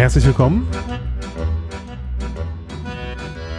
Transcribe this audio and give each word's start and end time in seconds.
Herzlich 0.00 0.24
willkommen. 0.24 0.66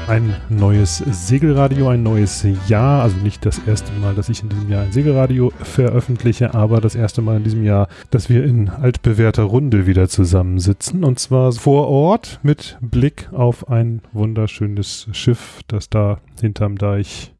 Ein 0.07 0.35
neues 0.49 0.97
Segelradio, 0.97 1.89
ein 1.89 2.01
neues 2.01 2.43
Jahr. 2.67 3.03
Also 3.03 3.15
nicht 3.17 3.45
das 3.45 3.59
erste 3.67 3.91
Mal, 3.99 4.15
dass 4.15 4.27
ich 4.27 4.41
in 4.41 4.49
diesem 4.49 4.67
Jahr 4.67 4.81
ein 4.81 4.91
Segelradio 4.91 5.51
veröffentliche, 5.61 6.55
aber 6.55 6.81
das 6.81 6.95
erste 6.95 7.21
Mal 7.21 7.37
in 7.37 7.43
diesem 7.43 7.63
Jahr, 7.63 7.89
dass 8.09 8.27
wir 8.27 8.43
in 8.43 8.69
altbewährter 8.69 9.43
Runde 9.43 9.85
wieder 9.85 10.09
zusammensitzen. 10.09 11.03
Und 11.03 11.19
zwar 11.19 11.51
vor 11.51 11.87
Ort 11.89 12.39
mit 12.41 12.79
Blick 12.81 13.29
auf 13.31 13.69
ein 13.69 14.01
wunderschönes 14.11 15.09
Schiff, 15.11 15.61
das 15.67 15.91
da 15.91 16.21
hinterm 16.41 16.75
Deich 16.75 17.35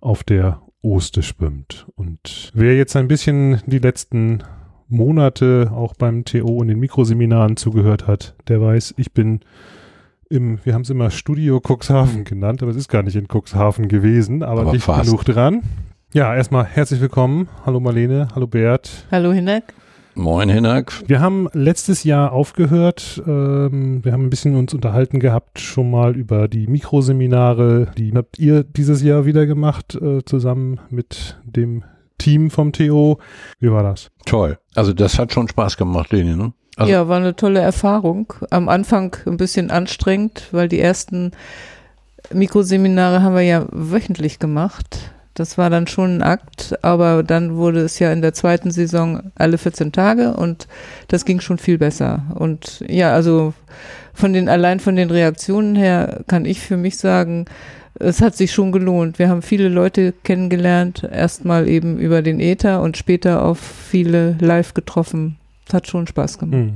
auf 0.00 0.22
der 0.22 0.60
Oste 0.82 1.22
schwimmt. 1.22 1.86
Und 1.96 2.52
wer 2.52 2.76
jetzt 2.76 2.94
ein 2.94 3.08
bisschen 3.08 3.62
die 3.64 3.78
letzten 3.78 4.42
Monate 4.88 5.70
auch 5.74 5.94
beim 5.94 6.24
TO 6.24 6.62
in 6.62 6.68
den 6.68 6.80
Mikroseminaren 6.80 7.56
zugehört 7.56 8.06
hat, 8.06 8.34
der 8.48 8.60
weiß, 8.60 8.94
ich 8.96 9.12
bin 9.12 9.40
im, 10.30 10.58
wir 10.64 10.74
haben 10.74 10.82
es 10.82 10.90
immer 10.90 11.10
Studio 11.10 11.60
Cuxhaven 11.60 12.24
genannt, 12.24 12.62
aber 12.62 12.70
es 12.70 12.76
ist 12.76 12.88
gar 12.88 13.02
nicht 13.02 13.16
in 13.16 13.28
Cuxhaven 13.28 13.88
gewesen, 13.88 14.42
aber, 14.42 14.62
aber 14.62 14.72
nicht 14.72 14.84
fast. 14.84 15.04
genug 15.04 15.24
dran. 15.24 15.62
Ja, 16.14 16.34
erstmal 16.34 16.64
herzlich 16.64 17.00
willkommen. 17.00 17.48
Hallo 17.66 17.80
Marlene, 17.80 18.28
hallo 18.34 18.46
Bert. 18.46 19.06
Hallo 19.10 19.32
Hinak. 19.32 19.74
Moin 20.14 20.48
Hinak. 20.48 20.92
Wir 21.06 21.20
haben 21.20 21.48
letztes 21.52 22.02
Jahr 22.02 22.32
aufgehört. 22.32 23.22
Ähm, 23.26 24.04
wir 24.04 24.12
haben 24.12 24.24
ein 24.24 24.30
bisschen 24.30 24.56
uns 24.56 24.74
unterhalten 24.74 25.20
gehabt 25.20 25.60
schon 25.60 25.90
mal 25.90 26.16
über 26.16 26.48
die 26.48 26.66
Mikroseminare. 26.66 27.92
Die 27.96 28.12
habt 28.14 28.38
ihr 28.38 28.64
dieses 28.64 29.02
Jahr 29.02 29.26
wieder 29.26 29.46
gemacht, 29.46 29.94
äh, 29.94 30.24
zusammen 30.24 30.80
mit 30.90 31.38
dem 31.44 31.84
Team 32.18 32.50
vom 32.50 32.72
TO. 32.72 33.18
Wie 33.60 33.70
war 33.70 33.82
das? 33.82 34.10
Toll. 34.26 34.58
Also 34.74 34.92
das 34.92 35.18
hat 35.18 35.32
schon 35.32 35.48
Spaß 35.48 35.76
gemacht, 35.76 36.12
Leni, 36.12 36.36
ne? 36.36 36.52
Also 36.76 36.92
ja, 36.92 37.08
war 37.08 37.16
eine 37.16 37.34
tolle 37.34 37.60
Erfahrung. 37.60 38.32
Am 38.50 38.68
Anfang 38.68 39.16
ein 39.26 39.36
bisschen 39.36 39.70
anstrengend, 39.70 40.48
weil 40.52 40.68
die 40.68 40.78
ersten 40.78 41.32
Mikroseminare 42.32 43.22
haben 43.22 43.34
wir 43.34 43.42
ja 43.42 43.66
wöchentlich 43.72 44.38
gemacht. 44.38 45.12
Das 45.34 45.56
war 45.56 45.70
dann 45.70 45.86
schon 45.86 46.16
ein 46.16 46.22
Akt, 46.22 46.78
aber 46.82 47.22
dann 47.22 47.56
wurde 47.56 47.80
es 47.80 47.98
ja 48.00 48.12
in 48.12 48.22
der 48.22 48.34
zweiten 48.34 48.72
Saison 48.72 49.30
alle 49.36 49.56
14 49.56 49.92
Tage 49.92 50.34
und 50.34 50.66
das 51.06 51.24
ging 51.24 51.40
schon 51.40 51.58
viel 51.58 51.78
besser. 51.78 52.22
Und 52.34 52.84
ja, 52.88 53.12
also 53.12 53.54
von 54.14 54.32
den, 54.32 54.48
allein 54.48 54.80
von 54.80 54.96
den 54.96 55.10
Reaktionen 55.10 55.76
her 55.76 56.24
kann 56.26 56.44
ich 56.44 56.60
für 56.60 56.76
mich 56.76 56.96
sagen, 56.96 57.44
es 58.00 58.20
hat 58.20 58.36
sich 58.36 58.52
schon 58.52 58.72
gelohnt. 58.72 59.18
Wir 59.18 59.28
haben 59.28 59.42
viele 59.42 59.68
Leute 59.68 60.12
kennengelernt, 60.24 61.08
erstmal 61.10 61.68
eben 61.68 61.98
über 61.98 62.22
den 62.22 62.40
Ether 62.40 62.82
und 62.82 62.96
später 62.96 63.44
auf 63.44 63.58
viele 63.58 64.36
live 64.40 64.74
getroffen. 64.74 65.36
Es 65.66 65.74
hat 65.74 65.86
schon 65.86 66.06
Spaß 66.06 66.38
gemacht. 66.38 66.72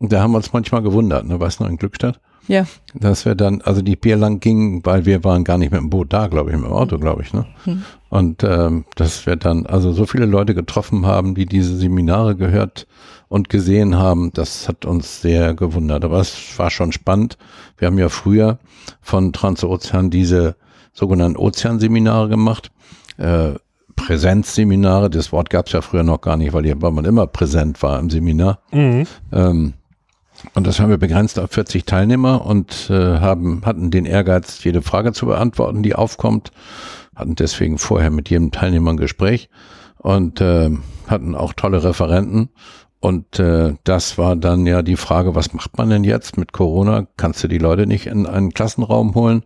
Mhm. 0.00 0.08
Da 0.08 0.20
haben 0.20 0.32
wir 0.32 0.38
uns 0.38 0.52
manchmal 0.52 0.82
gewundert, 0.82 1.26
ne? 1.26 1.38
Du 1.38 1.44
noch 1.44 1.68
in 1.68 1.76
Glückstadt? 1.76 2.20
Ja. 2.46 2.66
Dass 2.92 3.24
wir 3.24 3.34
dann, 3.34 3.62
also 3.62 3.80
die 3.80 3.96
Bier 3.96 4.16
lang 4.16 4.40
gingen, 4.40 4.84
weil 4.84 5.06
wir 5.06 5.24
waren 5.24 5.44
gar 5.44 5.56
nicht 5.56 5.72
mit 5.72 5.80
dem 5.80 5.88
Boot 5.88 6.12
da, 6.12 6.26
glaube 6.26 6.50
ich, 6.50 6.56
mit 6.56 6.66
dem 6.66 6.72
Auto, 6.72 6.98
glaube 6.98 7.22
ich, 7.22 7.32
ne? 7.32 7.46
Mhm. 7.64 7.84
Und 8.10 8.44
ähm, 8.44 8.84
dass 8.96 9.26
wir 9.26 9.36
dann 9.36 9.66
also 9.66 9.92
so 9.92 10.06
viele 10.06 10.26
Leute 10.26 10.54
getroffen 10.54 11.06
haben, 11.06 11.34
die 11.34 11.46
diese 11.46 11.76
Seminare 11.76 12.36
gehört 12.36 12.86
und 13.28 13.48
gesehen 13.48 13.96
haben, 13.96 14.32
das 14.32 14.68
hat 14.68 14.84
uns 14.84 15.20
sehr 15.20 15.54
gewundert. 15.54 16.04
Aber 16.04 16.20
es 16.20 16.58
war 16.58 16.70
schon 16.70 16.92
spannend. 16.92 17.38
Wir 17.78 17.86
haben 17.86 17.98
ja 17.98 18.08
früher 18.08 18.58
von 19.00 19.32
Transozean 19.32 20.10
diese 20.10 20.56
sogenannten 20.92 21.36
Ozeanseminare 21.36 22.28
gemacht. 22.28 22.70
Äh, 23.16 23.54
Präsenzseminare, 23.96 25.08
das 25.10 25.32
Wort 25.32 25.50
gab 25.50 25.66
es 25.66 25.72
ja 25.72 25.80
früher 25.80 26.02
noch 26.02 26.20
gar 26.20 26.36
nicht, 26.36 26.52
weil, 26.52 26.64
hier, 26.64 26.80
weil 26.82 26.90
man 26.90 27.04
immer 27.04 27.26
präsent 27.26 27.82
war 27.82 27.98
im 27.98 28.10
Seminar. 28.10 28.58
Mhm. 28.72 29.06
Ähm, 29.32 29.74
und 30.54 30.66
das 30.66 30.80
haben 30.80 30.90
wir 30.90 30.98
begrenzt 30.98 31.38
auf 31.38 31.52
40 31.52 31.86
Teilnehmer 31.86 32.44
und 32.44 32.90
äh, 32.90 33.18
haben, 33.18 33.62
hatten 33.64 33.90
den 33.90 34.04
Ehrgeiz, 34.04 34.62
jede 34.62 34.82
Frage 34.82 35.12
zu 35.12 35.26
beantworten, 35.26 35.82
die 35.82 35.94
aufkommt. 35.94 36.50
Hatten 37.14 37.36
deswegen 37.36 37.78
vorher 37.78 38.10
mit 38.10 38.28
jedem 38.28 38.50
Teilnehmer 38.50 38.92
ein 38.92 38.96
Gespräch 38.96 39.48
und 39.98 40.40
äh, 40.40 40.70
hatten 41.06 41.34
auch 41.34 41.52
tolle 41.54 41.82
Referenten. 41.82 42.50
Und 43.04 43.38
äh, 43.38 43.74
das 43.84 44.16
war 44.16 44.34
dann 44.34 44.64
ja 44.64 44.80
die 44.80 44.96
Frage, 44.96 45.34
was 45.34 45.52
macht 45.52 45.76
man 45.76 45.90
denn 45.90 46.04
jetzt 46.04 46.38
mit 46.38 46.54
Corona? 46.54 47.06
Kannst 47.18 47.44
du 47.44 47.48
die 47.48 47.58
Leute 47.58 47.86
nicht 47.86 48.06
in 48.06 48.24
einen 48.24 48.54
Klassenraum 48.54 49.14
holen? 49.14 49.42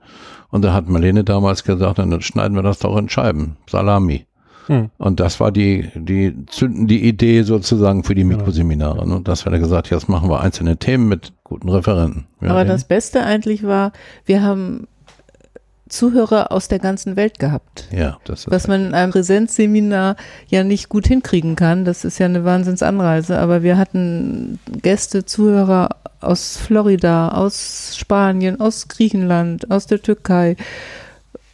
Und 0.49 0.63
da 0.63 0.73
hat 0.73 0.89
Marlene 0.89 1.25
damals 1.25 1.65
gesagt, 1.65 1.99
dann 1.99 2.21
schneiden 2.21 2.57
wir 2.57 2.63
das 2.63 2.79
doch 2.79 2.97
in 2.97 3.09
Scheiben. 3.09 3.57
Salami. 3.69 4.27
Hm. 4.67 4.91
Und 4.99 5.19
das 5.19 5.41
war 5.41 5.51
die, 5.51 5.91
die 5.97 6.47
zündende 6.47 6.95
Idee 6.95 7.43
sozusagen 7.43 8.05
für 8.05 8.15
die 8.15 8.23
genau. 8.23 8.37
Mikroseminare. 8.37 9.01
Und 9.01 9.27
das 9.27 9.45
hat 9.45 9.53
er 9.53 9.59
gesagt, 9.59 9.91
jetzt 9.91 10.09
machen 10.09 10.31
wir 10.31 10.39
einzelne 10.39 10.77
Themen 10.77 11.09
mit 11.09 11.33
guten 11.43 11.69
Referenten. 11.69 12.29
Ja, 12.41 12.51
Aber 12.51 12.65
das 12.65 12.85
Beste 12.85 13.25
eigentlich 13.25 13.65
war, 13.65 13.91
wir 14.25 14.41
haben 14.41 14.87
Zuhörer 15.89 16.53
aus 16.53 16.69
der 16.69 16.79
ganzen 16.79 17.17
Welt 17.17 17.39
gehabt. 17.39 17.89
Ja, 17.91 18.19
das 18.25 18.41
ist 18.41 18.51
Was 18.51 18.69
man 18.69 18.87
in 18.87 18.95
einem 18.95 19.13
Präsenzseminar 19.13 20.17
ja 20.49 20.65
nicht 20.65 20.89
gut 20.89 21.07
hinkriegen 21.07 21.57
kann. 21.57 21.85
Das 21.85 22.05
ist 22.05 22.19
ja 22.19 22.27
eine 22.27 22.45
Wahnsinnsanreise. 22.45 23.39
Aber 23.39 23.63
wir 23.63 23.77
hatten 23.77 24.59
Gäste, 24.83 25.25
Zuhörer 25.25 25.91
aus 26.21 26.57
Florida, 26.57 27.29
aus 27.29 27.97
Spanien, 27.97 28.61
aus 28.61 28.89
Griechenland, 28.89 29.71
aus 29.71 29.87
der 29.87 30.03
Türkei, 30.03 30.57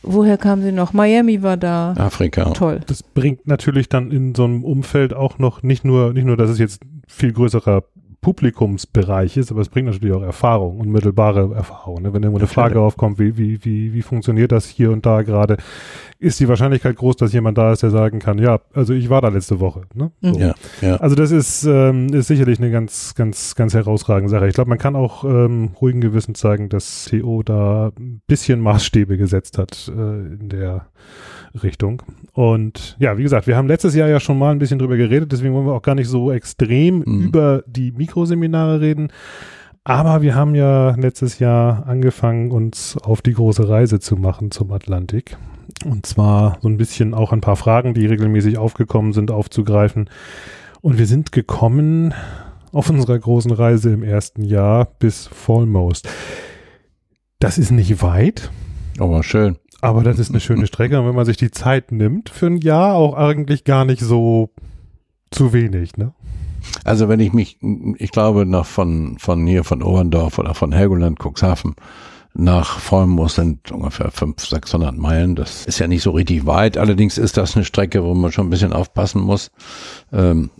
Woher 0.06 0.37
kamen 0.37 0.62
sie 0.62 0.73
noch? 0.73 0.93
Miami 0.93 1.43
war 1.43 1.56
da. 1.56 1.94
Afrika. 1.97 2.50
Toll. 2.50 2.81
Das 2.87 3.03
bringt 3.03 3.47
natürlich 3.47 3.89
dann 3.89 4.11
in 4.11 4.34
so 4.34 4.44
einem 4.44 4.62
Umfeld 4.62 5.15
auch 5.15 5.39
noch 5.39 5.62
nicht 5.62 5.84
nur, 5.84 6.12
nicht 6.12 6.27
nur, 6.27 6.37
dass 6.37 6.50
es 6.50 6.59
jetzt 6.59 6.83
viel 7.09 7.33
größerer 7.33 7.84
Publikumsbereich 8.25 9.37
ist, 9.37 9.51
aber 9.51 9.61
es 9.61 9.69
bringt 9.69 9.87
natürlich 9.87 10.15
auch 10.15 10.23
Erfahrung, 10.23 10.81
unmittelbare 10.81 11.55
Erfahrung. 11.55 12.01
Ne? 12.01 12.15
Wenn 12.15 12.23
irgendwo 12.23 12.39
eine 12.39 12.47
Frage 12.47 12.81
aufkommt, 12.81 13.19
wie, 13.19 13.37
wie, 13.37 13.62
wie, 13.67 13.93
wie 13.93 14.01
funktioniert 14.01 14.51
das 14.51 14.67
hier 14.67 14.93
und 14.93 15.05
da 15.05 15.21
gerade, 15.21 15.59
ist 16.19 16.41
die 16.41 16.49
Wahrscheinlichkeit 16.49 16.97
groß, 16.97 17.17
dass 17.17 17.35
jemand 17.35 17.59
da 17.59 17.71
ist, 17.71 17.83
der 17.83 17.91
sagen 17.91 18.21
kann, 18.21 18.39
ja, 18.39 18.61
also 18.73 18.95
ich 18.95 19.11
war 19.11 19.21
da 19.21 19.29
letzte 19.29 19.61
Woche. 19.61 19.83
Ne? 19.93 20.11
So. 20.23 20.39
Ja, 20.39 20.55
ja. 20.81 20.97
Also 20.97 21.15
das 21.15 21.33
ist, 21.33 21.65
ähm, 21.65 22.15
ist 22.15 22.29
sicherlich 22.29 22.59
eine 22.59 22.71
ganz, 22.71 23.15
ganz, 23.15 23.55
ganz 23.57 23.75
herausragende 23.75 24.31
Sache. 24.31 24.49
Ich 24.49 24.55
glaube, 24.55 24.71
man 24.71 24.79
kann 24.79 24.97
auch 24.97 25.25
ähm, 25.25 25.73
ruhigen 25.79 26.01
Gewissen 26.01 26.35
zeigen, 26.35 26.71
dass 26.71 27.11
CO 27.11 27.43
da 27.43 27.93
ein 27.99 28.23
bisschen 28.27 28.61
Maßstäbe 28.61 29.19
gesetzt 29.19 29.59
hat 29.59 29.93
äh, 29.95 30.01
in 30.01 30.49
der 30.49 30.87
Richtung. 31.63 32.03
Und 32.33 32.97
ja, 32.99 33.17
wie 33.17 33.23
gesagt, 33.23 33.47
wir 33.47 33.57
haben 33.57 33.69
letztes 33.69 33.95
Jahr 33.95 34.09
ja 34.09 34.21
schon 34.21 34.39
mal 34.39 34.51
ein 34.51 34.59
bisschen 34.59 34.79
drüber 34.79 34.97
geredet, 34.97 35.33
deswegen 35.33 35.55
wollen 35.55 35.67
wir 35.67 35.75
auch 35.75 35.83
gar 35.83 35.95
nicht 35.95 36.09
so 36.09 36.33
extrem 36.33 37.05
mhm. 37.07 37.23
über 37.23 37.63
die 37.67 37.93
Mikroseminare 37.93 38.81
reden. 38.81 39.09
Aber 39.85 40.23
wir 40.23 40.35
haben 40.35 40.55
ja 40.55 40.95
letztes 40.97 41.39
Jahr 41.39 41.87
angefangen, 41.87 42.51
uns 42.51 42.97
auf 42.97 43.21
die 43.21 43.35
große 43.35 43.69
Reise 43.69 44.01
zu 44.01 44.17
machen 44.17 44.51
zum 44.51 44.73
Atlantik. 44.73 45.37
Und 45.85 46.07
zwar 46.07 46.59
so 46.63 46.69
ein 46.69 46.79
bisschen 46.79 47.13
auch 47.13 47.33
ein 47.33 47.43
paar 47.43 47.57
Fragen, 47.57 47.93
die 47.93 48.07
regelmäßig 48.07 48.57
aufgekommen 48.57 49.13
sind, 49.13 49.31
aufzugreifen. 49.31 50.09
Und 50.81 50.99
wir 50.99 51.07
sind 51.07 51.33
gekommen 51.33 52.15
auf 52.73 52.89
unserer 52.91 53.19
großen 53.19 53.51
Reise 53.51 53.93
im 53.93 54.03
ersten 54.03 54.43
Jahr 54.43 54.87
bis 54.99 55.27
Fallmost. 55.27 56.09
Das 57.39 57.59
ist 57.59 57.71
nicht 57.71 58.03
weit. 58.03 58.51
Aber 58.99 59.23
schön. 59.23 59.59
Aber 59.84 60.03
das 60.03 60.19
ist 60.19 60.31
eine 60.31 60.41
schöne 60.41 60.67
Strecke. 60.67 60.99
Und 60.99 61.06
wenn 61.06 61.15
man 61.15 61.27
sich 61.27 61.37
die 61.37 61.50
Zeit 61.50 61.93
nimmt, 61.93 62.31
für 62.31 62.47
ein 62.47 62.56
Jahr 62.56 62.95
auch 62.95 63.12
eigentlich 63.12 63.65
gar 63.65 63.84
nicht 63.84 64.00
so 64.00 64.49
zu 65.31 65.53
wenig, 65.53 65.99
ne? 65.99 66.15
Also 66.84 67.11
wenn 67.11 67.21
ich 67.21 67.34
mich, 67.34 67.59
ich 67.99 68.11
glaube, 68.11 68.47
noch 68.47 68.65
von, 68.65 69.19
von 69.19 69.47
hier, 69.47 69.62
von 69.62 69.83
Oberndorf 69.83 70.39
oder 70.39 70.55
von 70.55 70.73
Helgoland, 70.73 71.19
Cuxhaven, 71.23 71.75
nach 72.37 72.81
Vollmoos 72.81 73.37
sind 73.37 73.71
ungefähr 73.71 74.11
500, 74.11 74.41
600 74.41 74.97
Meilen. 74.99 75.37
Das 75.37 75.67
ist 75.67 75.78
ja 75.78 75.87
nicht 75.87 76.03
so 76.03 76.11
richtig 76.11 76.47
weit. 76.47 76.77
Allerdings 76.77 77.17
ist 77.17 77.37
das 77.37 77.55
eine 77.55 77.65
Strecke, 77.65 78.03
wo 78.03 78.12
man 78.12 78.33
schon 78.33 78.49
ein 78.49 78.50
bisschen 78.50 78.72
aufpassen 78.72 79.22
muss. 79.22 79.53
Ähm, 80.12 80.50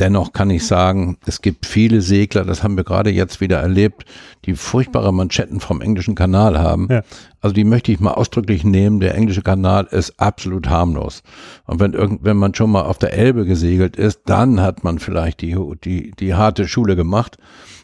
dennoch 0.00 0.32
kann 0.32 0.50
ich 0.50 0.66
sagen, 0.66 1.18
es 1.26 1.40
gibt 1.40 1.66
viele 1.66 2.00
Segler, 2.02 2.44
das 2.44 2.64
haben 2.64 2.76
wir 2.76 2.82
gerade 2.82 3.10
jetzt 3.10 3.40
wieder 3.40 3.60
erlebt, 3.60 4.06
die 4.44 4.54
furchtbare 4.54 5.12
Manschetten 5.14 5.60
vom 5.60 5.80
englischen 5.80 6.16
Kanal 6.16 6.58
haben. 6.58 6.88
Ja. 6.90 7.02
Also 7.40 7.54
die 7.54 7.64
möchte 7.64 7.92
ich 7.92 8.00
mal 8.00 8.14
ausdrücklich 8.14 8.64
nehmen. 8.64 8.98
Der 8.98 9.14
englische 9.14 9.42
Kanal 9.42 9.86
ist 9.88 10.18
absolut 10.18 10.68
harmlos. 10.68 11.22
Und 11.64 11.78
wenn 11.78 11.92
irgend, 11.92 12.24
wenn 12.24 12.38
man 12.38 12.56
schon 12.56 12.72
mal 12.72 12.82
auf 12.82 12.98
der 12.98 13.12
Elbe 13.12 13.46
gesegelt 13.46 13.94
ist, 13.94 14.22
dann 14.26 14.60
hat 14.60 14.82
man 14.82 14.98
vielleicht 14.98 15.42
die, 15.42 15.56
die, 15.84 16.10
die 16.10 16.34
harte 16.34 16.66
Schule 16.66 16.96
gemacht 16.96 17.38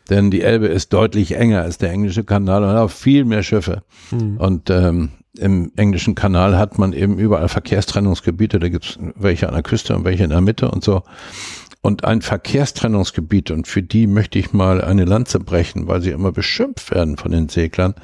denn 0.09 0.31
die 0.31 0.43
Elbe 0.43 0.67
ist 0.67 0.93
deutlich 0.93 1.37
enger 1.37 1.63
als 1.63 1.79
der 1.79 1.91
englische 1.91 2.25
Kanal 2.25 2.63
und 2.63 2.71
hat 2.71 2.79
auch 2.79 2.91
viel 2.91 3.25
mehr 3.25 3.43
Schiffe. 3.43 3.83
Mhm. 4.11 4.37
Und 4.39 4.71
ähm, 4.71 5.11
im 5.39 5.73
englischen 5.77 6.15
Kanal 6.15 6.57
hat 6.57 6.79
man 6.79 6.93
eben 6.93 7.19
überall 7.19 7.49
Verkehrstrennungsgebiete, 7.49 8.59
da 8.59 8.69
gibt's 8.69 8.99
welche 9.15 9.49
an 9.49 9.55
der 9.55 9.63
Küste 9.63 9.95
und 9.95 10.05
welche 10.05 10.25
in 10.25 10.31
der 10.31 10.41
Mitte 10.41 10.71
und 10.71 10.83
so. 10.83 11.03
Und 11.83 12.05
ein 12.05 12.23
Verkehrstrennungsgebiet, 12.23 13.51
und 13.51 13.69
für 13.69 13.83
die 13.83 14.07
möchte 14.07 14.39
ich 14.39 14.53
mal 14.53 14.83
eine 14.83 15.05
Lanze 15.05 15.39
brechen, 15.39 15.87
weil 15.87 16.01
sie 16.01 16.11
immer 16.11 16.33
beschimpft 16.33 16.91
werden 16.91 17.17
von 17.17 17.31
den 17.31 17.49
Seglern, 17.49 17.95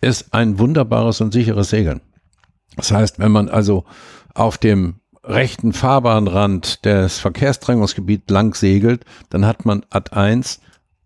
ist 0.00 0.34
ein 0.34 0.58
wunderbares 0.58 1.20
und 1.20 1.32
sicheres 1.32 1.70
Segeln. 1.70 2.00
Das 2.76 2.90
heißt, 2.90 3.18
wenn 3.18 3.30
man 3.30 3.48
also 3.48 3.84
auf 4.34 4.58
dem 4.58 4.96
rechten 5.22 5.72
Fahrbahnrand 5.72 6.84
des 6.84 7.18
Verkehrstrennungsgebiets 7.18 8.30
lang 8.30 8.54
segelt, 8.54 9.04
dann 9.30 9.46
hat 9.46 9.64
man 9.64 9.84
Ad 9.90 10.10
1 10.12 10.60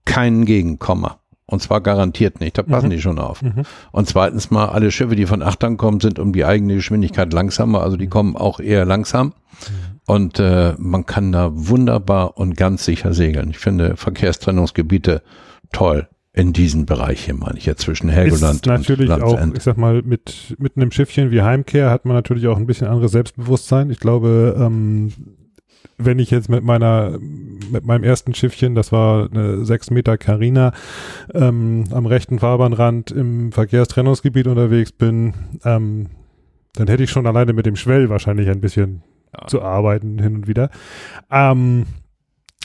keinen 0.09 0.45
Gegenkomma. 0.45 1.19
Und 1.47 1.63
zwar 1.63 1.81
garantiert 1.81 2.41
nicht, 2.41 2.59
da 2.59 2.63
passen 2.63 2.87
Mhm. 2.89 2.91
die 2.91 3.01
schon 3.01 3.19
auf. 3.19 3.41
Mhm. 3.41 3.63
Und 3.91 4.07
zweitens 4.07 4.51
mal, 4.51 4.67
alle 4.67 4.91
Schiffe, 4.91 5.17
die 5.17 5.25
von 5.25 5.43
Achtern 5.43 5.79
kommen, 5.79 6.01
sind 6.01 6.19
um 6.19 6.33
die 6.33 6.45
eigene 6.45 6.75
Geschwindigkeit 6.75 7.33
langsamer, 7.33 7.83
also 7.83 7.97
die 7.97 8.09
kommen 8.09 8.37
auch 8.37 8.61
eher 8.61 8.85
langsam. 8.85 9.33
Und 10.07 10.39
äh, 10.39 10.75
man 10.79 11.07
kann 11.07 11.33
da 11.33 11.51
wunderbar 11.53 12.37
und 12.37 12.57
ganz 12.57 12.85
sicher 12.85 13.15
segeln. 13.15 13.51
Ich 13.51 13.59
finde 13.59 13.97
Verkehrstrennungsgebiete 13.97 15.23
toll 15.73 16.09
in 16.35 16.53
diesem 16.53 16.87
Bereich 16.87 17.25
hier, 17.25 17.35
meine 17.35 17.59
ich 17.59 17.67
jetzt 17.67 17.81
zwischen 17.83 18.09
Helgoland 18.09 18.61
ist 18.61 18.67
natürlich 18.67 19.11
und 19.11 19.23
auch, 19.23 19.33
Landsend. 19.33 19.57
ich 19.57 19.65
sag 19.65 19.77
mal, 19.77 20.03
mit, 20.03 20.55
mit 20.59 20.77
einem 20.77 20.93
Schiffchen 20.93 21.31
wie 21.31 21.43
Heimkehr 21.43 21.91
hat 21.91 22.05
man 22.05 22.15
natürlich 22.15 22.47
auch 22.47 22.57
ein 22.59 22.67
bisschen 22.67 22.87
anderes 22.87 23.13
Selbstbewusstsein. 23.13 23.91
Ich 23.91 23.99
glaube, 23.99 24.55
ähm, 24.59 25.13
wenn 25.97 26.19
ich 26.19 26.31
jetzt 26.31 26.49
mit 26.49 26.63
meiner, 26.63 27.19
mit 27.71 27.85
meinem 27.85 28.05
ersten 28.05 28.35
Schiffchen, 28.35 28.75
das 28.75 28.93
war 28.93 29.29
eine 29.31 29.65
6 29.65 29.91
Meter 29.91 30.17
Carina, 30.17 30.73
ähm, 31.35 31.85
am 31.91 32.07
rechten 32.07 32.39
Fahrbahnrand 32.39 33.11
im 33.11 33.53
Verkehrstrennungsgebiet 33.53 34.47
unterwegs 34.47 34.93
bin, 34.93 35.35
ähm, 35.65 36.07
dann 36.75 36.87
hätte 36.87 37.03
ich 37.03 37.11
schon 37.11 37.27
alleine 37.27 37.53
mit 37.53 37.67
dem 37.67 37.77
Schwell 37.77 38.09
wahrscheinlich 38.09 38.49
ein 38.49 38.61
bisschen 38.61 39.03
Ja. 39.37 39.47
zu 39.47 39.61
arbeiten 39.61 40.19
hin 40.21 40.37
und 40.37 40.47
wieder. 40.49 40.71
Ähm, 41.31 41.85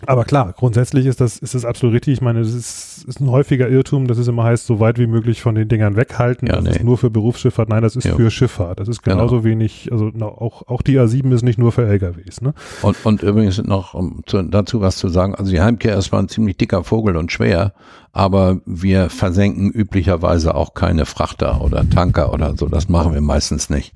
aber 0.08 0.26
klar, 0.26 0.54
grundsätzlich 0.58 1.06
ist 1.06 1.22
das, 1.22 1.38
ist 1.38 1.56
das 1.56 1.66
absolut 1.66 1.96
richtig. 1.96 2.14
Ich 2.14 2.22
meine, 2.22 2.40
es 2.40 2.54
ist, 2.54 3.06
ist 3.08 3.20
ein 3.20 3.30
häufiger 3.30 3.70
Irrtum, 3.70 4.08
dass 4.08 4.18
es 4.18 4.28
immer 4.28 4.44
heißt, 4.44 4.66
so 4.66 4.80
weit 4.80 5.00
wie 5.00 5.08
möglich 5.08 5.42
von 5.42 5.56
den 5.56 5.68
Dingern 5.68 5.96
weghalten. 5.96 6.48
Ja, 6.48 6.56
das 6.56 6.64
nee. 6.66 6.70
ist 6.72 6.84
nur 6.84 6.98
für 6.98 7.10
Berufsschifffahrt. 7.10 7.70
Nein, 7.70 7.82
das 7.82 7.96
ist 7.96 8.06
Ja. 8.06 8.16
für 8.16 8.30
Schifffahrt. 8.32 8.80
Das 8.80 8.88
ist 8.88 9.04
Genau. 9.04 9.18
genauso 9.18 9.44
wenig, 9.44 9.90
also 9.92 10.12
auch, 10.22 10.68
auch 10.68 10.82
die 10.82 11.00
A7 11.00 11.34
ist 11.34 11.44
nicht 11.44 11.58
nur 11.60 11.72
für 11.72 11.86
LKWs. 11.86 12.42
Ne? 12.42 12.54
Und, 12.82 12.98
und 13.06 13.24
übrigens 13.24 13.62
noch 13.64 13.94
um 13.94 14.24
zu, 14.26 14.42
dazu 14.44 14.82
was 14.82 14.98
zu 14.98 15.10
sagen. 15.10 15.36
Also 15.36 15.52
die 15.52 15.62
Heimkehr 15.62 15.98
ist 15.98 16.06
zwar 16.06 16.20
ein 16.20 16.30
ziemlich 16.30 16.58
dicker 16.58 16.84
Vogel 16.84 17.18
und 17.18 17.32
schwer, 17.32 17.74
aber 18.12 18.60
wir 18.66 19.10
versenken 19.10 19.72
üblicherweise 19.72 20.56
auch 20.56 20.74
keine 20.74 21.06
Frachter 21.06 21.62
oder 21.62 21.90
Tanker 21.90 22.34
oder 22.34 22.56
so. 22.56 22.68
Das 22.68 22.90
machen 22.90 23.14
wir 23.14 23.22
meistens 23.22 23.70
nicht. 23.70 23.94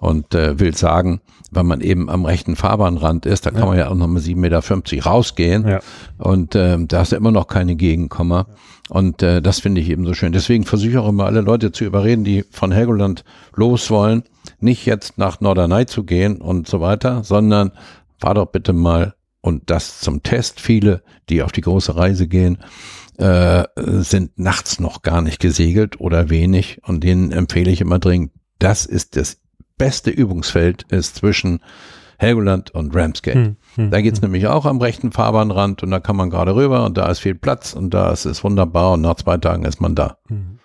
Und 0.00 0.34
äh, 0.34 0.58
will 0.58 0.74
sagen, 0.74 1.20
wenn 1.50 1.66
man 1.66 1.80
eben 1.82 2.08
am 2.08 2.24
rechten 2.24 2.56
Fahrbahnrand 2.56 3.26
ist, 3.26 3.44
da 3.44 3.50
kann 3.50 3.60
Ja. 3.60 3.66
man 3.66 3.78
ja 3.78 3.88
auch 3.88 3.94
noch 3.94 4.06
mit 4.06 4.22
7,50 4.22 4.36
Meter 4.36 5.04
rausgehen. 5.04 5.68
Ja. 5.68 5.80
Und 6.16 6.54
ähm, 6.56 6.88
da 6.88 7.02
ist 7.02 7.12
ja 7.12 7.18
immer 7.18 7.32
noch 7.32 7.46
keine 7.48 7.76
Gegenkomma. 7.76 8.46
Und 8.88 9.22
äh, 9.22 9.42
das 9.42 9.60
finde 9.60 9.80
ich 9.82 9.90
eben 9.90 10.06
so 10.06 10.14
schön. 10.14 10.32
Deswegen 10.32 10.64
versuche 10.64 10.90
ich 10.90 10.98
auch 10.98 11.08
immer 11.08 11.26
alle 11.26 11.42
Leute 11.42 11.70
zu 11.70 11.84
überreden, 11.84 12.24
die 12.24 12.44
von 12.50 12.72
Helgoland 12.72 13.24
los 13.54 13.90
wollen, 13.90 14.22
nicht 14.58 14.86
jetzt 14.86 15.18
nach 15.18 15.40
Norderney 15.40 15.86
zu 15.86 16.04
gehen 16.04 16.40
und 16.40 16.66
so 16.66 16.80
weiter, 16.80 17.22
sondern 17.22 17.72
fahr 18.18 18.34
doch 18.34 18.46
bitte 18.46 18.72
mal 18.72 19.14
und 19.42 19.70
das 19.70 20.00
zum 20.00 20.22
Test. 20.22 20.60
Viele, 20.60 21.02
die 21.28 21.42
auf 21.42 21.52
die 21.52 21.60
große 21.60 21.94
Reise 21.94 22.26
gehen, 22.26 22.58
äh, 23.18 23.64
sind 23.76 24.38
nachts 24.38 24.80
noch 24.80 25.02
gar 25.02 25.20
nicht 25.20 25.40
gesegelt 25.40 26.00
oder 26.00 26.30
wenig 26.30 26.80
und 26.84 27.04
denen 27.04 27.32
empfehle 27.32 27.70
ich 27.70 27.80
immer 27.82 27.98
dringend, 27.98 28.32
das 28.58 28.86
ist 28.86 29.16
das 29.16 29.38
beste 29.80 30.10
Übungsfeld 30.10 30.84
ist 30.90 31.16
zwischen 31.16 31.60
Helgoland 32.18 32.70
und 32.72 32.94
Ramsgate. 32.94 33.34
Hm, 33.38 33.56
hm, 33.76 33.90
Da 33.90 34.00
geht's 34.02 34.20
hm. 34.20 34.26
nämlich 34.28 34.46
auch 34.46 34.66
am 34.66 34.78
rechten 34.78 35.10
Fahrbahnrand 35.10 35.82
und 35.82 35.90
da 35.90 36.00
kann 36.00 36.16
man 36.16 36.28
gerade 36.30 36.54
rüber 36.54 36.84
und 36.84 36.96
da 36.98 37.08
ist 37.10 37.18
viel 37.20 37.34
Platz 37.34 37.72
und 37.72 37.94
da 37.94 38.10
ist 38.12 38.26
es 38.26 38.44
wunderbar 38.44 38.92
und 38.92 39.00
nach 39.00 39.14
zwei 39.16 39.38
Tagen 39.38 39.64
ist 39.64 39.80
man 39.80 39.94
da 39.94 40.18
Hm. 40.28 40.58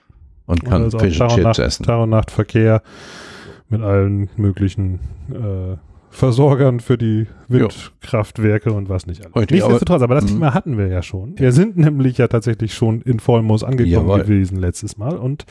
und 0.46 0.64
Und 0.64 0.70
kann 0.70 0.84
also 0.84 0.98
auch 0.98 1.02
Fish 1.02 1.22
and 1.22 1.32
und 1.32 1.36
Chips 1.38 1.46
Nacht, 1.46 1.60
essen. 1.60 1.84
Tag 1.86 2.00
und 2.04 2.10
Nacht 2.10 2.30
Verkehr 2.32 2.82
mit 3.70 3.82
allen 3.82 4.30
möglichen 4.36 5.00
äh, 5.32 5.78
Versorgern 6.16 6.80
für 6.80 6.98
die 6.98 7.28
Windkraftwerke 7.50 8.72
und 8.72 8.88
was 8.90 9.06
nicht 9.06 9.24
alles. 9.26 9.36
Richtig, 9.36 9.58
Nichtsdestotrotz, 9.60 10.02
aber, 10.02 10.16
das 10.16 10.24
Mhm. 10.26 10.30
Thema 10.30 10.54
hatten 10.54 10.78
wir 10.78 10.88
ja 10.88 11.02
schon. 11.02 11.38
Wir 11.38 11.52
sind 11.52 11.76
nämlich 11.78 12.18
ja 12.18 12.28
tatsächlich 12.28 12.74
schon 12.74 13.02
in 13.02 13.20
Vollmoos 13.20 13.64
angekommen 13.64 13.92
Jawohl. 14.08 14.22
gewesen 14.24 14.58
letztes 14.60 14.98
Mal 14.98 15.18
und 15.18 15.46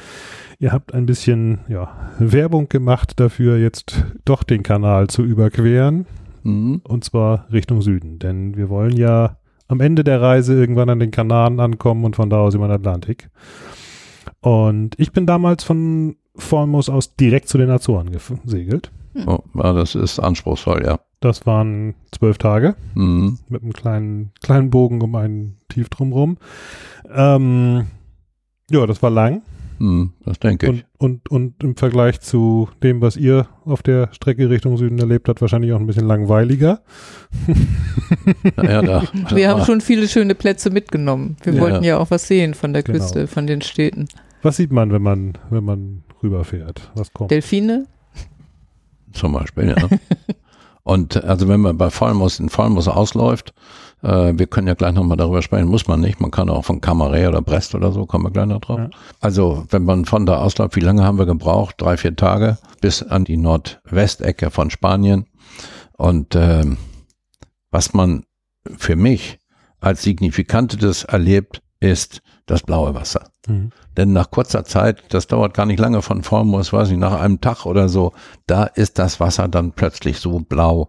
ihr 0.58 0.72
habt 0.72 0.94
ein 0.94 1.04
bisschen 1.06 1.58
ja, 1.68 1.90
Werbung 2.18 2.68
gemacht 2.68 3.20
dafür, 3.20 3.58
jetzt 3.58 4.04
doch 4.24 4.42
den 4.42 4.62
Kanal 4.62 5.08
zu 5.08 5.22
überqueren 5.22 6.06
Mhm. 6.44 6.80
und 6.84 7.04
zwar 7.04 7.46
Richtung 7.52 7.80
Süden, 7.82 8.18
denn 8.18 8.56
wir 8.56 8.68
wollen 8.68 8.96
ja 8.96 9.36
am 9.68 9.80
Ende 9.80 10.02
der 10.04 10.20
Reise 10.20 10.54
irgendwann 10.54 10.90
an 10.90 10.98
den 10.98 11.10
Kanaren 11.10 11.58
ankommen 11.60 12.04
und 12.04 12.16
von 12.16 12.28
da 12.30 12.38
aus 12.38 12.54
über 12.54 12.68
den 12.68 12.74
Atlantik. 12.74 13.28
Und 14.40 14.94
ich 14.98 15.12
bin 15.12 15.26
damals 15.26 15.64
von 15.64 16.16
Formos 16.36 16.88
aus 16.90 17.16
direkt 17.16 17.48
zu 17.48 17.56
den 17.58 17.70
Azoren 17.70 18.10
gesegelt. 18.44 18.90
Oh, 19.26 19.38
ja, 19.54 19.72
das 19.72 19.94
ist 19.94 20.18
anspruchsvoll, 20.18 20.82
ja. 20.84 20.98
Das 21.20 21.46
waren 21.46 21.94
zwölf 22.12 22.38
Tage 22.38 22.74
Mhm. 22.94 23.38
mit 23.48 23.62
einem 23.62 23.72
kleinen, 23.72 24.30
kleinen 24.42 24.70
Bogen 24.70 25.00
um 25.02 25.14
einen 25.14 25.56
Tief 25.68 25.88
drumrum. 25.88 26.36
Ähm, 27.14 27.86
ja, 28.70 28.86
das 28.86 29.02
war 29.02 29.10
lang 29.10 29.42
Mhm. 29.80 30.12
Das 30.24 30.38
denke 30.38 30.66
ich. 30.66 30.84
und, 30.98 31.28
und, 31.28 31.30
und 31.30 31.64
im 31.64 31.76
Vergleich 31.76 32.20
zu 32.20 32.68
dem, 32.84 33.00
was 33.00 33.16
ihr 33.16 33.48
auf 33.64 33.82
der 33.82 34.08
Strecke 34.12 34.48
Richtung 34.48 34.76
Süden 34.76 34.98
erlebt 35.00 35.28
habt, 35.28 35.40
wahrscheinlich 35.40 35.72
auch 35.72 35.80
ein 35.80 35.86
bisschen 35.86 36.06
langweiliger. 36.06 36.80
Ja, 38.62 38.82
da, 38.82 39.02
Wir 39.34 39.48
haben 39.50 39.64
schon 39.64 39.80
viele 39.80 40.08
schöne 40.08 40.34
Plätze 40.34 40.70
mitgenommen. 40.70 41.36
Wir 41.42 41.54
Ja. 41.54 41.60
wollten 41.60 41.84
ja 41.84 41.98
auch 41.98 42.10
was 42.10 42.26
sehen 42.26 42.54
von 42.54 42.72
der 42.72 42.82
Genau. 42.82 42.98
Küste, 42.98 43.26
von 43.26 43.46
den 43.46 43.62
Städten. 43.62 44.06
Was 44.42 44.56
sieht 44.56 44.72
man, 44.72 44.92
wenn 44.92 45.02
man, 45.02 45.38
wenn 45.50 45.64
man 45.64 46.04
rüberfährt? 46.22 46.90
Was 46.94 47.12
kommt? 47.12 47.30
Delfine? 47.30 47.86
Zum 49.14 49.32
Beispiel, 49.32 49.74
ja. 49.76 49.88
Und 50.84 51.24
also 51.24 51.48
wenn 51.48 51.60
man 51.60 51.78
bei 51.78 51.88
Vollmus 51.88 52.38
in 52.38 52.50
Vollmus 52.50 52.88
ausläuft, 52.88 53.54
äh, 54.02 54.34
wir 54.36 54.46
können 54.46 54.68
ja 54.68 54.74
gleich 54.74 54.92
nochmal 54.92 55.16
darüber 55.16 55.40
sprechen, 55.40 55.66
muss 55.66 55.88
man 55.88 56.00
nicht, 56.00 56.20
man 56.20 56.30
kann 56.30 56.50
auch 56.50 56.64
von 56.64 56.82
Camaret 56.82 57.28
oder 57.28 57.40
Brest 57.40 57.74
oder 57.74 57.90
so, 57.90 58.04
kommen 58.04 58.24
wir 58.24 58.30
gleich 58.30 58.46
noch 58.46 58.60
drauf. 58.60 58.78
Ja. 58.78 58.90
Also 59.20 59.64
wenn 59.70 59.84
man 59.84 60.04
von 60.04 60.26
da 60.26 60.38
ausläuft, 60.38 60.76
wie 60.76 60.80
lange 60.80 61.02
haben 61.02 61.18
wir 61.18 61.24
gebraucht? 61.24 61.76
Drei, 61.78 61.96
vier 61.96 62.14
Tage 62.14 62.58
bis 62.82 63.02
an 63.02 63.24
die 63.24 63.38
Nordwestecke 63.38 64.50
von 64.50 64.70
Spanien. 64.70 65.26
Und 65.96 66.36
ähm, 66.36 66.76
was 67.70 67.94
man 67.94 68.24
für 68.76 68.96
mich 68.96 69.40
als 69.80 70.02
signifikantes 70.02 71.04
erlebt, 71.04 71.62
ist 71.80 72.22
das 72.46 72.62
blaue 72.62 72.94
Wasser. 72.94 73.28
Mhm. 73.46 73.70
Denn 73.96 74.12
nach 74.12 74.30
kurzer 74.30 74.64
Zeit, 74.64 75.02
das 75.10 75.26
dauert 75.26 75.54
gar 75.54 75.66
nicht 75.66 75.78
lange 75.78 76.02
von 76.02 76.22
Formos, 76.22 76.72
weiß 76.72 76.90
nicht, 76.90 76.98
nach 77.00 77.18
einem 77.20 77.40
Tag 77.40 77.64
oder 77.66 77.88
so, 77.88 78.12
da 78.46 78.64
ist 78.64 78.98
das 78.98 79.20
Wasser 79.20 79.48
dann 79.48 79.72
plötzlich 79.72 80.18
so 80.18 80.40
blau, 80.40 80.88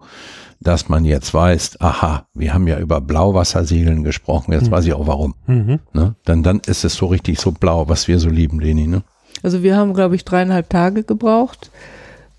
dass 0.60 0.90
man 0.90 1.06
jetzt 1.06 1.34
weiß, 1.34 1.80
aha, 1.82 2.28
wir 2.34 2.54
haben 2.54 2.68
ja 2.68 2.80
über 2.80 3.02
Blauwassersegeln 3.02 4.04
gesprochen, 4.04 4.54
jetzt 4.54 4.66
Hm. 4.66 4.72
weiß 4.72 4.86
ich 4.86 4.94
auch 4.94 5.08
warum. 5.08 5.36
Mhm. 5.48 5.80
Ne? 5.94 6.16
Denn 6.28 6.44
dann 6.44 6.60
ist 6.66 6.84
es 6.84 6.96
so 6.96 7.06
richtig 7.08 7.40
so 7.40 7.52
blau, 7.52 7.88
was 7.88 8.08
wir 8.08 8.20
so 8.20 8.30
lieben, 8.30 8.60
Leni, 8.60 8.88
ne? 8.88 9.04
Also 9.44 9.64
wir 9.64 9.76
haben, 9.76 9.94
glaube 9.94 10.16
ich, 10.16 10.26
dreieinhalb 10.26 10.70
Tage 10.70 11.04
gebraucht. 11.04 11.70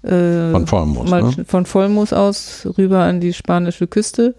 Äh, 0.02 0.50
Von 0.50 0.66
Formos, 0.66 1.10
mal 1.10 1.22
ne? 1.22 1.44
von 1.46 1.66
Vollmoos 1.66 2.12
aus 2.12 2.66
rüber 2.78 3.00
an 3.00 3.20
die 3.20 3.32
spanische 3.32 3.86
Küste. 3.86 4.34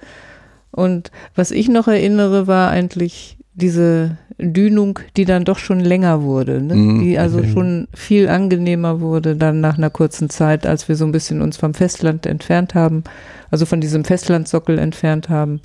Und 0.71 1.11
was 1.35 1.51
ich 1.51 1.69
noch 1.69 1.87
erinnere, 1.87 2.47
war 2.47 2.69
eigentlich 2.69 3.36
diese 3.57 4.17
Dünung, 4.39 4.99
die 5.17 5.25
dann 5.25 5.43
doch 5.43 5.57
schon 5.57 5.79
länger 5.79 6.21
wurde, 6.21 6.61
ne? 6.61 6.75
Mhm. 6.75 7.01
die 7.01 7.17
also 7.17 7.39
Mhm. 7.39 7.51
schon 7.51 7.87
viel 7.93 8.29
angenehmer 8.29 9.01
wurde 9.01 9.35
dann 9.35 9.61
nach 9.61 9.77
einer 9.79 9.89
kurzen 9.89 10.29
Zeit, 10.29 10.67
als 10.67 10.87
wir 10.87 10.95
so 10.95 11.05
ein 11.05 11.11
bisschen 11.11 11.41
uns 11.41 11.57
vom 11.57 11.73
Festland 11.73 12.27
entfernt 12.27 12.75
haben, 12.75 13.03
also 13.49 13.65
von 13.65 13.81
diesem 13.81 14.05
Festlandsockel 14.05 14.77
entfernt 14.77 15.29
haben. 15.29 15.59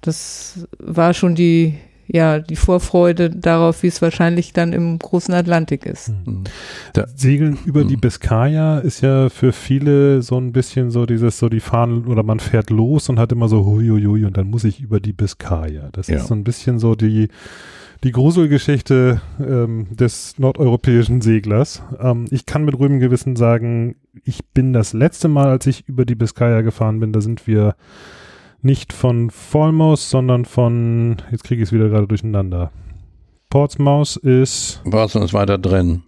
Das 0.00 0.66
war 0.78 1.12
schon 1.12 1.34
die, 1.34 1.74
ja, 2.10 2.38
die 2.38 2.56
Vorfreude 2.56 3.28
darauf, 3.30 3.82
wie 3.82 3.88
es 3.88 4.00
wahrscheinlich 4.00 4.52
dann 4.54 4.72
im 4.72 4.98
großen 4.98 5.34
Atlantik 5.34 5.84
ist. 5.84 6.08
Mhm. 6.26 6.44
Segeln 7.14 7.58
über 7.66 7.84
die 7.84 7.96
Mhm. 7.96 8.00
Biskaya 8.00 8.78
ist 8.78 9.02
ja 9.02 9.28
für 9.28 9.52
viele 9.52 10.22
so 10.22 10.38
ein 10.38 10.52
bisschen 10.52 10.90
so 10.90 11.04
dieses, 11.04 11.38
so 11.38 11.48
die 11.50 11.60
fahren 11.60 12.06
oder 12.06 12.22
man 12.22 12.40
fährt 12.40 12.70
los 12.70 13.08
und 13.10 13.18
hat 13.18 13.30
immer 13.32 13.48
so 13.48 13.64
huiuiui 13.66 14.24
und 14.24 14.36
dann 14.36 14.48
muss 14.48 14.64
ich 14.64 14.80
über 14.80 15.00
die 15.00 15.12
Biskaya. 15.12 15.90
Das 15.92 16.08
Ja. 16.08 16.16
ist 16.16 16.28
so 16.28 16.34
ein 16.34 16.44
bisschen 16.44 16.78
so 16.78 16.94
die, 16.94 17.28
die 18.04 18.12
Gruselgeschichte 18.12 19.20
ähm, 19.40 19.88
des 19.90 20.38
nordeuropäischen 20.38 21.20
Seglers. 21.20 21.82
Ähm, 22.00 22.24
ich 22.30 22.46
kann 22.46 22.64
mit 22.64 22.78
ruhigem 22.78 23.00
Gewissen 23.00 23.36
sagen, 23.36 23.96
ich 24.24 24.46
bin 24.54 24.72
das 24.72 24.92
letzte 24.94 25.28
Mal, 25.28 25.48
als 25.48 25.66
ich 25.66 25.86
über 25.88 26.04
die 26.06 26.14
Biskaya 26.14 26.62
gefahren 26.62 27.00
bin, 27.00 27.12
da 27.12 27.20
sind 27.20 27.46
wir 27.46 27.74
nicht 28.62 28.92
von 28.92 29.30
Falmouth, 29.30 30.00
sondern 30.00 30.44
von, 30.44 31.16
jetzt 31.30 31.44
kriege 31.44 31.62
ich 31.62 31.68
es 31.68 31.72
wieder 31.72 31.88
gerade 31.88 32.06
durcheinander. 32.06 32.70
Portsmouth 33.50 34.16
ist 34.16 34.80
Warst 34.84 35.14
du 35.14 35.20
uns 35.20 35.32
weiter 35.32 35.58
drin? 35.58 36.02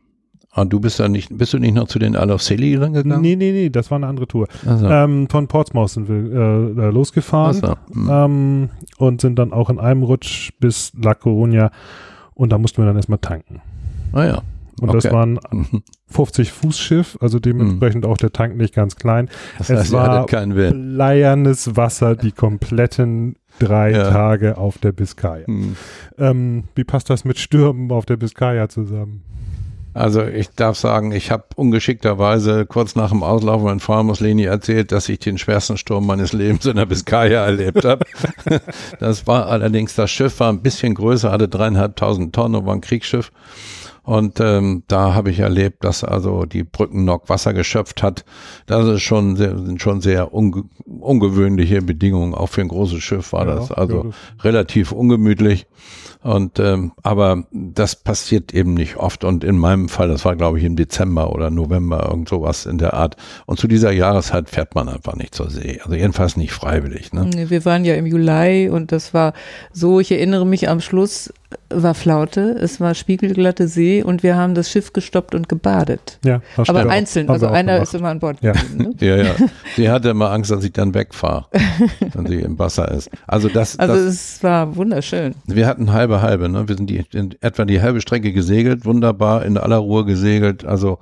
Ah, 0.52 0.64
du 0.64 0.80
bist 0.80 0.98
da 0.98 1.08
nicht, 1.08 1.36
bist 1.38 1.52
du 1.52 1.58
nicht 1.58 1.74
noch 1.74 1.86
zu 1.86 2.00
den 2.00 2.14
Isle 2.14 2.34
of 2.34 2.42
Scilly 2.42 2.72
gegangen? 2.72 3.20
Nee, 3.20 3.36
nee, 3.36 3.52
nee, 3.52 3.70
das 3.70 3.90
war 3.90 3.96
eine 3.96 4.08
andere 4.08 4.26
Tour. 4.26 4.48
Also, 4.66 4.88
Ähm, 4.88 5.28
von 5.30 5.46
Portsmouth 5.46 5.90
sind 5.90 6.08
wir 6.08 6.16
äh, 6.16 6.90
losgefahren 6.90 7.62
also, 7.62 7.76
hm. 7.92 8.08
ähm, 8.10 8.70
und 8.98 9.20
sind 9.20 9.38
dann 9.38 9.52
auch 9.52 9.70
in 9.70 9.78
einem 9.78 10.02
Rutsch 10.02 10.50
bis 10.58 10.92
La 11.00 11.12
Coruña 11.12 11.70
und 12.34 12.50
da 12.50 12.58
mussten 12.58 12.82
wir 12.82 12.86
dann 12.86 12.96
erstmal 12.96 13.20
tanken. 13.20 13.62
ah 14.12 14.24
ja. 14.24 14.42
Und 14.80 14.94
das 14.94 15.04
Okay. 15.06 15.14
war 15.14 15.26
ein 15.26 15.38
Mhm. 15.52 15.82
50 16.08 16.52
Fuß 16.52 16.78
Schiff, 16.78 17.18
also 17.20 17.38
dementsprechend 17.38 18.04
auch 18.06 18.16
der 18.18 18.32
Tank 18.32 18.56
nicht 18.56 18.74
ganz 18.74 18.96
klein. 18.96 19.28
Das 19.58 19.70
Es 19.70 19.78
heißt, 19.80 19.92
ihr 19.92 19.98
war 19.98 20.26
bleiernes 20.26 21.76
Wasser 21.76 22.16
die 22.16 22.32
kompletten 22.32 23.36
drei 23.58 23.92
Ja. 23.92 24.10
Tage 24.10 24.56
auf 24.58 24.78
der 24.78 24.92
Biskaya. 24.92 25.46
Hm. 25.46 25.76
Ähm, 26.18 26.64
wie 26.74 26.84
passt 26.84 27.10
das 27.10 27.24
mit 27.24 27.38
Stürmen 27.38 27.90
auf 27.92 28.06
der 28.06 28.16
Biskaya 28.16 28.68
zusammen? 28.68 29.22
Also 29.92 30.24
ich 30.24 30.50
darf 30.50 30.76
sagen, 30.76 31.12
ich 31.12 31.30
habe 31.30 31.44
ungeschickterweise 31.56 32.64
kurz 32.66 32.94
nach 32.94 33.10
dem 33.10 33.22
Auslaufen 33.22 33.68
in 33.68 33.80
Frau 33.80 34.02
Muslini 34.04 34.44
erzählt, 34.44 34.92
dass 34.92 35.08
ich 35.08 35.18
den 35.18 35.38
schwersten 35.38 35.76
Sturm 35.76 36.06
meines 36.06 36.32
Lebens 36.32 36.66
in 36.66 36.76
der 36.76 36.86
Biskaya 36.86 37.44
erlebt 37.44 37.84
habe. 37.84 38.04
Das 38.98 39.26
war 39.26 39.46
allerdings, 39.46 39.94
das 39.94 40.10
Schiff 40.10 40.40
war 40.40 40.52
ein 40.52 40.62
bisschen 40.62 40.94
größer, 40.94 41.30
hatte 41.30 41.48
dreieinhalbtausend 41.48 42.34
Tonnen, 42.34 42.66
war 42.66 42.74
ein 42.74 42.80
Kriegsschiff. 42.80 43.32
Und 44.02 44.40
ähm, 44.40 44.82
da 44.88 45.14
habe 45.14 45.30
ich 45.30 45.40
erlebt, 45.40 45.84
dass 45.84 46.04
also 46.04 46.44
die 46.44 46.64
Brückennock 46.64 47.28
Wasser 47.28 47.52
geschöpft 47.52 48.02
hat. 48.02 48.24
Das 48.66 48.86
ist 48.86 49.02
schon 49.02 49.36
sehr, 49.36 49.56
sind 49.58 49.80
schon 49.80 50.00
sehr 50.00 50.32
unge 50.32 50.64
ungewöhnliche 50.84 51.82
Bedingungen. 51.82 52.34
Auch 52.34 52.48
für 52.48 52.62
ein 52.62 52.68
großes 52.68 53.02
Schiff 53.02 53.32
war 53.32 53.46
Ja, 53.46 53.54
das 53.54 53.70
also 53.70 54.04
ja, 54.04 54.10
relativ 54.42 54.92
ungemütlich. 54.92 55.66
Und 56.22 56.58
ähm, 56.58 56.92
aber 57.02 57.44
das 57.50 57.96
passiert 57.96 58.52
eben 58.52 58.74
nicht 58.74 58.96
oft. 58.96 59.24
Und 59.24 59.42
in 59.42 59.56
meinem 59.58 59.88
Fall, 59.88 60.08
das 60.08 60.24
war 60.24 60.36
glaube 60.36 60.58
ich 60.58 60.64
im 60.64 60.76
Dezember 60.76 61.32
oder 61.32 61.50
November, 61.50 62.06
irgend 62.10 62.28
sowas 62.28 62.66
in 62.66 62.78
der 62.78 62.94
Art. 62.94 63.16
Und 63.46 63.58
zu 63.58 63.66
dieser 63.66 63.90
Jahreszeit 63.90 64.50
fährt 64.50 64.74
man 64.74 64.88
einfach 64.88 65.14
nicht 65.16 65.34
zur 65.34 65.50
See. 65.50 65.80
Also 65.82 65.96
jedenfalls 65.96 66.36
nicht 66.36 66.52
freiwillig. 66.52 67.12
Ne? 67.12 67.30
Wir 67.48 67.64
waren 67.64 67.84
ja 67.84 67.94
im 67.94 68.06
Juli 68.06 68.68
und 68.68 68.92
das 68.92 69.14
war 69.14 69.32
so, 69.72 70.00
ich 70.00 70.12
erinnere 70.12 70.46
mich 70.46 70.68
am 70.68 70.80
Schluss 70.80 71.32
war 71.68 71.94
Flaute, 71.94 72.56
es 72.60 72.80
war 72.80 72.94
spiegelglatte 72.94 73.68
See 73.68 74.02
und 74.02 74.22
wir 74.22 74.36
haben 74.36 74.54
das 74.54 74.70
Schiff 74.70 74.92
gestoppt 74.92 75.34
und 75.34 75.48
gebadet. 75.48 76.18
Ja, 76.24 76.40
Aber 76.56 76.64
stimmt. 76.64 76.86
einzeln, 76.90 77.28
also 77.28 77.46
einer 77.48 77.74
gemacht. 77.74 77.82
ist 77.88 77.94
immer 77.94 78.08
an 78.08 78.18
Bord 78.20 78.38
Ja. 78.42 78.52
Ne? 78.76 78.92
Ja, 79.00 79.16
ja. 79.16 79.34
Sie 79.76 79.88
hatte 79.90 80.10
immer 80.10 80.30
Angst, 80.30 80.50
dass 80.50 80.64
ich 80.64 80.72
dann 80.72 80.94
wegfahre, 80.94 81.46
wenn 82.14 82.26
sie 82.26 82.40
im 82.40 82.58
Wasser 82.58 82.90
ist. 82.90 83.10
Also 83.26 83.48
das, 83.48 83.78
Also 83.78 83.94
das 83.94 84.04
es 84.04 84.42
war 84.42 84.76
wunderschön. 84.76 85.34
wir 85.46 85.66
hatten 85.66 85.92
halbe 85.92 86.22
halbe, 86.22 86.48
ne? 86.48 86.68
Wir 86.68 86.76
sind 86.76 86.88
die 86.88 87.04
in 87.12 87.34
etwa 87.40 87.64
die 87.64 87.80
halbe 87.80 88.00
Strecke 88.00 88.32
gesegelt, 88.32 88.84
wunderbar 88.84 89.44
in 89.44 89.56
aller 89.58 89.78
Ruhe 89.78 90.04
gesegelt. 90.04 90.64
Also 90.64 90.98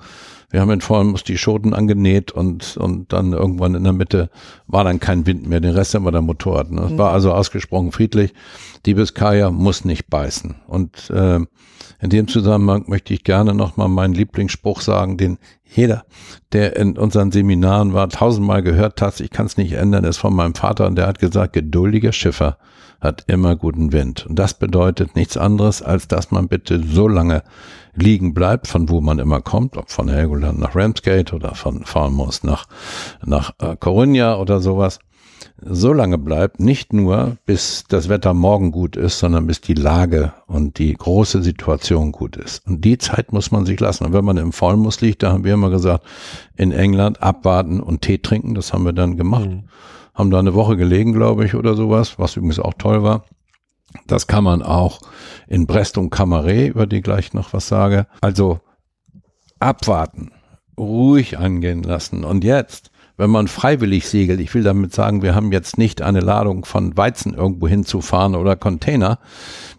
wir 0.51 0.61
haben 0.61 0.71
in 0.71 0.81
Vormus 0.81 1.25
die 1.25 1.37
Schoten 1.37 1.75
angenäht 1.75 2.33
und 2.33 2.77
und 2.77 3.13
dann 3.13 3.33
irgendwann 3.33 3.75
in 3.75 3.85
der 3.85 3.93
Mitte 3.93 4.31
war 4.67 4.85
dann 4.85 4.99
kein 4.99 5.27
Wind 5.27 5.47
mehr. 5.47 5.61
Den 5.61 5.75
Rest 5.75 5.95
haben 5.95 6.05
wir 6.05 6.13
dann 6.13 6.25
Motorrad. 6.25 6.71
Ne? 6.71 6.89
Es 6.91 6.99
war 6.99 7.13
also 7.13 7.33
ausgesprochen 7.33 7.93
friedlich. 7.93 8.33
Die 8.87 8.95
Biskaya 8.95 9.51
muss 9.51 9.85
nicht 9.85 10.09
beißen. 10.09 10.57
Und 10.67 11.11
äh, 11.11 11.41
in 12.01 12.11
dem 12.11 12.29
Zusammenhang 12.29 12.85
möchte 12.87 13.13
ich 13.13 13.25
gerne 13.25 13.55
nochmal 13.55 13.89
meinen 13.89 14.15
Lieblingsspruch 14.15 14.81
sagen, 14.81 15.17
den 15.17 15.39
jeder, 15.65 16.05
der 16.53 16.77
in 16.77 16.97
unseren 16.97 17.31
Seminaren 17.31 17.93
war, 17.93 18.09
tausendmal 18.09 18.63
gehört 18.63 19.03
hat, 19.03 19.21
ich 19.21 19.31
kann 19.31 19.47
es 19.47 19.57
nicht 19.57 19.73
ändern, 19.73 20.05
ist 20.05 20.17
von 20.17 20.35
meinem 20.35 20.55
Vater 20.55 20.87
und 20.87 20.97
der 20.97 21.07
hat 21.07 21.19
gesagt, 21.19 21.53
geduldiger 21.53 22.13
Schiffer 22.13 22.57
hat 23.01 23.25
immer 23.27 23.55
guten 23.55 23.93
Wind. 23.93 24.27
Und 24.27 24.39
das 24.39 24.59
bedeutet 24.59 25.15
nichts 25.15 25.37
anderes, 25.37 25.83
als 25.83 26.09
dass 26.09 26.31
man 26.31 26.49
bitte 26.49 26.83
so 26.83 27.07
lange 27.07 27.43
liegen 28.03 28.35
bleibt, 28.35 28.67
von 28.67 28.89
wo 28.89 29.01
man 29.01 29.19
immer 29.19 29.41
kommt, 29.41 29.77
ob 29.77 29.91
von 29.91 30.09
Helgoland 30.09 30.59
nach 30.59 30.75
Ramsgate 30.75 31.35
oder 31.35 31.55
von 31.55 31.85
Falmouth 31.85 32.45
nach, 32.45 32.67
nach 33.25 33.53
äh, 33.61 33.77
Coruña 33.77 34.39
oder 34.39 34.61
sowas, 34.61 34.99
so 35.65 35.93
lange 35.93 36.19
bleibt, 36.19 36.61
nicht 36.61 36.93
nur 36.93 37.37
bis 37.47 37.85
das 37.89 38.09
Wetter 38.09 38.35
morgen 38.35 38.71
gut 38.71 38.97
ist, 38.97 39.19
sondern 39.19 39.47
bis 39.47 39.61
die 39.61 39.75
Lage 39.75 40.33
und 40.47 40.79
die 40.79 40.93
große 40.95 41.43
Situation 41.43 42.13
gut 42.13 42.37
ist. 42.37 42.67
Und 42.67 42.85
die 42.85 42.99
Zeit 42.99 43.33
muss 43.33 43.51
man 43.51 43.67
sich 43.67 43.79
lassen. 43.81 44.05
Und 44.05 44.13
wenn 44.13 44.25
man 44.25 44.37
im 44.37 44.53
Vollmus 44.53 45.01
liegt, 45.01 45.23
da 45.23 45.33
haben 45.33 45.45
wir 45.45 45.55
immer 45.55 45.71
gesagt, 45.71 46.05
in 46.57 46.73
England 46.73 47.23
abwarten 47.23 47.81
und 47.81 48.03
Tee 48.03 48.19
trinken, 48.19 48.55
das 48.55 48.73
haben 48.73 48.85
wir 48.85 48.93
dann 48.93 49.17
gemacht. 49.17 49.49
Haben 50.15 50.31
da 50.31 50.39
eine 50.39 50.55
Woche 50.55 50.77
gelegen, 50.77 51.13
glaube 51.13 51.45
ich, 51.45 51.55
oder 51.55 51.75
sowas, 51.75 52.19
was 52.19 52.37
übrigens 52.37 52.59
auch 52.59 52.75
toll 52.75 53.03
war. 53.03 53.25
Das 54.07 54.27
kann 54.27 54.45
man 54.45 54.63
auch 54.63 55.01
in 55.47 55.67
Brest 55.67 55.99
und 55.99 56.11
Camaret, 56.11 56.71
über 56.71 56.87
die 56.87 57.01
gleich 57.01 57.33
noch 57.33 57.53
was 57.53 57.69
sage. 57.69 58.07
Also 58.21 58.61
abwarten, 59.59 60.33
ruhig 60.79 61.39
angehen 61.39 61.83
lassen. 61.83 62.25
Und 62.25 62.45
jetzt, 62.45 62.91
wenn 63.17 63.31
man 63.31 63.49
freiwillig 63.49 64.09
segelt, 64.09 64.41
ich 64.41 64.55
will 64.55 64.63
damit 64.63 64.95
sagen, 64.95 65.23
wir 65.23 65.35
haben 65.35 65.53
jetzt 65.53 65.79
nicht 65.79 66.03
eine 66.03 66.21
Ladung 66.21 66.65
von 66.65 66.97
Weizen 66.97 67.35
irgendwo 67.35 67.69
hinzufahren 67.69 68.35
oder 68.35 68.57
Container, 68.57 69.19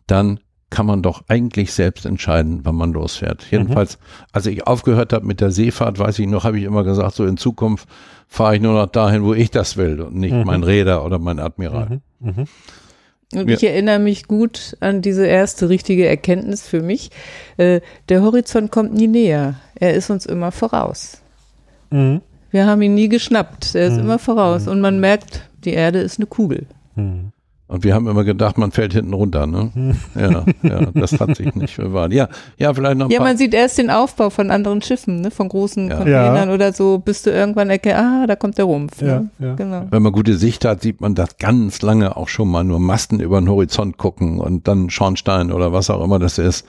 dann 0.07 0.39
kann 0.69 0.85
man 0.85 1.01
doch 1.01 1.23
eigentlich 1.27 1.73
selbst 1.73 2.05
entscheiden, 2.05 2.61
wann 2.63 2.75
man 2.75 2.93
losfährt. 2.93 3.47
Jedenfalls, 3.49 3.97
als 4.31 4.45
ich 4.45 4.67
aufgehört 4.67 5.13
habe 5.13 5.25
mit 5.25 5.41
der 5.41 5.49
Seefahrt, 5.49 5.97
weiß 5.97 6.19
ich 6.19 6.27
noch, 6.27 6.43
habe 6.43 6.59
ich 6.59 6.63
immer 6.63 6.83
gesagt, 6.83 7.15
so 7.15 7.25
in 7.25 7.37
Zukunft 7.37 7.87
fahre 8.27 8.55
ich 8.55 8.61
nur 8.61 8.73
noch 8.73 8.85
dahin, 8.85 9.23
wo 9.23 9.33
ich 9.33 9.49
das 9.49 9.77
will 9.77 9.99
und 10.01 10.15
nicht 10.15 10.35
mein 10.45 10.63
Räder 10.63 11.03
oder 11.03 11.17
mein 11.17 11.39
Admiral. 11.39 12.01
Mhm. 12.19 12.45
Mhm. 13.33 13.39
Und 13.41 13.49
Ja. 13.49 13.55
ich 13.55 13.63
erinnere 13.63 13.99
mich 13.99 14.27
gut 14.27 14.75
an 14.79 15.01
diese 15.01 15.25
erste 15.25 15.69
richtige 15.69 16.07
Erkenntnis 16.07 16.61
für 16.67 16.81
mich. 16.81 17.11
Äh, 17.57 17.81
der 18.09 18.21
Horizont 18.21 18.71
kommt 18.71 18.93
nie 18.93 19.07
näher. 19.07 19.55
Er 19.75 19.93
ist 19.93 20.09
uns 20.09 20.25
immer 20.25 20.51
voraus. 20.51 21.21
Mhm. 21.91 22.21
Wir 22.51 22.65
haben 22.65 22.81
ihn 22.81 22.95
nie 22.95 23.09
geschnappt. 23.09 23.75
Er 23.75 23.87
ist 23.87 23.93
Mhm. 23.93 23.99
immer 23.99 24.19
voraus. 24.19 24.67
Und 24.67 24.81
man 24.81 24.99
merkt, 24.99 25.43
die 25.65 25.73
Erde 25.73 25.99
ist 25.99 26.17
eine 26.19 26.25
Kugel. 26.25 26.65
Mhm. 26.95 27.31
Und 27.69 27.83
wir 27.83 27.93
haben 27.93 28.07
immer 28.07 28.23
gedacht, 28.23 28.57
man 28.57 28.71
fällt 28.71 28.93
hinten 28.93 29.13
runter, 29.13 29.45
ne? 29.45 29.69
Ja, 30.19 30.43
ja, 30.63 30.85
das 30.91 31.19
hat 31.19 31.35
sich 31.37 31.53
nicht 31.53 31.77
bewahrt. 31.77 32.11
Ja, 32.11 32.27
ja, 32.57 32.73
vielleicht 32.73 32.97
noch 32.97 33.05
ein 33.05 33.11
Ja, 33.11 33.19
paar. 33.19 33.27
man 33.27 33.37
sieht 33.37 33.53
erst 33.53 33.77
den 33.77 33.91
Aufbau 33.91 34.31
von 34.31 34.49
anderen 34.49 34.81
Schiffen, 34.81 35.21
ne? 35.21 35.29
von 35.29 35.47
großen 35.49 35.87
Ja. 35.87 35.95
Containern 35.97 36.49
Ja. 36.49 36.53
oder 36.55 36.73
so, 36.73 36.97
bis 36.97 37.21
du 37.21 37.29
irgendwann 37.29 37.69
erkennst, 37.69 37.99
ah, 37.99 38.25
da 38.25 38.35
kommt 38.35 38.57
der 38.57 38.65
Rumpf. 38.65 38.99
Ja, 39.03 39.19
Ne? 39.19 39.29
ja. 39.37 39.53
Genau. 39.53 39.85
Wenn 39.91 40.01
man 40.01 40.11
gute 40.11 40.35
Sicht 40.35 40.65
hat, 40.65 40.81
sieht 40.81 40.99
man 40.99 41.13
das 41.13 41.37
ganz 41.37 41.83
lange 41.83 42.17
auch 42.17 42.27
schon 42.27 42.49
mal 42.49 42.63
nur 42.63 42.79
Masten 42.79 43.19
über 43.19 43.39
den 43.39 43.47
Horizont 43.47 43.97
gucken 43.97 44.39
und 44.39 44.67
dann 44.67 44.89
Schornstein 44.89 45.51
oder 45.51 45.71
was 45.71 45.91
auch 45.91 46.03
immer 46.03 46.17
das 46.17 46.39
ist. 46.39 46.65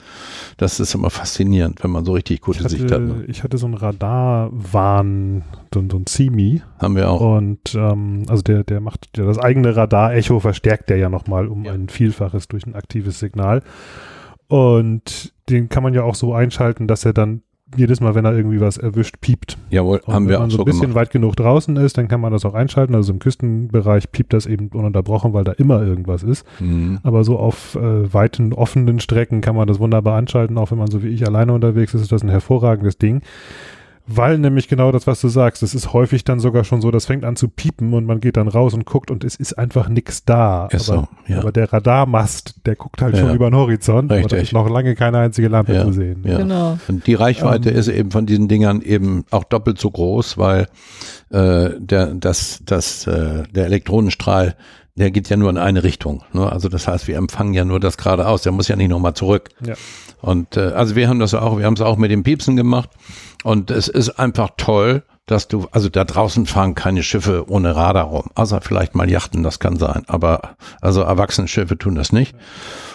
Das 0.57 0.79
ist 0.79 0.93
immer 0.93 1.09
faszinierend, 1.09 1.83
wenn 1.83 1.89
man 1.89 2.05
so 2.05 2.11
richtig 2.13 2.41
gute 2.41 2.61
Ich 2.61 2.67
Sicht 2.69 2.83
hat. 2.85 2.91
hatte, 2.91 3.01
Ne? 3.01 3.23
ich 3.27 3.43
hatte 3.43 3.57
so 3.57 3.65
einen 3.65 3.73
Radarwarn, 3.73 5.41
so, 5.73 5.79
ein- 5.79 5.89
so 5.89 5.97
ein 5.97 6.05
CIMI 6.07 6.61
Haben 6.79 6.95
wir 6.95 7.09
auch. 7.09 7.21
und 7.37 7.73
ähm, 7.75 8.25
also 8.27 8.43
der, 8.43 8.63
der 8.63 8.81
macht 8.81 9.09
ja 9.17 9.25
das 9.25 9.39
eigene 9.39 9.75
Radar-Echo 9.75 10.39
verstärkt 10.39 10.90
der 10.91 10.97
ja 10.97 11.09
nochmal 11.09 11.47
um 11.47 11.65
ein 11.67 11.87
Vielfaches 11.87 12.47
durch 12.49 12.67
ein 12.67 12.75
aktives 12.75 13.19
Signal 13.19 13.61
und 14.47 15.33
den 15.49 15.69
kann 15.69 15.81
man 15.81 15.93
ja 15.93 16.03
auch 16.03 16.15
so 16.15 16.33
einschalten, 16.33 16.85
dass 16.85 17.05
er 17.05 17.13
dann 17.13 17.41
jedes 17.77 18.01
Mal, 18.01 18.15
wenn 18.15 18.25
er 18.25 18.35
irgendwie 18.35 18.59
was 18.59 18.75
erwischt, 18.75 19.21
piept. 19.21 19.57
Jawohl, 19.69 20.01
Und 20.05 20.13
haben 20.13 20.25
wenn 20.25 20.31
wir 20.31 20.39
man 20.39 20.47
auch 20.47 20.51
so 20.51 20.57
so 20.57 20.63
ein 20.63 20.65
bisschen 20.65 20.81
gemacht. 20.81 20.95
weit 20.95 21.11
genug 21.11 21.37
draußen 21.37 21.77
ist, 21.77 21.97
dann 21.97 22.09
kann 22.09 22.19
man 22.19 22.33
das 22.33 22.43
auch 22.43 22.53
einschalten. 22.53 22.95
Also 22.95 23.13
im 23.13 23.19
Küstenbereich 23.19 24.11
piept 24.11 24.33
das 24.33 24.45
eben 24.45 24.67
ununterbrochen, 24.67 25.31
weil 25.31 25.45
da 25.45 25.53
immer 25.53 25.81
irgendwas 25.81 26.23
ist. 26.23 26.45
Mhm. 26.59 26.99
Aber 27.03 27.23
so 27.23 27.39
auf 27.39 27.75
äh, 27.75 28.13
weiten, 28.13 28.51
offenen 28.51 28.99
Strecken 28.99 29.39
kann 29.39 29.55
man 29.55 29.69
das 29.69 29.79
wunderbar 29.79 30.17
anschalten. 30.17 30.57
Auch 30.57 30.71
wenn 30.71 30.79
man 30.79 30.91
so 30.91 31.01
wie 31.01 31.07
ich 31.07 31.25
alleine 31.25 31.53
unterwegs 31.53 31.93
ist, 31.93 32.01
ist 32.01 32.11
das 32.11 32.23
ein 32.23 32.29
hervorragendes 32.29 32.97
Ding. 32.97 33.21
Weil 34.15 34.37
nämlich 34.37 34.67
genau 34.67 34.91
das, 34.91 35.07
was 35.07 35.21
du 35.21 35.27
sagst, 35.27 35.63
es 35.63 35.73
ist 35.75 35.93
häufig 35.93 36.23
dann 36.23 36.39
sogar 36.39 36.63
schon 36.63 36.81
so, 36.81 36.91
das 36.91 37.05
fängt 37.05 37.23
an 37.23 37.35
zu 37.35 37.47
piepen 37.47 37.93
und 37.93 38.05
man 38.05 38.19
geht 38.19 38.37
dann 38.37 38.47
raus 38.47 38.73
und 38.73 38.85
guckt 38.85 39.11
und 39.11 39.23
es 39.23 39.35
ist 39.35 39.53
einfach 39.57 39.89
nichts 39.89 40.25
da. 40.25 40.67
Ist 40.67 40.89
aber, 40.89 41.07
so, 41.27 41.33
ja. 41.33 41.39
aber 41.39 41.51
der 41.51 41.71
Radarmast, 41.71 42.55
der 42.65 42.75
guckt 42.75 43.01
halt 43.01 43.15
Ja. 43.15 43.21
schon 43.21 43.35
über 43.35 43.49
den 43.49 43.55
Horizont, 43.55 44.11
aber 44.11 44.21
da 44.21 44.27
Richtig. 44.27 44.41
ist 44.43 44.53
noch 44.53 44.69
lange 44.69 44.95
keine 44.95 45.19
einzige 45.19 45.47
Lampe 45.47 45.73
Ja, 45.73 45.85
zu 45.85 45.91
sehen. 45.93 46.23
ja. 46.25 46.37
Genau. 46.37 46.77
Und 46.87 47.07
die 47.07 47.13
Reichweite 47.13 47.69
Ähm. 47.71 47.75
ist 47.77 47.87
eben 47.87 48.11
von 48.11 48.25
diesen 48.25 48.47
Dingern 48.47 48.81
eben 48.81 49.25
auch 49.31 49.43
doppelt 49.43 49.79
so 49.79 49.89
groß, 49.91 50.37
weil 50.37 50.67
äh, 51.29 51.69
der, 51.79 52.07
das, 52.15 52.61
das, 52.65 53.07
äh, 53.07 53.43
der 53.53 53.65
Elektronenstrahl, 53.65 54.55
der 54.95 55.11
geht 55.11 55.29
ja 55.29 55.37
nur 55.37 55.49
in 55.49 55.57
eine 55.57 55.83
Richtung. 55.83 56.23
Ne? 56.33 56.51
Also 56.51 56.69
das 56.69 56.87
heißt, 56.87 57.07
wir 57.07 57.17
empfangen 57.17 57.53
ja 57.53 57.65
nur 57.65 57.79
das 57.79 57.97
geradeaus, 57.97 58.41
der 58.41 58.51
muss 58.51 58.67
ja 58.67 58.75
nicht 58.75 58.89
nochmal 58.89 59.13
zurück. 59.13 59.49
Ja. 59.65 59.75
Und 60.21 60.57
äh, 60.57 60.71
also 60.71 60.95
wir 60.95 61.07
haben 61.07 61.19
das 61.19 61.33
auch, 61.33 61.57
wir 61.57 61.65
haben 61.65 61.75
es 61.75 61.81
auch 61.81 61.97
mit 61.97 62.11
dem 62.11 62.23
Piepsen 62.23 62.55
gemacht. 62.55 62.89
Und 63.43 63.71
es 63.71 63.87
ist 63.87 64.11
einfach 64.11 64.51
toll, 64.57 65.03
dass 65.25 65.47
du, 65.47 65.67
also 65.71 65.89
da 65.89 66.03
draußen 66.03 66.45
fahren 66.45 66.75
keine 66.75 67.03
Schiffe 67.03 67.49
ohne 67.49 67.75
Radar 67.75 68.05
rum. 68.05 68.29
Außer 68.35 68.61
vielleicht 68.61 68.95
mal 68.95 69.09
Yachten, 69.09 69.43
das 69.43 69.59
kann 69.59 69.77
sein. 69.77 70.03
Aber 70.07 70.55
also 70.81 71.01
erwachsene 71.01 71.47
Schiffe 71.47 71.77
tun 71.77 71.95
das 71.95 72.11
nicht. 72.11 72.35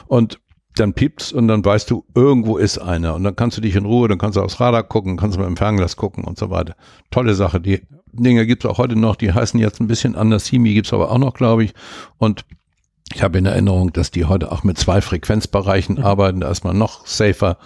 Und 0.07 0.39
dann 0.81 0.95
piept's 0.95 1.33
und 1.33 1.49
dann 1.49 1.65
weißt 1.65 1.91
du, 1.91 2.05
irgendwo 2.15 2.57
ist 2.57 2.79
einer. 2.79 3.15
Und 3.15 3.25
dann 3.25 3.37
kannst 3.37 3.57
du 3.57 3.61
dich 3.61 3.77
in 3.77 3.85
Ruhe, 3.85 4.09
dann 4.09 4.19
kannst 4.19 4.37
du 4.37 4.43
aufs 4.43 4.61
Radar 4.61 4.83
gucken, 4.83 5.17
kannst 5.17 5.37
du 5.37 5.41
mit 5.41 5.49
dem 5.49 5.57
Fernglas 5.57 5.97
gucken 5.97 6.25
und 6.25 6.39
so 6.39 6.51
weiter. 6.51 6.77
Tolle 7.11 7.35
Sache. 7.35 7.61
Die 7.61 7.83
Dinge 8.13 8.47
gibt's 8.47 8.67
auch 8.67 8.79
heute 8.79 8.97
noch, 8.97 9.17
die 9.17 9.33
heißen 9.33 9.59
jetzt 9.61 9.81
ein 9.81 9.87
bisschen 9.87 10.15
anders. 10.17 10.47
Simi 10.47 10.75
gibt's 10.75 10.93
aber 10.93 11.11
auch 11.11 11.19
noch, 11.19 11.35
glaube 11.35 11.65
ich. 11.65 11.75
Und 12.19 12.45
ich 13.15 13.23
habe 13.23 13.39
in 13.39 13.47
Erinnerung, 13.47 13.93
dass 13.93 14.11
die 14.11 14.25
heute 14.25 14.51
auch 14.51 14.65
mit 14.65 14.79
zwei 14.79 15.01
Frequenzbereichen 15.01 16.03
arbeiten. 16.03 16.41
Da 16.41 16.51
ist 16.51 16.65
man 16.65 16.77
noch 16.79 17.07
safer. 17.07 17.59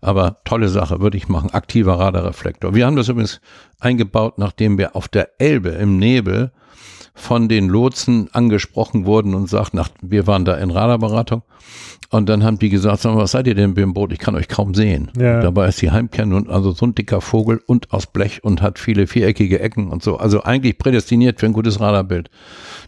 Aber 0.00 0.38
tolle 0.44 0.68
Sache, 0.68 1.00
würde 1.00 1.16
ich 1.16 1.28
machen. 1.28 1.50
Aktiver 1.50 1.98
Radarreflektor. 1.98 2.74
Wir 2.74 2.86
haben 2.86 2.96
das 2.96 3.08
übrigens 3.08 3.40
eingebaut, 3.78 4.38
nachdem 4.38 4.76
wir 4.78 4.96
auf 4.96 5.06
der 5.06 5.40
Elbe 5.40 5.70
im 5.70 5.98
Nebel 5.98 6.50
von 7.14 7.48
den 7.48 7.68
Lotsen 7.68 8.28
angesprochen 8.32 9.04
wurden 9.04 9.34
und 9.34 9.48
sagt, 9.48 9.74
nach, 9.74 9.90
wir 10.00 10.26
waren 10.26 10.44
da 10.44 10.56
in 10.56 10.70
Radarberatung 10.70 11.42
und 12.10 12.28
dann 12.28 12.44
haben 12.44 12.58
die 12.58 12.68
gesagt, 12.68 13.00
sag 13.00 13.14
mal, 13.14 13.22
was 13.22 13.32
seid 13.32 13.46
ihr 13.46 13.54
denn 13.54 13.74
im 13.74 13.94
Boot? 13.94 14.12
Ich 14.12 14.18
kann 14.18 14.34
euch 14.34 14.48
kaum 14.48 14.74
sehen. 14.74 15.10
Ja. 15.18 15.40
Dabei 15.40 15.68
ist 15.68 15.80
die 15.82 15.90
Heimkehr 15.90 16.26
nun 16.26 16.48
also 16.48 16.72
so 16.72 16.86
ein 16.86 16.94
dicker 16.94 17.20
Vogel 17.20 17.60
und 17.66 17.92
aus 17.92 18.06
Blech 18.06 18.44
und 18.44 18.62
hat 18.62 18.78
viele 18.78 19.06
viereckige 19.06 19.60
Ecken 19.60 19.88
und 19.88 20.02
so. 20.02 20.16
Also 20.16 20.42
eigentlich 20.42 20.78
prädestiniert 20.78 21.40
für 21.40 21.46
ein 21.46 21.52
gutes 21.52 21.80
Radarbild. 21.80 22.30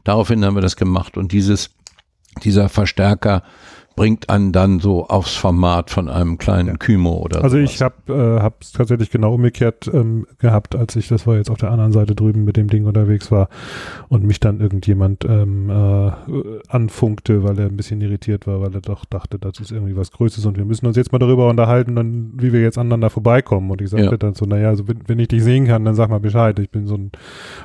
Daraufhin 0.04 0.44
haben 0.44 0.56
wir 0.56 0.62
das 0.62 0.76
gemacht 0.76 1.16
und 1.16 1.32
dieses, 1.32 1.70
dieser 2.42 2.68
Verstärker 2.68 3.42
bringt 3.96 4.28
einen 4.28 4.52
dann 4.52 4.80
so 4.80 5.06
aufs 5.06 5.34
Format 5.34 5.90
von 5.90 6.08
einem 6.08 6.38
kleinen 6.38 6.68
ja. 6.68 6.76
Kymo 6.76 7.14
oder 7.14 7.44
Also 7.44 7.56
sowas. 7.56 7.74
ich 7.74 7.82
habe 7.82 7.94
äh, 8.08 8.50
es 8.60 8.72
tatsächlich 8.72 9.10
genau 9.10 9.34
umgekehrt 9.34 9.88
ähm, 9.92 10.26
gehabt, 10.38 10.74
als 10.74 10.96
ich, 10.96 11.08
das 11.08 11.26
war 11.26 11.36
jetzt 11.36 11.50
auf 11.50 11.58
der 11.58 11.70
anderen 11.70 11.92
Seite 11.92 12.14
drüben 12.14 12.44
mit 12.44 12.56
dem 12.56 12.68
Ding 12.68 12.86
unterwegs 12.86 13.30
war 13.30 13.48
und 14.08 14.24
mich 14.24 14.40
dann 14.40 14.60
irgendjemand 14.60 15.24
ähm, 15.24 15.70
äh, 15.70 16.10
anfunkte, 16.68 17.44
weil 17.44 17.58
er 17.58 17.66
ein 17.66 17.76
bisschen 17.76 18.00
irritiert 18.00 18.46
war, 18.46 18.60
weil 18.60 18.74
er 18.74 18.80
doch 18.80 19.04
dachte, 19.04 19.38
das 19.38 19.60
ist 19.60 19.70
irgendwie 19.70 19.96
was 19.96 20.10
Größeres 20.10 20.44
und 20.46 20.56
wir 20.56 20.64
müssen 20.64 20.86
uns 20.86 20.96
jetzt 20.96 21.12
mal 21.12 21.18
darüber 21.18 21.48
unterhalten, 21.48 21.94
dann, 21.94 22.32
wie 22.34 22.52
wir 22.52 22.62
jetzt 22.62 22.78
aneinander 22.78 23.10
vorbeikommen. 23.10 23.70
Und 23.70 23.80
ich 23.80 23.90
sagte 23.90 24.06
ja. 24.06 24.16
dann 24.16 24.34
so, 24.34 24.44
naja, 24.44 24.68
also 24.68 24.88
wenn, 24.88 24.98
wenn, 25.06 25.18
ich 25.20 25.28
dich 25.28 25.42
sehen 25.42 25.66
kann, 25.66 25.84
dann 25.84 25.94
sag 25.94 26.10
mal 26.10 26.20
Bescheid, 26.20 26.58
ich 26.58 26.70
bin 26.70 26.86
so 26.86 26.96
ein 26.96 27.12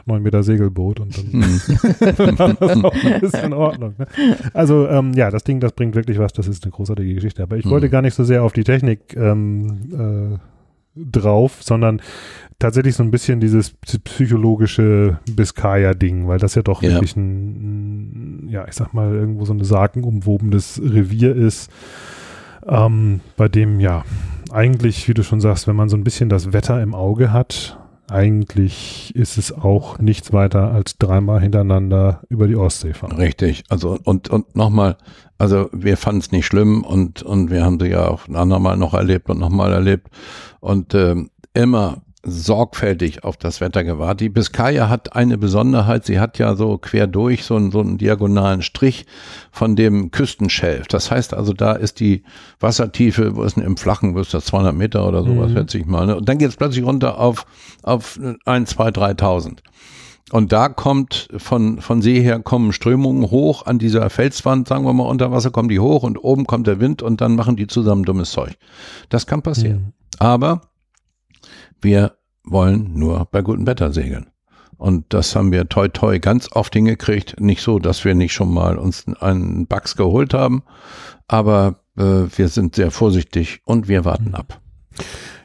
9 0.06 0.22
Meter 0.22 0.44
Segelboot 0.44 1.00
und 1.00 1.18
dann 1.18 1.34
war 2.38 2.54
das 2.54 2.84
auch 2.84 2.94
ein 3.04 3.20
bisschen 3.20 3.46
in 3.46 3.54
Ordnung. 3.54 3.96
Ne? 3.98 4.06
Also 4.54 4.88
ähm, 4.88 5.14
ja, 5.14 5.32
das 5.32 5.44
Ding, 5.44 5.60
das 5.60 5.72
bringt 5.72 5.96
wirklich 5.96 6.19
was, 6.20 6.34
das 6.34 6.48
ist 6.48 6.64
eine 6.64 6.72
großartige 6.72 7.14
Geschichte. 7.16 7.44
Aber 7.44 7.58
ich 7.58 7.66
mhm. 7.66 7.72
wollte 7.72 7.90
gar 7.90 8.02
nicht 8.02 8.14
so 8.14 8.24
sehr 8.24 8.44
auf 8.44 8.54
die 8.54 8.64
Technik 8.64 9.16
ähm, 9.16 10.38
äh, 10.38 10.38
drauf, 10.96 11.58
sondern 11.62 12.02
tatsächlich 12.60 12.96
so 12.96 13.04
ein 13.04 13.12
bisschen 13.12 13.40
dieses 13.40 13.72
psychologische 14.04 15.20
Biskaya-Ding, 15.32 16.28
weil 16.28 16.40
das 16.40 16.56
ja 16.56 16.62
doch 16.62 16.84
ja. 16.84 16.92
wirklich 16.92 17.16
ein, 17.16 18.48
ja, 18.50 18.68
ich 18.68 18.74
sag 18.74 18.94
mal, 18.94 19.14
irgendwo 19.14 19.46
so 19.46 19.54
ein 19.54 19.64
sagenumwobenes 19.64 20.82
Revier 20.84 21.36
ist, 21.36 21.72
ähm, 22.68 23.22
bei 23.38 23.48
dem 23.48 23.80
ja 23.80 24.04
eigentlich, 24.52 25.08
wie 25.08 25.14
du 25.14 25.24
schon 25.24 25.40
sagst, 25.40 25.68
wenn 25.68 25.76
man 25.76 25.90
so 25.90 25.98
ein 25.98 26.04
bisschen 26.04 26.30
das 26.30 26.52
Wetter 26.52 26.82
im 26.82 26.94
Auge 26.94 27.32
hat, 27.32 27.79
eigentlich 28.12 29.14
ist 29.16 29.38
es 29.38 29.52
auch 29.52 30.00
nichts 30.00 30.34
weiter 30.34 30.72
als 30.72 30.98
dreimal 30.98 31.42
hintereinander 31.42 32.22
über 32.30 32.48
die 32.48 32.56
Ostsee 32.56 32.94
fahren. 32.94 33.18
Richtig. 33.18 33.64
Also 33.70 33.98
und 34.04 34.30
und 34.30 34.56
nochmal, 34.56 34.98
also 35.38 35.70
wir 35.72 35.98
fanden 35.98 36.22
es 36.22 36.32
nicht 36.32 36.46
schlimm 36.46 36.84
und 36.84 37.22
und 37.24 37.52
wir 37.52 37.64
haben 37.64 37.80
sie 37.80 37.88
ja 37.88 38.08
auch 38.08 38.28
ein 38.28 38.36
andermal 38.36 38.78
noch 38.78 38.94
erlebt 38.94 39.30
und 39.30 39.40
nochmal 39.40 39.72
erlebt 39.72 40.08
und 40.60 40.94
ähm, 40.94 41.30
immer 41.54 42.02
sorgfältig 42.30 43.24
auf 43.24 43.38
das 43.38 43.62
Wetter 43.62 43.84
gewahrt. 43.84 44.20
Die 44.20 44.30
Biskaya 44.30 44.90
hat 44.90 45.16
eine 45.16 45.38
Besonderheit, 45.38 46.06
sie 46.06 46.20
hat 46.20 46.38
ja 46.38 46.56
so 46.56 46.78
quer 46.78 47.08
durch 47.08 47.44
so 47.44 47.56
einen, 47.56 47.72
so 47.72 47.80
einen 47.80 47.98
diagonalen 47.98 48.62
Strich 48.62 49.06
von 49.52 49.76
dem 49.76 50.12
Küstenschelf. 50.12 50.88
Das 50.88 51.12
heißt 51.12 51.34
also, 51.34 51.54
da 51.54 51.74
ist 51.74 52.00
die 52.00 52.24
Wassertiefe, 52.60 53.36
wo 53.36 53.44
ist 53.44 53.58
denn 53.58 53.64
im 53.64 53.78
Flachen, 53.78 54.16
wo 54.16 54.20
ist 54.20 54.34
das 54.34 54.46
200 54.46 54.76
Meter 54.76 55.08
oder 55.08 55.24
sowas, 55.24 55.50
mhm. 55.52 55.56
schätze 55.56 55.78
ich 55.78 55.86
mal. 55.86 56.06
Ne? 56.06 56.16
Und 56.16 56.30
dann 56.30 56.38
geht 56.38 56.50
es 56.50 56.56
plötzlich 56.56 56.86
runter 56.86 57.20
auf, 57.20 57.46
auf 57.84 58.20
1, 58.46 58.70
2, 58.70 58.90
3.000. 58.90 59.58
Und 60.32 60.52
da 60.52 60.70
kommt 60.70 61.30
von, 61.38 61.82
von 61.82 62.02
See 62.02 62.22
her 62.22 62.40
kommen 62.40 62.72
Strömungen 62.72 63.32
hoch 63.32 63.66
an 63.66 63.80
dieser 63.80 64.10
Felswand, 64.10 64.68
sagen 64.68 64.86
wir 64.86 64.94
mal 64.94 65.06
unter 65.06 65.32
Wasser, 65.32 65.50
kommen 65.50 65.70
die 65.70 65.80
hoch 65.80 66.04
und 66.04 66.18
oben 66.24 66.46
kommt 66.46 66.68
der 66.68 66.80
Wind 66.80 67.02
und 67.02 67.22
dann 67.22 67.36
machen 67.36 67.56
die 67.56 67.68
zusammen 67.68 68.04
dummes 68.04 68.32
Zeug. 68.32 68.56
Das 69.10 69.26
kann 69.26 69.42
passieren. 69.42 69.78
Mhm. 69.78 69.94
Aber 70.20 70.62
wir 71.82 72.19
wollen 72.52 72.92
nur 72.94 73.28
bei 73.32 73.42
gutem 73.42 73.68
Wetter 73.68 73.92
segeln. 73.92 74.28
Und 74.78 75.06
das 75.10 75.36
haben 75.36 75.52
wir 75.52 75.68
toi 75.68 75.90
toi 75.90 76.20
ganz 76.20 76.50
oft 76.54 76.74
hingekriegt. 76.74 77.40
Nicht 77.40 77.62
so, 77.62 77.80
dass 77.80 78.06
wir 78.06 78.16
nicht 78.16 78.34
schon 78.34 78.54
mal 78.54 78.78
uns 78.78 79.06
einen 79.20 79.68
Bugs 79.68 79.98
geholt 79.98 80.34
haben, 80.34 80.64
aber 81.28 81.82
äh, 81.98 82.26
wir 82.36 82.48
sind 82.48 82.76
sehr 82.76 82.92
vorsichtig 82.92 83.62
und 83.66 83.90
wir 83.90 84.06
warten 84.06 84.36
ab. 84.36 84.62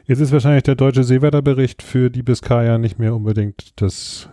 Jetzt 0.05 0.19
ist 0.19 0.31
wahrscheinlich 0.31 0.63
der 0.63 0.75
deutsche 0.75 1.03
Seewetterbericht 1.03 1.81
für 1.81 2.09
die 2.09 2.23
Biskaya 2.23 2.77
nicht 2.77 2.97
mehr 2.97 3.15
unbedingt 3.15 3.73
das 3.81 4.29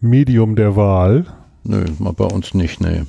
Medium 0.00 0.56
der 0.56 0.76
Wahl. 0.76 1.26
Nö, 1.62 1.84
bei 1.98 2.24
uns 2.24 2.54
nicht, 2.54 2.80
nee. 2.80 3.02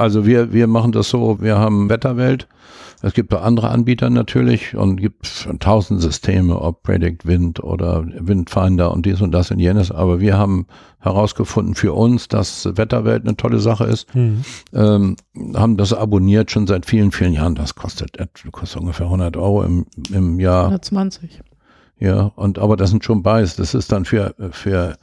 Also 0.00 0.26
wir, 0.26 0.52
wir 0.52 0.66
machen 0.66 0.92
das 0.92 1.10
so, 1.10 1.40
wir 1.40 1.58
haben 1.58 1.88
Wetterwelt 1.88 2.48
es 3.02 3.14
gibt 3.14 3.32
auch 3.32 3.42
andere 3.42 3.70
Anbieter 3.70 4.10
natürlich 4.10 4.76
und 4.76 4.96
gibt 4.96 5.48
tausend 5.58 6.02
Systeme, 6.02 6.60
ob 6.60 6.82
Predict 6.82 7.24
Wind 7.24 7.62
oder 7.62 8.04
Windfinder 8.06 8.92
und 8.92 9.06
dies 9.06 9.22
und 9.22 9.32
das 9.32 9.50
und 9.50 9.58
jenes. 9.58 9.90
Aber 9.90 10.20
wir 10.20 10.36
haben 10.36 10.66
herausgefunden 10.98 11.74
für 11.74 11.94
uns, 11.94 12.28
dass 12.28 12.68
Wetterwelt 12.76 13.24
eine 13.24 13.36
tolle 13.36 13.58
Sache 13.58 13.84
ist. 13.84 14.14
Mhm. 14.14 14.44
Ähm, 14.74 15.16
haben 15.54 15.78
das 15.78 15.94
abonniert 15.94 16.50
schon 16.50 16.66
seit 16.66 16.84
vielen, 16.84 17.10
vielen 17.10 17.32
Jahren. 17.32 17.54
Das 17.54 17.74
kostet, 17.74 18.18
kostet 18.52 18.80
ungefähr 18.82 19.06
100 19.06 19.36
Euro 19.38 19.62
im, 19.62 19.86
im 20.12 20.38
Jahr. 20.38 20.66
120. 20.66 21.40
Ja, 22.00 22.32
und 22.34 22.58
aber 22.58 22.78
das 22.78 22.90
sind 22.90 23.04
schon 23.04 23.22
Buys. 23.22 23.56
Das 23.56 23.74
ist 23.74 23.92
dann 23.92 24.06
für 24.06 24.34
für 24.52 24.96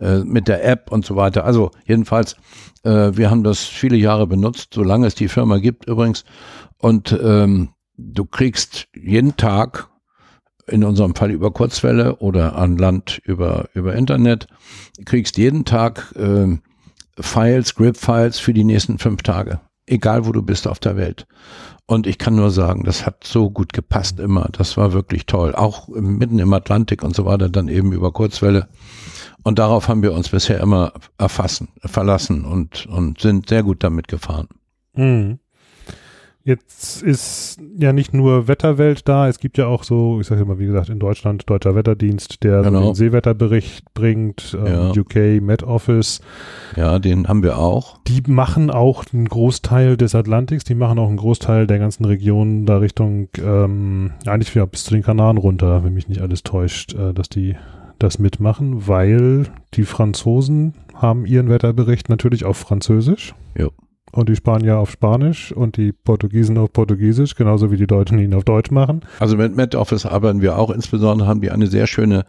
äh, 0.00 0.20
mit 0.20 0.48
der 0.48 0.64
App 0.64 0.90
und 0.90 1.04
so 1.04 1.14
weiter. 1.14 1.44
Also 1.44 1.70
jedenfalls, 1.84 2.36
äh, 2.84 3.10
wir 3.12 3.30
haben 3.30 3.44
das 3.44 3.64
viele 3.64 3.98
Jahre 3.98 4.26
benutzt, 4.26 4.70
solange 4.72 5.06
es 5.06 5.14
die 5.14 5.28
Firma 5.28 5.58
gibt 5.58 5.86
übrigens. 5.86 6.24
Und 6.78 7.16
ähm, 7.22 7.68
du 7.98 8.24
kriegst 8.24 8.88
jeden 8.94 9.36
Tag, 9.36 9.88
in 10.66 10.84
unserem 10.84 11.14
Fall 11.14 11.30
über 11.30 11.50
Kurzwelle 11.50 12.16
oder 12.16 12.56
an 12.56 12.78
Land 12.78 13.20
über, 13.24 13.68
über 13.74 13.94
Internet, 13.94 14.46
kriegst 15.04 15.36
jeden 15.36 15.66
Tag 15.66 16.14
äh, 16.16 16.56
Files, 17.20 17.74
Grip-Files 17.74 18.38
für 18.38 18.54
die 18.54 18.64
nächsten 18.64 18.98
fünf 18.98 19.22
Tage. 19.22 19.60
Egal 19.86 20.26
wo 20.26 20.32
du 20.32 20.42
bist 20.42 20.66
auf 20.66 20.78
der 20.78 20.96
Welt. 20.96 21.26
Und 21.90 22.06
ich 22.06 22.18
kann 22.18 22.36
nur 22.36 22.50
sagen, 22.50 22.84
das 22.84 23.06
hat 23.06 23.24
so 23.24 23.48
gut 23.48 23.72
gepasst 23.72 24.20
immer. 24.20 24.50
Das 24.52 24.76
war 24.76 24.92
wirklich 24.92 25.24
toll. 25.24 25.54
Auch 25.54 25.88
mitten 25.88 26.38
im 26.38 26.52
Atlantik 26.52 27.02
und 27.02 27.16
so 27.16 27.24
weiter, 27.24 27.48
dann 27.48 27.68
eben 27.68 27.92
über 27.92 28.12
Kurzwelle. 28.12 28.68
Und 29.42 29.58
darauf 29.58 29.88
haben 29.88 30.02
wir 30.02 30.12
uns 30.12 30.28
bisher 30.28 30.60
immer 30.60 30.92
erfassen, 31.16 31.68
verlassen 31.82 32.44
und, 32.44 32.84
und 32.84 33.22
sind 33.22 33.48
sehr 33.48 33.62
gut 33.62 33.82
damit 33.82 34.06
gefahren. 34.06 34.48
Mhm. 34.92 35.38
Jetzt 36.48 37.02
ist 37.02 37.60
ja 37.76 37.92
nicht 37.92 38.14
nur 38.14 38.48
Wetterwelt 38.48 39.06
da, 39.06 39.28
es 39.28 39.38
gibt 39.38 39.58
ja 39.58 39.66
auch 39.66 39.84
so, 39.84 40.18
ich 40.18 40.28
sage 40.28 40.40
immer, 40.40 40.58
wie 40.58 40.64
gesagt, 40.64 40.88
in 40.88 40.98
Deutschland 40.98 41.42
Deutscher 41.50 41.74
Wetterdienst, 41.74 42.42
der 42.42 42.62
genau. 42.62 42.84
den 42.84 42.94
Seewetterbericht 42.94 43.92
bringt, 43.92 44.56
ähm, 44.58 44.66
ja. 44.66 44.90
UK 44.92 45.42
Met 45.42 45.62
Office. 45.62 46.22
Ja, 46.74 47.00
den 47.00 47.28
haben 47.28 47.42
wir 47.42 47.58
auch. 47.58 47.98
Die 48.06 48.22
machen 48.26 48.70
auch 48.70 49.04
einen 49.12 49.28
Großteil 49.28 49.98
des 49.98 50.14
Atlantiks, 50.14 50.64
die 50.64 50.74
machen 50.74 50.98
auch 50.98 51.08
einen 51.08 51.18
Großteil 51.18 51.66
der 51.66 51.80
ganzen 51.80 52.06
Region 52.06 52.64
da 52.64 52.78
Richtung, 52.78 53.28
ähm, 53.44 54.12
eigentlich 54.24 54.54
ja, 54.54 54.64
bis 54.64 54.84
zu 54.84 54.94
den 54.94 55.02
Kanaren 55.02 55.36
runter, 55.36 55.84
wenn 55.84 55.92
mich 55.92 56.08
nicht 56.08 56.22
alles 56.22 56.44
täuscht, 56.44 56.94
äh, 56.94 57.12
dass 57.12 57.28
die 57.28 57.56
das 57.98 58.18
mitmachen, 58.18 58.88
weil 58.88 59.48
die 59.74 59.84
Franzosen 59.84 60.72
haben 60.94 61.26
ihren 61.26 61.50
Wetterbericht 61.50 62.08
natürlich 62.08 62.46
auf 62.46 62.56
Französisch. 62.56 63.34
Ja 63.54 63.68
und 64.12 64.28
die 64.28 64.36
Spanier 64.36 64.78
auf 64.78 64.90
Spanisch 64.90 65.52
und 65.52 65.76
die 65.76 65.92
Portugiesen 65.92 66.58
auf 66.58 66.72
Portugiesisch, 66.72 67.34
genauso 67.34 67.70
wie 67.70 67.76
die 67.76 67.86
Deutschen 67.86 68.18
ihn 68.18 68.34
auf 68.34 68.44
Deutsch 68.44 68.70
machen. 68.70 69.02
Also 69.18 69.36
mit 69.36 69.56
MetOffice 69.56 70.06
arbeiten 70.06 70.40
wir 70.40 70.58
auch. 70.58 70.70
Insbesondere 70.70 71.28
haben 71.28 71.40
die 71.40 71.50
eine 71.50 71.66
sehr 71.66 71.86
schöne 71.86 72.24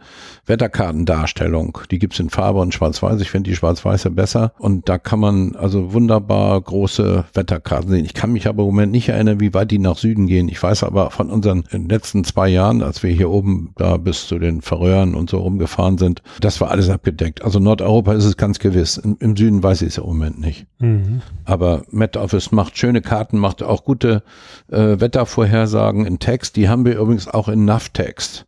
Wetterkartendarstellung. 0.46 1.78
Die 1.90 1.98
gibt's 1.98 2.18
in 2.18 2.30
Farbe 2.30 2.60
und 2.60 2.74
Schwarz-Weiß. 2.74 3.20
Ich 3.20 3.30
finde 3.30 3.50
die 3.50 3.56
Schwarz-Weiße 3.56 4.10
besser. 4.10 4.52
Und 4.58 4.88
da 4.88 4.98
kann 4.98 5.20
man 5.20 5.56
also 5.56 5.92
wunderbar 5.92 6.60
große 6.60 7.24
Wetterkarten 7.34 7.90
sehen. 7.90 8.04
Ich 8.04 8.14
kann 8.14 8.32
mich 8.32 8.46
aber 8.46 8.62
im 8.62 8.68
Moment 8.68 8.92
nicht 8.92 9.08
erinnern, 9.08 9.40
wie 9.40 9.54
weit 9.54 9.70
die 9.70 9.78
nach 9.78 9.96
Süden 9.96 10.26
gehen. 10.26 10.48
Ich 10.48 10.62
weiß 10.62 10.84
aber 10.84 11.10
von 11.10 11.30
unseren 11.30 11.64
letzten 11.72 12.24
zwei 12.24 12.48
Jahren, 12.48 12.82
als 12.82 13.02
wir 13.02 13.10
hier 13.10 13.30
oben 13.30 13.72
da 13.76 13.96
bis 13.96 14.26
zu 14.26 14.38
den 14.38 14.60
Verröhren 14.60 15.14
und 15.14 15.30
so 15.30 15.38
rumgefahren 15.38 15.98
sind, 15.98 16.22
das 16.40 16.60
war 16.60 16.70
alles 16.70 16.88
abgedeckt. 16.88 17.42
Also 17.44 17.58
Nordeuropa 17.58 18.14
ist 18.14 18.24
es 18.24 18.36
ganz 18.36 18.58
gewiss. 18.58 18.96
Im, 18.96 19.16
im 19.20 19.36
Süden 19.36 19.62
weiß 19.62 19.82
ich 19.82 19.88
es 19.88 19.98
im 19.98 20.04
Moment 20.04 20.40
nicht. 20.40 20.66
Mhm. 20.78 21.22
Aber 21.44 21.79
aber 21.80 21.86
MetOffice 21.90 22.52
macht 22.52 22.78
schöne 22.78 23.00
Karten, 23.00 23.38
macht 23.38 23.62
auch 23.62 23.84
gute 23.84 24.22
äh, 24.68 25.00
Wettervorhersagen 25.00 26.06
in 26.06 26.18
Text. 26.18 26.56
Die 26.56 26.68
haben 26.68 26.84
wir 26.84 26.98
übrigens 26.98 27.28
auch 27.28 27.48
in 27.48 27.64
Navtext. 27.64 28.46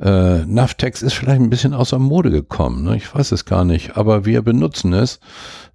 Äh, 0.00 0.44
Navtext 0.46 1.02
ist 1.02 1.14
vielleicht 1.14 1.40
ein 1.40 1.50
bisschen 1.50 1.74
außer 1.74 1.98
Mode 1.98 2.30
gekommen, 2.30 2.84
ne? 2.84 2.96
ich 2.96 3.12
weiß 3.12 3.32
es 3.32 3.44
gar 3.44 3.64
nicht, 3.64 3.96
aber 3.96 4.24
wir 4.24 4.42
benutzen 4.42 4.92
es. 4.92 5.18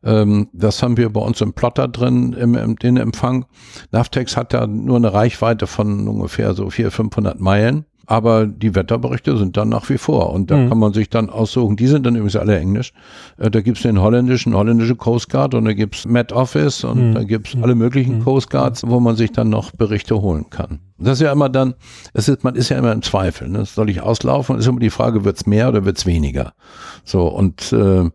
Ähm, 0.02 0.48
das 0.54 0.82
haben 0.82 0.96
wir 0.96 1.12
bei 1.12 1.20
uns 1.20 1.42
im 1.42 1.52
Plotter 1.52 1.90
drin, 1.90 2.32
im, 2.32 2.56
im 2.56 2.78
den 2.78 2.96
Empfang. 2.96 3.46
Navtext 3.92 4.38
hat 4.38 4.54
da 4.54 4.66
nur 4.66 4.96
eine 4.96 5.14
Reichweite 5.14 5.68
von 5.68 6.08
ungefähr 6.08 6.54
so 6.54 6.70
400, 6.70 6.94
500 6.94 7.40
Meilen. 7.42 7.86
Aber 8.06 8.46
die 8.46 8.76
Wetterberichte 8.76 9.38
sind 9.38 9.56
dann 9.56 9.70
nach 9.70 9.90
wie 9.90 9.98
vor. 9.98 10.32
Und 10.32 10.52
da 10.52 10.58
mhm. 10.58 10.70
kann 10.70 10.78
man 10.78 10.94
sich 10.94 11.10
dann 11.10 11.30
aussuchen, 11.30 11.78
die 11.78 11.88
sind 11.88 12.06
dann 12.06 12.16
übrigens 12.16 12.36
alle 12.36 12.60
Englisch. 12.60 12.92
Äh, 13.38 13.50
da 13.50 13.62
gibt's 13.62 13.84
den 13.84 14.02
holländischen, 14.02 14.54
holländische 14.54 14.96
Coast 14.96 15.30
Guard 15.30 15.54
und 15.56 15.66
da 15.66 15.74
gibt's 15.74 16.06
Met 16.06 16.34
Office 16.34 16.84
und 16.84 17.10
mhm. 17.10 17.14
da 17.14 17.24
gibt's 17.24 17.56
alle 17.62 17.76
möglichen 17.76 18.20
mhm. 18.20 18.24
Coast 18.24 18.50
Guards, 18.50 18.86
wo 18.86 19.00
man 19.00 19.16
sich 19.16 19.32
dann 19.32 19.50
noch 19.50 19.72
Berichte 19.72 20.22
holen 20.22 20.50
kann. 20.50 20.80
Das 20.98 21.14
ist 21.14 21.22
ja 21.22 21.32
immer 21.32 21.50
dann, 21.50 21.76
es 22.14 22.28
ist, 22.28 22.44
man 22.44 22.56
ist 22.56 22.70
ja 22.70 22.78
immer 22.78 22.92
im 22.92 23.02
Zweifel. 23.02 23.48
Ne? 23.48 23.66
Soll 23.66 23.90
ich 23.90 24.02
auslaufen? 24.02 24.58
Ist 24.58 24.68
immer 24.68 24.80
die 24.80 24.90
Frage, 24.90 25.24
wird's 25.24 25.46
mehr 25.46 25.70
oder 25.70 25.86
wird's 25.86 26.06
weniger? 26.06 26.54
So, 27.06 27.28
und 27.28 27.72
äh, 27.72 28.10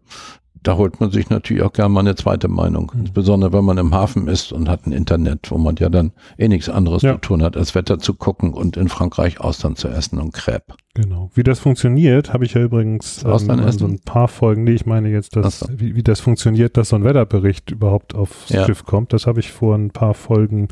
da 0.68 0.76
holt 0.76 1.00
man 1.00 1.10
sich 1.10 1.30
natürlich 1.30 1.62
auch 1.62 1.72
gerne 1.72 1.88
mal 1.88 2.00
eine 2.00 2.14
zweite 2.14 2.46
Meinung. 2.46 2.92
Mhm. 2.94 3.00
Insbesondere 3.00 3.54
wenn 3.54 3.64
man 3.64 3.78
im 3.78 3.94
Hafen 3.94 4.28
ist 4.28 4.52
und 4.52 4.68
hat 4.68 4.86
ein 4.86 4.92
Internet, 4.92 5.50
wo 5.50 5.56
man 5.56 5.76
ja 5.76 5.88
dann 5.88 6.12
eh 6.36 6.46
nichts 6.46 6.68
anderes 6.68 7.00
Ja. 7.00 7.14
zu 7.14 7.20
tun 7.20 7.42
hat, 7.42 7.56
als 7.56 7.74
Wetter 7.74 7.98
zu 7.98 8.12
gucken 8.12 8.52
und 8.52 8.76
in 8.76 8.88
Frankreich 8.88 9.40
Austern 9.40 9.76
zu 9.76 9.88
essen 9.88 10.18
und 10.20 10.34
Crepe. 10.34 10.74
Genau. 11.00 11.30
Wie 11.34 11.44
das 11.44 11.60
funktioniert, 11.60 12.32
habe 12.32 12.44
ich 12.44 12.54
ja 12.54 12.60
übrigens 12.60 13.22
ähm, 13.24 13.70
so 13.70 13.86
ein 13.86 14.00
paar 14.00 14.26
Folgen, 14.26 14.64
nee, 14.64 14.72
ich 14.72 14.84
meine 14.84 15.08
jetzt, 15.10 15.36
dass, 15.36 15.60
so. 15.60 15.68
wie, 15.70 15.94
wie 15.94 16.02
das 16.02 16.18
funktioniert, 16.18 16.76
dass 16.76 16.88
so 16.88 16.96
ein 16.96 17.04
Wetterbericht 17.04 17.70
überhaupt 17.70 18.16
aufs 18.16 18.48
Ja. 18.48 18.66
Schiff 18.66 18.84
kommt. 18.84 19.12
Das 19.12 19.28
habe 19.28 19.38
ich 19.38 19.52
vor 19.52 19.76
ein 19.76 19.90
paar 19.90 20.14
Folgen 20.14 20.66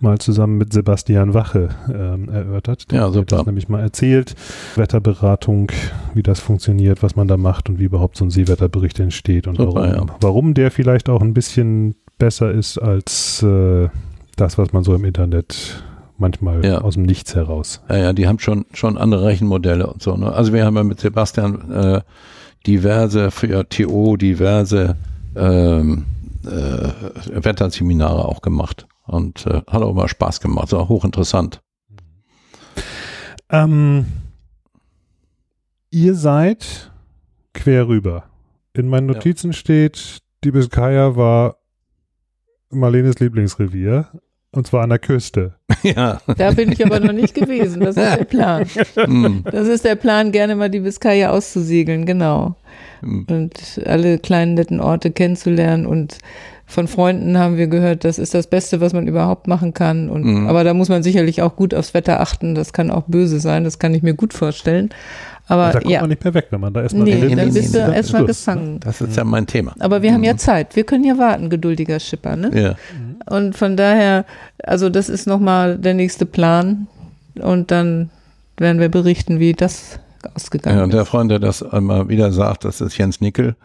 mal 0.00 0.16
zusammen 0.16 0.56
mit 0.56 0.72
Sebastian 0.72 1.34
Wache 1.34 1.68
ähm, 1.92 2.30
erörtert. 2.30 2.86
Ja, 2.90 3.08
hat 3.08 3.12
super. 3.12 3.36
das 3.36 3.46
nämlich 3.46 3.68
mal 3.68 3.80
erzählt. 3.80 4.34
Wetterberatung, 4.76 5.70
wie 6.14 6.22
das 6.22 6.40
funktioniert, 6.40 7.02
was 7.02 7.14
man 7.14 7.28
da 7.28 7.36
macht 7.36 7.68
und 7.68 7.78
wie 7.78 7.84
überhaupt 7.84 8.16
so 8.16 8.24
ein 8.24 8.30
Seewetterbericht 8.30 8.98
entsteht 8.98 9.46
und 9.46 9.56
Super, 9.56 9.74
warum, 9.74 10.08
ja. 10.08 10.16
warum 10.22 10.54
der 10.54 10.70
vielleicht 10.70 11.10
auch 11.10 11.20
ein 11.20 11.34
bisschen 11.34 11.96
besser 12.16 12.50
ist 12.50 12.78
als 12.78 13.42
äh, 13.42 13.90
das, 14.36 14.56
was 14.56 14.72
man 14.72 14.84
so 14.84 14.94
im 14.94 15.04
Internet 15.04 15.84
manchmal 16.20 16.64
Ja. 16.64 16.80
aus 16.82 16.94
dem 16.94 17.02
Nichts 17.04 17.34
heraus. 17.34 17.82
Ja, 17.88 17.96
ja, 17.96 18.12
die 18.12 18.28
haben 18.28 18.38
schon, 18.38 18.66
schon 18.72 18.96
andere 18.98 19.24
Rechenmodelle 19.26 19.86
und 19.86 20.02
so. 20.02 20.16
Ne? 20.16 20.32
Also 20.32 20.52
wir 20.52 20.64
haben 20.64 20.76
ja 20.76 20.84
mit 20.84 21.00
Sebastian 21.00 21.70
äh, 21.72 22.00
diverse, 22.66 23.30
für 23.30 23.68
TO 23.68 24.16
diverse 24.16 24.96
ähm, 25.34 26.04
äh, 26.44 26.88
Wetterseminare 27.44 28.24
auch 28.26 28.40
gemacht. 28.42 28.86
Und 29.06 29.46
äh, 29.46 29.62
hat 29.66 29.82
auch 29.82 29.94
mal 29.94 30.06
Spaß 30.08 30.40
gemacht, 30.40 30.70
war 30.72 30.88
hochinteressant. 30.88 31.60
Ähm, 33.50 34.06
ihr 35.90 36.14
seid 36.14 36.92
quer 37.52 37.88
rüber. 37.88 38.24
In 38.72 38.88
meinen 38.88 39.08
Ja. 39.08 39.14
Notizen 39.14 39.52
steht, 39.52 40.18
die 40.44 40.52
Biskaya 40.52 41.16
war 41.16 41.56
Marlenes 42.70 43.18
Lieblingsrevier. 43.18 44.06
Und 44.52 44.66
zwar 44.66 44.82
an 44.82 44.88
der 44.90 44.98
Küste. 44.98 45.54
ja. 45.82 46.20
Da 46.36 46.50
bin 46.50 46.72
ich 46.72 46.84
aber 46.84 46.98
noch 46.98 47.12
nicht 47.12 47.34
gewesen. 47.34 47.80
Das 47.80 47.96
ist 47.96 48.18
der 48.18 48.24
Plan. 48.24 48.64
Hm, 48.96 49.44
Das 49.50 49.68
ist 49.68 49.84
der 49.84 49.94
Plan, 49.94 50.32
gerne 50.32 50.56
mal 50.56 50.68
die 50.70 50.80
Biskaya 50.80 51.30
auszusegeln, 51.30 52.04
genau. 52.04 52.56
hm. 53.00 53.26
Und 53.30 53.80
alle 53.86 54.18
kleinen 54.18 54.54
netten 54.54 54.80
Orte 54.80 55.12
kennenzulernen. 55.12 55.86
Und 55.86 56.18
von 56.66 56.88
Freunden 56.88 57.38
haben 57.38 57.56
wir 57.58 57.68
gehört, 57.68 58.04
das 58.04 58.18
ist 58.18 58.34
das 58.34 58.48
Beste, 58.48 58.80
was 58.80 58.92
man 58.92 59.06
überhaupt 59.06 59.46
machen 59.46 59.72
kann. 59.74 60.08
Und, 60.10 60.24
Mhm. 60.24 60.46
Aber 60.48 60.64
da 60.64 60.74
muss 60.74 60.88
man 60.88 61.02
sicherlich 61.04 61.42
auch 61.42 61.54
gut 61.54 61.72
aufs 61.74 61.94
Wetter 61.94 62.20
achten. 62.20 62.54
Das 62.56 62.72
kann 62.72 62.90
auch 62.90 63.04
böse 63.06 63.38
sein, 63.40 63.62
das 63.64 63.78
kann 63.78 63.94
ich 63.94 64.02
mir 64.02 64.14
gut 64.14 64.32
vorstellen. 64.34 64.90
Aber 65.48 65.66
Und 65.66 65.74
da 65.74 65.78
kommt 65.80 65.90
ja, 65.92 66.00
man 66.00 66.10
nicht 66.10 66.22
mehr 66.22 66.34
weg, 66.34 66.46
wenn 66.50 66.60
man 66.60 66.72
da 66.72 66.82
erstmal 66.82 67.04
nee, 67.04 67.14
nee, 67.16 67.34
dann 67.34 67.48
nee, 67.48 67.54
bist 67.54 67.74
nee, 67.74 67.80
du 67.84 67.92
erstmal 67.92 68.24
gefangen. 68.24 68.78
Das 68.80 69.00
ist 69.00 69.16
ja 69.16 69.24
mein 69.24 69.48
Thema. 69.48 69.74
Aber 69.80 70.00
wir 70.02 70.12
haben 70.12 70.22
ja 70.22 70.34
Mhm. 70.34 70.38
Zeit. 70.38 70.76
Wir 70.76 70.84
können 70.84 71.02
ja 71.02 71.18
warten, 71.18 71.50
geduldiger 71.50 71.98
Schipper. 71.98 72.36
Ne? 72.36 72.50
Ja. 72.54 72.74
Und 73.26 73.56
von 73.56 73.76
daher, 73.76 74.24
also 74.62 74.88
das 74.88 75.08
ist 75.08 75.26
nochmal 75.26 75.78
der 75.78 75.94
nächste 75.94 76.26
Plan. 76.26 76.86
Und 77.40 77.70
dann 77.70 78.10
werden 78.56 78.80
wir 78.80 78.88
berichten, 78.88 79.40
wie 79.40 79.52
das 79.52 79.98
ausgegangen 80.34 80.78
Ja, 80.78 80.84
und 80.84 80.92
der 80.92 81.02
ist. 81.02 81.08
Freund, 81.08 81.30
der 81.30 81.38
das 81.38 81.62
einmal 81.62 82.08
wieder 82.08 82.32
sagt, 82.32 82.64
das 82.64 82.80
ist 82.80 82.96
Jens 82.96 83.20
Nickel. 83.20 83.56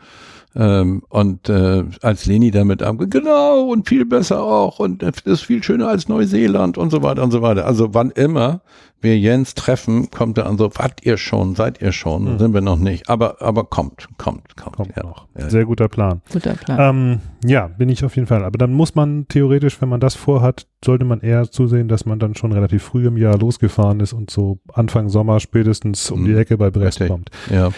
Ähm, 0.55 1.03
und 1.09 1.49
äh, 1.49 1.83
als 2.01 2.25
Leni 2.25 2.49
damit 2.49 2.81
ab, 2.81 2.95
genau, 3.09 3.63
und 3.63 3.89
viel 3.89 4.05
besser 4.05 4.41
auch, 4.41 4.79
und 4.79 5.03
das 5.03 5.15
ist 5.25 5.41
viel 5.41 5.61
schöner 5.61 5.89
als 5.89 6.07
Neuseeland 6.07 6.77
und 6.77 6.91
so 6.91 7.03
weiter 7.03 7.23
und 7.23 7.31
so 7.31 7.41
weiter. 7.41 7.65
Also 7.65 7.93
wann 7.93 8.09
immer 8.11 8.61
wir 9.05 9.17
Jens 9.17 9.53
treffen, 9.55 10.11
kommt 10.11 10.37
er 10.37 10.47
an 10.47 10.57
so, 10.57 10.69
wart 10.75 11.05
ihr 11.05 11.15
schon, 11.15 11.55
seid 11.55 11.81
ihr 11.81 11.93
schon, 11.93 12.27
Hm. 12.27 12.39
sind 12.39 12.53
wir 12.53 12.59
noch 12.59 12.77
nicht, 12.77 13.09
aber, 13.09 13.41
aber 13.41 13.63
kommt, 13.63 14.09
kommt, 14.17 14.57
kommt. 14.57 14.75
Kommt 14.75 14.97
ja. 14.97 15.03
noch. 15.03 15.27
Ja. 15.39 15.49
Sehr 15.49 15.63
guter 15.63 15.87
Plan. 15.87 16.21
Guter 16.33 16.55
Plan. 16.55 16.79
Ähm, 16.95 17.19
ja, 17.45 17.67
bin 17.67 17.87
ich 17.87 18.03
auf 18.03 18.13
jeden 18.17 18.27
Fall. 18.27 18.43
Aber 18.43 18.57
dann 18.57 18.73
muss 18.73 18.95
man 18.95 19.27
theoretisch, 19.29 19.81
wenn 19.81 19.87
man 19.87 20.01
das 20.01 20.15
vorhat, 20.15 20.67
sollte 20.83 21.05
man 21.05 21.21
eher 21.21 21.49
zusehen, 21.49 21.87
dass 21.87 22.05
man 22.05 22.19
dann 22.19 22.35
schon 22.35 22.51
relativ 22.51 22.83
früh 22.83 23.07
im 23.07 23.15
Jahr 23.15 23.37
losgefahren 23.37 24.01
ist 24.01 24.11
und 24.11 24.29
so 24.29 24.59
Anfang 24.73 25.07
Sommer 25.07 25.39
spätestens 25.39 26.11
um 26.11 26.21
Mhm. 26.21 26.25
die 26.25 26.33
Ecke 26.35 26.57
bei 26.57 26.69
Brest 26.69 26.99
Richtig. 26.99 27.07
kommt. 27.09 27.29
ja. 27.49 27.69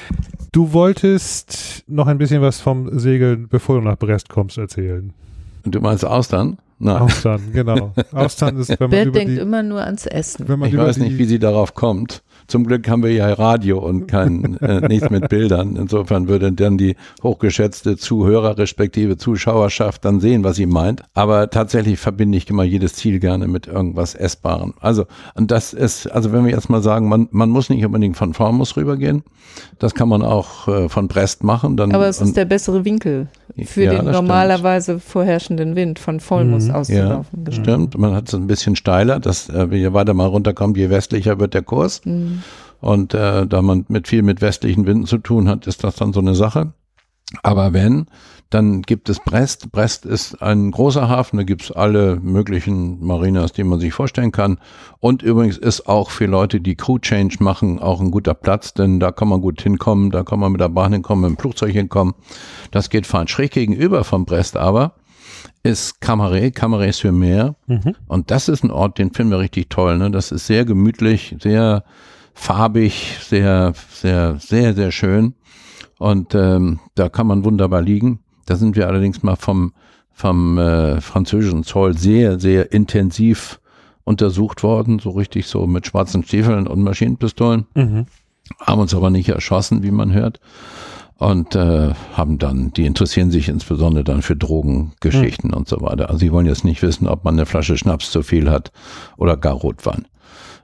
Du 0.54 0.74
wolltest 0.74 1.84
noch 1.88 2.08
ein 2.08 2.18
bisschen 2.18 2.42
was 2.42 2.60
vom 2.62 2.98
Segeln, 2.98 3.48
bevor 3.50 3.76
du 3.76 3.82
nach 3.84 3.98
Brest 3.98 4.30
kommst, 4.30 4.58
erzählen. 4.58 5.14
Und 5.66 5.76
du 5.76 5.82
meinst 5.82 6.06
Austern? 6.06 6.58
Na, 6.80 7.00
Austern, 7.00 7.42
genau. 7.52 7.92
Austern 8.12 8.58
ist, 8.58 8.70
wenn 8.70 8.78
man 8.80 8.90
Bert 8.92 9.08
über 9.08 9.20
denkt 9.20 9.34
die, 9.34 9.42
immer 9.42 9.64
nur 9.64 9.82
ans 9.84 10.06
Essen. 10.06 10.48
wenn 10.48 10.60
man 10.60 10.70
ich 10.70 10.78
weiß 10.78 10.98
nicht, 10.98 11.18
wie 11.18 11.26
sie 11.26 11.40
darauf 11.40 11.74
kommt. 11.74 12.22
Zum 12.46 12.66
Glück 12.66 12.88
haben 12.88 13.04
wir 13.04 13.12
ja 13.12 13.34
Radio 13.34 13.80
und 13.80 14.08
kein 14.08 14.58
äh, 14.62 14.88
nichts 14.88 15.10
mit 15.10 15.28
Bildern. 15.28 15.76
Insofern 15.76 16.28
würde 16.28 16.52
dann 16.54 16.78
die 16.78 16.96
hochgeschätzte 17.24 17.98
Zuhörer 17.98 18.58
respektive 18.58 19.18
Zuschauerschaft 19.18 20.06
dann 20.06 20.20
sehen, 20.20 20.44
was 20.44 20.56
sie 20.56 20.68
meint. 20.68 21.02
Aber 21.16 21.50
tatsächlich 21.50 22.00
verbinde 22.00 22.38
ich 22.38 22.50
immer 22.50 22.64
jedes 22.64 22.94
Ziel 22.94 23.20
gerne 23.20 23.48
mit 23.48 23.68
irgendwas 23.68 24.14
Essbarem. 24.14 24.76
Also 24.80 25.06
und 25.34 25.50
das 25.50 25.74
ist, 25.74 26.08
also 26.08 26.32
wenn 26.32 26.46
wir 26.46 26.52
jetzt 26.52 26.70
mal 26.70 26.84
sagen, 26.84 27.10
man, 27.10 27.28
man 27.32 27.50
muss 27.50 27.70
nicht 27.70 27.84
unbedingt 27.84 28.16
von 28.16 28.34
Formos 28.34 28.78
rübergehen. 28.78 29.24
Das 29.80 29.96
kann 29.96 30.08
man 30.08 30.22
auch 30.22 30.68
äh, 30.68 30.90
von 30.90 31.08
Brest 31.08 31.44
machen. 31.44 31.76
Dann, 31.76 31.92
Aber 31.92 32.08
es 32.08 32.22
ist 32.22 32.38
der 32.38 32.46
bessere 32.46 32.86
Winkel 32.86 33.28
für 33.66 33.84
Ja, 33.84 33.92
den 34.02 34.06
normalerweise 34.12 35.00
vorherrschenden 35.00 35.76
Wind 35.76 36.00
von 36.00 36.20
Vollmus 36.20 36.66
Mhm. 36.68 36.76
auszulaufen. 36.76 37.44
genau. 37.44 37.56
Stimmt, 37.64 37.98
man 37.98 38.14
hat 38.16 38.28
es 38.28 38.36
ein 38.36 38.48
bisschen 38.48 38.76
steiler, 38.76 39.20
dass 39.20 39.50
äh, 39.50 39.68
je 39.72 39.94
weiter 39.94 40.14
man 40.14 40.28
runterkommt, 40.28 40.78
je 40.78 40.90
westlicher 40.90 41.40
wird 41.40 41.54
der 41.54 41.64
Kurs. 41.64 42.02
Mhm. 42.06 42.44
Und 42.80 43.14
äh, 43.16 43.48
da 43.48 43.62
man 43.62 43.86
mit 43.88 44.08
viel 44.08 44.22
mit 44.22 44.42
westlichen 44.42 44.86
Winden 44.86 45.06
zu 45.08 45.18
tun 45.18 45.50
hat, 45.50 45.66
ist 45.66 45.84
das 45.84 45.96
dann 45.96 46.14
so 46.14 46.20
eine 46.20 46.36
Sache. 46.36 46.74
Aber 47.44 47.74
wenn, 47.74 48.06
dann 48.50 48.82
gibt 48.82 49.10
es 49.10 49.20
Brest. 49.20 49.72
Brest 49.72 50.06
ist 50.06 50.42
ein 50.42 50.72
großer 50.72 51.10
Hafen, 51.10 51.38
da 51.38 51.44
gibt's 51.44 51.72
alle 51.72 52.18
möglichen 52.22 53.04
Marinas, 53.06 53.52
die 53.52 53.64
man 53.64 53.80
sich 53.80 53.94
vorstellen 53.94 54.32
kann. 54.32 54.60
Und 55.00 55.22
übrigens 55.22 55.58
ist 55.58 55.88
auch 55.88 56.12
für 56.12 56.26
Leute, 56.26 56.62
die 56.62 56.76
Crew 56.76 57.00
Change 57.00 57.38
machen, 57.40 57.80
auch 57.80 58.00
ein 58.00 58.12
guter 58.12 58.34
Platz, 58.34 58.74
denn 58.74 59.00
da 59.00 59.12
kann 59.12 59.28
man 59.28 59.42
gut 59.42 59.62
hinkommen, 59.62 60.12
da 60.12 60.24
kann 60.24 60.40
man 60.40 60.52
mit 60.52 60.62
der 60.62 60.70
Bahn 60.70 60.94
hinkommen, 60.94 61.30
mit 61.30 61.38
dem 61.38 61.42
Flugzeug 61.42 61.72
hinkommen. 61.72 62.14
Das 62.72 62.90
geht 62.90 63.06
fein. 63.06 63.28
Schräg 63.28 63.52
gegenüber 63.52 64.04
von 64.04 64.26
Brest 64.26 64.56
aber 64.56 64.96
ist 65.64 66.00
Camaret, 66.00 66.56
Camaret 66.56 66.94
sur 66.94 67.12
Mer. 67.12 67.56
Mhm. 67.68 67.96
Und 68.08 68.32
das 68.32 68.48
ist 68.48 68.64
ein 68.64 68.72
Ort, 68.72 68.98
den 68.98 69.14
finden 69.14 69.32
wir 69.32 69.40
richtig 69.40 69.70
toll. 69.70 69.98
Ne? 69.98 70.12
Das 70.12 70.32
ist 70.32 70.48
sehr 70.48 70.66
gemütlich, 70.66 71.36
sehr 71.42 71.84
farbig, 72.34 73.18
sehr, 73.22 73.74
sehr, 73.92 74.38
sehr, 74.40 74.74
sehr 74.74 74.92
schön. 74.92 75.34
Und 76.00 76.36
ähm, 76.36 76.80
da 76.96 77.10
kann 77.10 77.28
man 77.28 77.44
wunderbar 77.44 77.82
liegen. 77.82 78.20
Da 78.48 78.56
sind 78.56 78.76
wir 78.76 78.88
allerdings 78.88 79.22
mal 79.22 79.36
vom, 79.36 79.74
vom 80.12 80.58
äh, 80.58 81.00
französischen 81.02 81.64
Zoll 81.64 81.96
sehr, 81.98 82.40
sehr 82.40 82.72
intensiv 82.72 83.60
untersucht 84.04 84.64
worden, 84.64 85.00
so 85.00 85.12
richtig 85.12 85.46
so 85.48 85.68
mit 85.68 85.86
schwarzen 85.86 86.24
Stiefeln 86.24 86.66
und 86.66 86.82
Maschinenpistolen 86.82 87.68
Mhm. 87.76 88.06
haben 88.62 88.82
uns 88.82 88.96
aber 88.96 89.10
nicht 89.10 89.30
erschossen, 89.30 89.84
wie 89.84 89.92
man 89.92 90.14
hört. 90.14 90.40
Und 91.20 91.56
äh, 91.56 91.94
haben 92.14 92.38
dann, 92.38 92.72
die 92.74 92.86
interessieren 92.86 93.32
sich 93.32 93.50
insbesondere 93.50 94.04
dann 94.04 94.22
für 94.22 94.36
Drogengeschichten 94.36 95.52
und 95.52 95.68
so 95.68 95.82
weiter. 95.82 96.10
Also 96.10 96.20
sie 96.20 96.32
wollen 96.32 96.46
jetzt 96.46 96.64
nicht 96.64 96.84
wissen, 96.84 97.08
ob 97.08 97.24
man 97.26 97.34
eine 97.34 97.48
Flasche 97.48 97.76
Schnaps 97.76 98.12
zu 98.12 98.22
viel 98.22 98.50
hat 98.52 98.72
oder 99.18 99.36
gar 99.36 99.56
Rotwein. 99.56 100.08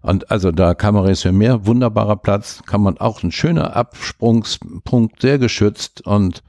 Und 0.03 0.29
also 0.29 0.51
da 0.51 0.75
Camaret 0.75 1.17
sur 1.17 1.31
Mer, 1.31 1.65
wunderbarer 1.65 2.17
Platz, 2.17 2.61
kann 2.65 2.81
man 2.81 2.97
auch 2.99 3.23
ein 3.23 3.31
schöner 3.31 3.75
Absprungspunkt, 3.75 5.21
sehr 5.21 5.39
geschützt 5.39 6.05
und 6.05 6.43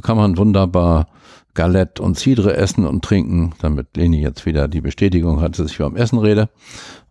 da 0.00 0.06
kann 0.06 0.16
man 0.16 0.36
wunderbar 0.38 1.06
Galette 1.54 2.02
und 2.02 2.18
Cidre 2.18 2.56
essen 2.56 2.86
und 2.86 3.04
trinken, 3.04 3.52
damit 3.60 3.96
Leni 3.96 4.22
jetzt 4.22 4.46
wieder 4.46 4.68
die 4.68 4.80
Bestätigung 4.80 5.40
hat, 5.40 5.58
dass 5.58 5.70
ich 5.72 5.78
beim 5.78 5.96
Essen 5.96 6.18
rede. 6.18 6.48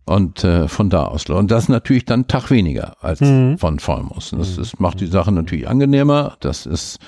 Und 0.06 0.42
äh, 0.42 0.66
von 0.66 0.90
da 0.90 1.04
aus. 1.04 1.26
Und 1.26 1.52
das 1.52 1.64
ist 1.64 1.68
natürlich 1.68 2.04
dann 2.04 2.20
einen 2.20 2.26
Tag 2.26 2.50
weniger 2.50 2.96
als 3.00 3.20
Mhm. 3.20 3.58
von 3.58 3.78
Vollmus. 3.78 4.34
Das 4.36 4.58
ist, 4.58 4.80
macht 4.80 5.00
die 5.00 5.06
Sache 5.06 5.30
natürlich 5.30 5.68
angenehmer. 5.68 6.36
Das 6.40 6.66
ist, 6.66 6.98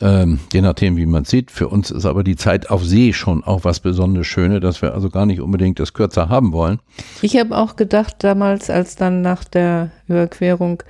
ähm, 0.00 0.38
je 0.50 0.62
nachdem, 0.62 0.96
wie 0.96 1.04
man 1.04 1.24
sieht. 1.24 1.50
Für 1.50 1.68
uns 1.68 1.90
ist 1.90 2.06
aber 2.06 2.24
die 2.24 2.36
Zeit 2.36 2.70
auf 2.70 2.82
See 2.82 3.12
schon 3.12 3.44
auch 3.44 3.64
was 3.64 3.80
besonders 3.80 4.26
Schöne, 4.26 4.60
dass 4.60 4.80
wir 4.80 4.94
also 4.94 5.10
gar 5.10 5.26
nicht 5.26 5.42
unbedingt 5.42 5.80
das 5.80 5.92
kürzer 5.92 6.30
haben 6.30 6.52
wollen. 6.52 6.78
Ich 7.20 7.36
habe 7.36 7.54
auch 7.58 7.76
gedacht 7.76 8.14
damals, 8.20 8.70
als 8.70 8.96
dann 8.96 9.20
nach 9.20 9.44
der 9.44 9.90
Überquerung 10.08 10.82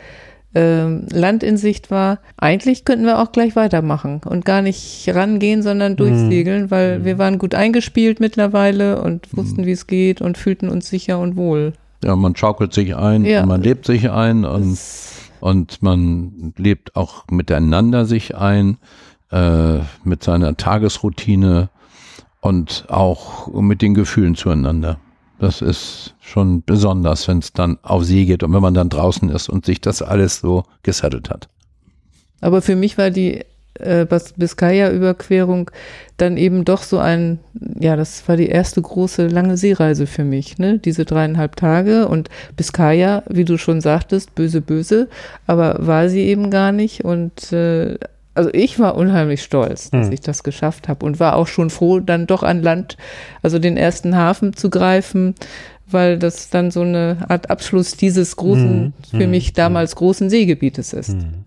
ähm, 0.55 1.07
Land 1.13 1.43
in 1.43 1.57
Sicht 1.57 1.91
war, 1.91 2.19
eigentlich 2.37 2.85
könnten 2.85 3.05
wir 3.05 3.21
auch 3.21 3.33
gleich 3.33 3.55
weitermachen 3.57 4.21
und 4.25 4.45
gar 4.45 4.63
nicht 4.63 5.09
rangehen, 5.15 5.63
sondern 5.63 5.97
durchsegeln, 5.97 6.71
weil 6.71 7.05
wir 7.05 7.19
waren 7.19 7.39
gut 7.39 7.55
eingespielt 7.55 8.19
mittlerweile 8.21 9.01
und 9.03 9.29
wussten, 9.37 9.65
wie 9.67 9.73
es 9.73 9.87
geht 9.87 10.21
und 10.21 10.39
fühlten 10.39 10.69
uns 10.69 10.89
sicher 10.89 11.19
und 11.21 11.37
wohl. 11.37 11.73
Ja, 12.03 12.17
man 12.17 12.35
schaukelt 12.35 12.73
sich 12.73 12.97
ein, 12.97 13.25
Ja. 13.25 13.43
und 13.43 13.49
man 13.49 13.63
lebt 13.63 13.87
sich 13.87 14.11
ein 14.11 14.45
und, 14.45 14.73
Das, 14.73 15.13
und 15.41 15.83
man 15.83 16.53
lebt 16.57 16.97
auch 16.97 17.25
miteinander 17.31 18.05
sich 18.07 18.37
ein, 18.37 18.79
äh, 19.31 19.79
mit 20.03 20.25
seiner 20.25 20.57
Tagesroutine 20.57 21.69
und 22.41 22.87
auch 22.89 23.49
mit 23.53 23.83
den 23.83 23.95
Gefühlen 23.95 24.35
zueinander. 24.35 24.99
Das 25.41 25.63
ist 25.63 26.15
schon 26.21 26.63
besonders, 26.63 27.27
wenn 27.27 27.39
es 27.39 27.53
dann 27.55 27.79
auf 27.83 28.05
See 28.05 28.27
geht 28.27 28.43
und 28.43 28.53
wenn 28.53 28.61
man 28.63 28.75
dann 28.75 28.91
draußen 28.91 29.31
ist 29.31 29.49
und 29.49 29.65
sich 29.65 29.81
das 29.81 30.03
alles 30.03 30.41
so 30.41 30.65
gesettelt 30.83 31.31
hat. 31.31 31.49
aber 32.43 32.61
für 32.63 32.77
mich 32.77 32.99
war 32.99 33.11
die 33.11 33.45
äh, 33.75 34.07
Biskaya-Überquerung 34.37 35.71
dann 36.19 36.37
eben 36.37 36.65
doch 36.67 36.83
so 36.83 36.99
ein, 36.99 37.39
ja, 37.79 37.97
das 37.97 38.29
war 38.29 38.37
die 38.37 38.49
erste 38.49 38.83
große 38.83 39.29
lange 39.29 39.57
Seereise 39.57 40.07
für 40.07 40.25
mich, 40.25 40.59
ne? 40.59 40.79
Diese 40.79 41.07
dreieinhalb 41.07 41.57
Tage 41.57 42.07
und 42.07 42.29
Biskaya, 42.57 43.23
wie 43.29 43.47
du 43.47 43.57
schon 43.57 43.81
sagtest, 43.81 44.35
böse, 44.35 44.61
böse, 44.61 45.09
aber 45.47 45.77
war 45.87 46.11
sie 46.11 46.21
eben 46.21 46.51
gar 46.51 46.73
nicht 46.73 47.05
und 47.05 47.53
äh, 47.53 47.99
also 48.35 48.51
ich 48.53 48.79
war 48.79 48.97
unheimlich 48.97 49.43
stolz, 49.43 49.91
dass 49.91 50.07
hm. 50.07 50.13
ich 50.13 50.21
das 50.21 50.43
geschafft 50.43 50.89
habe 50.89 51.05
und 51.05 51.21
war 51.21 51.37
auch 51.37 51.49
schon 51.49 51.71
froh, 51.71 52.01
dann 52.01 52.27
doch 52.27 52.43
an 52.43 52.63
Land, 52.63 52.97
also 53.43 53.59
den 53.59 53.77
ersten 53.77 54.17
Hafen 54.17 54.55
zu 54.55 54.71
greifen, 54.71 55.35
weil 55.87 56.19
das 56.19 56.51
dann 56.51 56.71
so 56.71 56.83
eine 56.83 57.19
Art 57.29 57.51
Abschluss 57.51 57.97
dieses 57.97 58.37
großen, 58.37 58.81
hm. 58.81 58.93
für 59.11 59.25
hm. 59.25 59.31
mich 59.31 59.53
damals 59.53 59.97
großen 59.97 60.31
Seegebietes 60.31 60.93
ist. 60.93 61.13
Hm. 61.13 61.45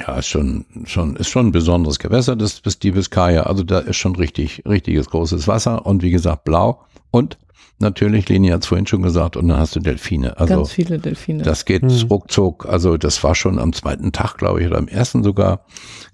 Ja, 0.00 0.18
ist 0.18 0.28
schon, 0.28 0.64
schon, 0.84 1.16
ist 1.16 1.28
schon 1.28 1.48
ein 1.48 1.52
besonderes 1.52 1.98
Gewässer, 1.98 2.34
das 2.34 2.60
ist 2.64 2.82
die 2.82 2.92
Biskaya. 2.92 3.42
Also 3.42 3.62
da 3.62 3.78
ist 3.80 3.96
schon 3.96 4.16
richtig, 4.16 4.62
richtiges 4.66 5.10
großes 5.10 5.46
Wasser 5.48 5.84
und 5.86 6.02
wie 6.02 6.10
gesagt 6.10 6.44
blau. 6.44 6.80
Und 7.10 7.38
natürlich, 7.82 8.28
Leni 8.28 8.48
hat 8.48 8.62
es 8.62 8.68
vorhin 8.68 8.86
schon 8.86 9.02
gesagt, 9.02 9.36
und 9.36 9.48
dann 9.48 9.58
hast 9.58 9.76
du 9.76 9.80
Delfine. 9.80 10.38
Also 10.38 10.54
Ganz 10.56 10.72
viele 10.72 10.98
Delfine. 10.98 11.42
Das 11.42 11.66
geht 11.66 11.82
mhm. 11.82 11.90
ruckzuck. 12.10 12.66
Also 12.66 12.96
das 12.96 13.22
war 13.22 13.34
schon 13.34 13.58
am 13.58 13.72
zweiten 13.72 14.12
Tag, 14.12 14.38
glaube 14.38 14.60
ich, 14.60 14.66
oder 14.66 14.78
am 14.78 14.88
ersten 14.88 15.22
sogar, 15.22 15.66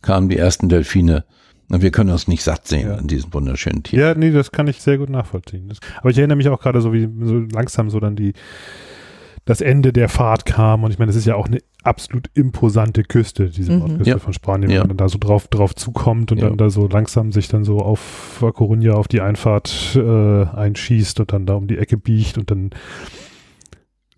kamen 0.03 0.29
die 0.29 0.37
ersten 0.37 0.69
Delfine. 0.69 1.25
Und 1.71 1.83
wir 1.83 1.91
können 1.91 2.11
uns 2.11 2.29
nicht 2.29 2.43
satt 2.43 2.67
sehen 2.67 2.89
ja. 2.89 2.95
an 2.97 3.07
diesen 3.07 3.33
wunderschönen 3.33 3.83
Tieren. 3.83 4.01
Ja, 4.01 4.15
nee, 4.15 4.31
das 4.31 4.51
kann 4.51 4.67
ich 4.69 4.81
sehr 4.81 4.99
gut 4.99 5.11
nachvollziehen. 5.11 5.69
Das, 5.69 5.79
aber 6.01 6.11
ich 6.11 6.19
erinnere 6.19 6.37
mich 6.37 6.49
auch 6.49 6.61
gerade 6.61 6.81
so, 6.81 6.93
wie 6.93 7.09
so 7.23 7.41
langsam 7.53 7.91
so 7.91 8.01
dann 8.01 8.17
die 8.17 8.33
das 9.49 9.63
Ende 9.63 9.95
der 9.95 10.11
Fahrt 10.11 10.45
kam. 10.45 10.85
Und 10.85 10.91
ich 10.91 10.99
meine, 10.99 11.09
es 11.09 11.17
ist 11.17 11.25
ja 11.25 11.35
auch 11.35 11.47
eine 11.47 11.61
absolut 11.83 12.29
imposante 12.35 13.03
Küste, 13.03 13.49
diese 13.49 13.73
mhm. 13.73 13.79
Nordküste 13.79 14.11
ja. 14.11 14.19
von 14.19 14.35
Spanien, 14.35 14.71
ja. 14.71 14.83
wenn 14.83 14.89
man 14.89 14.97
da 14.99 15.09
so 15.09 15.17
drauf, 15.19 15.49
drauf 15.49 15.75
zukommt 15.75 16.31
und 16.33 16.39
ja. 16.39 16.49
dann 16.49 16.59
da 16.59 16.69
so 16.69 16.87
langsam 16.87 17.33
sich 17.33 17.49
dann 17.49 17.65
so 17.65 17.79
auf 17.79 18.37
Coruña 18.43 18.91
auf 18.91 19.09
die 19.09 19.23
Einfahrt 19.23 19.97
äh, 19.97 20.45
einschießt 20.45 21.21
und 21.21 21.33
dann 21.33 21.47
da 21.47 21.55
um 21.55 21.67
die 21.67 21.79
Ecke 21.79 21.97
biegt 21.97 22.37
und 22.37 22.51
dann 22.51 22.71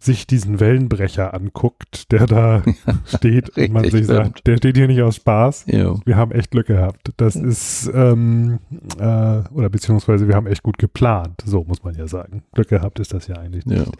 sich 0.00 0.26
diesen 0.26 0.58
Wellenbrecher 0.58 1.32
anguckt, 1.32 2.10
der 2.10 2.26
da 2.26 2.64
steht 3.04 3.56
und 3.56 3.72
man 3.72 3.88
sich 3.88 4.06
sagt, 4.06 4.48
der 4.48 4.56
steht 4.56 4.76
hier 4.76 4.88
nicht 4.88 5.02
aus 5.02 5.14
Spaß. 5.14 5.68
Wir 6.06 6.16
haben 6.16 6.32
echt 6.32 6.50
Glück 6.50 6.66
gehabt. 6.66 7.12
Das 7.18 7.36
ist, 7.36 7.88
ähm, 7.94 8.58
äh, 8.98 9.42
oder 9.52 9.68
beziehungsweise 9.70 10.26
wir 10.26 10.34
haben 10.34 10.48
echt 10.48 10.64
gut 10.64 10.78
geplant. 10.78 11.40
So 11.44 11.62
muss 11.62 11.84
man 11.84 11.94
ja 11.94 12.08
sagen. 12.08 12.42
Glück 12.52 12.70
gehabt 12.70 12.98
ist 12.98 13.14
das 13.14 13.28
ja 13.28 13.36
eigentlich 13.36 13.64
nicht. 13.64 13.92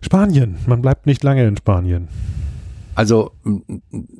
Spanien, 0.00 0.56
man 0.66 0.82
bleibt 0.82 1.06
nicht 1.06 1.22
lange 1.22 1.46
in 1.46 1.56
Spanien. 1.56 2.08
Also, 2.94 3.30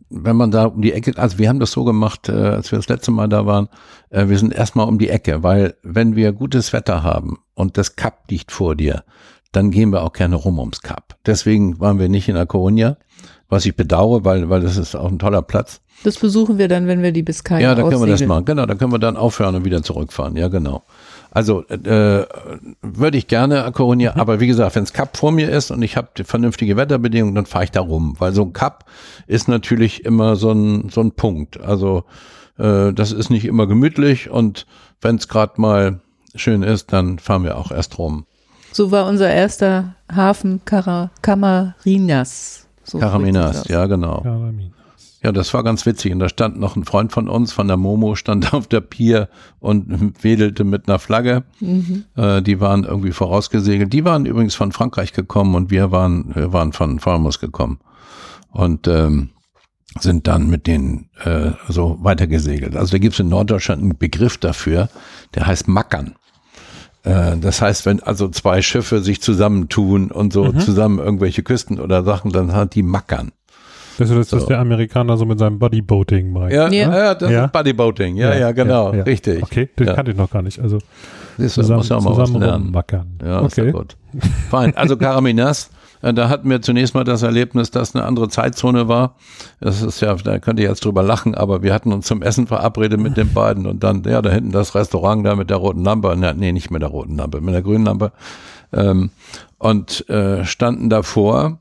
wenn 0.09 0.37
man 0.37 0.53
da 0.53 0.67
um 0.67 0.83
die 0.83 0.93
Ecke, 0.93 1.13
also 1.17 1.39
wir 1.39 1.49
haben 1.49 1.59
das 1.59 1.73
so 1.73 1.83
gemacht, 1.83 2.29
äh, 2.29 2.33
als 2.33 2.71
wir 2.71 2.79
das 2.79 2.89
letzte 2.89 3.11
Mal 3.11 3.29
da 3.29 3.45
waren, 3.45 3.69
äh, 4.11 4.29
wir 4.29 4.39
sind 4.39 4.55
erstmal 4.55 4.87
um 4.87 4.99
die 4.99 5.09
Ecke, 5.09 5.43
weil 5.43 5.75
wenn 5.83 6.15
wir 6.15 6.33
gutes 6.33 6.73
Wetter 6.73 7.03
haben 7.03 7.39
und 7.55 7.77
das 7.77 7.97
Kap 7.97 8.31
liegt 8.31 8.53
vor 8.53 8.77
dir, 8.77 9.03
dann 9.51 9.73
gehen 9.73 9.91
wir 9.91 10.05
auch 10.05 10.13
gerne 10.13 10.37
rum 10.37 10.61
ums 10.61 10.81
Kap. 10.83 11.17
Deswegen 11.27 11.81
waren 11.81 11.99
wir 11.99 12.09
nicht 12.09 12.29
in 12.29 12.37
A 12.37 12.43
Coruña, 12.43 12.99
was 13.49 13.67
ich 13.67 13.75
bedauere, 13.75 14.25
weil, 14.25 14.49
weil 14.49 14.61
das 14.61 14.77
ist 14.77 14.95
auch 14.95 15.11
ein 15.11 15.19
toller 15.19 15.43
Platz. 15.43 15.81
Das 16.05 16.17
besuchen 16.17 16.59
wir 16.59 16.69
dann, 16.69 16.87
wenn 16.87 17.03
wir 17.03 17.11
die 17.11 17.25
Biscay 17.25 17.61
Ja, 17.61 17.75
da 17.75 17.83
können 17.83 18.01
wir 18.01 18.07
das 18.07 18.25
machen. 18.25 18.45
Genau, 18.45 18.67
da 18.67 18.77
können 18.77 18.93
wir 18.93 19.01
dann 19.01 19.17
aufhören 19.17 19.57
und 19.57 19.65
wieder 19.65 19.83
zurückfahren. 19.83 20.37
Ja, 20.37 20.47
genau. 20.49 20.85
Also 21.31 21.65
äh, 21.69 22.25
würde 22.83 23.19
ich 23.19 23.27
gerne 23.27 23.69
Coruña, 23.71 24.15
mhm. 24.15 24.21
aber 24.21 24.41
wie 24.41 24.47
gesagt, 24.47 24.77
wenn 24.77 24.85
es 24.85 24.93
Cup 24.93 25.17
vor 25.17 25.31
mir 25.31 25.51
ist 25.51 25.71
und 25.71 25.83
ich 25.83 25.97
habe 25.97 26.09
vernünftige 26.25 26.77
Wetterbedingungen, 26.77 27.35
dann 27.35 27.47
fahre 27.47 27.65
ich 27.65 27.71
da 27.71 27.81
rum, 27.81 28.17
weil 28.19 28.33
so 28.33 28.43
ein 28.43 28.53
Cup 28.53 28.87
ist 29.27 29.49
natürlich 29.49 30.05
immer 30.05 30.37
so 30.37 30.53
ein 30.53 30.89
so 30.89 31.01
ein 31.01 31.13
Punkt. 31.13 31.61
Also 31.61 32.05
äh, 32.59 32.93
das 32.93 33.13
ist 33.13 33.31
nicht 33.31 33.45
immer 33.45 33.67
gemütlich 33.67 34.31
und 34.31 34.67
wenn 35.01 35.17
es 35.17 35.29
gerade 35.29 35.61
mal 35.61 36.01
schön 36.35 36.63
ist, 36.63 36.93
dann 36.93 37.19
fahren 37.19 37.45
wir 37.45 37.59
auch 37.59 37.71
erst 37.71 37.99
rum. 37.99 38.25
So 38.73 38.91
war 38.91 39.07
unser 39.07 39.31
erster 39.31 39.95
Hafen 40.15 40.63
Camarinas. 40.65 42.67
So 42.85 42.99
Caraminas, 42.99 43.69
ja 43.69 43.87
genau. 43.87 44.23
Caraminas. 44.23 44.78
Ja, 45.23 45.33
das 45.33 45.53
war 45.53 45.65
ganz 45.65 45.85
witzig. 45.85 46.13
Und 46.13 46.21
da 46.21 46.29
stand 46.29 46.61
noch 46.61 46.77
ein 46.77 46.85
Freund 46.85 47.13
von 47.13 47.29
uns, 47.29 47.53
von 47.53 47.67
der 47.67 47.77
Momo, 47.77 48.15
stand 48.15 48.53
auf 48.55 48.67
der 48.69 48.81
Pier 48.81 49.29
und 49.59 50.23
wedelte 50.23 50.65
mit 50.65 50.89
einer 50.89 50.99
Flagge. 50.99 51.45
Mhm. 51.61 52.05
Äh, 52.17 52.43
die 52.43 52.61
waren 52.61 52.85
irgendwie 52.85 53.13
vorausgesegelt. 53.13 53.93
Die 53.93 54.05
waren 54.05 54.27
übrigens 54.27 54.55
von 54.55 54.73
Frankreich 54.73 55.13
gekommen 55.13 55.55
und 55.55 55.71
wir 55.71 55.91
waren, 55.91 56.35
wir 56.35 56.53
waren 56.53 56.73
von 56.73 57.01
Falmus 57.01 57.41
gekommen. 57.41 57.81
Und 58.51 58.89
ähm, 58.89 59.31
sind 59.99 60.27
dann 60.27 60.49
mit 60.49 60.67
denen 60.67 61.11
äh, 61.25 61.53
so 61.69 61.99
weitergesegelt. 62.01 62.77
Also 62.77 62.93
da 62.93 62.99
gibt 62.99 63.15
es 63.15 63.21
in 63.21 63.29
Norddeutschland 63.29 63.83
einen 63.83 63.99
Begriff 63.99 64.39
dafür, 64.39 64.89
der 65.35 65.47
heißt 65.47 65.67
Mackern. 65.67 66.15
Äh, 67.03 67.37
das 67.39 67.63
heißt, 67.63 67.87
wenn 67.87 68.03
also 68.03 68.29
zwei 68.29 68.63
Schiffe 68.63 69.01
sich 69.03 69.21
zusammentun 69.23 70.11
und 70.11 70.33
so 70.33 70.45
mhm. 70.45 70.61
zusammen 70.61 70.99
irgendwelche 70.99 71.43
Küsten 71.43 71.81
oder 71.81 72.05
Sachen, 72.05 72.33
dann 72.33 72.53
hat 72.53 72.75
die 72.75 72.83
Mackern. 72.83 73.33
Das 73.99 74.11
ist 74.11 74.17
das, 74.17 74.29
so. 74.31 74.37
was 74.37 74.47
der 74.47 74.61
Amerikaner 74.61 75.17
so 75.17 75.25
mit 75.27 75.41
seinem 75.41 75.59
Bodyboating 75.59 76.33
meint. 76.33 76.53
Ja, 76.53 76.69
ja. 76.69 76.97
ja 76.97 77.15
das 77.15 77.31
ja? 77.31 77.45
ist 77.47 77.53
Bodyboating. 77.53 78.17
Ja, 78.17 78.31
ja, 78.31 78.39
ja 78.39 78.53
genau. 78.53 78.95
Ja, 78.95 79.03
Richtig. 79.03 79.43
Okay, 79.43 79.69
den 79.77 79.87
kannte 79.87 80.13
ich 80.13 80.17
noch 80.17 80.31
gar 80.31 80.41
nicht. 80.43 80.61
Also 80.61 80.79
Siehst 81.37 81.57
du, 81.57 81.63
zusammen, 81.63 81.79
muss 81.79 81.89
ja 81.89 82.01
mal 82.01 82.15
zusammen 82.15 82.41
was 82.41 82.55
rummackern. 82.55 83.19
Ja, 83.25 83.43
okay. 83.43 83.73
gut. 83.73 83.97
Fein. 84.51 84.77
Also 84.77 84.97
Caraminas, 84.97 85.71
äh, 86.01 86.15
da 86.15 86.29
hatten 86.29 86.49
wir 86.49 86.63
zunächst 86.63 86.95
mal 86.95 87.03
das 87.03 87.23
Erlebnis, 87.23 87.73
dass 87.73 87.97
eine 87.97 88.05
andere 88.05 88.29
Zeitzone 88.29 88.87
war. 88.87 89.17
Das 89.61 89.83
ist 89.83 90.01
ja, 90.01 90.15
da 90.15 90.39
könnt 90.39 90.61
ihr 90.61 90.69
jetzt 90.69 90.85
drüber 90.85 91.03
lachen, 91.03 91.35
aber 91.35 91.65
wir 91.65 91.75
hatten 91.75 91.93
uns 91.93 92.07
zum 92.07 92.23
Essen 92.23 92.47
verabredet 92.47 93.01
mit 93.01 93.17
den 93.17 93.33
beiden 93.33 93.67
und 93.67 93.83
dann, 93.83 94.05
ja, 94.05 94.23
da 94.23 94.31
hinten 94.31 94.53
das 94.53 94.77
Restaurant 94.77 95.27
da 95.27 95.35
mit 95.35 95.51
der 95.51 95.57
roten 95.57 95.83
Lampe, 95.83 96.17
nee, 96.17 96.53
nicht 96.53 96.71
mit 96.71 96.83
der 96.83 96.91
roten 96.91 97.17
Lampe, 97.17 97.41
mit 97.41 97.53
der 97.53 97.63
grünen 97.63 97.85
Lampe. 97.85 98.13
Ähm, 98.73 99.11
und 99.59 100.09
äh, 100.09 100.45
standen 100.45 100.89
davor 100.89 101.59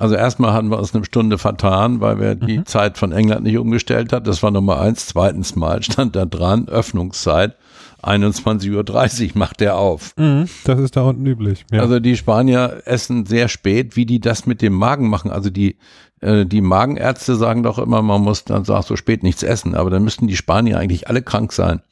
also 0.00 0.14
erstmal 0.14 0.54
hatten 0.54 0.70
wir 0.70 0.78
uns 0.78 0.94
eine 0.94 1.04
Stunde 1.04 1.36
vertan, 1.36 2.00
weil 2.00 2.18
wir 2.18 2.34
die 2.34 2.58
mhm. 2.58 2.66
Zeit 2.66 2.96
von 2.96 3.12
England 3.12 3.42
nicht 3.42 3.58
umgestellt 3.58 4.14
hat. 4.14 4.26
Das 4.26 4.42
war 4.42 4.50
Nummer 4.50 4.80
eins. 4.80 5.06
Zweitens 5.06 5.56
Mal 5.56 5.82
stand 5.82 6.16
da 6.16 6.24
dran, 6.24 6.68
Öffnungszeit. 6.68 7.54
21.30 8.02 9.26
Uhr 9.26 9.30
macht 9.34 9.60
der 9.60 9.76
auf. 9.76 10.16
Mhm, 10.16 10.48
das 10.64 10.80
ist 10.80 10.96
da 10.96 11.02
unten 11.02 11.26
üblich. 11.26 11.66
Ja. 11.70 11.82
Also 11.82 12.00
die 12.00 12.16
Spanier 12.16 12.80
essen 12.86 13.26
sehr 13.26 13.48
spät, 13.48 13.94
wie 13.94 14.06
die 14.06 14.20
das 14.20 14.46
mit 14.46 14.62
dem 14.62 14.72
Magen 14.72 15.10
machen. 15.10 15.30
Also 15.30 15.50
die, 15.50 15.76
äh, 16.22 16.46
die 16.46 16.62
Magenärzte 16.62 17.36
sagen 17.36 17.62
doch 17.62 17.78
immer, 17.78 18.00
man 18.00 18.22
muss 18.22 18.44
dann 18.44 18.64
so 18.64 18.96
spät 18.96 19.22
nichts 19.22 19.42
essen. 19.42 19.74
Aber 19.74 19.90
dann 19.90 20.02
müssten 20.02 20.28
die 20.28 20.36
Spanier 20.36 20.78
eigentlich 20.78 21.08
alle 21.08 21.20
krank 21.20 21.52
sein. 21.52 21.82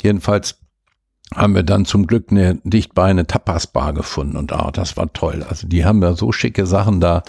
Jedenfalls 0.00 0.60
haben 1.34 1.54
wir 1.54 1.62
dann 1.62 1.84
zum 1.84 2.06
Glück 2.06 2.26
eine 2.30 2.58
dicht 2.64 2.94
bei 2.94 3.04
eine 3.04 3.26
Tapas-Bar 3.26 3.92
gefunden 3.92 4.36
und 4.36 4.52
ah, 4.52 4.70
das 4.72 4.96
war 4.96 5.12
toll. 5.12 5.44
Also 5.48 5.66
die 5.66 5.84
haben 5.84 6.02
ja 6.02 6.14
so 6.14 6.32
schicke 6.32 6.66
Sachen 6.66 7.00
da 7.00 7.22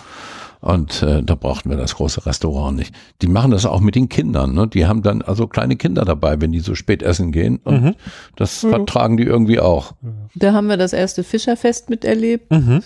und 0.62 1.04
äh, 1.04 1.24
da 1.24 1.36
brauchten 1.36 1.70
wir 1.70 1.78
das 1.78 1.96
große 1.96 2.26
Restaurant 2.26 2.78
nicht. 2.78 2.94
Die 3.22 3.28
machen 3.28 3.52
das 3.52 3.66
auch 3.66 3.80
mit 3.80 3.96
den 3.96 4.10
Kindern. 4.10 4.54
Ne? 4.54 4.68
Die 4.68 4.88
haben 4.88 5.04
dann 5.04 5.22
also 5.22 5.48
kleine 5.48 5.78
Kinder 5.78 6.04
dabei, 6.04 6.42
wenn 6.42 6.52
die 6.52 6.60
so 6.60 6.76
spät 6.76 7.02
essen 7.02 7.32
gehen 7.32 7.60
und 7.64 7.84
mhm. 7.84 7.96
das 8.36 8.64
mhm. 8.64 8.70
vertragen 8.70 9.18
die 9.18 9.24
irgendwie 9.24 9.60
auch. 9.60 9.94
Da 10.36 10.54
haben 10.54 10.68
wir 10.68 10.78
das 10.78 10.94
erste 10.94 11.24
Fischerfest 11.24 11.90
miterlebt. 11.90 12.52
Mhm 12.52 12.84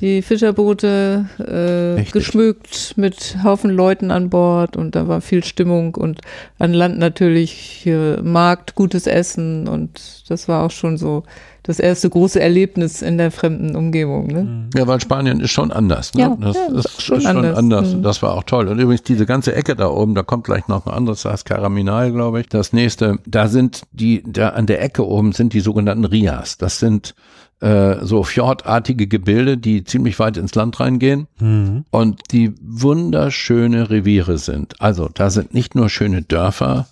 die 0.00 0.22
Fischerboote 0.22 1.26
äh, 1.38 2.10
geschmückt 2.10 2.94
mit 2.96 3.36
Haufen 3.44 3.70
Leuten 3.70 4.10
an 4.10 4.30
Bord 4.30 4.76
und 4.76 4.94
da 4.94 5.08
war 5.08 5.20
viel 5.20 5.44
Stimmung 5.44 5.94
und 5.94 6.20
an 6.58 6.72
Land 6.72 6.98
natürlich 6.98 7.86
äh, 7.86 8.16
Markt, 8.22 8.74
gutes 8.74 9.06
Essen 9.06 9.68
und 9.68 10.24
das 10.28 10.48
war 10.48 10.64
auch 10.64 10.70
schon 10.70 10.96
so 10.96 11.24
das 11.62 11.78
erste 11.78 12.08
große 12.08 12.40
Erlebnis 12.40 13.02
in 13.02 13.18
der 13.18 13.30
fremden 13.30 13.76
Umgebung. 13.76 14.28
Ne? 14.28 14.42
Mhm. 14.42 14.70
Ja, 14.74 14.86
weil 14.86 15.00
Spanien 15.00 15.40
ist 15.40 15.50
schon 15.50 15.70
anders. 15.70 16.14
Ne? 16.14 16.22
Ja, 16.22 16.36
das 16.40 16.56
ja, 16.56 16.66
ist, 16.66 16.84
ist, 16.86 17.02
schon, 17.02 17.18
ist 17.18 17.26
anders. 17.26 17.46
schon 17.46 17.58
anders. 17.58 17.94
Mhm. 17.94 18.02
Das 18.02 18.22
war 18.22 18.34
auch 18.34 18.44
toll. 18.44 18.68
Und 18.68 18.78
übrigens 18.78 19.02
diese 19.02 19.26
ganze 19.26 19.54
Ecke 19.54 19.76
da 19.76 19.88
oben, 19.88 20.14
da 20.14 20.22
kommt 20.22 20.44
gleich 20.44 20.68
noch 20.68 20.86
ein 20.86 20.92
anderes, 20.92 21.22
das 21.22 21.32
heißt 21.32 21.44
Caraminal, 21.44 22.12
glaube 22.12 22.40
ich. 22.40 22.48
Das 22.48 22.72
nächste, 22.72 23.18
da 23.26 23.48
sind 23.48 23.82
die, 23.92 24.22
da 24.26 24.50
an 24.50 24.66
der 24.66 24.82
Ecke 24.82 25.06
oben 25.06 25.32
sind 25.32 25.52
die 25.52 25.60
sogenannten 25.60 26.06
Rias. 26.06 26.56
Das 26.56 26.78
sind 26.78 27.14
äh, 27.60 28.04
so 28.04 28.22
fjordartige 28.22 29.06
Gebilde, 29.06 29.58
die 29.58 29.84
ziemlich 29.84 30.18
weit 30.18 30.36
ins 30.36 30.54
Land 30.54 30.80
reingehen 30.80 31.28
mhm. 31.38 31.84
und 31.90 32.32
die 32.32 32.54
wunderschöne 32.62 33.90
Reviere 33.90 34.38
sind. 34.38 34.80
Also 34.80 35.08
da 35.12 35.30
sind 35.30 35.54
nicht 35.54 35.74
nur 35.74 35.88
schöne 35.88 36.22
Dörfer, 36.22 36.86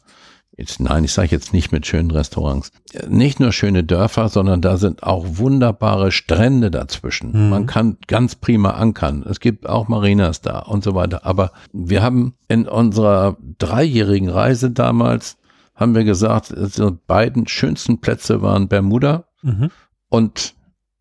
jetzt 0.58 0.80
nein, 0.80 1.04
ich 1.04 1.12
sage 1.12 1.28
jetzt 1.30 1.54
nicht 1.54 1.72
mit 1.72 1.86
schönen 1.86 2.10
Restaurants, 2.10 2.72
nicht 3.08 3.40
nur 3.40 3.52
schöne 3.52 3.84
Dörfer, 3.84 4.28
sondern 4.28 4.60
da 4.60 4.76
sind 4.76 5.04
auch 5.04 5.24
wunderbare 5.38 6.10
Strände 6.10 6.70
dazwischen. 6.70 7.30
Mhm. 7.32 7.48
Man 7.48 7.66
kann 7.66 7.96
ganz 8.06 8.34
prima 8.34 8.72
ankern. 8.72 9.24
Es 9.26 9.40
gibt 9.40 9.68
auch 9.68 9.88
Marinas 9.88 10.42
da 10.42 10.58
und 10.58 10.82
so 10.82 10.94
weiter. 10.94 11.24
Aber 11.24 11.52
wir 11.72 12.02
haben 12.02 12.34
in 12.48 12.66
unserer 12.66 13.36
dreijährigen 13.58 14.28
Reise 14.28 14.70
damals 14.70 15.38
haben 15.76 15.94
wir 15.94 16.02
gesagt, 16.02 16.52
die 16.56 16.90
beiden 17.06 17.46
schönsten 17.46 18.00
Plätze 18.00 18.42
waren 18.42 18.66
Bermuda 18.66 19.26
mhm. 19.42 19.70
und 20.08 20.54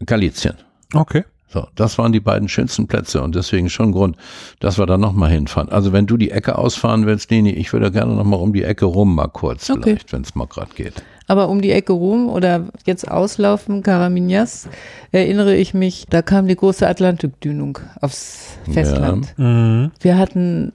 Galizien. 0.06 0.56
Okay. 0.94 1.24
So, 1.50 1.66
das 1.76 1.98
waren 1.98 2.12
die 2.12 2.20
beiden 2.20 2.50
schönsten 2.50 2.88
Plätze 2.88 3.22
und 3.22 3.34
deswegen 3.34 3.70
schon 3.70 3.94
Grund, 3.94 4.18
dass 4.60 4.78
wir 4.78 4.86
da 4.86 4.98
nochmal 4.98 5.32
hinfahren. 5.32 5.70
Also 5.70 5.94
wenn 5.94 6.06
du 6.06 6.18
die 6.18 6.30
Ecke 6.30 6.58
ausfahren 6.58 7.06
willst, 7.06 7.32
Leni, 7.32 7.52
ich 7.52 7.72
würde 7.72 7.90
gerne 7.90 8.14
nochmal 8.14 8.42
um 8.42 8.52
die 8.52 8.64
Ecke 8.64 8.84
rum 8.84 9.16
mal 9.16 9.28
kurz 9.28 9.70
Okay. 9.70 9.82
vielleicht, 9.82 10.12
wenn 10.12 10.24
es 10.24 10.36
mal 10.36 10.48
gerade 10.48 10.74
geht. 10.76 11.02
Aber 11.28 11.48
um 11.48 11.62
die 11.62 11.72
Ecke 11.72 11.94
rum 11.94 12.28
oder 12.30 12.66
jetzt 12.86 13.10
auslaufen, 13.10 13.82
Karaminjas, 13.82 14.68
erinnere 15.14 15.56
ich 15.56 15.74
mich, 15.74 16.06
da 16.10 16.22
kam 16.22 16.48
die 16.48 16.56
große 16.56 16.86
Atlantikdünung 16.86 17.80
aufs 18.02 18.58
Festland. 18.72 19.34
Mhm. 19.38 19.92
Wir 20.02 20.18
hatten 20.18 20.74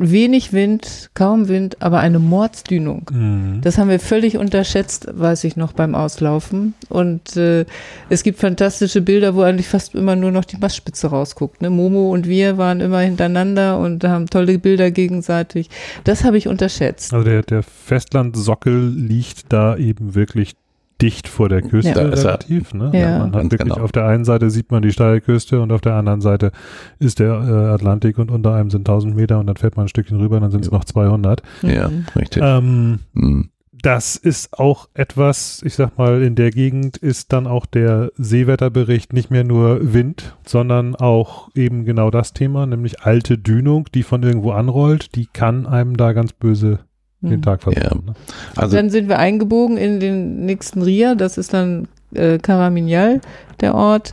wenig 0.00 0.52
Wind, 0.52 1.10
kaum 1.14 1.48
Wind, 1.48 1.76
aber 1.80 2.00
eine 2.00 2.18
Mordsdünung. 2.18 3.10
Mhm. 3.12 3.60
Das 3.62 3.78
haben 3.78 3.90
wir 3.90 4.00
völlig 4.00 4.38
unterschätzt, 4.38 5.08
weiß 5.12 5.44
ich 5.44 5.56
noch 5.56 5.72
beim 5.72 5.94
Auslaufen. 5.94 6.74
Und 6.88 7.36
äh, 7.36 7.66
es 8.08 8.22
gibt 8.22 8.38
fantastische 8.38 9.02
Bilder, 9.02 9.34
wo 9.34 9.42
eigentlich 9.42 9.68
fast 9.68 9.94
immer 9.94 10.16
nur 10.16 10.30
noch 10.30 10.44
die 10.44 10.56
Mastspitze 10.56 11.08
rausguckt. 11.08 11.60
Ne? 11.60 11.70
Momo 11.70 12.10
und 12.12 12.26
wir 12.26 12.56
waren 12.56 12.80
immer 12.80 13.00
hintereinander 13.00 13.78
und 13.78 14.02
haben 14.04 14.26
tolle 14.28 14.58
Bilder 14.58 14.90
gegenseitig. 14.90 15.68
Das 16.04 16.24
habe 16.24 16.38
ich 16.38 16.48
unterschätzt. 16.48 17.12
Also 17.12 17.24
der, 17.24 17.42
der 17.42 17.62
Festlandsockel 17.62 18.88
liegt 18.88 19.52
da 19.52 19.76
eben 19.76 20.14
wirklich 20.14 20.54
dicht 21.02 21.28
vor 21.28 21.48
der 21.48 21.62
Küste 21.62 21.90
Ja. 21.90 21.96
Er. 21.96 22.12
relativ. 22.12 22.74
Ne? 22.74 22.90
Ja. 22.94 23.18
Man 23.20 23.32
hat 23.34 23.42
wirklich 23.44 23.60
genau. 23.72 23.76
auf 23.84 23.92
der 23.92 24.06
einen 24.06 24.24
Seite 24.24 24.50
sieht 24.50 24.70
man 24.70 24.82
die 24.82 24.92
steile 24.92 25.20
Küste 25.20 25.60
und 25.60 25.72
auf 25.72 25.80
der 25.80 25.94
anderen 25.94 26.20
Seite 26.20 26.52
ist 26.98 27.18
der 27.18 27.32
äh, 27.32 27.74
Atlantik 27.74 28.18
und 28.18 28.30
unter 28.30 28.54
einem 28.54 28.70
sind 28.70 28.88
1000 28.88 29.14
Meter 29.16 29.38
und 29.38 29.46
dann 29.46 29.56
fährt 29.56 29.76
man 29.76 29.86
ein 29.86 29.88
Stückchen 29.88 30.18
rüber 30.20 30.36
und 30.36 30.42
dann 30.42 30.50
sind 30.50 30.64
es 30.64 30.70
noch 30.70 30.84
200. 30.84 31.42
Ja, 31.62 31.88
Mhm. 31.88 32.06
richtig. 32.16 32.42
Ähm, 32.44 32.98
Mhm. 33.12 33.50
das 33.82 34.16
ist 34.16 34.58
auch 34.58 34.88
etwas, 34.94 35.62
ich 35.64 35.74
sag 35.74 35.96
mal, 35.96 36.22
in 36.22 36.34
der 36.34 36.50
Gegend 36.50 36.98
ist 36.98 37.32
dann 37.32 37.46
auch 37.46 37.64
der 37.66 38.10
Seewetterbericht 38.18 39.12
nicht 39.14 39.30
mehr 39.30 39.44
nur 39.44 39.94
Wind, 39.94 40.36
sondern 40.46 40.94
auch 40.96 41.48
eben 41.54 41.84
genau 41.84 42.10
das 42.10 42.32
Thema, 42.34 42.66
nämlich 42.66 43.02
alte 43.02 43.38
Dünung, 43.38 43.86
die 43.94 44.02
von 44.02 44.22
irgendwo 44.22 44.52
anrollt, 44.52 45.14
die 45.14 45.26
kann 45.32 45.66
einem 45.66 45.96
da 45.96 46.12
ganz 46.12 46.32
böse 46.34 46.80
den 47.22 47.36
Mhm. 47.38 47.42
Tag 47.42 47.62
versauen. 47.62 48.02
Ne? 48.06 48.14
Also 48.56 48.76
dann 48.76 48.90
sind 48.90 49.08
wir 49.08 49.18
eingebogen 49.18 49.76
in 49.76 50.00
den 50.00 50.44
nächsten 50.46 50.82
Ria, 50.82 51.14
das 51.14 51.38
ist 51.38 51.52
dann 51.52 51.88
äh, 52.14 52.38
Karaminjal, 52.38 53.20
der 53.60 53.74
Ort. 53.74 54.12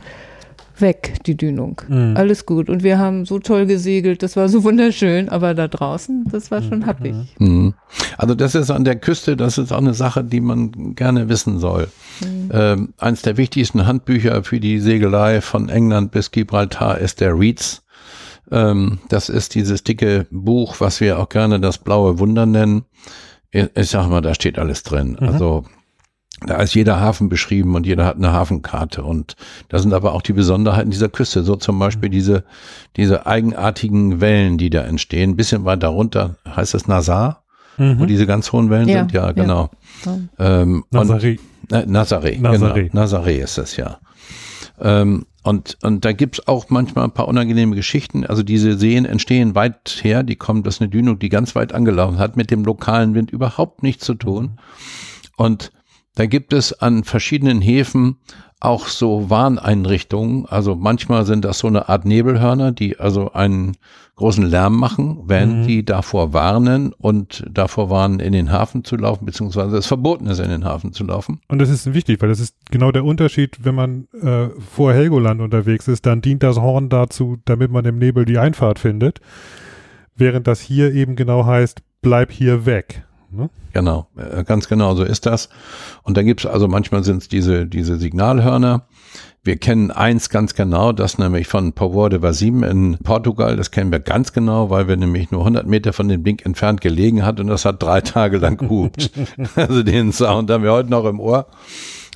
Weg, 0.80 1.24
die 1.26 1.36
Dünung. 1.36 1.82
Mhm. 1.88 2.14
Alles 2.16 2.46
gut. 2.46 2.70
Und 2.70 2.84
wir 2.84 2.98
haben 2.98 3.24
so 3.24 3.40
toll 3.40 3.66
gesegelt, 3.66 4.22
das 4.22 4.36
war 4.36 4.48
so 4.48 4.62
wunderschön, 4.64 5.28
aber 5.28 5.54
da 5.54 5.66
draußen, 5.66 6.26
das 6.30 6.52
war 6.52 6.62
schon 6.62 6.86
happig. 6.86 7.14
Mhm. 7.38 7.74
Also 8.16 8.36
das 8.36 8.54
ist 8.54 8.70
an 8.70 8.84
der 8.84 8.94
Küste, 8.96 9.36
das 9.36 9.58
ist 9.58 9.72
auch 9.72 9.78
eine 9.78 9.94
Sache, 9.94 10.22
die 10.22 10.40
man 10.40 10.94
gerne 10.94 11.28
wissen 11.28 11.58
soll. 11.58 11.88
Mhm. 12.20 12.50
Ähm, 12.52 12.88
eins 12.98 13.22
der 13.22 13.36
wichtigsten 13.36 13.86
Handbücher 13.86 14.44
für 14.44 14.60
die 14.60 14.78
Segelei 14.78 15.40
von 15.40 15.68
England 15.68 16.12
bis 16.12 16.30
Gibraltar 16.30 16.98
ist 16.98 17.20
der 17.20 17.36
Reeds. 17.38 17.82
Ähm, 18.50 18.98
das 19.08 19.28
ist 19.28 19.54
dieses 19.54 19.84
dicke 19.84 20.26
Buch, 20.30 20.76
was 20.80 21.00
wir 21.00 21.18
auch 21.18 21.28
gerne 21.28 21.60
das 21.60 21.78
blaue 21.78 22.18
Wunder 22.18 22.46
nennen. 22.46 22.84
Ich, 23.50 23.66
ich 23.74 23.90
sag 23.90 24.08
mal, 24.08 24.20
da 24.20 24.34
steht 24.34 24.58
alles 24.58 24.82
drin. 24.82 25.16
Mhm. 25.20 25.28
Also 25.28 25.64
da 26.46 26.56
ist 26.62 26.74
jeder 26.74 27.00
Hafen 27.00 27.28
beschrieben 27.28 27.74
und 27.74 27.84
jeder 27.84 28.04
hat 28.04 28.16
eine 28.16 28.32
Hafenkarte 28.32 29.02
und 29.02 29.34
da 29.68 29.78
sind 29.80 29.92
aber 29.92 30.12
auch 30.12 30.22
die 30.22 30.32
Besonderheiten 30.32 30.90
dieser 30.90 31.08
Küste, 31.08 31.42
so 31.42 31.56
zum 31.56 31.78
Beispiel 31.80 32.10
diese, 32.10 32.44
diese 32.96 33.26
eigenartigen 33.26 34.20
Wellen, 34.20 34.56
die 34.56 34.70
da 34.70 34.82
entstehen. 34.82 35.30
Ein 35.30 35.36
bisschen 35.36 35.64
weiter 35.64 35.88
runter 35.88 36.36
heißt 36.46 36.74
es 36.74 36.86
Nazar, 36.86 37.42
wo 37.76 37.82
Mhm. 37.84 38.06
diese 38.06 38.26
ganz 38.26 38.52
hohen 38.52 38.70
Wellen 38.70 38.88
Ja, 38.88 38.98
sind, 39.00 39.12
ja, 39.12 39.32
genau. 39.32 39.70
Ja. 40.04 40.18
Ähm, 40.62 40.84
Nazaré. 40.92 41.38
äh, 41.72 41.76
Nazaré, 41.86 42.40
Nazaré. 42.40 42.88
genau. 42.88 43.02
Nazaré 43.04 43.38
ist 43.42 43.58
es, 43.58 43.76
ja. 43.76 43.98
Ähm, 44.80 45.26
und, 45.48 45.78
und 45.82 46.04
da 46.04 46.12
gibt's 46.12 46.46
auch 46.46 46.68
manchmal 46.68 47.04
ein 47.04 47.14
paar 47.14 47.26
unangenehme 47.26 47.74
Geschichten. 47.74 48.26
Also 48.26 48.42
diese 48.42 48.76
Seen 48.76 49.06
entstehen 49.06 49.54
weit 49.54 50.00
her, 50.02 50.22
die 50.22 50.36
kommen, 50.36 50.62
das 50.62 50.74
ist 50.74 50.82
eine 50.82 50.90
Dünung, 50.90 51.18
die 51.18 51.30
ganz 51.30 51.54
weit 51.54 51.72
angelaufen 51.72 52.18
hat, 52.18 52.36
mit 52.36 52.50
dem 52.50 52.66
lokalen 52.66 53.14
Wind 53.14 53.30
überhaupt 53.30 53.82
nichts 53.82 54.04
zu 54.04 54.12
tun. 54.12 54.60
Und 55.38 55.72
da 56.16 56.26
gibt 56.26 56.52
es 56.52 56.74
an 56.74 57.02
verschiedenen 57.02 57.62
Häfen 57.62 58.18
auch 58.60 58.88
so 58.88 59.30
Warneinrichtungen. 59.30 60.46
Also 60.46 60.74
manchmal 60.74 61.24
sind 61.24 61.44
das 61.44 61.58
so 61.60 61.68
eine 61.68 61.88
Art 61.88 62.04
Nebelhörner, 62.04 62.72
die 62.72 62.98
also 62.98 63.32
einen 63.32 63.76
großen 64.16 64.44
Lärm 64.44 64.74
machen, 64.76 65.20
wenn 65.26 65.60
Mhm. 65.62 65.66
die 65.68 65.84
davor 65.84 66.32
warnen 66.32 66.92
und 66.92 67.44
davor 67.48 67.88
warnen, 67.88 68.18
in 68.18 68.32
den 68.32 68.50
Hafen 68.50 68.82
zu 68.82 68.96
laufen, 68.96 69.26
beziehungsweise 69.26 69.76
es 69.76 69.86
verboten 69.86 70.26
ist, 70.26 70.40
in 70.40 70.50
den 70.50 70.64
Hafen 70.64 70.92
zu 70.92 71.04
laufen. 71.04 71.40
Und 71.46 71.60
das 71.60 71.68
ist 71.70 71.94
wichtig, 71.94 72.20
weil 72.20 72.28
das 72.28 72.40
ist 72.40 72.56
genau 72.68 72.90
der 72.90 73.04
Unterschied, 73.04 73.58
wenn 73.62 73.76
man 73.76 74.08
äh, 74.20 74.48
vor 74.74 74.92
Helgoland 74.92 75.40
unterwegs 75.40 75.86
ist, 75.86 76.04
dann 76.04 76.20
dient 76.20 76.42
das 76.42 76.56
Horn 76.58 76.88
dazu, 76.88 77.36
damit 77.44 77.70
man 77.70 77.84
im 77.84 77.98
Nebel 77.98 78.24
die 78.24 78.38
Einfahrt 78.38 78.80
findet, 78.80 79.20
während 80.16 80.48
das 80.48 80.60
hier 80.60 80.92
eben 80.92 81.14
genau 81.14 81.46
heißt, 81.46 81.80
bleib 82.02 82.32
hier 82.32 82.66
weg. 82.66 83.04
Ne? 83.30 83.50
Genau, 83.72 84.06
äh, 84.16 84.42
ganz 84.44 84.68
genau 84.68 84.94
so 84.94 85.04
ist 85.04 85.26
das. 85.26 85.48
Und 86.02 86.16
da 86.16 86.22
gibt's 86.22 86.46
also 86.46 86.68
manchmal 86.68 87.04
sind 87.04 87.22
es 87.22 87.28
diese, 87.28 87.66
diese 87.66 87.96
Signalhörner. 87.96 88.86
Wir 89.44 89.56
kennen 89.56 89.90
eins 89.90 90.30
ganz 90.30 90.54
genau, 90.54 90.92
das 90.92 91.18
nämlich 91.18 91.46
von 91.46 91.72
Povoa 91.72 92.08
de 92.08 92.22
Varzim 92.22 92.62
in 92.64 92.98
Portugal. 92.98 93.56
Das 93.56 93.70
kennen 93.70 93.92
wir 93.92 94.00
ganz 94.00 94.32
genau, 94.32 94.70
weil 94.70 94.88
wir 94.88 94.96
nämlich 94.96 95.30
nur 95.30 95.40
100 95.42 95.66
Meter 95.66 95.92
von 95.92 96.08
dem 96.08 96.24
Ding 96.24 96.40
entfernt 96.44 96.80
gelegen 96.80 97.24
hat 97.24 97.38
und 97.40 97.46
das 97.46 97.64
hat 97.64 97.82
drei 97.82 98.00
Tage 98.02 98.38
lang 98.38 98.56
gehupt. 98.56 99.10
also 99.56 99.82
den 99.82 100.12
Sound 100.12 100.50
haben 100.50 100.64
wir 100.64 100.72
heute 100.72 100.90
noch 100.90 101.04
im 101.04 101.20
Ohr. 101.20 101.46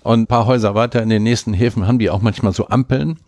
Und 0.02 0.22
ein 0.22 0.26
paar 0.26 0.46
Häuser 0.46 0.74
weiter 0.74 1.00
in 1.02 1.10
den 1.10 1.22
nächsten 1.22 1.52
Häfen 1.52 1.86
haben 1.86 1.98
die 1.98 2.10
auch 2.10 2.22
manchmal 2.22 2.52
so 2.52 2.68
Ampeln, 2.68 3.18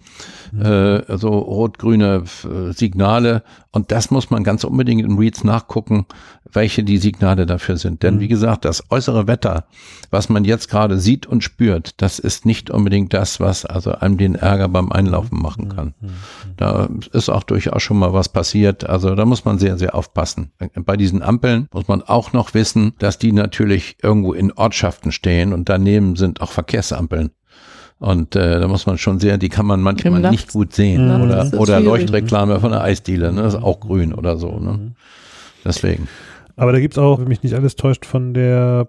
äh, 0.59 1.17
so 1.17 1.31
rot-grüne 1.31 2.25
äh, 2.45 2.73
Signale. 2.73 3.43
Und 3.71 3.91
das 3.91 4.11
muss 4.11 4.31
man 4.31 4.45
ganz 4.45 4.65
unbedingt 4.65 5.03
in 5.03 5.19
Reads 5.19 5.43
nachgucken, 5.43 6.07
welche 6.53 6.85
die 6.85 6.99
Signale 6.99 7.47
dafür 7.47 7.77
sind. 7.77 8.03
Denn 8.03 8.21
wie 8.21 8.29
gesagt, 8.29 8.65
das 8.65 8.85
äußere 8.91 9.27
Wetter, 9.27 9.65
was 10.11 10.29
man 10.29 10.45
jetzt 10.45 10.69
gerade 10.71 10.99
sieht 10.99 11.27
und 11.27 11.43
spürt, 11.43 12.01
das 12.01 12.21
ist 12.21 12.47
nicht 12.47 12.71
unbedingt 12.71 13.13
das, 13.13 13.41
was 13.41 13.65
also 13.65 13.93
einem 13.93 14.17
den 14.17 14.37
Ärger 14.37 14.69
beim 14.69 14.93
Einlaufen 14.93 15.43
machen 15.43 15.71
kann. 15.71 15.95
Da 16.57 16.89
ist 17.13 17.31
auch 17.31 17.43
durchaus 17.43 17.83
schon 17.83 17.99
mal 17.99 18.13
was 18.13 18.29
passiert. 18.29 18.89
Also 18.89 19.15
da 19.17 19.25
muss 19.25 19.45
man 19.45 19.59
sehr, 19.59 19.77
sehr 19.77 19.95
aufpassen. 19.95 20.53
Bei 20.77 20.97
diesen 20.97 21.23
Ampeln 21.23 21.69
muss 21.73 21.89
man 21.89 22.03
auch 22.03 22.33
noch 22.33 22.55
wissen, 22.55 22.95
dass 22.99 23.19
die 23.19 23.33
natürlich 23.33 23.97
irgendwo 24.03 24.33
in 24.33 24.53
Ortschaften 24.53 25.11
stehen 25.11 25.53
und 25.53 25.69
daneben 25.69 26.15
sind 26.15 26.41
auch 26.41 26.53
Verkehrsampeln. 26.53 27.31
Und 28.05 28.37
äh, 28.37 28.61
da 28.61 28.69
muss 28.69 28.85
man 28.87 28.99
schon 28.99 29.19
sehr, 29.19 29.39
die 29.39 29.49
kann 29.49 29.65
man 29.65 29.81
manchmal 29.81 30.21
Nachts- 30.21 30.31
nicht 30.33 30.53
gut 30.53 30.75
sehen. 30.75 31.07
Nachts 31.07 31.53
Oder, 31.55 31.61
oder 31.61 31.77
schwierig. 31.79 31.85
Leuchtreklame 32.03 32.61
von 32.61 32.71
der 32.73 32.83
Eisdiele, 32.83 33.33
ne? 33.33 33.43
Das 33.43 33.55
ist 33.55 33.63
auch 33.63 33.81
grün 33.81 34.13
oder 34.13 34.37
so. 34.37 34.59
Ne? 34.59 34.93
Deswegen. 35.65 36.07
Aber 36.57 36.73
da 36.73 36.81
gibt's 36.81 36.99
auch, 36.99 37.19
wenn 37.19 37.29
mich 37.29 37.43
nicht 37.43 37.55
alles 37.55 37.77
täuscht, 37.77 38.05
von 38.05 38.35
der 38.35 38.89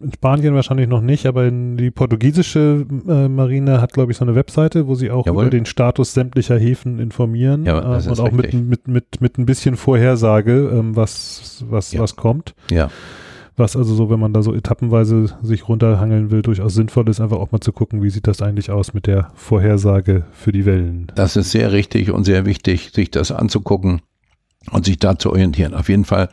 in 0.00 0.12
Spanien 0.12 0.54
wahrscheinlich 0.54 0.88
noch 0.88 1.00
nicht, 1.00 1.24
aber 1.26 1.46
in 1.46 1.76
die 1.78 1.90
portugiesische 1.90 2.86
äh, 3.08 3.28
Marine 3.28 3.80
hat, 3.80 3.94
glaube 3.94 4.12
ich, 4.12 4.18
so 4.18 4.24
eine 4.26 4.34
Webseite, 4.34 4.86
wo 4.88 4.94
sie 4.94 5.10
auch 5.10 5.24
Jawohl. 5.26 5.44
über 5.44 5.50
den 5.50 5.64
Status 5.64 6.12
sämtlicher 6.12 6.58
Häfen 6.58 6.98
informieren 6.98 7.64
Ja, 7.64 7.80
das 7.80 8.06
ähm, 8.06 8.12
ist 8.12 8.20
und 8.20 8.26
auch 8.28 8.32
mit, 8.32 8.52
mit, 8.52 8.88
mit, 8.88 9.20
mit 9.22 9.38
ein 9.38 9.46
bisschen 9.46 9.76
Vorhersage, 9.76 10.70
ähm, 10.72 10.96
was, 10.96 11.64
was, 11.68 11.92
Ja. 11.92 12.00
was 12.00 12.14
kommt. 12.16 12.54
Ja. 12.70 12.90
Was 13.56 13.74
also 13.74 13.94
so, 13.94 14.10
wenn 14.10 14.20
man 14.20 14.34
da 14.34 14.42
so 14.42 14.54
etappenweise 14.54 15.34
sich 15.42 15.66
runterhangeln 15.68 16.30
will, 16.30 16.42
durchaus 16.42 16.74
sinnvoll 16.74 17.08
ist, 17.08 17.20
einfach 17.20 17.38
auch 17.38 17.52
mal 17.52 17.60
zu 17.60 17.72
gucken, 17.72 18.02
wie 18.02 18.10
sieht 18.10 18.26
das 18.26 18.42
eigentlich 18.42 18.70
aus 18.70 18.92
mit 18.92 19.06
der 19.06 19.30
Vorhersage 19.34 20.24
für 20.32 20.52
die 20.52 20.66
Wellen. 20.66 21.10
Das 21.14 21.36
ist 21.36 21.52
sehr 21.52 21.72
richtig 21.72 22.10
und 22.10 22.24
sehr 22.24 22.44
wichtig, 22.44 22.90
sich 22.92 23.10
das 23.10 23.32
anzugucken 23.32 24.02
und 24.72 24.84
sich 24.84 24.98
da 24.98 25.18
zu 25.18 25.30
orientieren. 25.30 25.72
Auf 25.72 25.88
jeden 25.88 26.04
Fall 26.04 26.28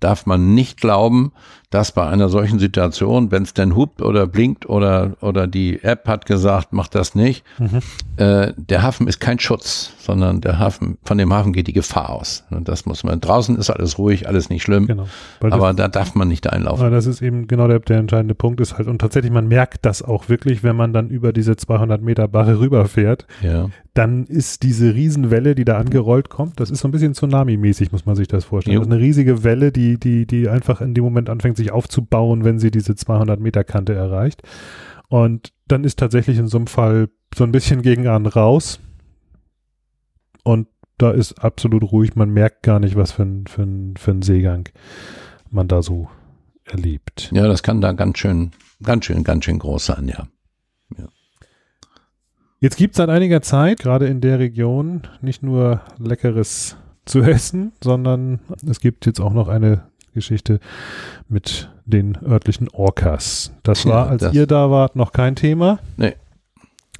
darf 0.00 0.26
man 0.26 0.54
nicht 0.54 0.80
glauben, 0.80 1.32
dass 1.70 1.90
bei 1.90 2.06
einer 2.06 2.28
solchen 2.28 2.58
Situation, 2.58 3.30
wenn 3.32 3.42
es 3.42 3.52
denn 3.52 3.74
hupt 3.74 4.00
oder 4.00 4.26
blinkt 4.26 4.68
oder, 4.68 5.16
oder 5.20 5.46
die 5.46 5.82
App 5.82 6.06
hat 6.06 6.24
gesagt, 6.24 6.68
mach 6.72 6.86
das 6.88 7.14
nicht, 7.14 7.44
Mhm. 7.58 7.80
äh, 8.18 8.52
der 8.56 8.82
Hafen 8.82 9.08
ist 9.08 9.18
kein 9.20 9.38
Schutz, 9.38 9.92
sondern 9.98 10.40
der 10.40 10.58
Hafen, 10.58 10.96
von 11.02 11.18
dem 11.18 11.32
Hafen 11.32 11.52
geht 11.52 11.66
die 11.66 11.72
Gefahr 11.72 12.10
aus. 12.10 12.44
Und 12.50 12.68
das 12.68 12.86
muss 12.86 13.02
man, 13.04 13.20
draußen 13.20 13.56
ist 13.56 13.68
alles 13.70 13.98
ruhig, 13.98 14.28
alles 14.28 14.48
nicht 14.48 14.62
schlimm, 14.62 14.86
Genau. 14.86 15.08
Aber 15.40 15.72
da 15.74 15.88
darf 15.88 16.14
man 16.14 16.28
nicht 16.28 16.50
einlaufen. 16.52 16.84
Ja, 16.84 16.90
das 16.90 17.06
ist 17.06 17.20
eben 17.20 17.48
genau 17.48 17.66
der, 17.66 17.80
der 17.80 17.98
entscheidende 17.98 18.34
Punkt 18.34 18.60
ist 18.60 18.78
halt 18.78 18.86
und 18.88 18.98
tatsächlich 19.00 19.32
man 19.32 19.48
merkt 19.48 19.84
das 19.84 20.02
auch 20.02 20.28
wirklich, 20.28 20.62
wenn 20.62 20.76
man 20.76 20.92
dann 20.92 21.08
über 21.08 21.32
diese 21.32 21.56
200 21.56 22.00
Meter 22.00 22.28
Barre 22.28 22.60
rüberfährt, 22.60 23.26
Ja. 23.42 23.70
Dann 23.96 24.26
ist 24.26 24.62
diese 24.62 24.94
Riesenwelle, 24.94 25.54
die 25.54 25.64
da 25.64 25.78
angerollt 25.78 26.28
kommt, 26.28 26.60
das 26.60 26.70
ist 26.70 26.80
so 26.80 26.88
ein 26.88 26.90
bisschen 26.90 27.14
Tsunami-mäßig, 27.14 27.92
muss 27.92 28.04
man 28.04 28.14
sich 28.14 28.28
das 28.28 28.44
vorstellen. 28.44 28.74
Jo. 28.74 28.80
Das 28.80 28.88
ist 28.88 28.92
eine 28.92 29.02
riesige 29.02 29.42
Welle, 29.42 29.72
die, 29.72 29.98
die, 29.98 30.26
die 30.26 30.50
einfach 30.50 30.82
in 30.82 30.92
dem 30.92 31.02
Moment 31.02 31.30
anfängt, 31.30 31.56
sich 31.56 31.72
aufzubauen, 31.72 32.44
wenn 32.44 32.58
sie 32.58 32.70
diese 32.70 32.94
200 32.94 33.40
Meter 33.40 33.64
Kante 33.64 33.94
erreicht. 33.94 34.42
Und 35.08 35.54
dann 35.66 35.84
ist 35.84 35.98
tatsächlich 35.98 36.36
in 36.36 36.46
so 36.46 36.58
einem 36.58 36.66
Fall 36.66 37.08
so 37.34 37.44
ein 37.44 37.52
bisschen 37.52 37.80
gegen 37.80 38.06
an 38.06 38.26
raus. 38.26 38.80
Und 40.44 40.68
da 40.98 41.10
ist 41.10 41.42
absolut 41.42 41.90
ruhig. 41.90 42.16
Man 42.16 42.30
merkt 42.30 42.62
gar 42.64 42.80
nicht, 42.80 42.96
was 42.96 43.12
für 43.12 43.22
ein, 43.22 43.46
für 43.46 43.62
ein, 43.62 43.94
für 43.96 44.10
ein 44.10 44.22
Seegang 44.22 44.68
man 45.50 45.68
da 45.68 45.82
so 45.82 46.08
erlebt. 46.64 47.30
ja, 47.32 47.48
das 47.48 47.62
kann 47.62 47.80
da 47.80 47.92
ganz 47.92 48.18
schön, 48.18 48.50
ganz 48.82 49.06
schön, 49.06 49.24
ganz 49.24 49.44
schön 49.44 49.58
groß 49.58 49.86
sein, 49.86 50.08
ja. 50.08 50.26
Jetzt 52.60 52.76
gibt 52.76 52.94
es 52.94 52.96
seit 52.96 53.08
einiger 53.10 53.42
Zeit, 53.42 53.80
gerade 53.80 54.06
in 54.06 54.20
der 54.20 54.38
Region, 54.38 55.02
nicht 55.20 55.42
nur 55.42 55.80
leckeres 55.98 56.76
zu 57.04 57.20
essen, 57.20 57.72
sondern 57.82 58.40
es 58.68 58.80
gibt 58.80 59.04
jetzt 59.06 59.20
auch 59.20 59.32
noch 59.32 59.48
eine 59.48 59.82
Geschichte 60.14 60.60
mit 61.28 61.70
den 61.84 62.16
örtlichen 62.26 62.68
Orcas. 62.70 63.52
Das 63.62 63.84
war, 63.86 64.08
als 64.08 64.22
das- 64.22 64.34
ihr 64.34 64.46
da 64.46 64.70
wart, 64.70 64.96
noch 64.96 65.12
kein 65.12 65.36
Thema. 65.36 65.78
Nee. 65.98 66.14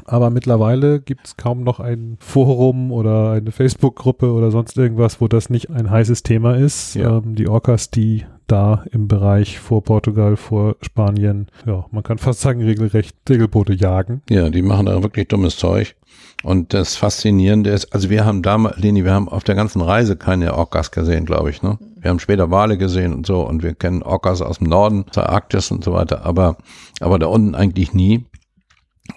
Aber 0.07 0.31
mittlerweile 0.31 1.01
gibt 1.01 1.27
es 1.27 1.37
kaum 1.37 1.65
noch 1.65 1.81
ein 1.81 2.17
Forum 2.21 2.93
oder 2.93 3.33
eine 3.33 3.51
Facebook-Gruppe 3.51 4.33
oder 4.33 4.51
sonst 4.51 4.77
irgendwas, 4.79 5.21
wo 5.21 5.27
das 5.27 5.51
nicht 5.51 5.71
ein 5.71 5.91
heißes 5.91 6.23
Thema 6.23 6.57
ist. 6.57 6.95
Ja. 6.95 7.19
Ähm, 7.19 7.35
die 7.35 7.49
Orcas, 7.49 7.91
die 7.91 8.25
da 8.47 8.85
im 8.93 9.09
Bereich 9.09 9.59
vor 9.59 9.83
Portugal, 9.83 10.37
vor 10.37 10.77
Spanien, 10.81 11.49
ja, 11.67 11.85
man 11.91 12.05
kann 12.05 12.19
fast 12.19 12.41
sagen, 12.41 12.63
regelrecht 12.63 13.17
Segelboote 13.27 13.75
jagen. 13.75 14.23
Ja, 14.31 14.49
die 14.49 14.63
machen 14.63 14.87
da 14.87 15.03
wirklich 15.03 15.27
dummes 15.27 15.57
Zeug. 15.57 15.97
Und 16.45 16.75
das 16.75 16.95
Faszinierende 16.95 17.71
ist, 17.71 17.93
also 17.93 18.09
wir 18.09 18.25
haben 18.25 18.43
damals, 18.43 18.79
Leni, 18.79 19.05
wir 19.05 19.13
haben 19.13 19.29
auf 19.29 19.43
der 19.43 19.57
ganzen 19.57 19.81
Reise 19.81 20.17
keine 20.17 20.55
Orcas 20.55 20.93
gesehen, 20.93 21.27
glaube 21.27 21.51
ich, 21.51 21.63
ne? 21.63 21.79
Wir 21.99 22.11
haben 22.11 22.21
später 22.21 22.53
Wale 22.53 22.79
gesehen 22.79 23.13
und 23.13 23.27
so 23.27 23.41
und 23.41 23.65
wir 23.65 23.75
kennen 23.75 24.03
Orcas 24.03 24.43
aus 24.43 24.59
dem 24.59 24.69
Norden, 24.69 25.07
der 25.17 25.31
Arktis 25.31 25.73
und 25.73 25.83
so 25.83 25.93
weiter, 25.93 26.25
aber, 26.25 26.59
aber 27.01 27.19
da 27.19 27.27
unten 27.27 27.57
eigentlich 27.57 27.95
nie. 27.95 28.27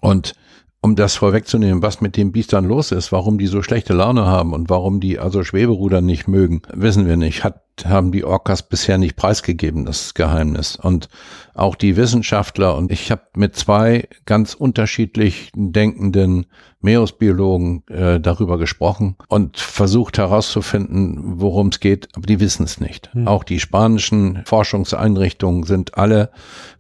Und 0.02 0.34
um 0.82 0.96
das 0.96 1.16
vorwegzunehmen, 1.16 1.82
was 1.82 2.00
mit 2.00 2.16
den 2.16 2.32
Biestern 2.32 2.64
los 2.64 2.92
ist, 2.92 3.12
warum 3.12 3.38
die 3.38 3.48
so 3.48 3.62
schlechte 3.62 3.94
Laune 3.94 4.26
haben 4.26 4.54
und 4.54 4.70
warum 4.70 5.02
die 5.02 5.20
also 5.20 5.44
Schweberuder 5.44 6.00
nicht 6.00 6.28
mögen, 6.28 6.62
wissen 6.74 7.06
wir 7.06 7.18
nicht. 7.18 7.44
Hat, 7.44 7.64
haben 7.84 8.14
die 8.14 8.24
Orcas 8.24 8.64
bisher 8.64 8.98
nicht 8.98 9.18
preisgegeben, 9.18 9.86
das 9.86 10.14
Geheimnis. 10.14 10.78
Und 10.78 11.10
auch 11.54 11.76
die 11.76 11.98
Wissenschaftler 11.98 12.78
und 12.78 12.94
ich 12.94 13.12
habe 13.12 13.24
mit 13.36 13.58
zwei 13.58 14.08
ganz 14.26 14.54
unterschiedlich 14.54 15.52
denkenden 15.54 16.46
Meeresbiologen 16.80 17.84
äh, 17.90 18.22
darüber 18.22 18.58
gesprochen 18.58 19.18
und 19.28 19.58
versucht 19.58 20.18
herauszufinden, 20.18 21.42
worum 21.42 21.68
es 21.68 21.82
geht, 21.82 22.08
aber 22.16 22.26
die 22.26 22.40
wissen 22.40 22.64
es 22.64 22.80
nicht. 22.80 23.10
Auch 23.26 23.44
die 23.44 23.60
spanischen 23.60 24.44
Forschungseinrichtungen 24.46 25.64
sind 25.64 25.98
alle 25.98 26.32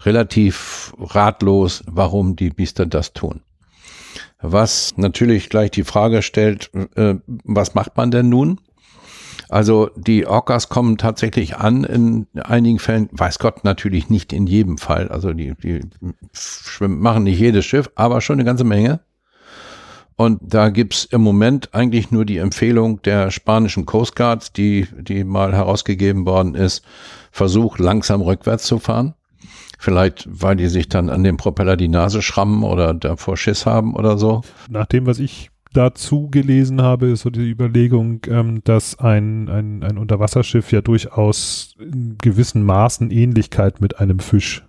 relativ 0.04 0.93
ratlos, 0.97 1.84
warum 1.86 2.38
die 2.38 2.50
Biester 2.50 2.86
das 2.86 3.12
tun. 3.12 3.41
Was 4.42 4.96
natürlich 4.96 5.50
gleich 5.50 5.72
die 5.72 5.84
Frage 5.84 6.22
stellt, 6.22 6.72
äh, 6.96 7.16
was 7.44 7.76
macht 7.76 7.98
man 7.98 8.12
denn 8.12 8.30
nun? 8.30 8.60
Also 9.50 9.90
die 9.96 10.28
Orcas 10.28 10.70
kommen 10.70 10.98
tatsächlich 10.98 11.58
an 11.58 11.84
in 11.84 12.28
einigen 12.36 12.78
Fällen, 12.78 13.10
weiß 13.12 13.40
Gott 13.40 13.64
natürlich 13.64 14.10
nicht 14.10 14.32
in 14.32 14.46
jedem 14.46 14.78
Fall. 14.78 15.10
Also 15.10 15.34
die, 15.34 15.56
die 15.56 15.82
schwimmen, 16.32 17.00
machen 17.00 17.24
nicht 17.24 17.40
jedes 17.40 17.66
Schiff, 17.66 17.90
aber 17.96 18.22
schon 18.22 18.36
eine 18.36 18.46
ganze 18.46 18.64
Menge. 18.64 19.02
Und 20.16 20.40
da 20.42 20.70
gibt's 20.70 21.06
im 21.06 21.22
Moment 21.22 21.74
eigentlich 21.74 22.12
nur 22.12 22.26
die 22.26 22.38
Empfehlung 22.38 23.02
der 23.02 23.32
spanischen 23.32 23.86
Coast 23.86 24.16
Guards, 24.16 24.54
die, 24.54 24.88
die 25.00 25.24
mal 25.24 25.54
herausgegeben 25.54 26.26
worden 26.26 26.56
ist, 26.56 26.84
versuch 27.32 27.80
langsam 27.80 28.22
rückwärts 28.22 28.66
zu 28.66 28.80
fahren. 28.80 29.16
Vielleicht, 29.82 30.28
weil 30.30 30.58
die 30.58 30.68
sich 30.68 30.90
dann 30.90 31.10
an 31.10 31.24
dem 31.24 31.38
Propeller 31.38 31.78
die 31.78 31.88
Nase 31.88 32.22
schrammen 32.22 32.64
oder 32.64 32.94
davor 32.94 33.38
Schiss 33.38 33.66
haben 33.66 33.96
oder 33.96 34.18
so. 34.18 34.42
Nach 34.70 34.86
dem, 34.86 35.06
was 35.06 35.20
ich 35.20 35.52
dazu 35.72 36.28
gelesen 36.30 36.82
habe, 36.82 37.08
ist 37.08 37.22
so 37.22 37.30
die 37.30 37.50
Überlegung, 37.50 38.20
ähm, 38.28 38.62
dass 38.66 39.00
ein, 39.00 39.48
ein, 39.48 39.84
ein 39.84 39.98
Unterwasserschiff 39.98 40.74
ja 40.74 40.82
durchaus 40.82 41.76
in 41.80 42.18
gewissen 42.22 42.64
Maßen 42.64 43.10
Ähnlichkeit 43.10 43.80
mit 43.80 44.00
einem 44.00 44.20
Fisch 44.20 44.66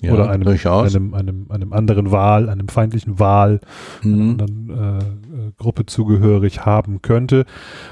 Ja, 0.00 0.12
oder 0.12 0.30
einem, 0.30 0.46
einem, 0.48 1.14
einem, 1.14 1.46
einem 1.50 1.72
anderen 1.72 2.12
Wal, 2.12 2.48
einem 2.48 2.68
feindlichen 2.68 3.18
einer 3.18 3.60
Mhm. 4.02 4.30
anderen 4.30 4.70
äh, 4.70 4.98
äh, 4.98 5.52
Gruppe 5.58 5.86
zugehörig 5.86 6.64
haben 6.64 7.02
könnte. 7.02 7.44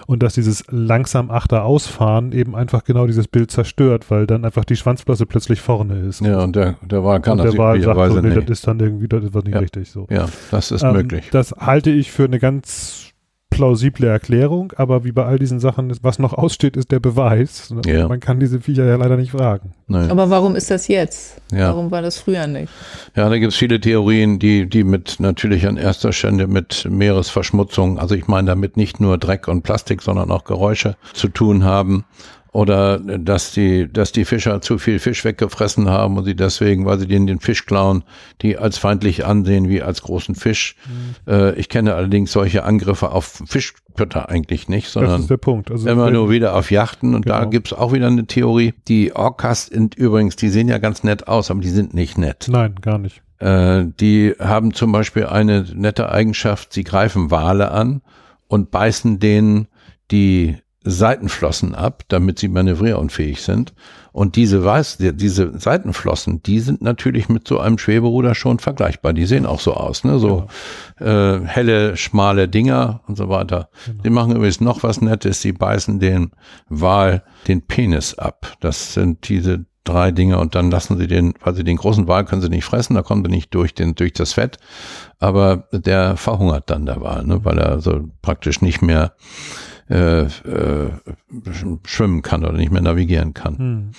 Und 0.07 0.23
dass 0.23 0.35
dieses 0.35 0.63
langsam 0.71 1.31
Achter 1.33 1.65
ausfahren 1.65 2.31
eben 2.31 2.55
einfach 2.55 2.85
genau 2.85 3.07
dieses 3.09 3.27
Bild 3.27 3.51
zerstört, 3.51 4.09
weil 4.11 4.27
dann 4.27 4.45
einfach 4.45 4.65
die 4.65 4.77
Schwanzflosse 4.77 5.27
plötzlich 5.27 5.61
vorne 5.61 5.99
ist. 5.99 6.21
Ja, 6.21 6.45
und 6.45 6.55
der, 6.55 6.77
der 6.83 7.03
Wal 7.03 7.21
kann 7.21 7.39
und 7.41 7.45
das 7.45 7.55
der 7.55 7.59
Wal 7.65 7.81
sagt, 7.83 8.13
so, 8.13 8.21
nee, 8.21 8.29
nicht. 8.29 8.37
das 8.49 8.59
ist 8.59 8.67
dann 8.69 8.79
irgendwie, 8.79 9.09
das 9.09 9.25
ist 9.25 9.35
was 9.35 9.43
nicht 9.45 9.55
Ja. 9.55 9.61
richtig 9.61 9.91
so. 9.91 10.07
Ja, 10.09 10.27
das 10.53 10.71
ist 10.71 10.83
Ähm, 10.85 10.93
möglich. 10.93 11.29
Das 11.33 11.53
halte 11.59 11.91
ich 11.91 12.13
für 12.13 12.25
eine 12.25 12.39
ganz 12.39 13.06
plausible 13.51 14.07
Erklärung, 14.07 14.73
aber 14.77 15.05
wie 15.05 15.13
bei 15.13 15.25
all 15.25 15.39
diesen 15.39 15.61
Sachen, 15.61 15.89
ist, 15.91 16.05
was 16.05 16.19
noch 16.19 16.35
aussteht, 16.35 16.77
ist 16.77 16.91
der 16.91 17.01
Beweis. 17.01 17.73
Ja. 17.87 18.07
Man 18.07 18.21
kann 18.21 18.39
diese 18.39 18.61
Viecher 18.61 18.85
ja 18.85 18.97
leider 18.97 19.17
nicht 19.17 19.31
fragen. 19.31 19.73
Nein. 19.87 20.11
Aber 20.11 20.29
warum 20.31 20.57
ist 20.57 20.71
das 20.71 20.89
jetzt? 20.89 21.41
Ja. 21.53 21.69
Warum 21.69 21.91
war 21.91 22.03
das 22.03 22.19
früher 22.19 22.47
nicht? 22.47 22.71
Ja, 23.15 23.29
da 23.29 23.39
gibt's 23.39 23.57
viele 23.57 23.81
Theorien, 23.81 24.39
die, 24.39 24.69
die 24.69 24.85
mit 24.85 25.21
natürlich 25.21 25.67
an 25.67 25.77
erster 25.77 26.13
Stelle 26.13 26.47
mit 26.47 26.87
Meeresverschmutzung, 26.91 27.99
also 27.99 28.15
ich 28.15 28.27
meine 28.27 28.49
damit 28.49 28.77
nicht 28.77 29.01
nur 29.01 29.17
Dreck 29.17 29.49
und 29.49 29.63
Plastik, 29.63 30.03
sondern 30.03 30.31
auch 30.31 30.45
Geräusche 30.45 30.97
zu 31.15 31.29
tun 31.29 31.65
haben. 31.65 32.05
Oder 32.57 32.99
dass 33.01 33.53
die, 33.53 33.87
dass 33.93 34.13
die 34.13 34.25
Fischer 34.25 34.63
zu 34.63 34.79
viel 34.79 34.99
Fisch 34.99 35.27
weggefressen 35.27 35.91
haben 35.91 36.17
und 36.17 36.25
sie 36.25 36.35
deswegen, 36.35 36.87
weil 36.87 36.99
sie 36.99 37.07
denen 37.07 37.27
den 37.27 37.39
Fisch 37.39 37.67
klauen, 37.67 38.03
die 38.41 38.57
als 38.57 38.79
feindlich 38.79 39.27
ansehen 39.27 39.69
wie 39.69 39.83
als 39.83 40.01
großen 40.01 40.35
Fisch. 40.35 40.75
Äh, 41.29 41.55
ich 41.57 41.69
kenne 41.69 41.95
allerdings 41.95 42.33
solche 42.33 42.65
Angriffe 42.65 43.11
auf 43.13 43.43
Fischkötter 43.45 44.31
eigentlich 44.31 44.71
nicht, 44.71 44.89
sondern. 44.89 45.21
Also 45.71 45.87
immer 45.87 46.11
nur 46.11 46.31
wieder 46.31 46.57
auf 46.57 46.71
Yachten 46.71 47.15
und 47.15 47.29
da 47.29 47.41
Genau. 47.41 47.51
gibt's 47.51 47.75
auch 47.75 47.93
wieder 47.93 48.07
eine 48.07 48.25
Theorie. 48.27 48.73
Die 48.89 49.15
Orcas 49.15 49.67
sind 49.67 49.95
übrigens, 49.95 50.37
die 50.37 50.49
sehen 50.49 50.69
ja 50.69 50.79
ganz 50.79 51.05
nett 51.05 51.29
aus, 51.29 51.51
aber 51.51 51.61
die 51.61 51.69
sind 51.69 51.93
nicht 51.93 52.17
nett. 52.17 52.47
Nein, 52.51 52.77
gar 52.81 52.97
nicht. 52.97 53.21
Äh, 53.39 53.85
die 54.01 54.33
haben 54.41 54.73
zum 54.73 54.93
Beispiel 54.93 55.27
eine 55.27 55.67
nette 55.75 56.11
Eigenschaft, 56.11 56.73
sie 56.73 56.85
greifen 56.85 57.31
Wale 57.31 57.71
an 57.71 58.01
und 58.49 58.71
beißen 58.71 59.19
denen 59.19 59.69
die 60.11 60.57
Seitenflossen 60.91 61.75
ab, 61.75 62.05
damit 62.09 62.39
sie 62.39 62.49
manövrierunfähig 62.49 63.43
sind. 63.43 63.75
Und 64.13 64.37
diese, 64.37 64.65
Weiß, 64.65 64.97
die- 64.97 65.13
diese 65.15 65.59
Seitenflossen, 65.59 66.43
die 66.43 66.61
sind 66.61 66.81
natürlich 66.81 67.29
mit 67.29 67.47
so 67.47 67.59
einem 67.59 67.77
Schweberuder 67.77 68.35
schon 68.35 68.59
vergleichbar. 68.59 69.13
Die 69.13 69.27
sehen 69.27 69.45
auch 69.45 69.61
so 69.61 69.75
aus, 69.75 70.05
ne? 70.05 70.19
So 70.19 70.47
äh, 70.99 71.41
helle, 71.45 71.97
schmale 71.97 72.49
Dinger 72.49 73.01
und 73.09 73.17
so 73.17 73.29
weiter. 73.29 73.69
Sie 74.03 74.11
machen 74.11 74.35
übrigens 74.35 74.61
noch 74.61 74.83
was 74.83 75.01
Nettes, 75.03 75.43
sie 75.43 75.53
beißen 75.53 75.99
den 76.01 76.31
Wal 76.69 77.23
den 77.49 77.63
Penis 77.67 78.15
ab. 78.15 78.57
Das 78.61 78.95
sind 78.95 79.29
diese 79.29 79.67
drei 79.85 80.11
Dinge 80.11 80.39
und 80.39 80.55
dann 80.55 80.71
lassen 80.71 80.97
sie 80.99 81.07
den, 81.07 81.35
weil 81.45 81.55
sie 81.55 81.63
den 81.63 81.77
großen 81.77 82.09
Wal 82.09 82.25
können 82.25 82.43
sie 82.43 82.49
nicht 82.49 82.65
fressen, 82.65 82.95
da 82.95 83.03
kommt 83.03 83.25
er 83.27 83.31
nicht 83.31 83.55
durch 83.55 83.73
den, 83.73 83.95
durch 83.95 84.13
das 84.13 84.33
Fett, 84.33 84.59
aber 85.21 85.69
der 85.71 86.17
verhungert 86.17 86.71
dann 86.71 86.87
der 86.87 87.01
Wal, 87.01 87.25
ne, 87.25 87.45
weil 87.45 87.57
er 87.59 87.81
so 87.81 88.09
praktisch 88.21 88.61
nicht 88.63 88.83
mehr 88.83 89.13
äh, 89.89 90.23
äh, 90.23 90.91
schwimmen 91.85 92.23
kann 92.23 92.45
oder 92.45 92.55
nicht 92.55 92.73
mehr 92.73 92.83
navigieren 92.83 93.35
kann. 93.35 93.59
Hm. 93.59 93.91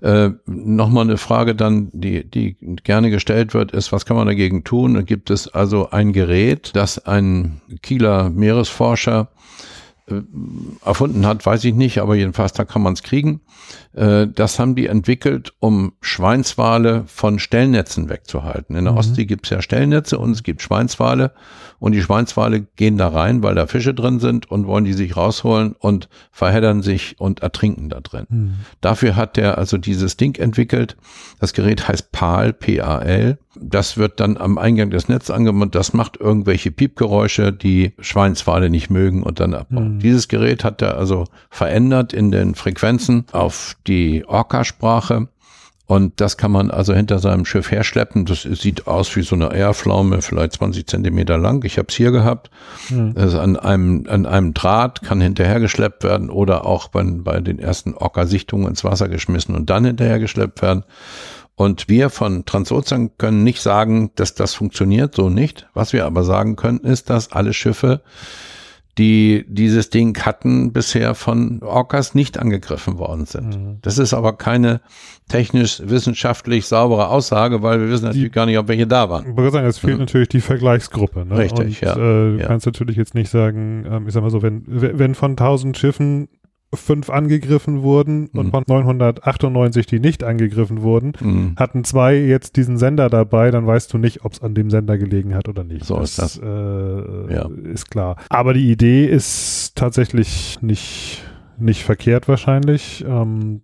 Äh, 0.00 0.30
Nochmal 0.46 1.04
eine 1.04 1.16
Frage 1.16 1.54
dann, 1.54 1.88
die, 1.92 2.28
die 2.28 2.56
gerne 2.84 3.10
gestellt 3.10 3.54
wird, 3.54 3.72
ist, 3.72 3.92
was 3.92 4.04
kann 4.04 4.16
man 4.16 4.26
dagegen 4.26 4.64
tun? 4.64 4.94
Da 4.94 5.02
gibt 5.02 5.30
es 5.30 5.48
also 5.48 5.90
ein 5.90 6.12
Gerät, 6.12 6.72
das 6.74 7.06
ein 7.06 7.60
Kieler 7.82 8.28
Meeresforscher 8.28 9.28
äh, 10.06 10.20
erfunden 10.84 11.26
hat, 11.26 11.46
weiß 11.46 11.64
ich 11.64 11.74
nicht, 11.74 11.98
aber 11.98 12.16
jedenfalls 12.16 12.52
da 12.52 12.64
kann 12.64 12.82
man 12.82 12.92
es 12.92 13.02
kriegen. 13.02 13.40
Äh, 13.92 14.28
das 14.28 14.58
haben 14.58 14.74
die 14.74 14.86
entwickelt, 14.86 15.52
um 15.58 15.92
Schweinswale 16.00 17.04
von 17.06 17.38
Stellnetzen 17.38 18.08
wegzuhalten. 18.08 18.76
In 18.76 18.84
der 18.84 18.94
Ostsee 18.94 19.24
gibt 19.24 19.46
es 19.46 19.50
ja 19.50 19.62
Stellnetze 19.62 20.18
und 20.18 20.30
es 20.32 20.42
gibt 20.42 20.62
Schweinswale 20.62 21.32
und 21.80 21.92
die 21.92 22.02
Schweinswale 22.02 22.60
gehen 22.76 22.98
da 22.98 23.08
rein, 23.08 23.42
weil 23.42 23.54
da 23.54 23.66
Fische 23.66 23.94
drin 23.94 24.20
sind 24.20 24.50
und 24.50 24.66
wollen 24.66 24.84
die 24.84 24.92
sich 24.92 25.16
rausholen 25.16 25.74
und 25.78 26.08
verheddern 26.30 26.82
sich 26.82 27.16
und 27.18 27.40
ertrinken 27.40 27.88
da 27.88 28.00
drin. 28.00 28.26
Hm. 28.28 28.54
Dafür 28.80 29.16
hat 29.16 29.38
er 29.38 29.58
also 29.58 29.78
dieses 29.78 30.16
Ding 30.16 30.38
entwickelt. 30.38 30.96
Das 31.40 31.52
Gerät 31.54 31.88
heißt 31.88 32.12
PAL, 32.12 32.52
P-A-L. 32.52 33.38
Das 33.58 33.96
wird 33.96 34.20
dann 34.20 34.36
am 34.36 34.58
Eingang 34.58 34.90
des 34.90 35.08
Netzes 35.08 35.30
angemacht. 35.30 35.74
Das 35.74 35.92
macht 35.92 36.20
irgendwelche 36.20 36.70
Piepgeräusche, 36.70 37.52
die 37.52 37.94
Schweinswale 37.98 38.70
nicht 38.70 38.90
mögen 38.90 39.22
und 39.22 39.40
dann 39.40 39.54
abbauen. 39.54 39.92
Hm. 39.94 39.98
Dieses 40.00 40.28
Gerät 40.28 40.62
hat 40.64 40.82
er 40.82 40.98
also 40.98 41.24
verändert 41.48 42.12
in 42.12 42.30
den 42.30 42.54
Frequenzen 42.54 43.24
auf 43.32 43.76
die 43.86 44.24
Orca-Sprache. 44.26 45.28
Und 45.86 46.20
das 46.20 46.36
kann 46.36 46.52
man 46.52 46.70
also 46.70 46.94
hinter 46.94 47.18
seinem 47.18 47.44
Schiff 47.44 47.72
herschleppen. 47.72 48.24
Das 48.24 48.42
sieht 48.42 48.86
aus 48.86 49.16
wie 49.16 49.22
so 49.22 49.34
eine 49.34 49.50
Eierpflaume, 49.50 50.22
vielleicht 50.22 50.52
20 50.52 50.86
Zentimeter 50.86 51.36
lang. 51.36 51.64
Ich 51.64 51.78
habe 51.78 51.88
es 51.88 51.96
hier 51.96 52.12
gehabt. 52.12 52.48
Hm. 52.86 53.14
Das 53.14 53.32
ist 53.32 53.34
an 53.34 53.56
einem, 53.56 54.06
an 54.08 54.24
einem 54.24 54.54
Draht, 54.54 55.02
kann 55.02 55.20
hinterhergeschleppt 55.20 56.04
werden 56.04 56.30
oder 56.30 56.64
auch 56.64 56.86
bei, 56.88 57.02
bei 57.02 57.40
den 57.40 57.58
ersten 57.58 57.94
Orca-Sichtungen 57.94 58.68
ins 58.68 58.84
Wasser 58.84 59.08
geschmissen 59.08 59.56
und 59.56 59.68
dann 59.68 59.84
hinterhergeschleppt 59.84 60.62
werden. 60.62 60.84
Und 61.56 61.88
wir 61.88 62.08
von 62.08 62.46
Transozean 62.46 63.18
können 63.18 63.42
nicht 63.42 63.60
sagen, 63.60 64.12
dass 64.14 64.34
das 64.34 64.54
funktioniert, 64.54 65.16
so 65.16 65.28
nicht. 65.28 65.68
Was 65.74 65.92
wir 65.92 66.06
aber 66.06 66.22
sagen 66.22 66.54
können, 66.54 66.78
ist, 66.78 67.10
dass 67.10 67.32
alle 67.32 67.52
Schiffe 67.52 68.00
die 68.98 69.44
dieses 69.48 69.90
Ding 69.90 70.18
hatten, 70.20 70.72
bisher 70.72 71.14
von 71.14 71.62
Orcas 71.62 72.14
nicht 72.14 72.38
angegriffen 72.38 72.98
worden 72.98 73.24
sind. 73.24 73.56
Mhm. 73.56 73.78
Das 73.82 73.98
ist 73.98 74.12
aber 74.12 74.36
keine 74.36 74.80
technisch, 75.28 75.80
wissenschaftlich 75.84 76.66
saubere 76.66 77.08
Aussage, 77.08 77.62
weil 77.62 77.80
wir 77.80 77.88
wissen 77.88 78.06
natürlich 78.06 78.28
die, 78.28 78.30
gar 78.30 78.46
nicht, 78.46 78.58
ob 78.58 78.68
welche 78.68 78.86
da 78.86 79.08
waren. 79.08 79.26
Ich 79.38 79.52
sagen, 79.52 79.66
es 79.66 79.78
fehlt 79.78 79.94
mhm. 79.94 80.00
natürlich 80.00 80.28
die 80.28 80.40
Vergleichsgruppe. 80.40 81.24
Ne? 81.24 81.38
Richtig, 81.38 81.60
Und, 81.60 81.80
ja. 81.80 81.92
Äh, 81.92 81.96
du 81.96 82.36
ja. 82.40 82.46
kannst 82.48 82.66
natürlich 82.66 82.96
jetzt 82.96 83.14
nicht 83.14 83.30
sagen, 83.30 83.84
ähm, 83.88 84.08
ich 84.08 84.14
sag 84.14 84.22
mal 84.22 84.30
so, 84.30 84.42
wenn, 84.42 84.64
wenn 84.66 85.14
von 85.14 85.32
1000 85.32 85.78
Schiffen 85.78 86.28
fünf 86.72 87.10
angegriffen 87.10 87.82
wurden 87.82 88.30
mhm. 88.32 88.38
und 88.38 88.50
von 88.50 88.64
998, 88.66 89.86
die 89.86 89.98
nicht 89.98 90.22
angegriffen 90.22 90.82
wurden, 90.82 91.12
mhm. 91.20 91.54
hatten 91.56 91.84
zwei 91.84 92.14
jetzt 92.16 92.56
diesen 92.56 92.78
Sender 92.78 93.08
dabei, 93.08 93.50
dann 93.50 93.66
weißt 93.66 93.92
du 93.92 93.98
nicht, 93.98 94.24
ob 94.24 94.32
es 94.32 94.42
an 94.42 94.54
dem 94.54 94.70
Sender 94.70 94.96
gelegen 94.96 95.34
hat 95.34 95.48
oder 95.48 95.64
nicht. 95.64 95.84
So 95.84 95.96
das, 95.96 96.10
ist 96.10 96.18
das. 96.18 96.38
Äh, 96.38 97.34
ja. 97.34 97.48
Ist 97.72 97.90
klar. 97.90 98.16
Aber 98.28 98.54
die 98.54 98.70
Idee 98.70 99.06
ist 99.06 99.72
tatsächlich 99.74 100.58
nicht, 100.62 101.24
nicht 101.58 101.82
verkehrt 101.82 102.28
wahrscheinlich. 102.28 103.04
Ähm, 103.06 103.62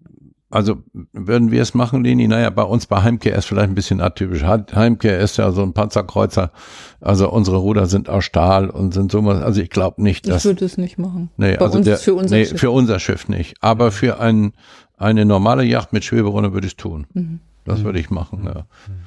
also 0.49 0.76
würden 1.12 1.51
wir 1.51 1.61
es 1.61 1.74
machen, 1.74 2.05
Leni? 2.05 2.28
Naja, 2.28 2.51
bei 2.51 2.62
uns 2.62 2.86
bei 2.86 3.03
Heimkehr 3.03 3.34
ist 3.34 3.47
vielleicht 3.47 3.68
ein 3.68 3.74
bisschen 3.74 4.01
atypisch. 4.01 4.44
Heimkehr 4.44 5.18
ist 5.18 5.38
ja 5.38 5.51
so 5.51 5.62
ein 5.62 5.72
Panzerkreuzer. 5.72 6.53
Also 7.01 7.30
unsere 7.30 7.57
Ruder 7.57 7.86
sind 7.86 8.09
aus 8.09 8.24
Stahl 8.24 8.70
und 8.70 8.94
sind 8.94 9.11
so 9.11 9.24
was. 9.24 9.42
Also 9.42 9.61
ich 9.61 9.70
glaube 9.70 10.03
nicht, 10.03 10.28
dass. 10.28 10.44
Ich 10.44 10.44
würde 10.44 10.64
es 10.64 10.78
nicht 10.78 10.99
machen. 10.99 11.30
Nee, 11.36 11.57
bei 11.57 11.64
also 11.64 11.80
der, 11.80 11.97
für 11.99 12.14
unser 12.14 12.36
nee, 12.36 12.47
Schiff. 12.47 12.61
Für 12.61 12.70
unser 12.70 13.01
Schiff 13.01 13.28
nicht. 13.28 13.57
Aber 13.61 13.90
für 13.90 14.20
ein, 14.20 14.53
eine 14.97 15.24
normale 15.24 15.64
Yacht 15.64 15.92
mit 15.92 16.05
Schweberunde 16.05 16.53
würde 16.53 16.66
ich 16.66 16.74
es 16.74 16.76
tun. 16.76 17.07
Mhm. 17.12 17.40
Das 17.64 17.82
würde 17.82 17.99
ich 17.99 18.11
machen, 18.11 18.44
ja. 18.44 18.61
Mhm. 18.61 19.05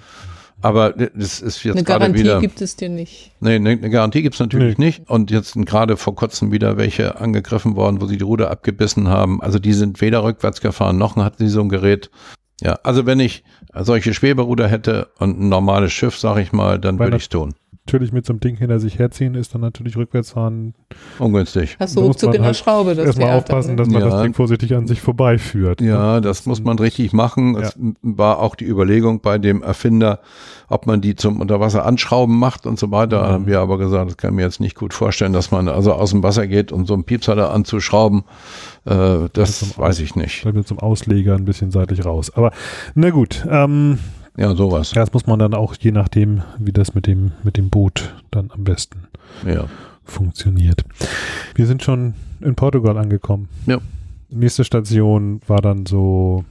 Aber 0.62 0.91
das 0.91 1.41
ist 1.41 1.64
jetzt 1.64 1.86
gerade 1.86 2.14
wieder. 2.14 2.20
Eine 2.20 2.24
Garantie 2.24 2.47
gibt 2.47 2.62
es 2.62 2.76
dir 2.76 2.89
nicht. 2.89 3.32
Nee, 3.39 3.55
eine, 3.55 3.70
eine 3.70 3.89
Garantie 3.89 4.22
gibt 4.22 4.36
es 4.36 4.39
natürlich 4.39 4.78
nee. 4.78 4.86
nicht. 4.88 5.10
Und 5.10 5.32
jetzt 5.32 5.53
sind 5.53 5.66
gerade 5.66 5.97
vor 5.97 6.16
kurzem 6.16 6.51
wieder 6.51 6.78
welche 6.78 7.20
angegriffen 7.20 7.76
worden, 7.76 8.01
wo 8.01 8.05
sie 8.07 8.18
die 8.18 8.24
Ruder 8.24 8.51
abgebissen 8.51 9.07
haben. 9.07 9.41
Also 9.41 9.60
die 9.60 9.74
sind 9.74 10.01
weder 10.01 10.24
rückwärts 10.24 10.62
gefahren, 10.62 10.97
noch 10.97 11.16
hatten 11.16 11.45
sie 11.45 11.51
so 11.51 11.62
ein 11.62 11.70
Gerät. 11.70 12.10
Ja, 12.62 12.74
also 12.84 13.05
wenn 13.05 13.20
ich 13.20 13.43
solche 13.74 14.14
Schweberuder 14.14 14.68
hätte 14.68 15.10
und 15.18 15.39
ein 15.39 15.49
normales 15.49 15.93
Schiff, 15.93 16.18
sag 16.18 16.38
ich 16.38 16.51
mal, 16.51 16.78
dann 16.78 16.99
würde 16.99 17.16
ich 17.16 17.24
es 17.24 17.30
tun 17.30 17.53
natürlich 17.90 18.14
mit 18.14 18.26
so 18.26 18.34
einem 18.34 18.40
Ding 18.40 18.56
hinter 18.56 18.80
sich 18.80 19.00
herziehen, 19.00 19.34
ist 19.34 19.54
dann 19.54 19.62
natürlich 19.62 19.98
rückwärtsfahren 19.98 20.76
ungünstig. 21.18 21.76
Hast 21.80 21.96
du 21.96 22.02
ruckzuck 22.02 22.36
in 22.36 22.42
der 22.42 22.48
halt 22.48 22.58
Schraube. 22.58 22.94
Das 22.94 23.08
erstmal 23.08 23.32
aufpassen, 23.32 23.78
dass 23.78 23.90
man 23.90 24.02
ja. 24.02 24.10
das 24.10 24.22
Ding 24.22 24.34
vorsichtig 24.36 24.76
an 24.76 24.86
sich 24.86 25.02
vorbeiführt. 25.02 25.82
Ja, 25.82 26.16
ne? 26.16 26.22
das 26.22 26.46
muss 26.46 26.64
man 26.64 26.78
richtig 26.78 27.14
machen. 27.14 27.56
Es 27.56 27.76
ja. 27.76 27.92
war 28.02 28.40
auch 28.40 28.56
die 28.56 28.66
Überlegung 28.66 29.22
bei 29.22 29.40
dem 29.40 29.64
Erfinder, 29.64 30.20
ob 30.68 30.86
man 30.86 31.02
die 31.02 31.16
zum 31.16 31.42
Unterwasser 31.42 31.84
anschrauben 31.84 32.38
macht 32.38 32.68
und 32.68 32.78
so 32.78 32.92
weiter. 32.92 33.24
Mhm. 33.24 33.32
Haben 33.32 33.48
wir 33.48 33.60
aber 33.60 33.80
gesagt, 33.80 34.12
das 34.12 34.18
kann 34.18 34.36
mir 34.36 34.44
jetzt 34.44 34.60
nicht 34.60 34.76
gut 34.76 34.94
vorstellen, 34.94 35.34
dass 35.34 35.50
man 35.50 35.68
also 35.68 35.94
aus 35.94 36.12
dem 36.12 36.22
Wasser 36.22 36.46
geht, 36.46 36.72
um 36.72 36.86
so 36.86 36.94
einen 36.94 37.06
Piepser 37.06 37.36
da 37.36 37.50
anzuschrauben. 37.50 38.24
Äh, 38.86 39.30
das 39.34 39.78
weiß 39.78 40.00
ich 40.00 40.16
nicht. 40.16 40.42
Vielleicht 40.42 40.58
mit 40.58 40.68
zum 40.68 40.78
Ausleger 40.78 41.36
ein 41.36 41.46
bisschen 41.46 41.72
seitlich 41.72 42.06
raus. 42.06 42.32
Aber 42.36 42.52
na 42.94 43.10
gut, 43.10 43.48
ähm, 43.50 43.98
ja, 44.40 44.56
sowas. 44.56 44.94
Ja, 44.94 45.02
das 45.02 45.14
muss 45.14 45.28
man 45.28 45.38
dann 45.38 45.54
auch, 45.54 45.76
je 45.80 45.92
nachdem, 45.92 46.42
wie 46.58 46.72
das 46.72 46.96
mit 46.96 47.08
dem, 47.08 47.34
mit 47.44 47.58
dem 47.58 47.70
Boot 47.70 48.16
dann 48.32 48.52
am 48.52 48.64
besten 48.64 49.08
ja. 49.46 49.66
funktioniert. 50.04 50.86
Wir 51.56 51.68
sind 51.68 51.84
schon 51.84 52.14
in 52.40 52.56
Portugal 52.56 52.98
angekommen. 52.98 53.50
Ja. 53.66 53.80
Nächste 54.30 54.64
Station 54.64 55.42
war 55.48 55.62
dann 55.62 55.86
so 55.86 56.46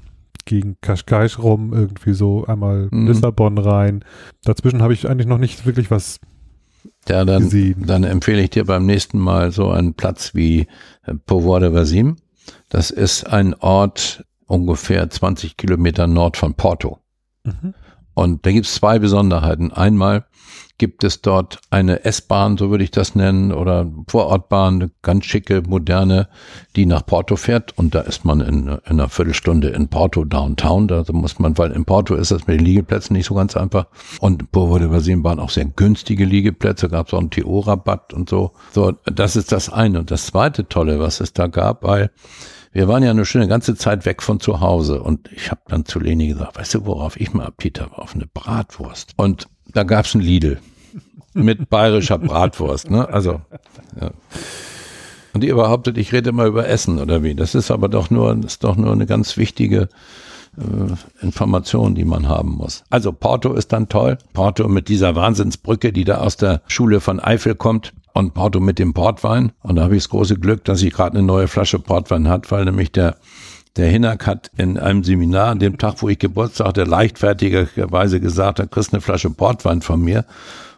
gegen 0.45 0.77
Cascais 0.81 1.39
rum, 1.39 1.73
irgendwie 1.73 2.13
so 2.13 2.45
einmal 2.45 2.89
mhm. 2.91 3.07
Lissabon 3.07 3.57
rein. 3.57 4.05
Dazwischen 4.45 4.83
habe 4.83 4.93
ich 4.93 5.09
eigentlich 5.09 5.27
noch 5.27 5.39
nicht 5.39 5.65
wirklich 5.65 5.91
was 5.91 6.21
ja, 7.09 7.25
dann, 7.25 7.45
gesehen. 7.45 7.85
Dann 7.87 8.05
empfehle 8.05 8.43
ich 8.43 8.51
dir 8.51 8.65
beim 8.65 8.85
nächsten 8.85 9.19
Mal 9.19 9.51
so 9.51 9.71
einen 9.71 9.95
Platz 9.95 10.35
wie 10.35 10.67
äh, 11.05 11.15
Povoa 11.15 11.61
de 11.61 11.73
Vasim. 11.73 12.17
Das 12.69 12.91
ist 12.91 13.25
ein 13.25 13.55
Ort 13.55 14.25
ungefähr 14.47 15.09
20 15.09 15.57
Kilometer 15.57 16.07
nord 16.07 16.37
von 16.37 16.55
Porto. 16.55 16.99
Und 18.15 18.45
da 18.45 18.51
gibt 18.51 18.67
es 18.67 18.75
zwei 18.75 18.99
Besonderheiten. 18.99 19.73
Einmal 19.73 20.25
gibt 20.79 21.05
es 21.05 21.21
dort 21.21 21.61
eine 21.71 22.05
S-Bahn, 22.05 22.57
so 22.57 22.71
würde 22.71 22.85
ich 22.85 22.91
das 22.91 23.15
nennen, 23.15 23.53
oder 23.53 23.87
Vorortbahn, 24.09 24.75
eine 24.75 24.91
ganz 25.03 25.25
schicke, 25.25 25.63
moderne, 25.67 26.29
die 26.77 26.87
nach 26.87 27.05
Porto 27.05 27.37
fährt. 27.37 27.77
Und 27.77 27.95
da 27.95 28.01
ist 28.01 28.25
man 28.25 28.41
in, 28.41 28.69
in 28.69 28.81
einer 28.87 29.09
Viertelstunde 29.09 29.69
in 29.69 29.89
Porto 29.89 30.25
Downtown. 30.25 30.89
Da 30.89 31.05
muss 31.13 31.39
man, 31.39 31.59
weil 31.59 31.73
in 31.73 31.85
Porto 31.85 32.15
ist 32.15 32.31
das 32.31 32.47
mit 32.47 32.59
den 32.59 32.65
Liegeplätzen 32.65 33.15
nicht 33.15 33.27
so 33.27 33.35
ganz 33.35 33.57
einfach. 33.57 33.87
Und 34.21 34.45
wurde 34.53 34.87
übersehen, 34.87 35.23
waren 35.25 35.41
auch 35.41 35.51
sehr 35.51 35.67
günstige 35.67 36.25
Liegeplätze, 36.25 36.89
gab 36.89 37.09
es 37.09 37.15
auch 37.15 37.21
einen 37.21 37.31
TO-Rabatt 37.31 38.15
und 38.15 38.29
so. 38.29 38.53
So, 38.73 38.93
das 39.05 39.37
ist 39.37 39.53
das 39.53 39.69
eine. 39.69 40.01
Und 40.01 40.11
das 40.11 40.27
zweite 40.27 40.69
Tolle, 40.69 41.01
was 41.01 41.21
es 41.21 41.33
da 41.33 41.49
gab, 41.49 41.83
weil 41.83 42.11
wir 42.73 42.89
waren 42.89 43.03
ja 43.03 43.11
eine 43.11 43.25
schöne 43.25 43.49
ganze 43.49 43.75
Zeit 43.77 44.05
weg 44.05 44.23
von 44.23 44.41
zu 44.41 44.61
Hause 44.61 45.03
und 45.03 45.31
ich 45.33 45.51
habe 45.51 45.61
dann 45.69 45.85
zu 45.85 45.99
Leni 45.99 46.29
gesagt, 46.29 46.59
weißt 46.59 46.75
du, 46.75 46.87
worauf 46.87 47.19
ich 47.19 47.33
mal 47.33 47.47
Appetit 47.47 47.81
habe? 47.81 47.99
Auf 47.99 48.15
eine 48.15 48.27
Bratwurst. 48.27 49.13
Und 49.17 49.49
da 49.73 49.85
gab's 49.85 50.15
ein 50.15 50.21
Lidl 50.21 50.59
mit 51.35 51.71
bayerischer 51.71 52.19
Bratwurst, 52.19 52.91
ne? 52.91 53.09
Also, 53.09 53.41
ja. 54.01 54.11
Und 55.33 55.45
ihr 55.45 55.55
behauptet, 55.55 55.99
ich 55.99 56.13
rede 56.13 56.31
immer 56.31 56.47
über 56.47 56.67
Essen 56.67 56.99
oder 56.99 57.23
wie? 57.23 57.35
Das 57.35 57.55
ist 57.55 57.71
aber 57.71 57.89
doch 57.89 58.11
nur, 58.11 58.37
ist 58.45 58.65
doch 58.65 58.77
nur 58.77 58.93
eine 58.93 59.07
ganz 59.07 59.37
wichtige 59.37 59.89
äh, 60.57 61.23
Information, 61.25 61.95
die 61.95 62.05
man 62.05 62.29
haben 62.29 62.57
muss. 62.57 62.83
Also 62.91 63.13
Porto 63.13 63.53
ist 63.53 63.73
dann 63.73 63.89
toll. 63.89 64.19
Porto 64.33 64.69
mit 64.69 64.89
dieser 64.89 65.15
Wahnsinnsbrücke, 65.15 65.93
die 65.93 66.05
da 66.05 66.19
aus 66.19 66.37
der 66.37 66.63
Schule 66.67 67.01
von 67.01 67.21
Eifel 67.21 67.55
kommt 67.55 67.93
und 68.13 68.35
Porto 68.35 68.61
mit 68.61 68.79
dem 68.79 68.95
Portwein. 68.95 69.53
Und 69.63 69.77
da 69.77 69.85
habe 69.85 69.97
ich 69.97 70.05
das 70.05 70.11
große 70.11 70.37
Glück, 70.37 70.65
dass 70.65 70.83
ich 70.83 70.93
gerade 70.93 71.19
eine 71.19 71.27
neue 71.27 71.49
Flasche 71.49 71.79
Portwein 71.79 72.29
hat, 72.29 72.51
weil 72.51 72.65
nämlich 72.65 72.93
der 72.93 73.17
der 73.79 73.89
Hinak 73.89 74.27
hat 74.27 74.51
in 74.57 74.77
einem 74.77 75.05
Seminar 75.05 75.49
an 75.49 75.61
dem 75.61 75.79
Tag, 75.79 76.03
wo 76.03 76.09
ich 76.09 76.19
Geburtstag 76.19 76.67
hatte, 76.67 76.85
leichtfertigerweise 76.85 78.21
gesagt, 78.21 78.59
er 78.59 78.67
kriegst 78.67 78.93
eine 78.93 79.01
Flasche 79.01 79.31
Portwein 79.31 79.83
von 79.83 80.01
mir. 80.01 80.25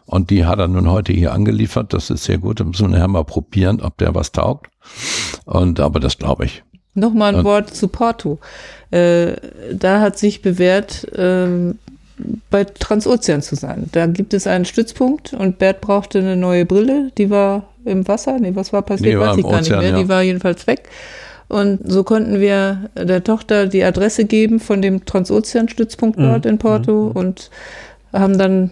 Und 0.05 0.29
die 0.29 0.45
hat 0.45 0.59
er 0.59 0.67
nun 0.67 0.89
heute 0.89 1.13
hier 1.13 1.33
angeliefert. 1.33 1.93
Das 1.93 2.09
ist 2.09 2.25
sehr 2.25 2.37
gut. 2.37 2.59
Da 2.59 2.63
müssen 2.63 2.89
wir 2.89 2.97
nachher 2.97 3.07
mal 3.07 3.23
probieren, 3.23 3.81
ob 3.81 3.97
der 3.97 4.13
was 4.13 4.31
taugt. 4.31 4.69
Und 5.45 5.79
aber 5.79 5.99
das 5.99 6.17
glaube 6.17 6.45
ich. 6.45 6.63
Nochmal 6.93 7.35
ein 7.35 7.43
Wort 7.45 7.73
zu 7.73 7.87
Porto. 7.87 8.39
Äh, 8.91 9.35
da 9.73 10.01
hat 10.01 10.19
sich 10.19 10.41
bewährt, 10.41 11.07
ähm, 11.15 11.79
bei 12.49 12.63
Transozean 12.63 13.41
zu 13.41 13.55
sein. 13.55 13.89
Da 13.91 14.07
gibt 14.07 14.33
es 14.33 14.47
einen 14.47 14.65
Stützpunkt 14.65 15.33
und 15.33 15.57
Bert 15.59 15.81
brauchte 15.81 16.19
eine 16.19 16.35
neue 16.35 16.65
Brille, 16.65 17.11
die 17.17 17.29
war 17.29 17.63
im 17.85 18.07
Wasser. 18.07 18.39
Nee, 18.39 18.55
was 18.55 18.73
war 18.73 18.81
passiert, 18.81 19.19
weiß 19.19 19.37
ich 19.37 19.43
gar 19.43 19.51
Ozean, 19.51 19.61
nicht 19.61 19.69
mehr. 19.71 19.89
Ja. 19.91 19.97
Die 19.97 20.09
war 20.09 20.21
jedenfalls 20.21 20.67
weg. 20.67 20.89
Und 21.47 21.79
so 21.83 22.03
konnten 22.03 22.39
wir 22.39 22.89
der 22.95 23.23
Tochter 23.23 23.67
die 23.67 23.83
Adresse 23.83 24.25
geben 24.25 24.59
von 24.59 24.81
dem 24.81 25.05
Transozean-Stützpunkt 25.05 26.17
mhm. 26.17 26.23
dort 26.23 26.45
in 26.45 26.57
Porto 26.57 27.09
mhm. 27.09 27.11
und 27.11 27.51
haben 28.13 28.37
dann, 28.37 28.71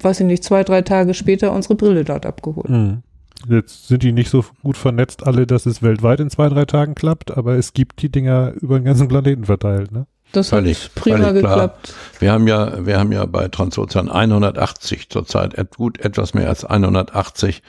weiß 0.00 0.20
ich 0.20 0.26
nicht, 0.26 0.42
zwei, 0.42 0.64
drei 0.64 0.82
Tage 0.82 1.12
später 1.12 1.52
unsere 1.52 1.74
Brille 1.74 2.04
dort 2.04 2.24
abgeholt. 2.24 2.70
Mhm. 2.70 3.02
Jetzt 3.48 3.88
sind 3.88 4.02
die 4.02 4.12
nicht 4.12 4.30
so 4.30 4.44
gut 4.62 4.76
vernetzt 4.76 5.24
alle, 5.24 5.46
dass 5.46 5.66
es 5.66 5.82
weltweit 5.82 6.20
in 6.20 6.30
zwei, 6.30 6.48
drei 6.48 6.64
Tagen 6.64 6.94
klappt, 6.94 7.36
aber 7.36 7.56
es 7.56 7.72
gibt 7.72 8.02
die 8.02 8.08
Dinger 8.08 8.52
über 8.60 8.78
den 8.78 8.84
ganzen 8.84 9.06
Planeten 9.06 9.44
verteilt, 9.44 9.92
ne? 9.92 10.06
Das 10.32 10.50
völlig, 10.50 10.84
hat 10.84 10.94
prima 10.94 11.18
völlig 11.18 11.42
geklappt. 11.42 11.94
Wir 12.18 12.32
haben 12.32 12.46
ja, 12.46 12.84
wir 12.84 12.98
haben 12.98 13.12
ja 13.12 13.24
bei 13.26 13.48
Transozean 13.48 14.10
180 14.10 15.08
zurzeit, 15.08 15.54
gut 15.76 16.00
etwas 16.00 16.34
mehr 16.34 16.48
als 16.48 16.64
180 16.64 17.62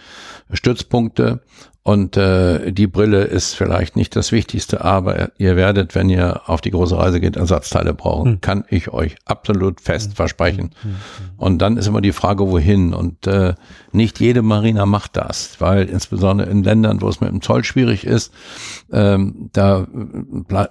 Stützpunkte 0.51 1.41
und 1.81 2.17
äh, 2.17 2.71
die 2.71 2.87
Brille 2.87 3.23
ist 3.23 3.55
vielleicht 3.55 3.95
nicht 3.95 4.15
das 4.15 4.31
Wichtigste, 4.31 4.83
aber 4.83 5.31
ihr 5.37 5.55
werdet, 5.55 5.95
wenn 5.95 6.09
ihr 6.09 6.41
auf 6.47 6.59
die 6.59 6.71
große 6.71 6.97
Reise 6.97 7.21
geht, 7.21 7.37
Ersatzteile 7.37 7.93
brauchen. 7.93 8.33
Hm. 8.33 8.41
Kann 8.41 8.65
ich 8.69 8.91
euch 8.91 9.15
absolut 9.25 9.79
fest 9.79 10.09
hm. 10.09 10.15
versprechen. 10.15 10.71
Hm. 10.81 10.91
hm. 10.91 10.97
Und 11.37 11.57
dann 11.59 11.77
ist 11.77 11.87
immer 11.87 12.01
die 12.01 12.11
Frage, 12.11 12.47
wohin. 12.49 12.93
Und 12.93 13.27
äh, 13.27 13.55
nicht 13.93 14.19
jede 14.19 14.41
Marina 14.41 14.85
macht 14.85 15.15
das, 15.15 15.55
weil 15.59 15.85
insbesondere 15.85 16.49
in 16.49 16.63
Ländern, 16.63 17.01
wo 17.01 17.07
es 17.07 17.21
mit 17.21 17.31
dem 17.31 17.41
Zoll 17.41 17.63
schwierig 17.63 18.05
ist, 18.05 18.33
ähm, 18.91 19.49
da 19.53 19.87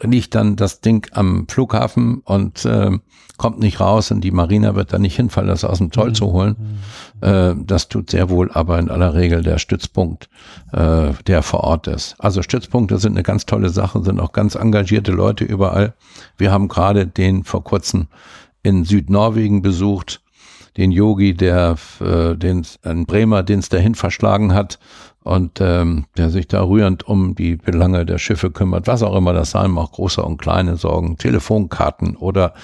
liegt 0.03 0.35
dann 0.35 0.57
das 0.57 0.83
Ding 0.83 1.07
am 1.13 1.49
Flughafen 1.49 2.21
und 2.25 2.67
äh, 2.67 2.91
kommt 3.39 3.61
nicht 3.61 3.81
raus 3.81 4.11
und 4.11 4.23
die 4.23 4.33
Marina 4.33 4.75
wird 4.75 4.93
da 4.93 4.99
nicht 4.99 5.17
hinfallen, 5.17 5.49
das 5.49 5.65
aus 5.65 5.79
dem 5.79 5.91
Zoll 5.91 6.09
hm. 6.09 6.15
zu 6.15 6.33
holen. 6.33 6.57
Äh, 7.21 7.55
das 7.65 7.89
tut 7.89 8.11
sehr 8.11 8.29
wohl 8.29 8.51
aber 8.53 8.79
in 8.79 8.91
aller 8.91 9.15
Regel 9.15 9.43
der 9.43 9.59
Stützpunkt, 9.59 10.29
äh, 10.73 10.79
der 11.27 11.43
vor 11.43 11.61
Ort 11.61 11.87
ist. 11.87 12.17
Also 12.19 12.43
Stützpunkte 12.43 12.99
sind 12.99 13.13
eine 13.13 13.23
ganz 13.23 13.47
tolle 13.47 13.71
Sache, 13.71 14.03
sind 14.03 14.21
auch 14.21 14.33
ganz 14.33 14.55
engagierte 14.55 15.13
Leute 15.13 15.45
überall. 15.45 15.95
Wir 16.37 16.53
haben 16.53 16.69
gerade 16.69 17.07
den 17.07 17.45
vor 17.45 17.65
kurzem 17.65 18.09
in 18.63 18.85
Südnorwegen 18.85 19.63
besucht, 19.63 20.21
den 20.77 20.93
Yogi, 20.93 21.35
der 21.35 21.77
äh, 22.01 22.35
den 22.37 22.65
ein 22.83 23.07
Bremer, 23.07 23.43
den 23.43 23.59
es 23.59 23.69
dahin 23.69 23.95
verschlagen 23.95 24.55
hat 24.55 24.79
und 25.25 25.61
ähm, 25.61 26.07
der 26.17 26.31
sich 26.31 26.47
da 26.47 26.63
rührend 26.63 27.07
um 27.07 27.35
die 27.35 27.57
Belange 27.57 28.07
der 28.07 28.19
Schiffe 28.19 28.51
kümmert, 28.51 28.87
was 28.87 29.03
auch 29.03 29.17
immer 29.17 29.33
das 29.33 29.51
sein 29.51 29.71
mag, 29.73 29.93
große 29.93 30.23
und 30.23 30.39
kleine 30.39 30.77
Sorgen, 30.77 31.19
Telefonkarten 31.19 32.17
oder 32.17 32.55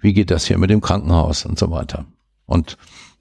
wie 0.00 0.12
geht 0.12 0.30
das 0.30 0.46
hier 0.46 0.58
mit 0.58 0.70
dem 0.70 0.80
Krankenhaus 0.80 1.44
und 1.44 1.58
so 1.58 1.70
weiter. 1.70 2.06
Und 2.46 2.76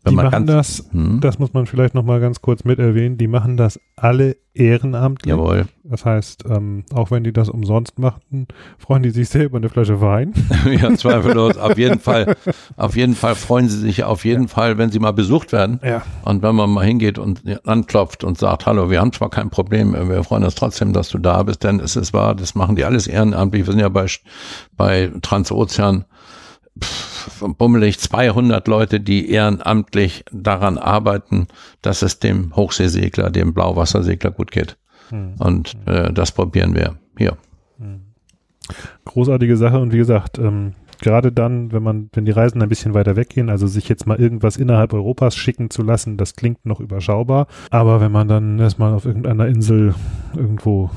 Die 0.08 0.16
man 0.16 0.26
machen 0.26 0.46
ganz, 0.46 0.78
das, 0.78 0.92
hm, 0.92 1.22
das 1.22 1.40
muss 1.40 1.54
man 1.54 1.66
vielleicht 1.66 1.94
nochmal 1.94 2.20
ganz 2.20 2.42
kurz 2.42 2.66
mit 2.66 2.78
erwähnen, 2.78 3.18
die 3.18 3.28
machen 3.28 3.56
das 3.56 3.80
alle 3.96 4.36
ehrenamtlich. 4.54 5.30
jawohl. 5.30 5.66
Das 5.84 6.06
heißt, 6.06 6.44
ähm, 6.50 6.84
auch 6.94 7.10
wenn 7.10 7.24
die 7.24 7.32
das 7.32 7.50
umsonst 7.50 8.00
machten, 8.00 8.48
freuen 8.78 9.02
die 9.02 9.12
sich 9.12 9.30
sehr 9.30 9.46
über 9.46 9.58
eine 9.58 9.70
Flasche 9.70 10.02
Wein. 10.02 10.34
ja, 10.82 10.94
zweifellos. 10.96 11.58
Auf 11.58 11.78
jeden 11.78 12.00
Fall, 12.00 12.36
auf 12.76 12.96
jeden 12.96 13.16
Fall 13.16 13.36
freuen 13.36 13.70
sie 13.70 13.80
sich 13.80 14.04
auf 14.04 14.26
jeden 14.26 14.50
Fall, 14.50 14.78
wenn 14.78 14.92
sie 14.92 15.00
mal 15.00 15.12
besucht 15.12 15.54
werden. 15.54 15.80
Ja. 15.84 16.04
Und 16.24 16.42
wenn 16.42 16.56
man 16.56 16.70
mal 16.70 16.86
hingeht 16.86 17.18
und 17.18 17.42
anklopft 17.66 18.24
und 18.24 18.38
sagt, 18.38 18.66
hallo, 18.66 18.90
wir 18.90 19.00
haben 19.00 19.14
zwar 19.14 19.30
kein 19.30 19.50
Problem, 19.50 19.94
wir 19.94 20.24
freuen 20.24 20.44
uns 20.44 20.56
trotzdem, 20.56 20.92
dass 20.92 21.10
du 21.10 21.18
da 21.18 21.44
bist, 21.44 21.64
denn 21.64 21.80
es 21.80 21.96
ist 21.96 22.14
wahr, 22.14 22.36
das 22.36 22.56
machen 22.56 22.76
die 22.76 22.84
alles 22.84 23.08
ehrenamtlich. 23.08 23.66
Wir 23.66 23.72
sind 23.72 23.80
ja 23.80 23.90
bei, 23.90 24.08
bei 24.76 25.12
Transozean 25.22 26.06
pff, 26.82 27.44
bummelig 27.58 28.00
200 28.00 28.68
Leute, 28.68 29.00
die 29.00 29.30
ehrenamtlich 29.30 30.26
daran 30.32 30.78
arbeiten, 30.78 31.48
dass 31.82 32.02
es 32.02 32.20
dem 32.20 32.56
Hochseesegler, 32.56 33.30
dem 33.30 33.54
Blauwassersegler 33.54 34.32
gut 34.32 34.52
geht. 34.52 34.78
Hm. 35.10 35.36
Und 35.40 35.76
äh, 35.86 36.12
das 36.14 36.32
probieren 36.32 36.76
wir 36.76 36.98
hier. 37.18 37.38
Großartige 39.06 39.58
Sache 39.58 39.80
und 39.80 39.92
wie 39.92 39.98
gesagt, 39.98 40.40
ähm, 40.40 40.74
gerade 41.02 41.32
dann, 41.32 41.72
wenn 41.72 41.84
man, 41.84 42.10
wenn 42.14 42.26
die 42.26 42.32
Reisen 42.32 42.62
ein 42.62 42.70
bisschen 42.70 42.94
weiter 42.94 43.16
weggehen, 43.16 43.50
also 43.50 43.68
sich 43.68 43.90
jetzt 43.90 44.08
mal 44.08 44.20
irgendwas 44.20 44.56
innerhalb 44.56 44.94
Europas 44.94 45.36
schicken 45.36 45.70
zu 45.70 45.84
lassen, 45.84 46.18
das 46.18 46.36
klingt 46.36 46.66
noch 46.66 46.80
überschaubar. 46.80 47.48
Aber 47.72 48.00
wenn 48.00 48.12
man 48.12 48.28
dann 48.28 48.60
erstmal 48.60 48.94
auf 48.94 49.06
irgendeiner 49.06 49.48
Insel 49.48 49.96
irgendwo 50.36 50.90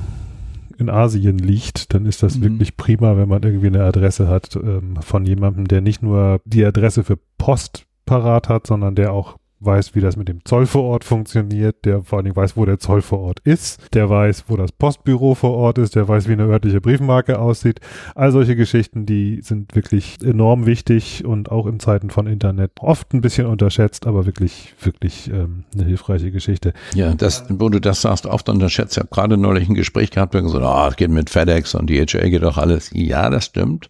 in 0.78 0.90
Asien 0.90 1.38
liegt, 1.38 1.94
dann 1.94 2.06
ist 2.06 2.22
das 2.22 2.36
Mhm. 2.38 2.42
wirklich 2.42 2.76
prima, 2.76 3.16
wenn 3.16 3.28
man 3.28 3.42
irgendwie 3.42 3.66
eine 3.68 3.84
Adresse 3.84 4.28
hat 4.28 4.56
ähm, 4.56 4.96
von 5.00 5.24
jemandem, 5.24 5.66
der 5.68 5.80
nicht 5.80 6.02
nur 6.02 6.40
die 6.44 6.64
Adresse 6.64 7.04
für 7.04 7.18
Post 7.38 7.86
parat 8.04 8.48
hat, 8.48 8.66
sondern 8.66 8.94
der 8.94 9.12
auch 9.12 9.36
weiß, 9.60 9.94
wie 9.94 10.00
das 10.00 10.16
mit 10.16 10.28
dem 10.28 10.44
Zoll 10.44 10.66
vor 10.66 10.84
Ort 10.84 11.04
funktioniert, 11.04 11.84
der 11.84 12.02
vor 12.02 12.18
allen 12.18 12.26
Dingen 12.26 12.36
weiß, 12.36 12.56
wo 12.56 12.64
der 12.64 12.78
Zoll 12.78 13.02
vor 13.02 13.20
Ort 13.20 13.40
ist, 13.40 13.94
der 13.94 14.10
weiß, 14.10 14.44
wo 14.48 14.56
das 14.56 14.72
Postbüro 14.72 15.34
vor 15.34 15.54
Ort 15.54 15.78
ist, 15.78 15.94
der 15.94 16.06
weiß, 16.06 16.28
wie 16.28 16.32
eine 16.32 16.44
örtliche 16.44 16.80
Briefmarke 16.80 17.38
aussieht. 17.38 17.80
All 18.14 18.32
solche 18.32 18.54
Geschichten, 18.54 19.06
die 19.06 19.40
sind 19.42 19.74
wirklich 19.74 20.18
enorm 20.22 20.66
wichtig 20.66 21.24
und 21.24 21.50
auch 21.50 21.66
in 21.66 21.80
Zeiten 21.80 22.10
von 22.10 22.26
Internet 22.26 22.72
oft 22.80 23.14
ein 23.14 23.22
bisschen 23.22 23.46
unterschätzt, 23.46 24.06
aber 24.06 24.26
wirklich, 24.26 24.74
wirklich 24.80 25.30
ähm, 25.30 25.64
eine 25.74 25.84
hilfreiche 25.84 26.30
Geschichte. 26.30 26.74
Ja, 26.94 27.14
das, 27.14 27.44
wo 27.48 27.68
du 27.68 27.80
das 27.80 28.02
sagst, 28.02 28.26
oft 28.26 28.48
unterschätzt. 28.48 28.96
Ich 28.96 28.98
habe 28.98 29.08
gerade 29.10 29.36
neulich 29.36 29.68
ein 29.68 29.74
Gespräch 29.74 30.10
gehabt, 30.10 30.34
wo 30.34 30.42
gesagt, 30.42 30.64
ah, 30.64 30.88
es 30.88 30.96
geht 30.96 31.10
mit 31.10 31.30
FedEx 31.30 31.74
und 31.74 31.88
DHL 31.88 32.30
geht 32.30 32.42
doch 32.42 32.58
alles. 32.58 32.90
Ja, 32.92 33.30
das 33.30 33.46
stimmt. 33.46 33.88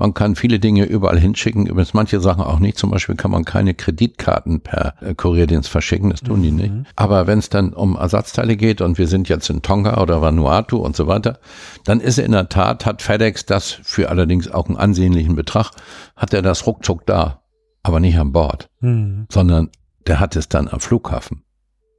Man 0.00 0.14
kann 0.14 0.34
viele 0.34 0.58
Dinge 0.58 0.86
überall 0.86 1.18
hinschicken, 1.20 1.66
übrigens 1.66 1.92
manche 1.92 2.20
Sachen 2.20 2.42
auch 2.42 2.58
nicht. 2.58 2.78
Zum 2.78 2.90
Beispiel 2.90 3.16
kann 3.16 3.30
man 3.30 3.44
keine 3.44 3.74
Kreditkarten 3.74 4.62
per 4.62 4.94
äh, 5.02 5.14
Kurierdienst 5.14 5.68
verschicken, 5.68 6.08
das 6.08 6.22
tun 6.22 6.42
die 6.42 6.50
nicht. 6.50 6.72
Aber 6.96 7.26
wenn 7.26 7.38
es 7.38 7.50
dann 7.50 7.74
um 7.74 7.96
Ersatzteile 7.96 8.56
geht 8.56 8.80
und 8.80 8.96
wir 8.96 9.06
sind 9.06 9.28
jetzt 9.28 9.50
in 9.50 9.60
Tonga 9.60 10.00
oder 10.00 10.22
Vanuatu 10.22 10.78
und 10.78 10.96
so 10.96 11.06
weiter, 11.06 11.38
dann 11.84 12.00
ist 12.00 12.18
in 12.18 12.32
der 12.32 12.48
Tat, 12.48 12.86
hat 12.86 13.02
FedEx 13.02 13.44
das 13.44 13.70
für 13.82 14.08
allerdings 14.08 14.50
auch 14.50 14.68
einen 14.68 14.78
ansehnlichen 14.78 15.36
Betrag, 15.36 15.70
hat 16.16 16.32
er 16.32 16.40
das 16.40 16.66
ruckzuck 16.66 17.04
da, 17.04 17.42
aber 17.82 18.00
nicht 18.00 18.18
an 18.18 18.32
Bord 18.32 18.70
Mhm. 18.80 19.26
sondern 19.30 19.68
der 20.06 20.18
hat 20.18 20.34
es 20.34 20.48
dann 20.48 20.66
am 20.66 20.80
Flughafen. 20.80 21.42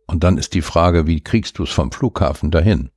Und 0.07 0.23
dann 0.23 0.39
ist 0.39 0.55
die 0.55 0.63
Frage, 0.63 1.05
wie 1.05 1.21
kriegst 1.21 1.59
du 1.59 1.63
es 1.63 1.69
vom 1.69 1.91
Flughafen 1.91 2.49
dahin? 2.49 2.89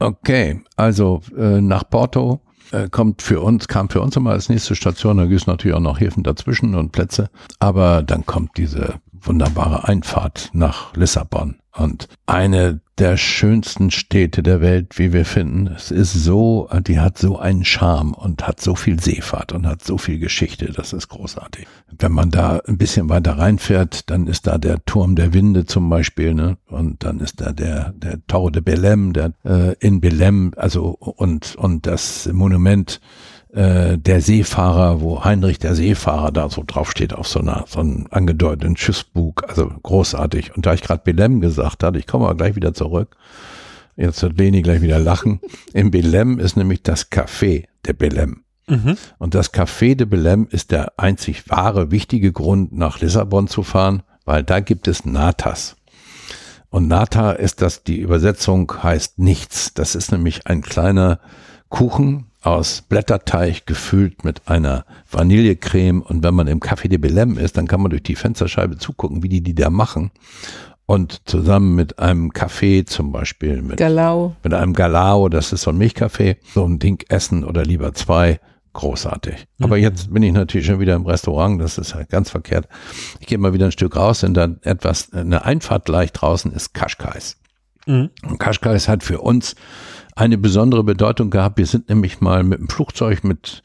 Okay, 0.00 0.60
also 0.74 1.20
äh, 1.36 1.60
nach 1.60 1.88
Porto 1.88 2.40
äh, 2.72 2.88
kommt 2.88 3.22
für 3.22 3.40
uns, 3.40 3.68
kam 3.68 3.88
für 3.88 4.00
uns 4.00 4.16
immer 4.16 4.30
als 4.30 4.48
nächste 4.48 4.74
Station, 4.74 5.18
da 5.18 5.26
gibt 5.26 5.40
es 5.40 5.46
natürlich 5.46 5.76
auch 5.76 5.80
noch 5.80 6.00
Häfen 6.00 6.22
dazwischen 6.22 6.74
und 6.74 6.92
Plätze, 6.92 7.30
aber 7.58 8.02
dann 8.02 8.26
kommt 8.26 8.56
diese 8.56 8.94
wunderbare 9.12 9.86
Einfahrt 9.86 10.50
nach 10.52 10.94
Lissabon 10.94 11.59
und 11.76 12.08
eine 12.26 12.80
der 12.98 13.16
schönsten 13.16 13.90
Städte 13.90 14.42
der 14.42 14.60
Welt, 14.60 14.98
wie 14.98 15.12
wir 15.12 15.24
finden. 15.24 15.68
Es 15.68 15.90
ist 15.90 16.12
so, 16.12 16.68
die 16.86 17.00
hat 17.00 17.16
so 17.16 17.38
einen 17.38 17.64
Charme 17.64 18.12
und 18.12 18.46
hat 18.46 18.60
so 18.60 18.74
viel 18.74 19.00
Seefahrt 19.00 19.52
und 19.52 19.66
hat 19.66 19.82
so 19.82 19.96
viel 19.96 20.18
Geschichte, 20.18 20.66
das 20.66 20.92
ist 20.92 21.08
großartig. 21.08 21.66
Wenn 21.98 22.12
man 22.12 22.30
da 22.30 22.60
ein 22.66 22.76
bisschen 22.76 23.08
weiter 23.08 23.38
reinfährt, 23.38 24.10
dann 24.10 24.26
ist 24.26 24.46
da 24.46 24.58
der 24.58 24.84
Turm 24.84 25.16
der 25.16 25.32
Winde 25.32 25.64
zum 25.64 25.88
Beispiel, 25.88 26.34
ne? 26.34 26.58
Und 26.66 27.02
dann 27.02 27.20
ist 27.20 27.40
da 27.40 27.52
der, 27.52 27.94
der 27.96 28.18
Torre 28.26 28.52
de 28.52 28.62
Belém, 28.62 29.12
der 29.12 29.32
äh, 29.44 29.74
in 29.80 30.02
Belém, 30.02 30.54
also 30.56 30.88
und, 30.90 31.56
und 31.56 31.86
das 31.86 32.28
Monument 32.32 33.00
äh, 33.52 33.98
der 33.98 34.20
Seefahrer, 34.20 35.00
wo 35.00 35.24
Heinrich 35.24 35.58
der 35.58 35.74
Seefahrer 35.74 36.30
da 36.30 36.48
so 36.48 36.62
draufsteht 36.66 37.12
auf 37.12 37.26
so 37.26 37.40
einer, 37.40 37.64
so 37.68 37.80
einem 37.80 38.06
angedeuteten 38.10 38.76
Schiffsbug, 38.76 39.48
also 39.48 39.72
großartig. 39.82 40.56
Und 40.56 40.66
da 40.66 40.74
ich 40.74 40.82
gerade 40.82 41.02
Belém 41.02 41.40
gesagt 41.40 41.82
hatte, 41.82 41.98
ich 41.98 42.06
komme 42.06 42.26
aber 42.26 42.36
gleich 42.36 42.54
wieder 42.56 42.74
zurück, 42.74 43.16
jetzt 43.96 44.22
wird 44.22 44.38
Leni 44.38 44.62
gleich 44.62 44.82
wieder 44.82 44.98
lachen, 44.98 45.40
in 45.72 45.90
Belém 45.90 46.38
ist 46.38 46.56
nämlich 46.56 46.82
das 46.82 47.10
Café 47.10 47.66
der 47.86 47.94
Belém. 47.94 48.42
Mhm. 48.68 48.96
Und 49.18 49.34
das 49.34 49.52
Café 49.52 49.96
de 49.96 50.06
Belém 50.06 50.46
ist 50.48 50.70
der 50.70 50.92
einzig 50.96 51.50
wahre, 51.50 51.90
wichtige 51.90 52.32
Grund, 52.32 52.72
nach 52.72 53.00
Lissabon 53.00 53.48
zu 53.48 53.64
fahren, 53.64 54.02
weil 54.24 54.44
da 54.44 54.60
gibt 54.60 54.86
es 54.86 55.04
Natas. 55.04 55.76
Und 56.68 56.86
Nata 56.86 57.32
ist 57.32 57.62
das, 57.62 57.82
die 57.82 57.98
Übersetzung 57.98 58.72
heißt 58.80 59.18
nichts. 59.18 59.74
Das 59.74 59.96
ist 59.96 60.12
nämlich 60.12 60.46
ein 60.46 60.62
kleiner 60.62 61.18
Kuchen 61.68 62.29
aus 62.42 62.82
Blätterteig 62.82 63.66
gefüllt 63.66 64.24
mit 64.24 64.48
einer 64.48 64.84
Vanillecreme. 65.10 66.02
Und 66.02 66.22
wenn 66.22 66.34
man 66.34 66.46
im 66.46 66.60
Café 66.60 66.88
de 66.88 66.98
Belém 66.98 67.38
ist, 67.38 67.56
dann 67.56 67.66
kann 67.66 67.82
man 67.82 67.90
durch 67.90 68.02
die 68.02 68.16
Fensterscheibe 68.16 68.78
zugucken, 68.78 69.22
wie 69.22 69.28
die 69.28 69.42
die 69.42 69.54
da 69.54 69.70
machen. 69.70 70.10
Und 70.86 71.22
zusammen 71.28 71.76
mit 71.76 71.98
einem 71.98 72.32
Kaffee 72.32 72.84
zum 72.84 73.12
Beispiel, 73.12 73.62
mit 73.62 73.76
Galau. 73.76 74.34
mit 74.42 74.54
einem 74.54 74.72
Galao, 74.72 75.28
das 75.28 75.52
ist 75.52 75.62
so 75.62 75.70
ein 75.70 75.78
Milchkaffee, 75.78 76.38
so 76.52 76.64
ein 76.64 76.80
Ding 76.80 77.04
essen 77.08 77.44
oder 77.44 77.62
lieber 77.62 77.94
zwei. 77.94 78.40
Großartig. 78.72 79.46
Aber 79.60 79.76
jetzt 79.78 80.12
bin 80.12 80.22
ich 80.22 80.32
natürlich 80.32 80.66
schon 80.66 80.78
wieder 80.78 80.94
im 80.94 81.04
Restaurant, 81.04 81.60
das 81.60 81.76
ist 81.76 81.94
halt 81.94 82.08
ganz 82.08 82.30
verkehrt. 82.30 82.68
Ich 83.18 83.26
gehe 83.26 83.36
mal 83.36 83.52
wieder 83.52 83.66
ein 83.66 83.72
Stück 83.72 83.96
raus, 83.96 84.20
denn 84.20 84.32
dann 84.32 84.60
etwas, 84.62 85.12
eine 85.12 85.44
Einfahrt 85.44 85.86
gleich 85.86 86.12
draußen 86.12 86.52
ist 86.52 86.72
Kaschkais. 86.72 87.36
Mhm. 87.86 88.10
Und 88.28 88.38
Kaschkais 88.38 88.88
hat 88.88 89.02
für 89.02 89.20
uns 89.20 89.56
eine 90.16 90.38
besondere 90.38 90.84
Bedeutung 90.84 91.30
gehabt. 91.30 91.58
Wir 91.58 91.66
sind 91.66 91.88
nämlich 91.88 92.20
mal 92.20 92.42
mit 92.42 92.58
dem 92.58 92.68
Flugzeug 92.68 93.24
mit, 93.24 93.62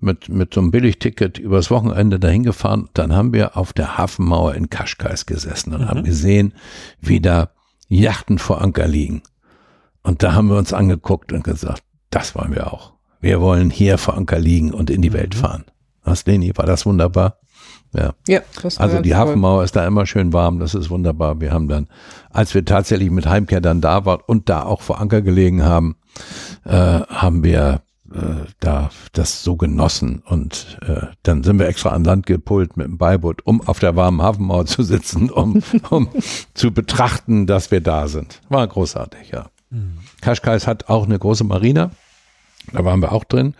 mit, 0.00 0.28
mit 0.28 0.54
so 0.54 0.60
einem 0.60 0.70
Billigticket 0.70 1.38
übers 1.38 1.70
Wochenende 1.70 2.18
dahin 2.18 2.44
gefahren. 2.44 2.88
Dann 2.94 3.14
haben 3.14 3.32
wir 3.32 3.56
auf 3.56 3.72
der 3.72 3.98
Hafenmauer 3.98 4.54
in 4.54 4.70
Kaschkais 4.70 5.26
gesessen 5.26 5.74
und 5.74 5.88
haben 5.88 6.04
gesehen, 6.04 6.54
wie 7.00 7.20
da 7.20 7.50
Yachten 7.88 8.38
vor 8.38 8.60
Anker 8.60 8.86
liegen. 8.86 9.22
Und 10.02 10.22
da 10.22 10.34
haben 10.34 10.48
wir 10.48 10.58
uns 10.58 10.72
angeguckt 10.72 11.32
und 11.32 11.44
gesagt, 11.44 11.82
das 12.10 12.34
wollen 12.34 12.54
wir 12.54 12.72
auch. 12.72 12.94
Wir 13.20 13.40
wollen 13.40 13.70
hier 13.70 13.98
vor 13.98 14.16
Anker 14.16 14.38
liegen 14.38 14.72
und 14.72 14.90
in 14.90 15.02
die 15.02 15.12
Welt 15.12 15.34
fahren. 15.34 15.64
Was, 16.04 16.24
Leni, 16.24 16.52
war 16.56 16.66
das 16.66 16.86
wunderbar? 16.86 17.38
Ja. 17.94 18.12
Ja, 18.26 18.40
Also 18.76 19.00
die 19.00 19.10
toll. 19.10 19.18
Hafenmauer 19.18 19.64
ist 19.64 19.74
da 19.76 19.86
immer 19.86 20.06
schön 20.06 20.32
warm, 20.32 20.58
das 20.58 20.74
ist 20.74 20.90
wunderbar. 20.90 21.40
Wir 21.40 21.52
haben 21.52 21.68
dann, 21.68 21.88
als 22.30 22.54
wir 22.54 22.64
tatsächlich 22.64 23.10
mit 23.10 23.26
Heimkehr 23.26 23.60
dann 23.60 23.80
da 23.80 24.04
waren 24.04 24.20
und 24.26 24.48
da 24.48 24.62
auch 24.62 24.82
vor 24.82 25.00
Anker 25.00 25.22
gelegen 25.22 25.64
haben, 25.64 25.96
äh, 26.64 26.72
haben 26.72 27.42
wir 27.44 27.82
äh, 28.12 28.46
da 28.60 28.90
das 29.12 29.42
so 29.42 29.56
genossen 29.56 30.22
und 30.24 30.78
äh, 30.86 31.06
dann 31.22 31.44
sind 31.44 31.58
wir 31.58 31.68
extra 31.68 31.90
an 31.90 32.04
Land 32.04 32.26
gepult 32.26 32.76
mit 32.76 32.86
dem 32.86 32.98
Beiboot, 32.98 33.42
um 33.44 33.60
auf 33.66 33.78
der 33.78 33.96
warmen 33.96 34.22
Hafenmauer 34.22 34.66
zu 34.66 34.82
sitzen, 34.82 35.30
um, 35.30 35.62
um 35.90 36.08
zu 36.54 36.72
betrachten, 36.72 37.46
dass 37.46 37.70
wir 37.70 37.80
da 37.80 38.08
sind. 38.08 38.40
War 38.48 38.66
großartig, 38.66 39.30
ja. 39.30 39.46
Kaschkais 40.22 40.66
hat 40.66 40.88
auch 40.88 41.04
eine 41.04 41.18
große 41.18 41.44
Marina, 41.44 41.90
da 42.72 42.84
waren 42.84 43.00
wir 43.00 43.12
auch 43.12 43.24
drin. 43.24 43.54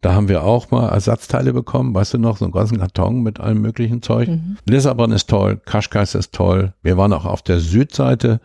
Da 0.00 0.14
haben 0.14 0.28
wir 0.28 0.44
auch 0.44 0.70
mal 0.70 0.88
Ersatzteile 0.88 1.52
bekommen, 1.52 1.94
weißt 1.94 2.14
du 2.14 2.18
noch, 2.18 2.36
so 2.36 2.44
einen 2.44 2.52
ganzen 2.52 2.78
Karton 2.78 3.22
mit 3.22 3.40
allem 3.40 3.60
möglichen 3.60 4.02
Zeug. 4.02 4.28
Lissabon 4.68 5.10
ist 5.12 5.28
toll, 5.28 5.56
Kaschkais 5.64 6.14
ist 6.14 6.32
toll. 6.32 6.74
Wir 6.82 6.96
waren 6.96 7.12
auch 7.12 7.24
auf 7.24 7.42
der 7.42 7.60
Südseite 7.60 8.40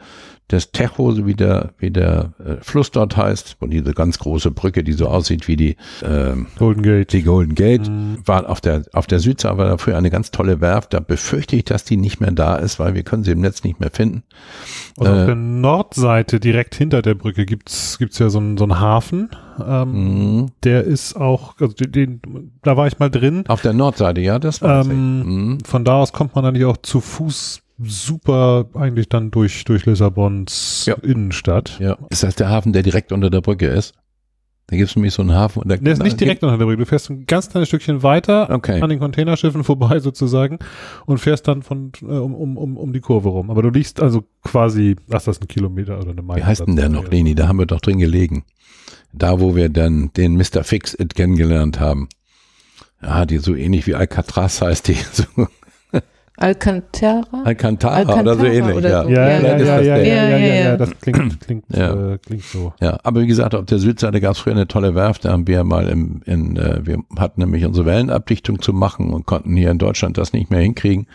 des 0.52 0.72
Tejo, 0.72 1.12
so 1.12 1.26
wie 1.26 1.34
der, 1.34 1.72
wie 1.78 1.91
der 1.91 2.34
äh, 2.39 2.56
Fluss 2.62 2.91
dort 2.91 3.16
heißt, 3.18 3.58
wo 3.60 3.68
diese 3.68 3.93
ganz 3.93 4.20
große 4.20 4.52
Brücke, 4.52 4.84
die 4.84 4.93
so 4.93 5.08
aussieht 5.08 5.47
wie 5.47 5.56
die, 5.56 5.76
ähm, 6.04 6.47
Golden 6.58 6.84
Gate. 6.84 7.14
die 7.14 7.24
Golden 7.24 7.56
Gate, 7.56 7.89
war 8.26 8.49
auf 8.49 8.62
der, 8.62 8.84
auf 8.93 9.08
der 9.08 9.20
Südseite 9.20 9.58
war 9.58 9.68
dafür 9.68 9.97
eine 9.97 10.10
ganz 10.10 10.32
tolle 10.32 10.62
Werft. 10.62 10.93
Da 10.93 10.99
befürchte 10.99 11.56
ich, 11.56 11.66
dass 11.66 11.84
die 11.84 11.97
nicht 11.97 12.20
mehr 12.20 12.32
da 12.32 12.56
ist, 12.56 12.80
weil 12.80 12.93
wir 12.95 13.04
können 13.04 13.24
sie 13.24 13.32
im 13.32 13.41
Netz 13.41 13.64
nicht 13.64 13.80
mehr 13.80 13.91
finden. 13.91 14.24
Und 14.97 15.08
auf 15.08 15.18
Äh, 15.18 15.26
der 15.28 15.36
Nordseite, 15.36 16.39
direkt 16.39 16.76
hinter 16.76 17.02
der 17.02 17.16
Brücke, 17.16 17.45
gibt's 17.45 17.97
gibt's 17.97 18.20
ja 18.20 18.30
so 18.30 18.39
einen 18.39 18.58
so 18.58 18.66
einen 18.66 18.80
Hafen. 18.80 19.30
Ähm, 19.66 20.12
Mhm. 20.12 20.52
Der 20.64 20.84
ist 20.84 21.16
auch, 21.16 21.56
also 21.60 21.74
den, 21.74 21.91
den, 21.91 22.52
da 22.64 22.78
war 22.78 22.88
ich 22.88 22.99
mal 22.99 23.10
drin. 23.10 23.43
Auf 23.47 23.62
der 23.62 23.74
Nordseite, 23.74 24.22
ja, 24.22 24.39
das 24.39 24.62
war 24.62 24.86
Ähm, 24.86 25.60
Von 25.66 25.86
da 25.86 25.97
aus 25.97 26.14
kommt 26.14 26.36
man 26.36 26.45
eigentlich 26.45 26.66
auch 26.66 26.78
zu 26.78 27.02
Fuß 27.02 27.62
super 27.84 28.66
eigentlich 28.74 29.10
dann 29.10 29.32
durch, 29.32 29.64
durch 29.66 29.86
Lissabons 29.86 30.86
Ja. 30.88 30.96
Innenstadt. 30.96 31.78
Ja. 31.80 31.98
Ist 32.10 32.24
das 32.24 32.36
der 32.36 32.50
Hafen, 32.50 32.74
der 32.74 32.84
direkt 32.84 33.12
unter 33.12 33.30
der 33.30 33.42
Brücke 33.42 33.68
ist? 33.68 33.94
Da 34.68 34.78
gibt 34.78 34.90
es 34.90 34.96
nämlich 34.96 35.14
so 35.14 35.22
einen 35.22 35.34
Hafen. 35.34 35.64
Und 35.64 35.70
da, 35.70 35.76
Der 35.76 35.92
ist 35.92 36.02
nicht 36.02 36.18
direkt 36.20 36.44
unter 36.44 36.58
der 36.58 36.64
Brücke. 36.66 36.78
Du 36.78 36.86
fährst 36.86 37.10
ein 37.10 37.26
ganz 37.26 37.50
kleines 37.50 37.68
Stückchen 37.68 38.04
weiter 38.04 38.50
Okay. 38.50 38.82
an 38.82 38.90
den 38.90 39.00
Containerschiffen 39.00 39.66
vorbei 39.66 40.00
sozusagen 40.00 40.60
und 41.06 41.18
fährst 41.18 41.46
dann 41.50 41.62
von 41.62 41.92
äh, 42.02 42.06
um, 42.06 42.34
um, 42.34 42.58
um, 42.58 42.78
um 42.78 42.94
die 42.94 43.02
Kurve 43.02 43.28
rum. 43.30 43.52
Aber 43.52 43.62
du 43.64 43.70
liegst 43.70 44.02
also 44.02 44.24
quasi, 44.44 44.96
ach, 45.10 45.14
das 45.14 45.28
ist 45.28 45.42
ein 45.44 45.48
Kilometer 45.50 46.00
oder 46.00 46.12
eine 46.12 46.22
Meile. 46.22 46.40
Wie 46.42 46.46
heißt 46.46 46.66
denn 46.66 46.78
der 46.78 46.88
noch, 46.88 47.10
Leni? 47.10 47.36
Da 47.36 47.50
haben 47.50 47.60
wir 47.60 47.66
doch 47.66 47.82
drin 47.82 47.98
gelegen. 48.00 48.46
Da, 49.12 49.42
wo 49.42 49.56
wir 49.58 49.68
dann 49.68 50.14
den 50.14 50.38
Mr. 50.38 50.64
Fix-It 50.64 51.16
kennengelernt 51.16 51.82
haben. 51.82 52.08
Ja, 53.02 53.26
die 53.26 53.40
so 53.40 53.56
ähnlich 53.56 53.88
wie 53.88 53.96
Alcatraz 53.96 54.62
heißt 54.62 54.88
die. 54.88 54.96
So 55.12 55.26
Alcantara? 56.42 57.44
Alcantara, 57.44 57.94
Alcantara 57.96 58.22
oder 58.22 58.36
so 58.36 58.46
ähnlich, 58.46 58.76
oder 58.76 58.89
ja. 58.89 59.04
so. 59.04 59.10
Ja, 59.10 59.30
ja, 59.30 59.38
Vielleicht 59.39 59.44
ja, 59.44 59.58
ist 59.58 59.68
ja, 59.68 59.78
das 59.78 59.86
ja, 59.86 59.98
ja, 59.98 60.04
der. 60.04 60.06
ja, 60.06 60.30
Ja, 60.30 60.38
ja, 60.38 60.54
ja, 60.56 60.64
ja. 60.72 60.78
das 60.78 60.89
klingt, 61.00 61.39
klingt, 61.46 61.66
Ja. 61.70 62.14
äh, 62.14 62.18
klingt 62.18 62.44
so. 62.44 62.74
Ja, 62.82 62.98
aber 63.04 63.22
wie 63.22 63.28
gesagt, 63.28 63.56
auf 63.56 63.66
der 63.66 63.80
Südseite 63.80 64.22
gab 64.22 64.34
es 64.34 64.39
früher 64.39 64.54
eine 64.54 64.68
tolle 64.68 64.96
Werft. 64.96 65.26
Da 65.26 65.32
haben 65.32 65.48
wir 65.48 65.64
mal 65.64 65.88
im, 65.88 66.22
in, 66.26 66.58
äh, 66.58 66.80
wir 66.86 66.98
hatten 67.18 67.42
nämlich 67.42 67.66
unsere 67.66 67.86
Wellenabdichtung 67.86 68.62
zu 68.62 68.74
machen 68.74 69.14
und 69.14 69.26
konnten 69.26 69.56
hier 69.56 69.72
in 69.72 69.78
Deutschland 69.78 70.18
das 70.18 70.34
nicht 70.34 70.50
mehr 70.50 70.62
hinkriegen. 70.62 71.08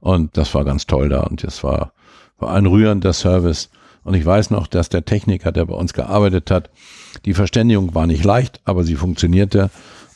Und 0.00 0.36
das 0.36 0.54
war 0.54 0.64
ganz 0.64 0.86
toll 0.86 1.08
da. 1.08 1.20
Und 1.22 1.42
das 1.44 1.64
war, 1.64 1.92
war 2.38 2.52
ein 2.54 2.66
rührender 2.66 3.12
Service. 3.12 3.70
Und 4.04 4.14
ich 4.14 4.24
weiß 4.24 4.50
noch, 4.50 4.66
dass 4.66 4.88
der 4.88 5.04
Techniker, 5.04 5.52
der 5.52 5.66
bei 5.66 5.74
uns 5.74 5.92
gearbeitet 5.92 6.50
hat, 6.50 6.70
die 7.24 7.34
Verständigung 7.34 7.94
war 7.94 8.06
nicht 8.06 8.24
leicht, 8.24 8.60
aber 8.64 8.84
sie 8.84 8.94
funktionierte. 8.94 9.68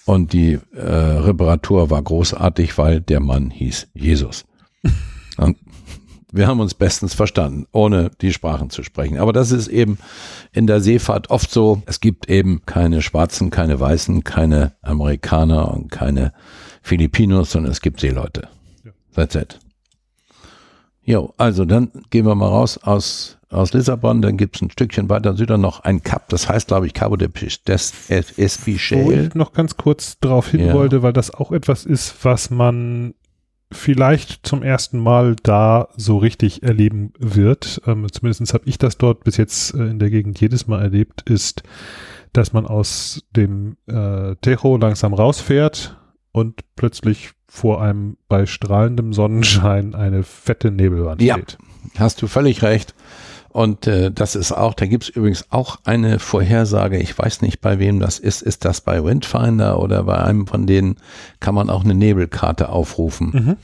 Und 0.07 0.33
die 0.33 0.59
äh, 0.75 0.81
Reparatur 0.81 1.91
war 1.91 2.03
großartig, 2.03 2.77
weil 2.77 3.01
der 3.01 3.21
Mann 3.21 3.51
hieß 3.51 3.89
Jesus. 3.95 4.45
Und 5.39 5.57
wir 6.35 6.49
haben 6.49 6.59
uns 6.59 6.75
bestens 6.75 7.15
verstanden, 7.15 7.67
ohne 7.71 8.11
die 8.21 8.33
Sprachen 8.33 8.69
zu 8.69 8.83
sprechen. 8.83 9.19
Aber 9.19 9.33
das 9.33 9.53
ist 9.53 9.69
eben 9.69 9.99
in 10.53 10.67
der 10.67 10.81
Seefahrt 10.81 11.31
oft 11.31 11.51
so. 11.51 11.83
Es 11.87 12.01
gibt 12.01 12.29
eben 12.29 12.63
keine 12.67 13.03
Schwarzen, 13.03 13.51
keine 13.51 13.79
Weißen, 13.79 14.25
keine 14.25 14.73
Amerikaner 14.83 15.73
und 15.73 15.93
keine 15.93 16.33
Filipinos, 16.83 17.53
sondern 17.53 17.71
es 17.71 17.81
gibt 17.81 18.01
Seeleute. 18.01 18.49
Ja. 18.85 18.91
That's 19.15 19.37
it. 19.37 19.61
Jo, 21.05 21.33
also 21.37 21.65
dann 21.65 21.93
gehen 22.11 22.27
wir 22.27 22.35
mal 22.35 22.49
raus 22.49 22.79
aus, 22.79 23.39
aus 23.55 23.73
Lissabon, 23.73 24.21
dann 24.23 24.37
gibt's 24.37 24.61
ein 24.63 24.71
Stückchen 24.71 25.09
weiter 25.09 25.35
süder 25.37 25.59
noch 25.59 25.81
ein 25.81 26.03
Kap, 26.03 26.29
das 26.29 26.49
heißt, 26.49 26.69
glaube 26.69 26.87
ich, 26.87 26.95
Cabo 26.95 27.17
de 27.17 27.29
des 27.29 27.93
Wo 28.09 28.15
Espichel. 28.43 29.27
ich 29.29 29.35
noch 29.35 29.53
ganz 29.53 29.77
kurz 29.77 30.19
darauf 30.21 30.49
hin 30.51 30.67
Ja. 30.67 30.75
wollte, 30.75 31.03
weil 31.03 31.13
das 31.13 31.33
auch 31.33 31.53
etwas 31.53 31.85
ist, 31.85 32.15
was 32.25 32.51
man 32.51 33.15
vielleicht 33.73 34.47
zum 34.47 34.63
ersten 34.63 34.99
Mal 34.99 35.37
da 35.43 35.89
so 35.97 36.19
richtig 36.19 36.63
erleben 36.63 37.13
wird. 37.19 37.81
Ähm, 37.87 38.07
zumindest 38.13 38.55
habe 38.55 38.65
ich 38.67 38.79
das 38.79 38.99
dort 38.99 39.25
bis 39.25 39.37
jetzt 39.37 39.75
äh, 39.75 39.79
in 39.89 39.99
der 39.99 40.11
Gegend 40.11 40.41
jedes 40.41 40.67
Mal 40.67 40.81
erlebt, 40.83 41.29
ist, 41.29 41.63
dass 42.33 42.53
man 42.53 42.67
aus 42.67 43.25
dem 43.35 43.77
äh, 43.87 44.37
Tejo 44.43 44.77
langsam 44.77 45.13
rausfährt 45.15 45.97
und 46.33 46.61
plötzlich 46.77 47.31
vor 47.49 47.83
einem 47.83 48.17
bei 48.29 48.47
strahlendem 48.47 49.13
Sonnenschein 49.13 49.95
eine 49.95 50.23
fette 50.25 50.71
Nebelwand 50.71 51.23
Ja. 51.23 51.35
steht. 51.35 51.59
Hast 51.97 52.23
du 52.23 52.27
völlig 52.27 52.63
recht. 52.63 52.95
Und 53.55 53.87
äh, 53.87 54.11
das 54.11 54.35
ist 54.35 54.51
auch, 54.51 54.75
da 54.75 54.85
gibt's 54.85 55.09
übrigens 55.09 55.45
auch 55.51 55.79
eine 55.85 56.19
Vorhersage, 56.19 56.99
ich 56.99 57.17
weiß 57.17 57.41
nicht 57.41 57.61
bei 57.61 57.79
wem 57.79 58.01
das 58.01 58.19
ist, 58.19 58.43
ist 58.43 58.65
das 58.65 58.81
bei 58.81 59.05
Windfinder 59.05 59.79
oder 59.79 60.03
bei 60.03 60.19
einem 60.19 60.49
von 60.49 60.67
denen 60.67 60.97
kann 61.39 61.55
man 61.55 61.71
auch 61.71 61.85
eine 61.85 61.95
Nebelkarte 61.95 62.69
aufrufen. 62.69 63.31
Mhm. 63.33 63.57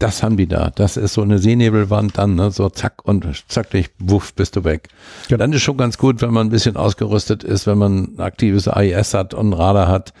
Das 0.00 0.22
haben 0.22 0.38
die 0.38 0.46
da. 0.46 0.70
Das 0.74 0.96
ist 0.96 1.12
so 1.12 1.20
eine 1.20 1.38
Seenebelwand 1.38 2.16
dann, 2.16 2.34
ne? 2.34 2.50
so 2.50 2.70
zack 2.70 3.04
und 3.04 3.26
zack 3.48 3.68
dich, 3.70 3.90
wuff, 3.98 4.32
bist 4.32 4.56
du 4.56 4.64
weg. 4.64 4.88
Genau. 5.28 5.38
Dann 5.38 5.52
ist 5.52 5.60
schon 5.60 5.76
ganz 5.76 5.98
gut, 5.98 6.22
wenn 6.22 6.32
man 6.32 6.46
ein 6.46 6.50
bisschen 6.50 6.76
ausgerüstet 6.76 7.44
ist, 7.44 7.66
wenn 7.66 7.76
man 7.76 8.14
ein 8.16 8.20
aktives 8.20 8.66
AIS 8.66 9.12
hat 9.12 9.34
und 9.34 9.50
ein 9.50 9.52
Radar 9.52 9.88
hat. 9.88 10.14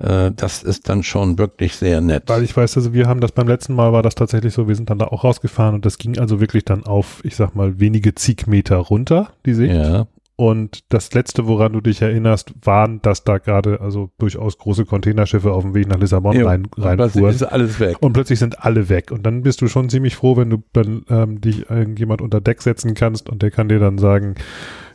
Äh, 0.00 0.32
das 0.34 0.64
ist 0.64 0.88
dann 0.88 1.04
schon 1.04 1.38
wirklich 1.38 1.76
sehr 1.76 2.00
nett. 2.00 2.24
Weil 2.26 2.42
ich 2.42 2.56
weiß, 2.56 2.76
also 2.76 2.92
wir 2.92 3.06
haben 3.06 3.20
das 3.20 3.30
beim 3.30 3.46
letzten 3.46 3.74
Mal 3.74 3.92
war 3.92 4.02
das 4.02 4.16
tatsächlich 4.16 4.52
so, 4.52 4.66
wir 4.66 4.74
sind 4.74 4.90
dann 4.90 4.98
da 4.98 5.06
auch 5.06 5.22
rausgefahren 5.22 5.76
und 5.76 5.86
das 5.86 5.98
ging 5.98 6.18
also 6.18 6.40
wirklich 6.40 6.64
dann 6.64 6.84
auf, 6.84 7.20
ich 7.22 7.36
sag 7.36 7.54
mal, 7.54 7.78
wenige 7.78 8.16
Zigmeter 8.16 8.78
runter, 8.78 9.30
die 9.46 9.54
Sicht. 9.54 9.72
ja, 9.72 10.08
Und 10.40 10.90
das 10.90 11.12
letzte, 11.12 11.46
woran 11.46 11.74
du 11.74 11.82
dich 11.82 12.00
erinnerst, 12.00 12.54
waren, 12.62 13.02
dass 13.02 13.24
da 13.24 13.36
gerade 13.36 13.82
also 13.82 14.08
durchaus 14.16 14.56
große 14.56 14.86
Containerschiffe 14.86 15.52
auf 15.52 15.64
dem 15.64 15.74
Weg 15.74 15.86
nach 15.86 15.98
Lissabon 15.98 16.34
Ja, 16.34 16.46
rein, 16.46 16.62
und 16.64 16.70
plötzlich 16.70 16.98
reinfuhren. 16.98 17.34
ist 17.34 17.42
alles 17.42 17.78
weg. 17.78 17.98
Und 18.00 18.14
plötzlich 18.14 18.38
sind 18.38 18.64
alle 18.64 18.88
weg. 18.88 19.10
Und 19.10 19.26
dann 19.26 19.42
bist 19.42 19.60
du 19.60 19.68
schon 19.68 19.90
ziemlich 19.90 20.16
froh, 20.16 20.38
wenn 20.38 20.48
du 20.48 20.62
dann 20.72 21.04
ähm, 21.10 21.42
dich 21.42 21.68
irgendjemand 21.68 22.22
unter 22.22 22.40
Deck 22.40 22.62
setzen 22.62 22.94
kannst 22.94 23.28
und 23.28 23.42
der 23.42 23.50
kann 23.50 23.68
dir 23.68 23.80
dann 23.80 23.98
sagen, 23.98 24.36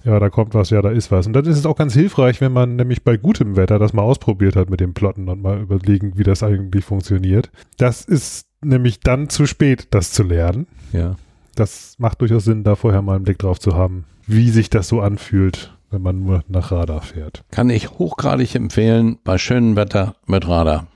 ja, 0.04 0.20
da 0.20 0.32
kommt 0.32 0.56
was, 0.56 0.72
ja, 0.72 0.82
da 0.82 0.90
ist 0.90 1.12
was. 1.12 1.28
Und 1.28 1.34
dann 1.34 1.46
ist 1.46 1.60
es 1.60 1.68
auch 1.68 1.76
ganz 1.76 1.94
hilfreich, 1.94 2.42
wenn 2.42 2.52
man 2.52 2.76
nämlich 2.76 3.04
bei 3.04 3.16
gutem 3.16 3.56
Wetter 3.56 3.78
das 3.78 3.94
mal 3.94 4.02
ausprobiert 4.02 4.56
hat 4.56 4.72
mit 4.72 4.80
dem 4.80 4.96
Plotten 4.96 5.30
und 5.30 5.44
mal 5.44 5.62
überlegen, 5.62 6.14
wie 6.18 6.24
das 6.24 6.42
eigentlich 6.42 6.84
funktioniert. 6.84 7.52
Das 7.78 8.02
ist 8.02 8.48
nämlich 8.64 9.00
dann 9.00 9.30
zu 9.30 9.46
spät, 9.46 9.90
das 9.92 10.12
zu 10.12 10.24
lernen. 10.24 10.66
Ja. 10.92 11.18
Das 11.54 11.98
macht 12.00 12.22
durchaus 12.22 12.46
Sinn, 12.46 12.64
da 12.64 12.74
vorher 12.74 13.04
mal 13.04 13.16
einen 13.16 13.26
Blick 13.26 13.38
drauf 13.38 13.60
zu 13.60 13.76
haben, 13.76 14.06
wie 14.28 14.50
sich 14.50 14.70
das 14.70 14.88
so 14.88 15.02
anfühlt, 15.02 15.74
wenn 15.92 16.02
man 16.02 16.24
nur 16.24 16.44
nach 16.48 16.72
Radar 16.72 17.02
fährt. 17.02 17.44
Kann 17.52 17.70
ich 17.70 17.92
hochgradig 17.92 18.56
empfehlen, 18.56 19.18
bei 19.24 19.38
schönem 19.38 19.76
Wetter 19.76 20.16
mit 20.26 20.48
Radar, 20.48 20.88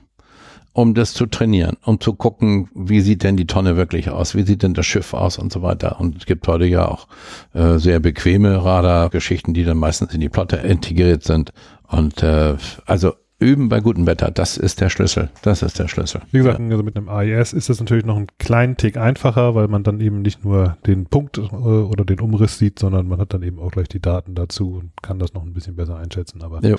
um 0.72 0.94
das 0.94 1.14
zu 1.14 1.26
trainieren, 1.26 1.76
um 1.84 2.00
zu 2.00 2.14
gucken, 2.14 2.68
wie 2.74 3.00
sieht 3.00 3.22
denn 3.22 3.36
die 3.36 3.46
Tonne 3.46 3.76
wirklich 3.76 4.10
aus, 4.10 4.34
wie 4.34 4.42
sieht 4.42 4.62
denn 4.62 4.74
das 4.74 4.86
Schiff 4.86 5.14
aus 5.14 5.38
und 5.38 5.52
so 5.52 5.62
weiter. 5.62 6.00
Und 6.00 6.16
es 6.18 6.26
gibt 6.26 6.46
heute 6.48 6.66
ja 6.66 6.86
auch 6.86 7.06
äh, 7.54 7.78
sehr 7.78 8.00
bequeme 8.00 8.64
Radargeschichten, 8.64 9.54
die 9.54 9.64
dann 9.64 9.78
meistens 9.78 10.14
in 10.14 10.20
die 10.20 10.28
Plotte 10.28 10.56
integriert 10.56 11.24
sind. 11.24 11.52
Und 11.88 12.22
äh, 12.22 12.56
also 12.86 13.14
üben 13.40 13.68
bei 13.70 13.80
gutem 13.80 14.06
Wetter, 14.06 14.30
das 14.30 14.56
ist 14.56 14.80
der 14.80 14.90
Schlüssel. 14.90 15.30
Das 15.42 15.62
ist 15.62 15.78
der 15.78 15.88
Schlüssel. 15.88 16.20
Wie 16.30 16.38
gesagt, 16.38 16.60
also 16.60 16.82
mit 16.82 16.96
einem 16.96 17.08
AIS 17.08 17.52
ist 17.54 17.68
das 17.70 17.80
natürlich 17.80 18.04
noch 18.04 18.16
einen 18.16 18.26
kleinen 18.38 18.76
Tick 18.76 18.96
einfacher, 18.98 19.54
weil 19.54 19.66
man 19.68 19.82
dann 19.82 20.00
eben 20.00 20.20
nicht 20.22 20.44
nur 20.44 20.76
den 20.86 21.06
Punkt 21.06 21.38
äh, 21.38 21.40
oder 21.40 22.04
den 22.04 22.20
Umriss 22.20 22.58
sieht, 22.58 22.78
sondern 22.78 23.08
man 23.08 23.18
hat 23.18 23.32
dann 23.32 23.42
eben 23.42 23.58
auch 23.58 23.70
gleich 23.70 23.88
die 23.88 24.00
Daten 24.00 24.34
dazu 24.34 24.74
und 24.80 24.90
kann 25.02 25.18
das 25.18 25.32
noch 25.34 25.42
ein 25.42 25.52
bisschen 25.54 25.74
besser 25.74 25.96
einschätzen. 25.96 26.42
Aber 26.42 26.62
Ja. 26.64 26.76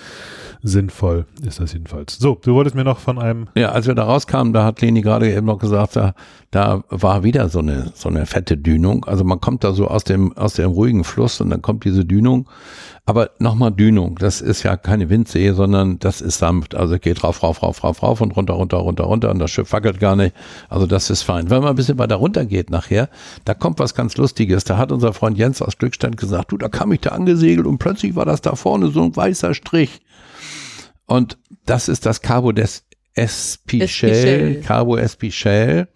sinnvoll 0.62 1.26
ist 1.45 1.59
das 1.59 1.74
jedenfalls. 1.74 2.18
So, 2.20 2.38
du 2.41 2.53
wolltest 2.53 2.76
mir 2.76 2.84
noch 2.84 2.99
von 2.99 3.18
einem 3.20 3.47
Ja, 3.55 3.70
als 3.72 3.88
wir 3.88 3.95
da 3.95 4.03
rauskamen, 4.03 4.53
da 4.53 4.64
hat 4.64 4.82
Leni 4.82 5.01
gerade 5.01 5.32
eben 5.34 5.47
noch 5.47 5.57
gesagt, 5.59 5.95
da, 5.95 6.14
da 6.51 6.84
war 6.89 7.24
wieder 7.24 7.49
so 7.49 7.59
eine, 7.59 7.91
so 7.95 8.09
eine 8.09 8.26
fette 8.26 8.57
Dünung. 8.57 9.05
Also 9.05 9.24
man 9.24 9.41
kommt 9.41 9.64
da 9.64 9.74
so 9.74 9.88
aus 9.88 10.03
dem, 10.03 10.36
aus 10.38 10.53
dem 10.53 10.72
ruhigen 10.72 11.03
Fluss 11.03 11.41
und 11.41 11.49
dann 11.49 11.62
kommt 11.62 11.86
diese 11.86 12.05
Dünung. 12.05 12.47
Aber 13.06 13.32
nochmal 13.39 13.72
Dünung, 13.72 14.18
das 14.20 14.41
ist 14.41 14.62
ja 14.62 14.78
keine 14.78 15.10
Windsee, 15.10 15.52
sondern 15.54 15.97
das 15.97 16.22
ist 16.22 16.38
sanft. 16.38 16.76
Also 16.76 16.95
es 16.95 17.02
geht 17.02 17.24
rauf, 17.24 17.41
rauf, 17.41 17.64
rauf, 17.64 17.84
rauf, 17.84 18.04
rauf 18.04 18.22
und 18.22 18.36
runter, 18.36 18.54
runter, 18.54 18.78
runter, 18.78 19.06
runter 19.06 19.32
und 19.32 19.39
das 19.39 19.49
Schiff 19.49 19.72
wackelt 19.74 19.99
gar 19.99 20.16
nicht. 20.16 20.36
Also 20.70 20.86
das 20.86 21.10
ist 21.10 21.24
fein. 21.24 21.49
Wenn 21.49 21.62
man 21.62 21.72
ein 21.72 21.76
bisschen 21.76 21.97
weiter 21.97 22.16
runter 22.16 22.45
geht 22.45 22.70
nachher, 22.70 23.10
da 23.43 23.56
kommt 23.56 23.80
was 23.80 23.95
ganz 23.95 24.18
Lustiges. 24.18 24.66
Da 24.66 24.78
hat 24.78 24.91
unser 24.91 25.14
Freund 25.14 25.38
Jens 25.38 25.62
aus 25.64 25.78
Glückstand 25.78 26.16
gesagt, 26.16 26.52
du, 26.52 26.58
da 26.58 26.70
kam 26.70 26.91
ich 26.91 27.02
da 27.02 27.10
angesegelt 27.10 27.66
und 27.66 27.80
plötzlich 27.80 28.16
war 28.16 28.26
das 28.26 28.41
da 28.41 28.56
vorne 28.56 28.91
so 28.91 29.02
ein 29.04 29.16
weißer 29.16 29.56
Strich. 29.56 30.02
Und 31.08 31.39
das 31.66 31.89
ist 31.89 32.06
das 32.06 32.22
Cabo 32.22 32.52
des 32.52 32.84
Espichel, 33.16 34.10
Espichel. 34.10 34.62
Cabo 34.62 34.95
Espichel. 34.95 35.88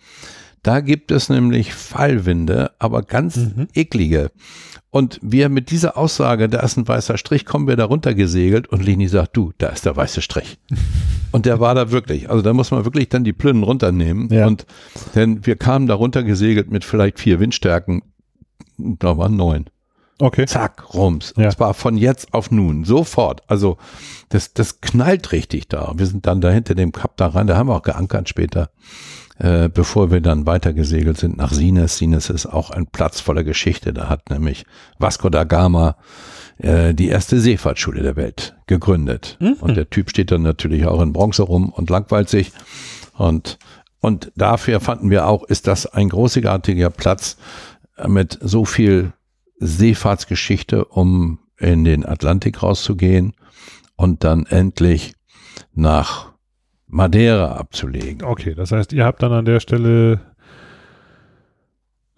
Da 0.66 0.80
gibt 0.80 1.12
es 1.12 1.30
nämlich 1.30 1.76
Fallwinde, 1.76 2.72
aber 2.80 3.04
ganz 3.04 3.36
Mhm. 3.38 3.68
eklige. 3.76 4.32
Und 4.90 5.20
wir 5.22 5.48
mit 5.50 5.70
dieser 5.70 5.96
Aussage, 5.96 6.50
da 6.50 6.62
ist 6.62 6.76
ein 6.76 6.88
weißer 6.88 7.20
Strich, 7.20 7.46
kommen 7.46 7.68
wir 7.68 7.76
da 7.76 7.86
runter 7.86 8.16
gesegelt 8.16 8.68
und 8.70 8.84
Leni 8.84 9.08
sagt, 9.08 9.38
du, 9.38 9.54
da 9.60 9.68
ist 9.68 9.86
der 9.86 9.96
weiße 9.96 10.24
Strich. 10.24 10.58
und 11.32 11.46
der 11.46 11.60
war 11.60 11.76
da 11.76 11.92
wirklich. 11.92 12.32
Also 12.32 12.42
da 12.42 12.52
muss 12.52 12.72
man 12.72 12.84
wirklich 12.84 13.10
dann 13.10 13.24
die 13.24 13.32
Plünnen 13.32 13.62
runternehmen. 13.62 14.28
Ja. 14.34 14.48
Und 14.48 14.66
denn 15.14 15.46
wir 15.46 15.56
kamen 15.56 15.86
da 15.86 15.94
runter 15.94 16.24
gesegelt 16.24 16.72
mit 16.72 16.84
vielleicht 16.84 17.20
vier 17.20 17.40
Windstärken. 17.40 18.02
Da 18.80 19.20
waren 19.20 19.36
neun. 19.36 19.66
Okay. 20.18 20.48
Zack, 20.48 20.96
rums. 20.96 21.36
Ja. 21.38 21.46
Und 21.46 21.52
zwar 21.52 21.74
von 21.76 21.96
jetzt 21.96 22.34
auf 22.34 22.50
nun, 22.50 22.86
sofort. 22.86 23.44
Also 23.46 23.78
das, 24.30 24.56
das 24.56 24.82
knallt 24.82 25.32
richtig 25.32 25.68
da. 25.68 25.94
Wir 25.96 26.08
sind 26.08 26.26
dann 26.26 26.42
da 26.42 26.50
hinter 26.50 26.74
dem 26.74 26.92
Kap 26.92 27.18
da 27.18 27.28
rein, 27.28 27.46
da 27.46 27.56
haben 27.56 27.70
wir 27.70 27.76
auch 27.76 27.84
geankert 27.84 28.30
später, 28.30 28.72
äh, 29.38 29.70
bevor 29.70 30.12
wir 30.12 30.22
dann 30.22 30.46
weiter 30.46 30.74
gesegelt 30.74 31.18
sind 31.18 31.38
nach 31.38 31.52
Sines. 31.52 31.98
Sines 31.98 32.30
ist 32.30 32.46
auch 32.46 32.70
ein 32.70 32.88
Platz 32.88 33.20
voller 33.20 33.44
Geschichte. 33.44 33.94
Da 33.94 34.10
hat 34.10 34.30
nämlich 34.30 34.66
Vasco 34.98 35.30
da 35.30 35.44
Gama 35.44 35.98
äh, 36.58 36.94
die 36.94 37.10
erste 37.10 37.40
Seefahrtsschule 37.40 38.02
der 38.02 38.16
Welt 38.16 38.56
gegründet. 38.68 39.38
Und 39.62 39.76
der 39.76 39.90
Typ 39.90 40.10
steht 40.10 40.32
dann 40.32 40.42
natürlich 40.42 40.86
auch 40.86 41.02
in 41.02 41.14
Bronze 41.14 41.44
rum 41.44 41.70
und 41.70 41.90
langweilt 41.90 42.30
sich. 42.30 42.54
Und, 43.14 43.58
und 44.00 44.32
dafür 44.36 44.80
fanden 44.80 45.10
wir 45.10 45.28
auch, 45.28 45.44
ist 45.44 45.68
das 45.68 45.86
ein 45.86 46.10
großartiger 46.10 46.90
Platz 46.90 47.38
mit 48.08 48.38
so 48.42 48.66
viel 48.66 49.14
Seefahrtsgeschichte, 49.60 50.86
um 50.86 51.40
in 51.58 51.84
den 51.84 52.06
Atlantik 52.06 52.62
rauszugehen 52.62 53.34
und 53.96 54.24
dann 54.24 54.46
endlich 54.46 55.16
nach 55.74 56.35
Madeira 56.96 57.58
abzulegen. 57.58 58.24
Okay, 58.24 58.56
das 58.56 58.72
heißt, 58.72 58.94
ihr 58.94 59.04
habt 59.04 59.22
dann 59.22 59.34
an 59.34 59.44
der 59.44 59.60
Stelle, 59.60 60.22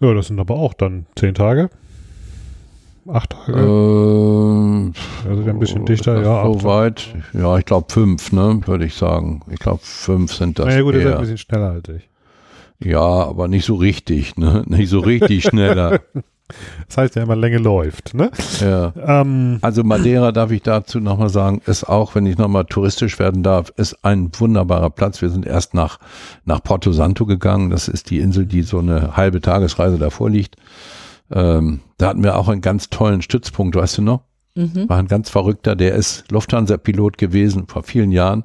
ja, 0.00 0.14
das 0.14 0.28
sind 0.28 0.38
aber 0.38 0.54
auch 0.54 0.72
dann 0.72 1.06
zehn 1.16 1.34
Tage. 1.34 1.68
Acht 3.08 3.30
Tage? 3.30 3.58
Ähm, 3.58 4.92
also 5.28 5.42
ein 5.42 5.58
bisschen 5.58 5.84
dichter, 5.84 6.22
ja. 6.22 6.44
So 6.44 6.62
weit? 6.62 7.08
Ja, 7.32 7.58
ich 7.58 7.64
glaube 7.64 7.92
fünf, 7.92 8.30
ne, 8.30 8.60
würde 8.66 8.84
ich 8.84 8.94
sagen. 8.94 9.40
Ich 9.50 9.58
glaube 9.58 9.80
fünf 9.82 10.32
sind 10.32 10.60
das. 10.60 10.66
Naja 10.66 10.82
gut, 10.82 10.94
ihr 10.94 11.02
seid 11.02 11.14
ein 11.14 11.20
bisschen 11.22 11.38
schneller 11.38 11.70
als 11.70 11.88
ich. 11.88 12.08
Ja, 12.78 13.00
aber 13.00 13.48
nicht 13.48 13.64
so 13.64 13.74
richtig, 13.74 14.36
ne? 14.36 14.62
Nicht 14.68 14.90
so 14.90 15.00
richtig 15.00 15.42
schneller. 15.42 16.00
Das 16.86 16.96
heißt 16.96 17.16
ja 17.16 17.22
immer, 17.22 17.36
Länge 17.36 17.58
läuft, 17.58 18.14
ne? 18.14 18.30
ja. 18.60 18.92
Ähm, 18.96 19.58
Also 19.60 19.84
Madeira, 19.84 20.32
darf 20.32 20.50
ich 20.50 20.62
dazu 20.62 21.00
nochmal 21.00 21.28
sagen, 21.28 21.60
ist 21.66 21.84
auch, 21.84 22.14
wenn 22.14 22.26
ich 22.26 22.38
nochmal 22.38 22.64
touristisch 22.64 23.18
werden 23.18 23.42
darf, 23.42 23.72
ist 23.76 24.04
ein 24.04 24.30
wunderbarer 24.38 24.90
Platz. 24.90 25.20
Wir 25.20 25.30
sind 25.30 25.46
erst 25.46 25.74
nach, 25.74 25.98
nach 26.44 26.62
Porto 26.62 26.92
Santo 26.92 27.26
gegangen. 27.26 27.70
Das 27.70 27.88
ist 27.88 28.10
die 28.10 28.20
Insel, 28.20 28.46
die 28.46 28.62
so 28.62 28.78
eine 28.78 29.16
halbe 29.16 29.40
Tagesreise 29.40 29.98
davor 29.98 30.30
liegt. 30.30 30.56
Ähm, 31.30 31.80
da 31.98 32.08
hatten 32.08 32.22
wir 32.22 32.36
auch 32.36 32.48
einen 32.48 32.62
ganz 32.62 32.88
tollen 32.88 33.22
Stützpunkt, 33.22 33.76
weißt 33.76 33.98
du 33.98 34.02
noch? 34.02 34.22
Mhm. 34.54 34.88
War 34.88 34.98
ein 34.98 35.08
ganz 35.08 35.30
verrückter, 35.30 35.76
der 35.76 35.94
ist 35.94 36.30
Lufthansa-Pilot 36.30 37.18
gewesen 37.18 37.66
vor 37.68 37.82
vielen 37.82 38.10
Jahren 38.10 38.44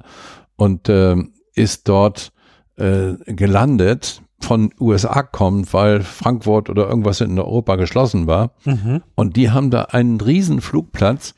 und 0.56 0.88
ähm, 0.88 1.32
ist 1.54 1.88
dort 1.88 2.32
äh, 2.76 3.14
gelandet 3.26 4.22
von 4.40 4.72
USA 4.80 5.22
kommt, 5.22 5.72
weil 5.72 6.02
Frankfurt 6.02 6.68
oder 6.68 6.88
irgendwas 6.88 7.20
in 7.20 7.38
Europa 7.38 7.76
geschlossen 7.76 8.26
war. 8.26 8.52
mhm. 8.64 9.02
Und 9.14 9.36
die 9.36 9.50
haben 9.50 9.70
da 9.70 9.82
einen 9.82 10.20
riesen 10.20 10.60
Flugplatz, 10.60 11.34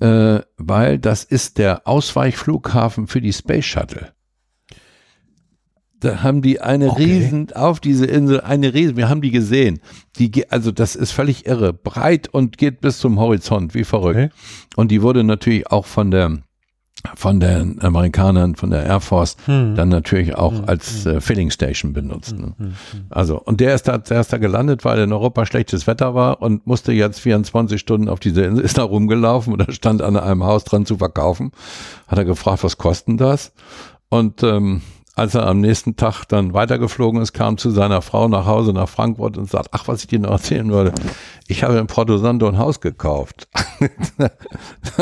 äh, 0.00 0.40
weil 0.58 0.98
das 0.98 1.24
ist 1.24 1.58
der 1.58 1.86
Ausweichflughafen 1.86 3.06
für 3.06 3.20
die 3.20 3.32
Space 3.32 3.64
Shuttle. 3.64 4.12
Da 6.00 6.22
haben 6.22 6.42
die 6.42 6.60
eine 6.60 6.90
Okay. 6.90 7.04
riesen, 7.04 7.52
auf 7.52 7.80
diese 7.80 8.04
Insel, 8.04 8.42
eine 8.42 8.74
riesen, 8.74 8.98
wir 8.98 9.08
haben 9.08 9.22
die 9.22 9.30
gesehen. 9.30 9.80
Die, 10.18 10.50
also 10.50 10.70
das 10.70 10.96
ist 10.96 11.12
völlig 11.12 11.46
irre, 11.46 11.72
breit 11.72 12.28
und 12.28 12.58
geht 12.58 12.82
bis 12.82 12.98
zum 12.98 13.18
Horizont, 13.18 13.74
wie 13.74 13.84
verrückt. 13.84 14.18
Okay. 14.18 14.28
Und 14.76 14.90
die 14.90 15.00
wurde 15.00 15.24
natürlich 15.24 15.70
auch 15.70 15.86
von 15.86 16.10
der, 16.10 16.40
von 17.14 17.38
den 17.38 17.80
Amerikanern, 17.82 18.54
von 18.54 18.70
der 18.70 18.84
Air 18.84 19.00
Force, 19.00 19.36
Hm. 19.46 19.74
dann 19.74 19.88
natürlich 19.88 20.34
auch 20.36 20.52
Hm, 20.52 20.64
als 20.66 21.04
äh, 21.06 21.20
Filling 21.20 21.50
Station 21.50 21.92
benutzt. 21.92 22.36
Ne? 22.38 22.54
Hm, 22.56 22.66
hm. 22.66 22.74
Also, 23.10 23.40
und 23.40 23.60
der 23.60 23.74
ist 23.74 23.88
da, 23.88 23.98
der 23.98 24.20
ist 24.20 24.32
da 24.32 24.38
gelandet, 24.38 24.84
weil 24.84 24.98
in 24.98 25.12
Europa 25.12 25.44
schlechtes 25.46 25.86
Wetter 25.86 26.14
war 26.14 26.40
und 26.40 26.66
musste 26.66 26.92
jetzt 26.92 27.20
24 27.20 27.78
Stunden 27.80 28.08
auf 28.08 28.20
diese 28.20 28.42
Insel, 28.42 28.64
ist 28.64 28.78
da 28.78 28.82
rumgelaufen 28.84 29.56
da 29.58 29.70
stand 29.70 30.02
an 30.02 30.16
einem 30.16 30.44
Haus 30.44 30.64
dran 30.64 30.86
zu 30.86 30.96
verkaufen. 30.96 31.52
Hat 32.08 32.18
er 32.18 32.24
gefragt, 32.24 32.64
was 32.64 32.78
kostet 32.78 33.20
das? 33.20 33.52
Und 34.08 34.42
ähm, 34.42 34.80
als 35.16 35.34
er 35.34 35.46
am 35.46 35.60
nächsten 35.60 35.96
Tag 35.96 36.24
dann 36.24 36.54
weitergeflogen 36.54 37.20
ist, 37.20 37.32
kam 37.32 37.56
zu 37.56 37.70
seiner 37.70 38.02
Frau 38.02 38.26
nach 38.28 38.46
Hause 38.46 38.72
nach 38.72 38.88
Frankfurt 38.88 39.38
und 39.38 39.48
sagt, 39.48 39.68
ach, 39.70 39.86
was 39.86 40.00
ich 40.00 40.08
dir 40.08 40.18
noch 40.18 40.32
erzählen 40.32 40.70
wollte, 40.72 40.92
ich 41.46 41.62
habe 41.62 41.78
in 41.78 41.86
Porto 41.86 42.18
Santo 42.18 42.48
ein 42.48 42.58
Haus 42.58 42.80
gekauft. 42.80 43.48
da 44.18 44.30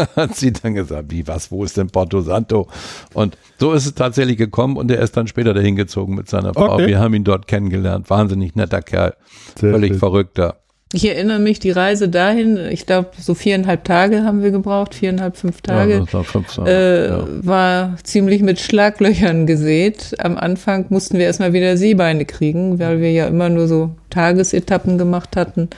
hat 0.16 0.36
sie 0.36 0.52
dann 0.52 0.74
gesagt, 0.74 1.10
wie, 1.10 1.26
was, 1.26 1.50
wo 1.50 1.64
ist 1.64 1.76
denn 1.76 1.88
Porto 1.88 2.20
Santo? 2.20 2.68
Und 3.14 3.38
so 3.58 3.72
ist 3.72 3.86
es 3.86 3.94
tatsächlich 3.94 4.36
gekommen 4.36 4.76
und 4.76 4.90
er 4.90 5.00
ist 5.00 5.16
dann 5.16 5.26
später 5.26 5.54
dahin 5.54 5.76
gezogen 5.76 6.14
mit 6.14 6.28
seiner 6.28 6.52
Frau. 6.52 6.74
Okay. 6.74 6.88
Wir 6.88 7.00
haben 7.00 7.14
ihn 7.14 7.24
dort 7.24 7.46
kennengelernt. 7.46 8.10
Wahnsinnig 8.10 8.54
netter 8.54 8.82
Kerl. 8.82 9.14
Sehr 9.58 9.72
Völlig 9.72 9.92
schön. 9.92 9.98
verrückter. 9.98 10.61
Ich 10.94 11.08
erinnere 11.08 11.38
mich, 11.38 11.58
die 11.58 11.70
Reise 11.70 12.08
dahin, 12.10 12.58
ich 12.70 12.84
glaube, 12.84 13.10
so 13.18 13.32
viereinhalb 13.34 13.84
Tage 13.84 14.24
haben 14.24 14.42
wir 14.42 14.50
gebraucht, 14.50 14.94
viereinhalb, 14.94 15.36
fünf 15.38 15.60
Ja, 15.66 15.74
Tage. 15.74 16.06
war 16.12 16.24
fünf 16.24 16.54
Tage, 16.54 16.70
äh, 16.70 17.08
ja. 17.08 17.26
war 17.42 17.96
ziemlich 18.02 18.42
mit 18.42 18.60
Schlaglöchern 18.60 19.46
gesät. 19.46 20.14
Am 20.18 20.36
Anfang 20.36 20.86
mussten 20.90 21.16
wir 21.18 21.24
erstmal 21.24 21.54
wieder 21.54 21.76
Seebeine 21.78 22.26
kriegen, 22.26 22.78
weil 22.78 23.00
wir 23.00 23.10
ja 23.10 23.26
immer 23.26 23.48
nur 23.48 23.68
so 23.68 23.90
Tagesetappen 24.10 24.98
gemacht 24.98 25.34
hatten. 25.36 25.70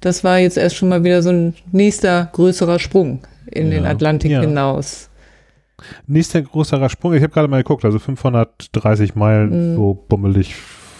Das 0.00 0.22
war 0.22 0.38
jetzt 0.38 0.58
erst 0.58 0.76
schon 0.76 0.88
mal 0.90 1.02
wieder 1.04 1.22
so 1.22 1.30
ein 1.30 1.54
nächster 1.70 2.28
größerer 2.32 2.78
Sprung 2.78 3.20
in 3.50 3.70
den 3.70 3.84
Ja. 3.84 3.90
Atlantik 3.90 4.32
Ja. 4.32 4.40
hinaus. 4.42 5.08
Nächster 6.06 6.42
größerer 6.42 6.90
Sprung, 6.90 7.14
ich 7.14 7.22
habe 7.22 7.32
gerade 7.32 7.48
mal 7.48 7.56
geguckt, 7.62 7.84
also 7.84 7.98
530 7.98 9.14
Meilen 9.14 9.72
Mhm. 9.72 9.76
so 9.76 10.04
bummelig 10.08 10.54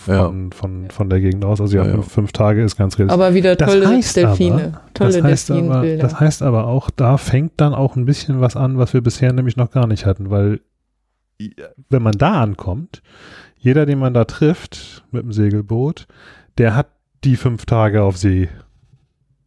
von, 0.04 0.52
von, 0.52 0.90
von 0.90 1.10
der 1.10 1.20
Gegend 1.20 1.44
aus. 1.44 1.60
Also 1.60 1.76
ja, 1.76 1.84
Ja, 1.86 1.96
ja. 1.96 2.02
Fünf, 2.02 2.32
Tage 2.32 2.62
ist 2.62 2.76
ganz 2.76 2.98
realistisch. 2.98 3.14
Aber 3.14 3.34
wieder 3.34 3.56
Das 3.56 3.68
tolle 3.70 3.88
heißt 3.88 4.16
Delfine, 4.16 4.54
aber- 4.54 4.80
tolle 4.94 5.12
das, 5.12 5.22
heißt 5.22 5.50
aber, 5.50 5.60
Delfinbilder. 5.60 6.02
das 6.02 6.20
heißt 6.20 6.42
aber 6.42 6.66
auch, 6.66 6.90
da 6.90 7.16
fängt 7.16 7.52
dann 7.56 7.74
auch 7.74 7.96
ein 7.96 8.04
bisschen 8.04 8.40
was 8.40 8.56
an, 8.56 8.78
was 8.78 8.92
wir 8.94 9.00
bisher 9.00 9.32
nämlich 9.32 9.56
noch 9.56 9.70
gar 9.70 9.86
nicht 9.86 10.06
hatten, 10.06 10.30
weil 10.30 10.60
wenn 11.88 12.02
man 12.02 12.12
da 12.12 12.40
ankommt, 12.42 13.02
jeder, 13.58 13.86
den 13.86 13.98
man 13.98 14.14
da 14.14 14.24
trifft 14.24 15.04
mit 15.10 15.22
dem 15.24 15.32
Segelboot, 15.32 16.06
der 16.58 16.74
hat 16.76 16.88
die 17.24 17.36
fünf 17.36 17.66
Tage 17.66 18.02
auf 18.02 18.16
See 18.16 18.48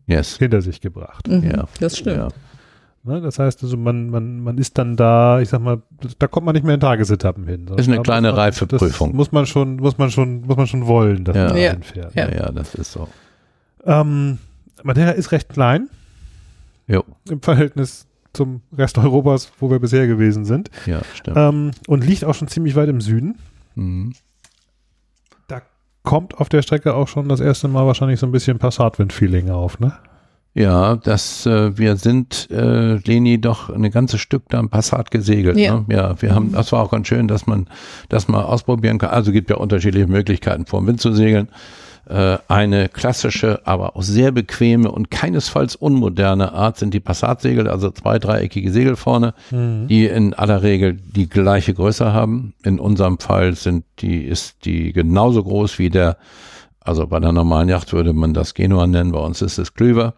Yes. 0.08 0.38
hinter 0.38 0.62
sich 0.62 0.82
gebracht. 0.82 1.28
Mhm, 1.28 1.43
Ja. 1.49 1.66
Das 1.80 1.97
stimmt. 1.97 2.18
Ja. 2.18 2.28
Ne? 3.06 3.22
Das 3.22 3.38
heißt 3.39 3.62
also, 3.64 3.78
man, 3.78 4.10
man, 4.10 4.39
man 4.39 4.58
ist 4.58 4.78
dann 4.78 4.95
da, 4.95 5.39
ich 5.39 5.49
sag 5.49 5.62
mal, 5.62 5.82
da 6.20 6.28
kommt 6.28 6.45
man 6.45 6.53
nicht 6.56 6.64
mehr 6.66 6.74
in 6.76 6.80
Tagesetappen 6.80 7.45
hin. 7.47 7.68
Ist 7.78 7.88
eine 7.88 8.01
kleine 8.01 8.30
das- 8.30 8.38
Reifeprüfung. 8.38 9.10
Das 9.12 9.16
muss 9.16 9.32
man 9.32 9.45
schon, 9.45 9.76
muss 9.78 9.97
man 9.97 10.10
schon, 10.12 10.41
muss 10.41 10.58
man 10.58 10.68
schon 10.68 10.88
wollen, 10.88 11.24
dass 11.24 11.36
Ja. 11.36 11.43
man 11.45 11.53
da 11.53 11.60
Ja. 11.60 11.72
hinfährt. 11.74 12.16
ja, 12.16 12.30
ja, 12.32 12.51
das 12.51 12.74
ist 12.76 12.91
so. 12.91 13.08
Ähm, 13.86 14.39
Madeira 14.84 15.12
ist 15.12 15.32
recht 15.32 15.49
klein 15.49 15.88
Jo. 16.88 17.03
im 17.30 17.41
Verhältnis 17.41 18.08
zum 18.34 18.62
Rest 18.78 18.97
Europas, 18.97 19.51
wo 19.60 19.70
wir 19.70 19.80
bisher 19.80 20.08
gewesen 20.08 20.43
sind. 20.43 20.70
Ja, 20.86 21.01
stimmt. 21.14 21.38
Ähm, 21.38 21.72
und 21.88 22.03
liegt 22.06 22.26
auch 22.26 22.34
schon 22.36 22.47
ziemlich 22.47 22.76
weit 22.76 22.89
im 22.89 23.01
Süden. 23.01 23.38
Mhm. 23.76 24.14
Da 25.47 25.62
kommt 26.03 26.38
auf 26.39 26.49
der 26.49 26.62
Strecke 26.64 26.93
auch 26.95 27.08
schon 27.08 27.30
das 27.30 27.39
erste 27.39 27.68
Mal 27.68 27.86
wahrscheinlich 27.86 28.20
so 28.20 28.26
ein 28.26 28.32
bisschen 28.32 28.58
Passatwind-Feeling 28.60 29.49
auf, 29.51 29.80
ne? 29.80 29.93
Ja, 30.58 30.95
das, 30.95 31.45
äh, 31.45 31.78
wir 31.78 31.97
sind, 31.97 32.49
äh, 32.49 32.95
Leni, 32.95 33.41
doch 33.41 33.70
ein 33.70 33.91
ganzes 33.91 34.22
Stück 34.22 34.43
da 34.47 34.58
am 34.60 34.70
Passat 34.70 35.12
gesegelt. 35.12 35.58
Ja. 35.58 35.76
Ne? 35.82 35.86
ja, 35.89 36.22
wir 36.22 36.34
haben, 36.34 36.53
das 36.53 36.72
war 36.72 36.82
auch 36.82 36.91
ganz 36.91 37.08
schön, 37.10 37.28
dass 37.28 37.45
man 37.45 37.68
das 38.08 38.30
mal 38.30 38.41
ausprobieren 38.41 38.97
kann. 38.97 39.10
Also 39.10 39.34
gibt 39.34 39.49
ja 39.49 39.58
unterschiedliche 39.58 40.08
Möglichkeiten, 40.08 40.66
vor 40.66 40.80
dem 40.80 40.88
Wind 40.88 41.01
zu 41.01 41.12
segeln. 41.12 41.49
Äh, 42.08 42.38
eine 42.47 42.88
klassische, 42.88 43.68
aber 43.68 43.97
auch 43.97 44.01
sehr 44.01 44.32
bequeme 44.32 44.89
und 44.89 45.12
keinesfalls 45.12 45.76
unmoderne 45.76 46.53
Art 46.53 46.78
sind 46.78 46.93
die 46.93 47.01
Passatsegel, 47.01 47.68
also 47.68 47.91
zwei 47.91 48.18
dreieckige 48.18 48.72
Segel 48.72 48.95
vorne, 48.95 49.34
die 49.51 50.06
in 50.06 50.34
aller 50.34 50.64
Regel 50.64 50.93
die 50.93 51.28
gleiche 51.28 51.74
Größe 51.74 52.14
haben. 52.14 52.53
In 52.64 52.80
unserem 52.80 53.20
Fall 53.20 53.56
sind 53.56 53.84
die, 53.99 54.24
ist 54.24 54.64
die 54.64 54.93
genauso 54.93 55.43
groß 55.43 55.80
wie 55.80 55.89
der 55.89 56.18
also 56.86 57.07
bei 57.07 57.19
der 57.19 57.31
normalen 57.31 57.69
Yacht 57.69 57.91
würde 57.93 58.13
man 58.13 58.33
das 58.33 58.53
Genua 58.53 58.88
nennen, 58.88 59.11
bei 59.11 59.19
uns 59.19 59.41
ist 59.41 59.57
es 59.57 59.73
Klüver. 59.73 60.13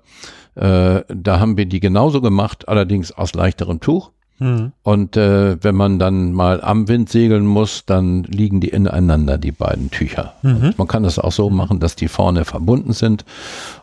Äh, 0.56 1.02
da 1.08 1.40
haben 1.40 1.58
wir 1.58 1.66
die 1.66 1.80
genauso 1.80 2.22
gemacht, 2.22 2.68
allerdings 2.68 3.12
aus 3.12 3.34
leichterem 3.34 3.80
Tuch. 3.80 4.12
Mhm. 4.40 4.74
Und 4.84 5.18
äh, 5.18 5.62
wenn 5.64 5.76
man 5.76 5.98
dann 5.98 6.34
mal 6.34 6.62
am 6.62 6.88
Wind 6.88 7.10
segeln 7.10 7.46
muss, 7.46 7.86
dann 7.86 8.24
liegen 8.24 8.60
die 8.60 8.70
ineinander, 8.70 9.38
die 9.38 9.52
beiden 9.52 9.90
Tücher. 9.90 10.34
Und 10.44 10.78
man 10.78 10.88
kann 10.88 11.04
das 11.04 11.18
auch 11.18 11.32
so 11.32 11.50
machen, 11.50 11.80
dass 11.80 11.96
die 11.96 12.08
vorne 12.08 12.46
verbunden 12.46 12.94
sind 12.94 13.26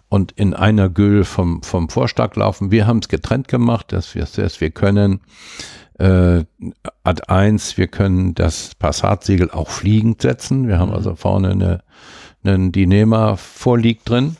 und 0.09 0.31
in 0.33 0.55
einer 0.55 0.89
Güll 0.89 1.25
vom, 1.25 1.63
vom 1.63 1.89
Vorstag 1.89 2.37
laufen. 2.37 2.71
Wir 2.71 2.87
haben 2.87 2.99
es 2.99 3.09
getrennt 3.09 3.49
gemacht, 3.49 3.93
dass 3.93 4.15
wir, 4.15 4.25
dass 4.25 4.61
wir 4.61 4.71
können 4.71 5.21
äh, 5.99 6.45
Ad 7.03 7.23
1, 7.27 7.77
wir 7.77 7.89
können 7.89 8.35
das 8.35 8.75
Passatsegel 8.77 9.51
auch 9.51 9.71
fliegend 9.71 10.23
setzen. 10.23 10.69
Wir 10.69 10.79
haben 10.79 10.93
also 10.93 11.15
vorne 11.17 11.51
eine, 11.51 11.83
einen 12.45 12.73
Dinema 12.73 13.37
vorliegt 13.37 14.09
drin. 14.09 14.37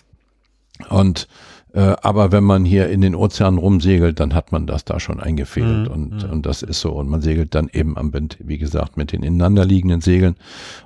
Und 0.89 1.29
äh, 1.73 1.97
aber 2.03 2.31
wenn 2.31 2.45
man 2.45 2.65
hier 2.65 2.89
in 2.89 3.01
den 3.01 3.17
Ozean 3.17 3.59
rumsegelt, 3.59 4.21
dann 4.21 4.33
hat 4.33 4.53
man 4.53 4.65
das 4.69 4.85
da 4.85 5.01
schon 5.01 5.19
eingefädelt 5.19 5.89
Mhm, 5.89 5.93
und, 5.93 6.23
mhm. 6.23 6.31
und 6.31 6.47
das 6.47 6.63
ist 6.63 6.81
so. 6.81 6.93
Und 6.93 7.09
man 7.09 7.21
segelt 7.21 7.53
dann 7.57 7.69
eben 7.73 7.97
am 7.99 8.13
Wind, 8.13 8.37
wie 8.41 8.59
gesagt, 8.59 8.97
mit 8.97 9.11
den 9.11 9.25
ineinander 9.25 9.65
liegenden 9.65 10.01
Segeln. 10.01 10.37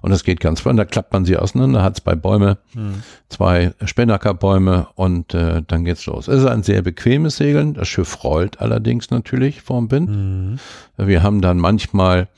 Und 0.01 0.13
das 0.13 0.25
geht 0.25 0.41
ganz 0.41 0.61
vorne, 0.61 0.79
da 0.79 0.85
klappt 0.87 1.13
man 1.13 1.27
sie 1.27 1.37
auseinander, 1.37 1.83
hat 1.83 1.99
zwei 1.99 2.15
Bäume, 2.15 2.57
Mhm. 2.75 3.03
zwei 3.29 3.75
Spinnakerbäume 3.85 4.89
und 4.95 5.35
äh, 5.35 5.63
dann 5.67 5.85
geht's 5.85 6.07
los. 6.07 6.27
Es 6.27 6.39
ist 6.39 6.47
ein 6.47 6.63
sehr 6.63 6.81
bequemes 6.81 7.37
Segeln. 7.37 7.75
Das 7.75 7.87
Schiff 7.89 8.25
rollt 8.25 8.61
allerdings 8.61 9.11
natürlich 9.11 9.61
vorm 9.61 9.91
Wind. 9.91 10.09
Mhm. 10.09 10.59
Wir 10.97 11.23
haben 11.23 11.43
dann 11.43 11.59
manchmal 11.59 12.29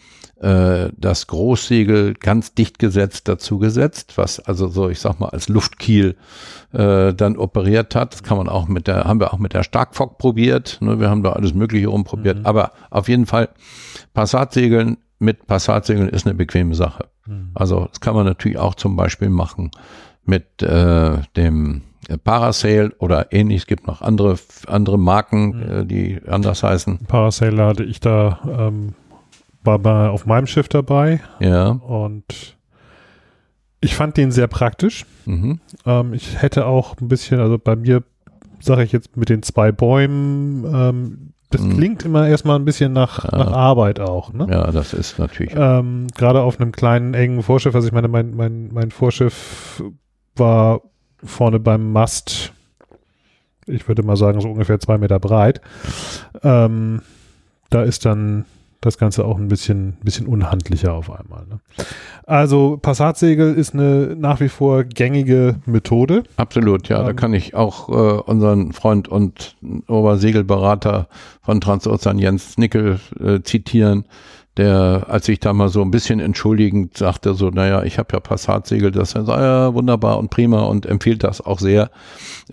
äh, 0.41 0.91
das 0.97 1.26
Großsegel 1.26 2.14
ganz 2.14 2.55
dicht 2.55 2.78
gesetzt 2.78 3.28
dazu 3.28 3.59
gesetzt, 3.59 4.14
was 4.16 4.41
also 4.41 4.68
so, 4.68 4.88
ich 4.88 5.01
sag 5.01 5.20
mal, 5.20 5.28
als 5.28 5.49
Luftkiel 5.49 6.16
äh, 6.72 7.14
dann 7.14 7.36
operiert 7.36 7.95
hat. 7.95 8.14
Das 8.14 8.22
kann 8.22 8.36
man 8.36 8.49
auch 8.49 8.68
mit 8.68 8.86
der, 8.86 9.05
haben 9.05 9.20
wir 9.20 9.32
auch 9.32 9.38
mit 9.38 9.55
der 9.55 9.62
Starkfock 9.62 10.18
probiert. 10.18 10.78
Ne? 10.80 11.01
Wir 11.01 11.11
haben 11.11 11.22
da 11.22 11.32
alles 11.32 11.55
Mögliche 11.55 11.88
rumprobiert. 11.88 12.45
Aber 12.45 12.72
auf 12.91 13.09
jeden 13.09 13.26
Fall, 13.26 13.49
Passatsegeln 14.14 14.99
mit 15.18 15.47
Passatsegeln 15.47 16.09
ist 16.09 16.26
eine 16.26 16.34
bequeme 16.34 16.74
Sache. 16.74 17.09
Also 17.55 17.86
das 17.91 18.01
kann 18.01 18.14
man 18.14 18.26
natürlich 18.26 18.59
auch 18.59 18.74
zum 18.74 18.97
Beispiel 18.97 19.28
machen 19.28 19.70
mit 20.24 20.62
äh, 20.62 21.18
dem 21.36 21.82
Parasail 22.24 22.93
oder 22.99 23.32
ähnlich. 23.32 23.62
Es 23.62 23.66
gibt 23.66 23.86
noch 23.86 24.03
andere, 24.03 24.36
andere 24.66 24.99
Marken, 24.99 25.62
äh, 25.62 25.86
die 25.86 26.20
anders 26.26 26.62
heißen. 26.62 27.07
Parasailer 27.07 27.66
hatte 27.66 27.84
ich 27.84 28.01
da, 28.01 28.41
ähm, 28.47 28.95
war 29.64 29.78
bei, 29.78 30.08
auf 30.08 30.26
meinem 30.26 30.46
Schiff 30.46 30.68
dabei 30.68 31.20
Ja. 31.38 31.68
und 31.70 32.56
ich 33.80 33.94
fand 33.94 34.16
den 34.16 34.30
sehr 34.30 34.46
praktisch. 34.46 35.06
Mhm. 35.26 35.61
Ähm, 35.86 36.12
ich 36.14 36.40
hätte 36.42 36.66
auch 36.66 37.00
ein 37.00 37.08
bisschen, 37.08 37.40
also 37.40 37.58
bei 37.58 37.76
mir 37.76 38.02
sage 38.61 38.82
ich 38.84 38.92
jetzt 38.92 39.16
mit 39.16 39.28
den 39.28 39.42
zwei 39.42 39.72
Bäumen, 39.72 40.64
ähm, 40.64 41.26
das 41.50 41.62
Mhm. 41.62 41.76
klingt 41.76 42.04
immer 42.04 42.28
erstmal 42.28 42.56
ein 42.56 42.64
bisschen 42.64 42.92
nach, 42.92 43.24
Ja. 43.32 43.38
nach 43.38 43.52
Arbeit 43.52 43.98
auch, 44.00 44.32
ne? 44.32 44.46
Ja, 44.50 44.70
das 44.70 44.92
ist 44.92 45.18
natürlich. 45.18 45.52
Ähm, 45.56 46.06
Gerade 46.16 46.42
auf 46.42 46.61
einem 46.61 46.70
kleinen, 46.72 47.14
engen 47.14 47.42
Vorschiff, 47.42 47.74
also 47.74 47.86
ich 47.88 47.92
meine, 47.92 48.08
mein, 48.08 48.36
mein, 48.36 48.68
mein 48.72 48.90
Vorschiff 48.90 49.82
war 50.36 50.82
vorne 51.24 51.58
beim 51.58 51.90
Mast, 51.92 52.52
ich 53.66 53.88
würde 53.88 54.02
mal 54.02 54.16
sagen, 54.16 54.40
so 54.40 54.48
ungefähr 54.48 54.78
zwei 54.78 54.96
Meter 54.98 55.18
breit. 55.18 55.61
Ähm, 56.42 57.02
da 57.70 57.82
ist 57.82 58.04
dann 58.04 58.44
das 58.81 58.97
Ganze 58.97 59.26
auch 59.26 59.37
ein 59.37 59.49
bisschen, 59.49 59.99
bisschen 60.03 60.26
unhandlicher 60.26 60.95
auf 60.95 61.11
einmal. 61.11 61.45
Ne? 61.47 61.61
Also 62.24 62.78
Passatsegel 62.81 63.55
ist 63.55 63.74
eine 63.74 64.16
nach 64.16 64.41
wie 64.41 64.49
vor 64.49 64.85
gängige 64.85 65.57
Methode. 65.66 66.22
Absolut, 66.37 66.89
ja. 66.89 67.03
da 67.03 67.11
Ähm, 67.11 67.16
kann 67.16 67.35
ich 67.35 67.55
auch 67.55 67.89
äh, 67.91 67.93
unseren 68.22 68.72
Freund 68.72 69.09
und 69.09 69.57
Obersegelberater 69.87 71.09
von 71.43 71.61
Transozean 71.61 72.18
Jens 72.18 72.57
Nickel 72.57 73.01
äh, 73.22 73.41
zitieren, 73.43 74.07
der, 74.57 75.07
als 75.09 75.28
ich 75.28 75.41
da 75.41 75.53
mal 75.53 75.68
so 75.68 75.83
ein 75.83 75.91
bisschen 75.91 76.18
entschuldigend 76.18 76.97
sagte, 76.97 77.35
so, 77.35 77.51
naja, 77.51 77.83
ich 77.83 77.99
habe 77.99 78.09
ja 78.14 78.20
Passatsegel, 78.20 78.91
das 78.91 79.14
ist 79.14 79.28
ja 79.28 79.74
wunderbar 79.74 80.18
und 80.18 80.31
prima 80.31 80.62
und 80.62 80.87
empfiehlt 80.87 81.22
das 81.22 81.41
auch 81.41 81.61
sehr 81.61 81.91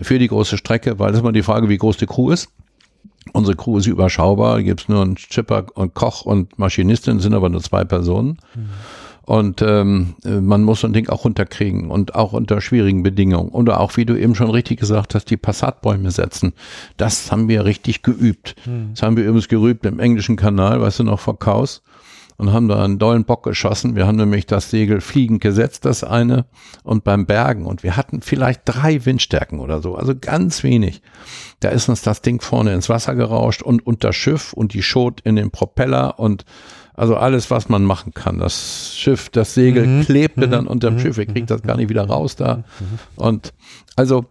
für 0.00 0.18
die 0.18 0.28
große 0.28 0.58
Strecke, 0.58 0.98
weil 0.98 1.08
das 1.08 1.16
ist 1.16 1.22
immer 1.22 1.32
die 1.32 1.42
Frage, 1.42 1.68
wie 1.70 1.78
groß 1.78 1.96
die 1.96 2.06
Crew 2.06 2.30
ist. 2.30 2.50
Unsere 3.32 3.56
Crew 3.56 3.78
ist 3.78 3.86
überschaubar, 3.86 4.56
da 4.56 4.62
gibt's 4.62 4.88
nur 4.88 5.02
einen 5.02 5.16
Schipper 5.16 5.66
und 5.74 5.94
Koch 5.94 6.22
und 6.22 6.58
Maschinistin, 6.58 7.20
sind 7.20 7.34
aber 7.34 7.48
nur 7.48 7.62
zwei 7.62 7.84
Personen. 7.84 8.38
Und 9.28 9.60
ähm, 9.60 10.14
äh, 10.24 10.40
man 10.40 10.62
muss 10.62 10.80
so 10.80 10.86
ein 10.86 10.94
Ding 10.94 11.10
auch 11.10 11.26
runterkriegen 11.26 11.90
und 11.90 12.14
auch 12.14 12.32
unter 12.32 12.62
schwierigen 12.62 13.02
Bedingungen. 13.02 13.50
Oder 13.50 13.78
auch, 13.78 13.98
wie 13.98 14.06
du 14.06 14.18
eben 14.18 14.34
schon 14.34 14.48
richtig 14.50 14.80
gesagt 14.80 15.14
hast, 15.14 15.26
die 15.26 15.36
Passatbäume 15.36 16.10
setzen. 16.10 16.54
Das 16.96 17.30
haben 17.30 17.46
wir 17.46 17.66
richtig 17.66 18.02
geübt. 18.02 18.56
Das 18.94 19.02
haben 19.02 19.18
wir 19.18 19.24
übrigens 19.24 19.48
geübt 19.48 19.84
im 19.84 20.00
englischen 20.00 20.36
Kanal, 20.36 20.80
weißt 20.80 21.00
du 21.00 21.04
noch, 21.04 21.20
vor 21.20 21.38
Kaus. 21.38 21.82
Und 22.40 22.52
haben 22.52 22.68
da 22.68 22.84
einen 22.84 23.00
dollen 23.00 23.24
Bock 23.24 23.42
geschossen. 23.42 23.96
Wir 23.96 24.06
haben 24.06 24.16
nämlich 24.16 24.46
das 24.46 24.70
Segel 24.70 25.00
fliegend 25.00 25.40
gesetzt, 25.40 25.84
das 25.84 26.04
eine, 26.04 26.44
und 26.84 27.02
beim 27.02 27.26
Bergen. 27.26 27.66
Und 27.66 27.82
wir 27.82 27.96
hatten 27.96 28.22
vielleicht 28.22 28.60
drei 28.64 29.04
Windstärken 29.04 29.58
oder 29.58 29.82
so, 29.82 29.96
also 29.96 30.14
ganz 30.18 30.62
wenig. 30.62 31.02
Da 31.58 31.70
ist 31.70 31.88
uns 31.88 32.00
das 32.02 32.22
Ding 32.22 32.40
vorne 32.40 32.72
ins 32.74 32.88
Wasser 32.88 33.16
gerauscht 33.16 33.62
und 33.62 33.84
unter 33.84 34.12
Schiff 34.12 34.52
und 34.52 34.72
die 34.72 34.84
Schot 34.84 35.20
in 35.22 35.34
den 35.34 35.50
Propeller 35.50 36.20
und 36.20 36.44
also 36.94 37.16
alles, 37.16 37.50
was 37.50 37.68
man 37.68 37.82
machen 37.84 38.14
kann. 38.14 38.38
Das 38.38 38.94
Schiff, 38.96 39.28
das 39.30 39.54
Segel 39.54 39.86
Mhm. 39.86 40.04
klebte 40.04 40.46
Mhm. 40.46 40.50
dann 40.52 40.66
unterm 40.68 40.94
Mhm. 40.94 41.00
Schiff. 41.00 41.18
Ihr 41.18 41.26
kriegt 41.26 41.50
das 41.50 41.62
gar 41.62 41.76
nicht 41.76 41.88
wieder 41.88 42.06
raus 42.06 42.36
da. 42.36 42.62
Und 43.16 43.52
also 43.96 44.26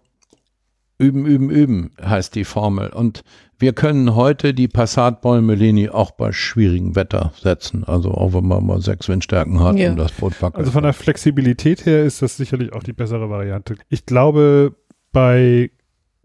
üben, 1.00 1.26
üben, 1.26 1.50
üben 1.50 1.92
heißt 2.02 2.36
die 2.36 2.44
Formel. 2.44 2.90
Und 2.90 3.24
wir 3.60 3.74
können 3.74 4.16
heute 4.16 4.54
die 4.54 4.68
Passatbäume 4.68 5.56
Leni 5.56 5.90
auch 5.90 6.12
bei 6.12 6.32
schwierigem 6.32 6.96
Wetter 6.96 7.34
setzen. 7.42 7.84
Also 7.84 8.12
auch 8.12 8.34
wenn 8.34 8.48
man 8.48 8.66
mal 8.66 8.82
sechs 8.82 9.08
Windstärken 9.10 9.60
hat 9.64 9.78
Ja. 9.78 9.92
und 9.92 9.98
das 9.98 10.12
Boot 10.12 10.42
wackelt. 10.42 10.60
Also 10.60 10.72
von 10.72 10.84
der 10.84 10.94
Flexibilität 10.94 11.86
her 11.86 12.04
ist 12.04 12.22
das 12.22 12.38
sicherlich 12.38 12.74
auch 12.74 12.84
die 12.84 12.94
bessere 12.94 13.30
Variante. 13.30 13.76
Ich 13.90 14.06
glaube, 14.06 14.76
bei 15.12 15.72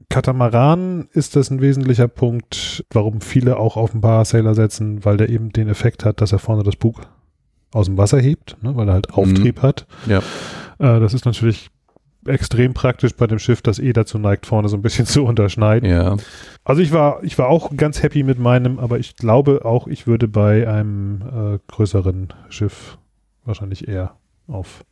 Katamaran 0.09 1.09
ist 1.13 1.37
das 1.37 1.51
ein 1.51 1.61
wesentlicher 1.63 2.09
Punkt, 2.09 2.85
warum 2.93 3.23
viele 3.23 3.57
auch 3.57 3.77
auf 3.79 3.93
den 3.93 4.03
Parasailer 4.03 4.55
setzen, 4.55 5.05
weil 5.07 5.17
der 5.17 5.31
eben 5.31 5.51
den 5.53 5.69
Effekt 5.69 6.05
hat, 6.05 6.21
dass 6.21 6.33
er 6.33 6.39
vorne 6.39 6.63
das 6.65 6.77
Bug 6.77 7.01
aus 7.73 7.87
dem 7.87 7.97
Wasser 7.97 8.21
hebt, 8.21 8.57
ne, 8.63 8.77
weil 8.77 8.89
er 8.89 8.95
halt 8.95 9.15
Auftrieb 9.15 9.63
hat. 9.63 9.87
Ja. 10.07 10.19
Äh, 10.79 11.01
das 11.01 11.15
ist 11.15 11.25
natürlich 11.25 11.71
extrem 12.27 12.75
praktisch 12.75 13.15
bei 13.15 13.27
dem 13.27 13.39
Schiff, 13.39 13.63
das 13.63 13.79
eh 13.79 13.93
dazu 13.93 14.19
neigt, 14.19 14.47
vorne 14.47 14.69
so 14.69 14.77
ein 14.77 14.83
bisschen 14.83 15.07
zu 15.07 15.25
unterschneiden. 15.25 15.89
ja. 15.89 16.17
Also 16.65 16.81
ich 16.81 16.93
war, 16.93 17.23
ich 17.25 17.39
war 17.39 17.49
auch 17.49 17.77
ganz 17.77 18.03
happy 18.03 18.23
mit 18.23 18.39
meinem, 18.39 18.79
aber 18.79 18.99
ich 18.99 19.17
glaube 19.17 19.65
auch, 19.65 19.89
ich 19.89 20.07
würde 20.07 20.29
bei 20.29 20.69
einem 20.69 21.23
äh, 21.23 21.59
größeren 21.67 22.29
Schiff 22.51 22.99
wahrscheinlich 23.45 23.89
eher 23.89 24.15
auf 24.47 24.85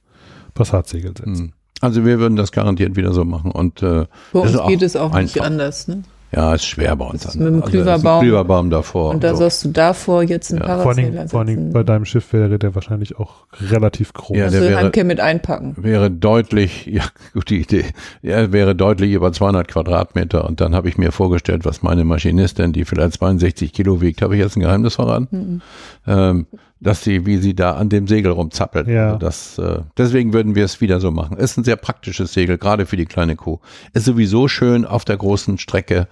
Passatsegel 0.54 1.16
setzen. 1.16 1.36
Hm. 1.36 1.52
Also 1.80 2.04
wir 2.04 2.18
würden 2.18 2.36
das 2.36 2.52
garantiert 2.52 2.96
wieder 2.96 3.12
so 3.12 3.24
machen. 3.24 3.52
Und 3.52 3.82
äh, 3.82 4.06
Bei 4.32 4.40
uns 4.40 4.58
geht 4.66 4.82
es 4.82 4.96
auch 4.96 5.14
nicht 5.14 5.36
einfach. 5.36 5.46
anders. 5.46 5.88
Ne? 5.88 6.02
Ja, 6.32 6.54
ist 6.54 6.64
schwer 6.64 6.94
bei 6.96 7.04
uns. 7.06 7.24
Ist 7.24 7.36
mit 7.36 7.46
dem 7.48 7.56
Also, 7.56 7.66
Klüverbaum. 7.70 8.20
Klüverbaum 8.22 8.70
davor. 8.70 9.10
Und 9.10 9.24
da 9.24 9.30
so. 9.30 9.36
sollst 9.38 9.64
du 9.64 9.68
davor 9.70 10.22
jetzt 10.22 10.50
einen 10.52 10.60
Ja, 10.60 10.66
Parasailer 10.66 11.28
vor 11.28 11.40
allen 11.40 11.46
Dingen 11.48 11.60
setzen. 11.62 11.72
bei 11.72 11.82
deinem 11.82 12.04
Schiff 12.04 12.32
wäre 12.32 12.58
der 12.58 12.74
wahrscheinlich 12.74 13.18
auch 13.18 13.46
relativ 13.60 14.12
groß. 14.12 14.36
Ja, 14.36 14.48
der 14.50 14.60
du 14.60 14.68
wäre- 14.68 15.04
mit 15.04 15.20
einpacken. 15.20 15.74
wäre 15.78 16.10
deutlich, 16.10 16.86
ja, 16.92 17.04
gute 17.32 17.54
Idee. 17.54 17.84
Er 18.22 18.52
wäre 18.52 18.74
deutlich 18.74 19.12
über 19.12 19.32
200 19.32 19.66
Quadratmeter 19.68 20.44
und 20.46 20.60
dann 20.60 20.74
habe 20.74 20.88
ich 20.88 20.98
mir 20.98 21.12
vorgestellt, 21.12 21.64
was 21.64 21.82
meine 21.82 22.04
Maschinistin, 22.04 22.72
die 22.72 22.84
vielleicht 22.84 23.14
62 23.14 23.72
Kilo 23.72 24.00
wiegt, 24.00 24.22
habe 24.22 24.36
ich 24.36 24.40
jetzt 24.40 24.56
ein 24.56 24.60
Geheimnis 24.60 24.94
verraten, 24.96 25.26
Mhm. 25.30 25.60
ähm, 26.06 26.46
dass 26.82 27.04
sie, 27.04 27.26
wie 27.26 27.36
sie 27.36 27.54
da 27.54 27.72
an 27.72 27.90
dem 27.90 28.06
Segel 28.08 28.32
rumzappelt. 28.32 28.88
Ja. 28.88 29.08
Also 29.08 29.18
das, 29.18 29.58
äh, 29.58 29.80
deswegen 29.98 30.32
würden 30.32 30.54
wir 30.54 30.64
es 30.64 30.80
wieder 30.80 30.98
so 30.98 31.10
machen. 31.10 31.36
Ist 31.36 31.58
ein 31.58 31.64
sehr 31.64 31.76
praktisches 31.76 32.32
Segel, 32.32 32.56
gerade 32.56 32.86
für 32.86 32.96
die 32.96 33.04
kleine 33.04 33.36
Kuh. 33.36 33.58
Ist 33.92 34.06
sowieso 34.06 34.48
schön 34.48 34.86
auf 34.86 35.04
der 35.04 35.18
großen 35.18 35.58
Strecke 35.58 36.08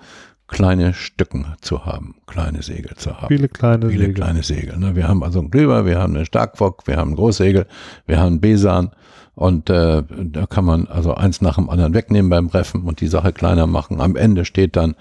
kleine 0.48 0.94
Stücken 0.94 1.46
zu 1.60 1.84
haben, 1.86 2.16
kleine 2.26 2.62
Segel 2.62 2.96
zu 2.96 3.16
haben. 3.16 3.28
Viele 3.28 3.48
kleine 3.48 3.88
Viele 3.88 4.06
Segel. 4.06 4.14
kleine 4.14 4.42
Segel. 4.42 4.78
Ne? 4.78 4.96
Wir 4.96 5.06
haben 5.06 5.22
also 5.22 5.38
einen 5.40 5.50
Glüber, 5.50 5.84
wir 5.86 5.98
haben 5.98 6.16
einen 6.16 6.24
Starkfock, 6.26 6.86
wir 6.86 6.96
haben 6.96 7.12
ein 7.12 7.16
Großsegel, 7.16 7.66
wir 8.06 8.18
haben 8.18 8.26
einen 8.26 8.40
Besan 8.40 8.90
und 9.34 9.70
äh, 9.70 10.02
da 10.08 10.46
kann 10.46 10.64
man 10.64 10.88
also 10.88 11.14
eins 11.14 11.40
nach 11.42 11.56
dem 11.56 11.68
anderen 11.70 11.94
wegnehmen 11.94 12.30
beim 12.30 12.48
Reffen 12.48 12.82
und 12.82 13.00
die 13.00 13.06
Sache 13.08 13.32
kleiner 13.32 13.66
machen. 13.66 14.00
Am 14.00 14.16
Ende 14.16 14.44
steht 14.44 14.74
dann 14.74 14.96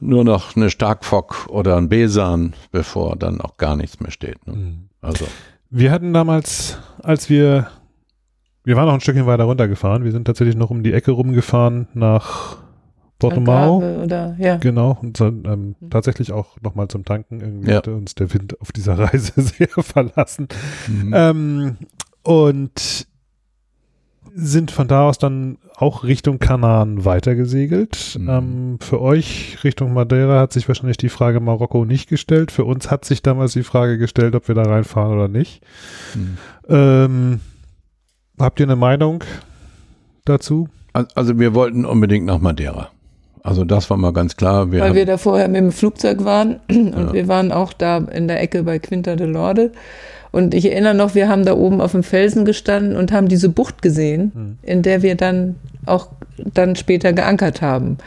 nur 0.00 0.24
noch 0.24 0.56
eine 0.56 0.70
Starkfock 0.70 1.46
oder 1.48 1.76
ein 1.76 1.88
Besan, 1.88 2.54
bevor 2.70 3.16
dann 3.16 3.40
auch 3.40 3.56
gar 3.56 3.76
nichts 3.76 4.00
mehr 4.00 4.10
steht. 4.10 4.46
Ne? 4.46 4.54
Mhm. 4.54 4.88
Also 5.02 5.26
Wir 5.70 5.90
hatten 5.90 6.12
damals, 6.14 6.78
als 7.02 7.28
wir, 7.28 7.66
wir 8.64 8.76
waren 8.76 8.86
noch 8.86 8.94
ein 8.94 9.00
Stückchen 9.00 9.26
weiter 9.26 9.44
runtergefahren, 9.44 10.04
wir 10.04 10.12
sind 10.12 10.24
tatsächlich 10.26 10.56
noch 10.56 10.70
um 10.70 10.82
die 10.82 10.92
Ecke 10.92 11.10
rumgefahren 11.10 11.88
nach 11.92 12.56
Portimao. 13.18 13.78
Oder, 14.02 14.36
ja. 14.38 14.56
Genau, 14.56 14.98
und 15.00 15.16
so, 15.16 15.26
ähm, 15.26 15.76
tatsächlich 15.90 16.32
auch 16.32 16.60
nochmal 16.62 16.88
zum 16.88 17.04
Tanken. 17.04 17.40
Irgendwie 17.40 17.70
Ja. 17.70 17.76
hatte 17.78 17.94
uns 17.94 18.14
der 18.14 18.32
Wind 18.34 18.60
auf 18.60 18.72
dieser 18.72 18.98
Reise 18.98 19.32
sehr 19.40 19.68
verlassen. 19.68 20.48
mhm. 20.88 21.12
Ähm, 21.14 21.76
und 22.22 23.06
sind 24.36 24.72
von 24.72 24.88
da 24.88 25.08
aus 25.08 25.18
dann 25.18 25.58
auch 25.76 26.02
Richtung 26.02 26.38
Kanaren 26.40 27.04
weitergesegelt. 27.04 28.16
Mhm. 28.18 28.28
Ähm, 28.28 28.78
für 28.80 29.00
euch 29.00 29.58
Richtung 29.62 29.92
Madeira 29.92 30.40
hat 30.40 30.52
sich 30.52 30.66
wahrscheinlich 30.66 30.96
die 30.96 31.08
Frage 31.08 31.38
Marokko 31.38 31.84
nicht 31.84 32.08
gestellt. 32.08 32.50
Für 32.50 32.64
uns 32.64 32.90
hat 32.90 33.04
sich 33.04 33.22
damals 33.22 33.52
die 33.52 33.62
Frage 33.62 33.96
gestellt, 33.96 34.34
ob 34.34 34.48
wir 34.48 34.54
da 34.56 34.62
reinfahren 34.62 35.12
oder 35.14 35.28
nicht. 35.28 35.62
Mhm. 36.16 36.36
Ähm, 36.68 37.40
habt 38.38 38.58
ihr 38.58 38.66
eine 38.66 38.76
Meinung 38.76 39.22
dazu? 40.24 40.68
Al- 40.94 41.08
also 41.14 41.38
wir 41.38 41.54
wollten 41.54 41.84
unbedingt 41.84 42.26
nach 42.26 42.38
Madeira. 42.40 42.90
Also 43.44 43.64
das 43.64 43.90
war 43.90 43.96
mal 43.98 44.12
ganz 44.12 44.36
klar. 44.36 44.72
Wir 44.72 44.80
Weil 44.80 44.88
haben, 44.88 44.96
wir 44.96 45.06
da 45.06 45.18
vorher 45.18 45.46
mit 45.48 45.58
dem 45.60 45.70
Flugzeug 45.70 46.24
waren 46.24 46.56
und 46.70 46.92
Ja. 46.96 47.12
wir 47.12 47.28
waren 47.28 47.52
auch 47.52 47.72
da 47.74 47.98
in 47.98 48.26
der 48.26 48.40
Ecke 48.42 48.62
bei 48.64 48.78
Quinta 48.78 49.14
de 49.16 49.26
Lorde. 49.26 49.70
Und 50.32 50.52
ich 50.54 50.68
erinnere 50.68 50.94
noch, 50.94 51.14
wir 51.14 51.28
haben 51.28 51.44
da 51.44 51.54
oben 51.54 51.80
auf 51.80 51.92
dem 51.92 52.02
Felsen 52.02 52.44
gestanden 52.44 52.96
und 52.96 53.12
haben 53.12 53.28
diese 53.28 53.48
Bucht 53.50 53.82
gesehen, 53.82 54.32
Hm. 54.34 54.58
in 54.62 54.82
der 54.82 55.02
wir 55.02 55.14
dann 55.14 55.54
auch 55.86 56.08
dann 56.54 56.74
später 56.74 57.12
geankert 57.12 57.60
haben. 57.62 57.98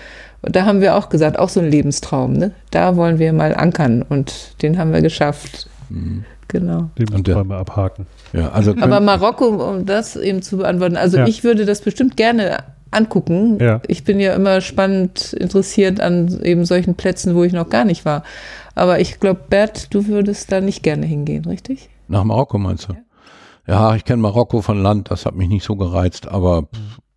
Und 0.42 0.56
da 0.56 0.66
haben 0.66 0.82
wir 0.82 0.96
auch 0.96 1.08
gesagt, 1.10 1.38
auch 1.40 1.50
so 1.50 1.60
ein 1.62 1.70
Lebenstraum, 1.70 2.34
ne? 2.34 2.52
Da 2.72 2.96
wollen 2.96 3.18
wir 3.20 3.32
mal 3.32 3.56
ankern 3.56 4.04
und 4.08 4.62
den 4.62 4.78
haben 4.78 4.92
wir 4.92 5.02
geschafft. 5.02 5.70
Mhm. 5.90 6.26
Genau. 6.50 6.90
Lebensträume 6.98 7.56
abhaken. 7.56 8.08
ja, 8.34 8.50
also 8.52 8.74
Aber 8.80 9.00
Marokko, 9.02 9.48
um 9.48 9.86
das 9.86 10.16
eben 10.16 10.42
zu 10.42 10.58
beantworten, 10.58 10.96
also 10.98 11.18
Ja. 11.18 11.28
ich 11.28 11.44
würde 11.44 11.66
das 11.66 11.82
bestimmt 11.82 12.16
gerne 12.18 12.58
angucken. 12.92 13.58
Ja. 13.60 13.82
Ich 13.88 14.04
bin 14.04 14.20
ja 14.20 14.34
immer 14.34 14.62
spannend 14.62 15.34
interessiert 15.34 16.00
an 16.02 16.40
eben 16.44 16.66
solchen 16.66 16.96
Plätzen, 16.96 17.36
wo 17.36 17.44
ich 17.44 17.54
noch 17.54 17.70
gar 17.70 17.86
nicht 17.86 18.06
war. 18.06 18.24
Aber 18.76 19.00
ich 19.00 19.20
glaube, 19.20 19.42
Bert, 19.50 19.94
du 19.94 20.08
würdest 20.08 20.52
da 20.52 20.62
nicht 20.62 20.84
gerne 20.84 21.06
hingehen, 21.06 21.46
richtig? 21.46 21.90
Nach 22.08 22.24
Marokko 22.24 22.58
meinst 22.58 22.88
du? 22.90 22.94
Ja, 23.68 23.96
ich 23.96 24.06
kenne 24.06 24.22
Marokko 24.22 24.62
von 24.62 24.82
Land, 24.82 25.12
das 25.12 25.26
hat 25.26 25.36
mich 25.36 25.50
nicht 25.50 25.64
so 25.66 25.76
gereizt, 25.76 26.28
aber 26.28 26.68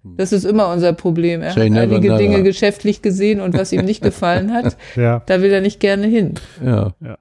Das 0.03 0.33
ist 0.33 0.45
immer 0.45 0.69
unser 0.73 0.93
Problem. 0.95 1.43
Er 1.43 1.51
hat 1.51 1.59
einige 1.59 2.01
never. 2.01 2.19
Dinge 2.19 2.43
geschäftlich 2.43 3.03
gesehen 3.03 3.41
und 3.41 3.55
was 3.57 3.73
ihm 3.73 3.85
nicht 3.85 4.03
gefallen 4.03 4.53
hat, 4.53 4.77
Ja. 4.97 5.23
da 5.27 5.43
will 5.43 5.53
er 5.53 5.61
nicht 5.61 5.79
gerne 5.79 6.07
hin. 6.09 6.35
ja, 6.65 6.93
Ja. 7.01 7.19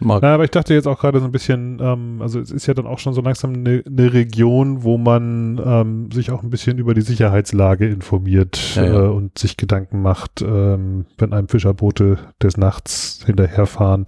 Mag 0.00 0.22
Na, 0.22 0.34
aber 0.34 0.44
ich 0.44 0.50
dachte 0.50 0.74
jetzt 0.74 0.86
auch 0.86 0.98
gerade 1.00 1.20
so 1.20 1.24
ein 1.24 1.32
bisschen, 1.32 1.78
ähm, 1.80 2.18
also 2.20 2.40
es 2.40 2.50
ist 2.50 2.66
ja 2.66 2.74
dann 2.74 2.86
auch 2.86 2.98
schon 2.98 3.14
so 3.14 3.20
langsam 3.20 3.54
eine 3.54 3.82
eine 3.86 4.12
Region, 4.12 4.82
wo 4.82 4.98
man 4.98 5.60
ähm, 5.64 6.10
sich 6.12 6.30
auch 6.30 6.42
ein 6.42 6.50
bisschen 6.50 6.78
über 6.78 6.94
die 6.94 7.00
Sicherheitslage 7.00 7.88
informiert 7.88 8.76
Ja, 8.76 8.84
ja. 8.84 9.04
Äh, 9.04 9.08
und 9.08 9.38
sich 9.38 9.56
Gedanken 9.56 10.02
macht, 10.02 10.42
ähm, 10.42 11.06
wenn 11.18 11.32
einem 11.32 11.48
Fischerboote 11.48 12.18
des 12.42 12.56
Nachts 12.56 13.22
hinterherfahren. 13.26 14.06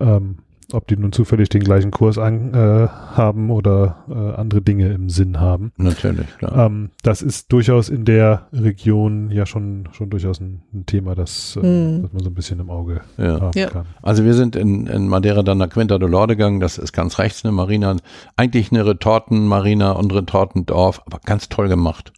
Ähm, 0.00 0.38
ob 0.72 0.86
die 0.86 0.96
nun 0.96 1.12
zufällig 1.12 1.48
den 1.48 1.62
gleichen 1.62 1.90
Kurs 1.90 2.18
an, 2.18 2.52
äh, 2.52 2.88
haben 2.88 3.50
oder 3.50 4.04
äh, 4.10 4.38
andere 4.38 4.60
Dinge 4.60 4.88
im 4.92 5.08
Sinn 5.08 5.40
haben. 5.40 5.72
Natürlich, 5.78 6.26
klar. 6.36 6.66
Ähm, 6.66 6.90
das 7.02 7.22
ist 7.22 7.50
durchaus 7.52 7.88
in 7.88 8.04
der 8.04 8.48
Region 8.52 9.30
ja 9.30 9.46
schon, 9.46 9.88
schon 9.92 10.10
durchaus 10.10 10.40
ein, 10.40 10.62
ein 10.74 10.84
Thema, 10.84 11.14
das, 11.14 11.56
äh, 11.56 11.66
Mhm. 11.66 12.02
das 12.02 12.12
man 12.12 12.22
so 12.22 12.28
ein 12.30 12.34
bisschen 12.34 12.60
im 12.60 12.68
Auge 12.68 13.00
Ja. 13.16 13.40
haben 13.40 13.50
Ja. 13.58 13.68
kann. 13.68 13.86
Also 14.02 14.24
wir 14.24 14.34
sind 14.34 14.56
in, 14.56 14.86
in 14.86 15.08
Madeira 15.08 15.42
dann 15.42 15.58
nach 15.58 15.70
Quinta 15.70 15.96
do 15.98 16.06
Lorde 16.06 16.36
gegangen, 16.36 16.60
das 16.60 16.76
ist 16.76 16.92
ganz 16.92 17.18
rechts 17.18 17.44
eine 17.44 17.52
Marina, 17.52 17.96
eigentlich 18.36 18.70
eine 18.70 18.84
Retortenmarina 18.84 19.92
und 19.92 20.12
Retortendorf, 20.14 21.00
aber 21.06 21.18
ganz 21.24 21.48
toll 21.48 21.68
gemacht. 21.68 22.12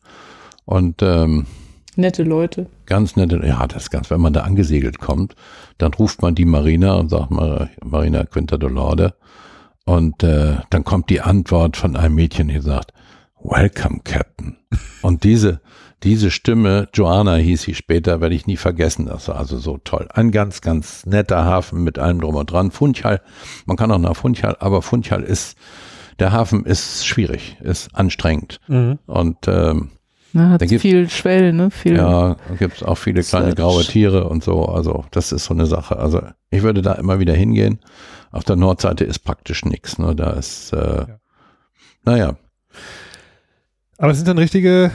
Und 0.64 1.02
ähm, 1.02 1.46
Nette 2.00 2.22
Leute. 2.22 2.66
ganz 2.86 3.16
nette, 3.16 3.40
ja, 3.46 3.66
das 3.66 3.84
ist 3.84 3.90
ganz, 3.90 4.10
wenn 4.10 4.20
man 4.20 4.32
da 4.32 4.42
angesegelt 4.42 4.98
kommt, 4.98 5.34
dann 5.78 5.94
ruft 5.94 6.22
man 6.22 6.34
die 6.34 6.44
Marina 6.44 6.94
und 6.94 7.10
sagt 7.10 7.30
mal, 7.30 7.70
Marina 7.84 8.24
Quinta 8.24 8.56
do 8.56 8.68
Lorde. 8.68 9.14
Und 9.84 10.22
äh, 10.22 10.56
dann 10.70 10.84
kommt 10.84 11.10
die 11.10 11.20
Antwort 11.20 11.76
von 11.76 11.96
einem 11.96 12.14
Mädchen, 12.14 12.48
die 12.48 12.60
sagt, 12.60 12.92
Welcome, 13.42 14.00
Captain. 14.04 14.56
Und 15.02 15.24
diese, 15.24 15.60
diese 16.02 16.30
Stimme, 16.30 16.88
Joanna 16.92 17.36
hieß 17.36 17.62
sie 17.62 17.74
später, 17.74 18.20
werde 18.20 18.34
ich 18.34 18.46
nie 18.46 18.56
vergessen. 18.56 19.06
Das 19.06 19.28
war 19.28 19.36
also 19.36 19.58
so 19.58 19.78
toll. 19.78 20.08
Ein 20.12 20.30
ganz, 20.30 20.60
ganz 20.60 21.06
netter 21.06 21.44
Hafen 21.44 21.82
mit 21.82 21.98
allem 21.98 22.20
drum 22.20 22.36
und 22.36 22.50
dran. 22.50 22.70
Funchal, 22.70 23.22
man 23.66 23.76
kann 23.76 23.90
auch 23.90 23.98
nach 23.98 24.16
Funchal, 24.16 24.56
aber 24.60 24.82
Funchal 24.82 25.22
ist, 25.22 25.56
der 26.18 26.32
Hafen 26.32 26.66
ist 26.66 27.06
schwierig, 27.06 27.56
ist 27.62 27.94
anstrengend. 27.94 28.60
Mhm. 28.68 28.98
Und 29.06 29.48
ähm, 29.48 29.90
Na, 30.32 30.50
hat 30.50 30.60
Da 30.62 30.66
gibt- 30.66 30.82
viel 30.82 31.08
Schwellen, 31.10 31.56
ne? 31.56 31.70
Viel. 31.70 31.96
ja, 31.96 32.34
da 32.48 32.54
gibt's 32.58 32.82
auch 32.82 32.94
viele 32.96 33.22
kleine 33.22 33.46
Search. 33.46 33.56
graue 33.56 33.82
Tiere 33.82 34.28
und 34.28 34.44
so. 34.44 34.64
Also 34.66 35.04
das 35.10 35.32
ist 35.32 35.44
so 35.46 35.54
eine 35.54 35.66
Sache. 35.66 35.98
Also 35.98 36.22
ich 36.50 36.62
würde 36.62 36.82
da 36.82 36.92
immer 36.92 37.18
wieder 37.18 37.34
hingehen. 37.34 37.80
Auf 38.30 38.44
der 38.44 38.56
Nordseite 38.56 39.04
ist 39.04 39.20
praktisch 39.20 39.64
nichts. 39.64 39.98
Ne? 39.98 40.14
Da 40.14 40.30
ist, 40.30 40.72
äh, 40.72 41.04
naja, 42.04 42.36
Aber 43.98 44.12
es 44.12 44.18
sind 44.18 44.28
dann 44.28 44.38
richtige 44.38 44.92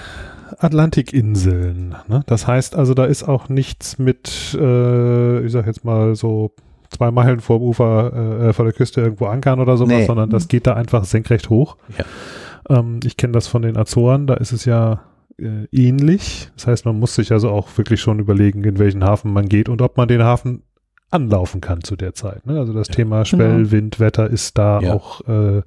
Atlantikinseln. 0.57 1.95
Ne? 2.07 2.23
Das 2.27 2.47
heißt 2.47 2.75
also, 2.75 2.93
da 2.93 3.05
ist 3.05 3.23
auch 3.23 3.49
nichts 3.49 3.99
mit, 3.99 4.55
äh, 4.59 5.41
ich 5.45 5.51
sag 5.51 5.65
jetzt 5.67 5.83
mal 5.83 6.15
so 6.15 6.51
zwei 6.89 7.11
Meilen 7.11 7.39
vor 7.39 7.59
dem 7.59 7.63
Ufer, 7.67 8.39
äh, 8.49 8.53
vor 8.53 8.65
der 8.65 8.73
Küste 8.73 9.01
irgendwo 9.01 9.25
ankern 9.25 9.59
oder 9.59 9.75
sowas, 9.77 9.89
Nee. 9.93 10.05
sondern 10.05 10.29
das 10.29 10.47
geht 10.47 10.65
da 10.67 10.73
einfach 10.75 11.03
senkrecht 11.05 11.49
hoch. 11.49 11.77
Ja. 11.97 12.77
Ähm, 12.79 12.99
ich 13.03 13.17
kenne 13.17 13.33
das 13.33 13.47
von 13.47 13.61
den 13.63 13.75
Azoren, 13.77 14.27
da 14.27 14.35
ist 14.35 14.51
es 14.53 14.65
ja 14.65 15.01
äh, 15.39 15.65
ähnlich. 15.71 16.49
Das 16.55 16.67
heißt, 16.67 16.85
man 16.85 16.99
muss 16.99 17.15
sich 17.15 17.31
also 17.31 17.49
auch 17.49 17.67
wirklich 17.77 18.01
schon 18.01 18.19
überlegen, 18.19 18.63
in 18.63 18.79
welchen 18.79 19.03
Hafen 19.03 19.33
man 19.33 19.47
geht 19.49 19.69
und 19.69 19.81
ob 19.81 19.97
man 19.97 20.07
den 20.07 20.23
Hafen 20.23 20.63
anlaufen 21.11 21.61
kann 21.61 21.81
zu 21.83 21.95
der 21.95 22.13
Zeit. 22.13 22.45
Ne? 22.45 22.57
Also 22.59 22.73
das 22.73 22.87
Thema 22.87 23.25
Schwell, 23.25 23.57
Genau. 23.57 23.71
Wind, 23.71 23.99
Wetter 23.99 24.29
ist 24.29 24.57
da 24.57 24.79
Ja. 24.79 24.93
auch 24.93 25.21
äh, 25.27 25.61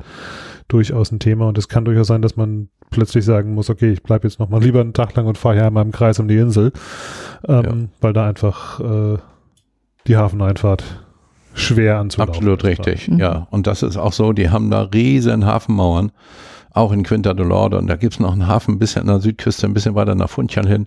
durchaus 0.67 1.13
ein 1.13 1.21
Thema 1.21 1.49
und 1.49 1.57
es 1.59 1.69
kann 1.69 1.85
durchaus 1.85 2.09
sein, 2.09 2.23
dass 2.23 2.37
man 2.37 2.69
plötzlich 2.91 3.25
sagen 3.25 3.55
muss, 3.55 3.71
okay, 3.71 3.93
ich 3.93 4.03
bleibe 4.03 4.27
jetzt 4.27 4.39
noch 4.41 4.49
mal 4.49 4.63
lieber 4.63 4.81
einen 4.81 4.95
Tag 4.95 5.15
lang 5.15 5.27
und 5.27 5.39
fahre 5.39 5.55
hier 5.57 5.67
einmal 5.67 5.85
im 5.85 5.93
Kreis 5.93 6.19
um 6.19 6.29
die 6.29 6.37
Insel, 6.39 6.73
ähm, 7.47 7.91
weil 8.01 8.13
da 8.13 8.27
einfach 8.27 8.81
äh, 8.81 9.19
die 10.07 10.17
Hafeneinfahrt 10.17 10.85
schwer 11.55 11.99
anzulaufen 11.99 12.35
absolut 12.35 12.65
richtig. 12.65 13.09
Mhm. 13.09 13.19
Ja, 13.19 13.47
und 13.51 13.67
das 13.67 13.83
ist 13.83 13.97
auch 13.97 14.13
so, 14.13 14.33
die 14.33 14.51
haben 14.51 14.71
da 14.71 14.83
riesen 14.83 15.45
Hafenmauern, 15.47 16.13
auch 16.73 16.93
in 16.93 17.03
Quinta 17.03 17.35
do 17.35 17.43
Lorde. 17.43 17.79
Und 17.79 17.87
da 17.87 17.97
gibt's 17.97 18.21
noch 18.21 18.33
einen 18.33 18.47
Hafen 18.47 18.75
ein 18.75 18.79
bisschen 18.79 19.03
an 19.03 19.09
der 19.09 19.21
Südküste, 19.21 19.67
ein 19.67 19.75
bisschen 19.75 19.95
weiter 19.95 20.15
nach 20.15 20.31
Funchal 20.31 20.67
hin. 20.67 20.87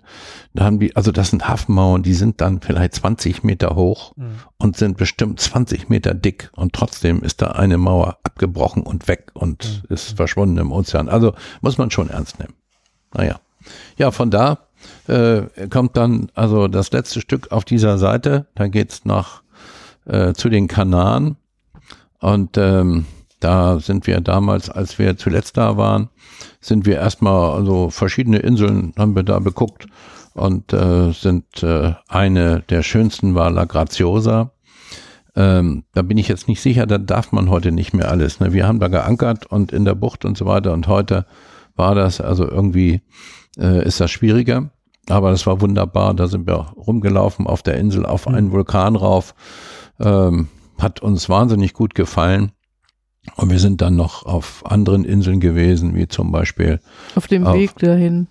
Da 0.54 0.64
haben 0.66 0.80
die, 0.80 0.96
also 0.96 1.12
das 1.12 1.30
sind 1.30 1.48
Hafenmauern, 1.48 2.04
die 2.04 2.14
sind 2.14 2.42
dann 2.42 2.62
vielleicht 2.62 2.96
20 2.96 3.44
Meter 3.44 3.76
hoch 3.76 4.14
Mhm. 4.16 4.26
und 4.58 4.78
sind 4.78 4.98
bestimmt 4.98 5.40
20 5.40 5.90
Meter 5.90 6.14
dick 6.14 6.50
und 6.56 6.74
trotzdem 6.74 7.22
ist 7.24 7.42
da 7.42 7.48
eine 7.52 7.78
Mauer 7.78 8.18
abgebrochen 8.24 8.84
und 8.84 9.08
weg 9.08 9.32
und 9.34 9.84
Mhm. 9.90 9.94
ist 9.94 10.16
verschwunden 10.16 10.58
im 10.58 10.72
Ozean. 10.72 11.10
Also 11.10 11.34
muss 11.62 11.78
man 11.78 11.92
schon 11.92 12.10
ernst 12.10 12.40
nehmen. 12.40 12.54
Naja. 13.14 13.40
Ja, 13.98 14.12
von 14.12 14.32
da 14.32 14.58
äh, 15.08 15.44
kommt 15.70 15.96
dann 15.98 16.32
also 16.34 16.68
das 16.68 16.92
letzte 16.92 17.22
Stück 17.22 17.52
auf 17.52 17.66
dieser 17.66 17.98
Seite. 18.00 18.48
Da 18.56 18.68
geht's 18.68 19.06
nach 19.06 19.44
äh, 20.06 20.34
zu 20.34 20.50
den 20.50 20.68
Kanaren 20.68 21.38
und 22.20 22.58
ähm, 22.58 23.06
da 23.42 23.80
sind 23.80 24.08
wir 24.08 24.22
damals, 24.22 24.70
als 24.70 24.98
wir 24.98 25.18
zuletzt 25.18 25.58
da 25.58 25.78
waren, 25.78 26.10
sind 26.60 26.86
wir 26.86 26.96
erstmal 26.96 27.52
also 27.52 27.90
verschiedene 27.90 28.38
Inseln 28.38 28.94
haben 28.98 29.16
wir 29.16 29.24
da 29.24 29.40
beguckt 29.40 29.88
und 30.34 30.72
äh, 30.74 31.12
sind 31.12 31.64
äh, 31.64 31.94
eine 32.08 32.62
der 32.62 32.84
schönsten 32.84 33.36
war 33.36 33.52
La 33.52 33.66
Graziosa. 33.66 34.52
Ähm, 35.36 35.84
da 35.94 36.02
bin 36.02 36.18
ich 36.18 36.28
jetzt 36.28 36.48
nicht 36.48 36.62
sicher, 36.62 36.86
da 36.86 36.98
darf 36.98 37.32
man 37.32 37.50
heute 37.50 37.72
nicht 37.72 37.94
mehr 37.94 38.10
alles. 38.10 38.40
Ne? 38.40 38.54
Wir 38.54 38.68
haben 38.68 38.80
da 38.80 38.88
geankert 38.88 39.46
und 39.46 39.72
in 39.72 39.86
der 39.86 39.96
Bucht 39.96 40.26
und 40.26 40.38
so 40.38 40.46
weiter 40.46 40.74
und 40.74 40.88
heute 40.88 41.26
war 41.76 41.96
das 41.96 42.22
also 42.22 42.48
irgendwie 42.48 43.02
äh, 43.58 43.86
ist 43.86 44.00
das 44.00 44.12
schwieriger. 44.12 44.72
Aber 45.10 45.32
das 45.32 45.48
war 45.48 45.62
wunderbar. 45.62 46.14
Da 46.14 46.28
sind 46.28 46.48
wir 46.48 46.74
rumgelaufen 46.76 47.48
auf 47.48 47.64
der 47.64 47.78
Insel 47.78 48.06
auf 48.06 48.28
einen 48.28 48.52
Vulkan 48.52 48.96
rauf. 48.96 49.34
Ähm, 50.00 50.48
hat 50.80 51.02
uns 51.02 51.28
wahnsinnig 51.28 51.74
gut 51.74 51.96
gefallen. 51.96 52.52
Und 53.36 53.52
wir 53.52 53.60
sind 53.60 53.82
dann 53.82 53.96
noch 53.96 54.26
auf 54.26 54.64
anderen 54.66 55.06
Inseln 55.06 55.40
gewesen, 55.40 55.96
wie 55.96 56.08
zum 56.08 56.32
Beispiel 56.32 56.80
Auf 57.16 57.28
dem 57.28 57.46
Auf- 57.46 57.56
Weg 57.56 57.76
dahin 57.78 58.28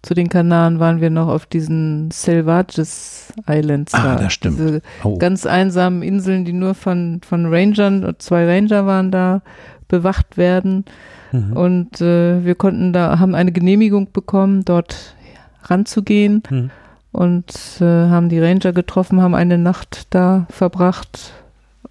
zu 0.00 0.14
den 0.14 0.28
Kanaren 0.28 0.78
waren 0.78 1.00
wir 1.00 1.10
noch 1.10 1.26
auf 1.26 1.44
diesen 1.46 2.12
Selvages 2.12 3.32
Islands. 3.48 3.92
Ah, 3.94 4.14
da. 4.14 4.22
das 4.22 4.32
stimmt. 4.32 4.60
Diese 4.60 4.80
oh, 5.02 5.18
ganz 5.18 5.44
einsamen 5.44 6.02
Inseln, 6.02 6.44
die 6.44 6.52
nur 6.52 6.74
von, 6.74 7.20
von 7.26 7.46
Rangern, 7.52 8.14
zwei 8.18 8.46
Ranger 8.46 8.86
waren 8.86 9.10
da, 9.10 9.42
bewacht 9.88 10.36
werden. 10.36 10.84
Mhm. 11.32 11.52
Und 11.52 12.00
äh, 12.00 12.44
wir 12.44 12.54
konnten 12.54 12.92
da, 12.92 13.18
haben 13.18 13.34
eine 13.34 13.50
Genehmigung 13.50 14.12
bekommen, 14.12 14.64
dort 14.64 15.16
ranzugehen 15.64 16.44
Mhm. 16.48 16.70
und 17.10 17.52
äh, 17.80 17.84
haben 17.84 18.28
die 18.28 18.38
Ranger 18.38 18.72
getroffen, 18.72 19.20
haben 19.20 19.34
eine 19.34 19.58
Nacht 19.58 20.06
da 20.10 20.46
verbracht 20.48 21.32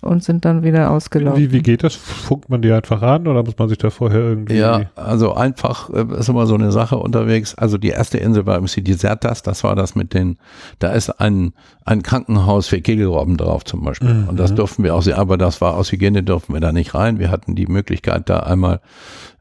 und 0.02 0.24
sind 0.24 0.46
dann 0.46 0.64
wieder 0.64 0.92
ausgelaufen. 0.92 1.42
Wie, 1.42 1.52
wie 1.52 1.62
geht 1.62 1.84
das? 1.84 1.96
Funkt 1.96 2.50
man 2.50 2.62
die 2.62 2.72
einfach 2.72 3.02
an 3.02 3.28
oder 3.28 3.44
muss 3.44 3.58
man 3.58 3.70
sich 3.70 3.78
da 3.78 3.90
vorher 3.90 4.20
irgendwie 4.20 4.58
Ja, 4.58 4.84
also 4.96 5.34
einfach 5.34 5.90
äh, 5.90 6.06
ist 6.20 6.30
immer 6.30 6.46
so 6.46 6.56
eine 6.56 6.72
Sache 6.72 6.98
unterwegs. 6.98 7.56
Also 7.56 7.78
die 7.78 7.90
erste 7.90 8.18
Insel 8.18 8.46
war 8.46 8.60
MC 8.60 8.84
Desertas, 8.84 9.42
das 9.42 9.64
war 9.64 9.76
das 9.76 9.96
mit 9.96 10.14
den, 10.14 10.38
da 10.80 10.92
ist 10.92 11.10
ein, 11.20 11.54
ein 11.86 12.04
Krankenhaus 12.04 12.68
für 12.68 12.82
Kegelrobben 12.82 13.38
drauf 13.38 13.66
zum 13.66 13.84
Beispiel. 13.84 14.14
Mhm. 14.14 14.30
Und 14.30 14.40
das 14.40 14.54
durften 14.54 14.84
wir 14.84 14.96
auch 14.96 15.02
sehen, 15.02 15.16
aber 15.16 15.38
das 15.38 15.62
war 15.62 15.76
aus 15.76 15.92
Hygiene 15.92 16.24
durften 16.24 16.54
wir 16.54 16.62
da 16.62 16.72
nicht 16.72 16.94
rein. 16.94 17.20
Wir 17.20 17.32
hatten 17.32 17.56
die 17.56 17.68
Möglichkeit, 17.68 18.30
da 18.30 18.40
einmal 18.42 18.82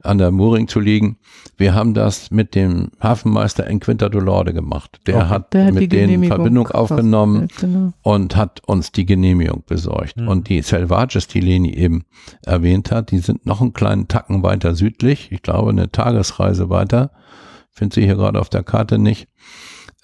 an 0.06 0.18
der 0.18 0.30
Mooring 0.30 0.68
zu 0.68 0.80
liegen. 0.80 1.18
Wir 1.56 1.74
haben 1.74 1.94
das 1.94 2.30
mit 2.30 2.54
dem 2.54 2.88
Hafenmeister 3.00 3.66
in 3.66 3.80
Quinta 3.80 4.08
do 4.08 4.18
Lorde 4.18 4.52
gemacht. 4.52 5.00
Der 5.06 5.16
Okay. 5.16 5.26
hat 5.28 5.52
Der 5.54 5.72
mit 5.72 5.92
denen 5.92 6.24
Verbindung 6.24 6.68
aufgenommen 6.68 7.48
Genau. 7.60 7.92
und 8.02 8.36
hat 8.36 8.60
uns 8.66 8.92
die 8.92 9.06
Genehmigung 9.06 9.62
besorgt. 9.66 10.16
Mhm. 10.18 10.28
Und 10.28 10.48
die 10.48 10.62
Selvages, 10.62 11.28
die 11.28 11.40
Leni 11.40 11.72
eben 11.74 12.04
erwähnt 12.44 12.90
hat, 12.92 13.10
die 13.10 13.18
sind 13.18 13.46
noch 13.46 13.60
einen 13.60 13.72
kleinen 13.72 14.08
Tacken 14.08 14.42
weiter 14.42 14.74
südlich. 14.74 15.32
Ich 15.32 15.42
glaube, 15.42 15.70
eine 15.70 15.90
Tagesreise 15.90 16.68
weiter. 16.70 17.10
Finde 17.70 17.94
sie 17.94 18.04
hier 18.04 18.16
gerade 18.16 18.40
auf 18.40 18.48
der 18.48 18.62
Karte 18.62 18.98
nicht. 18.98 19.28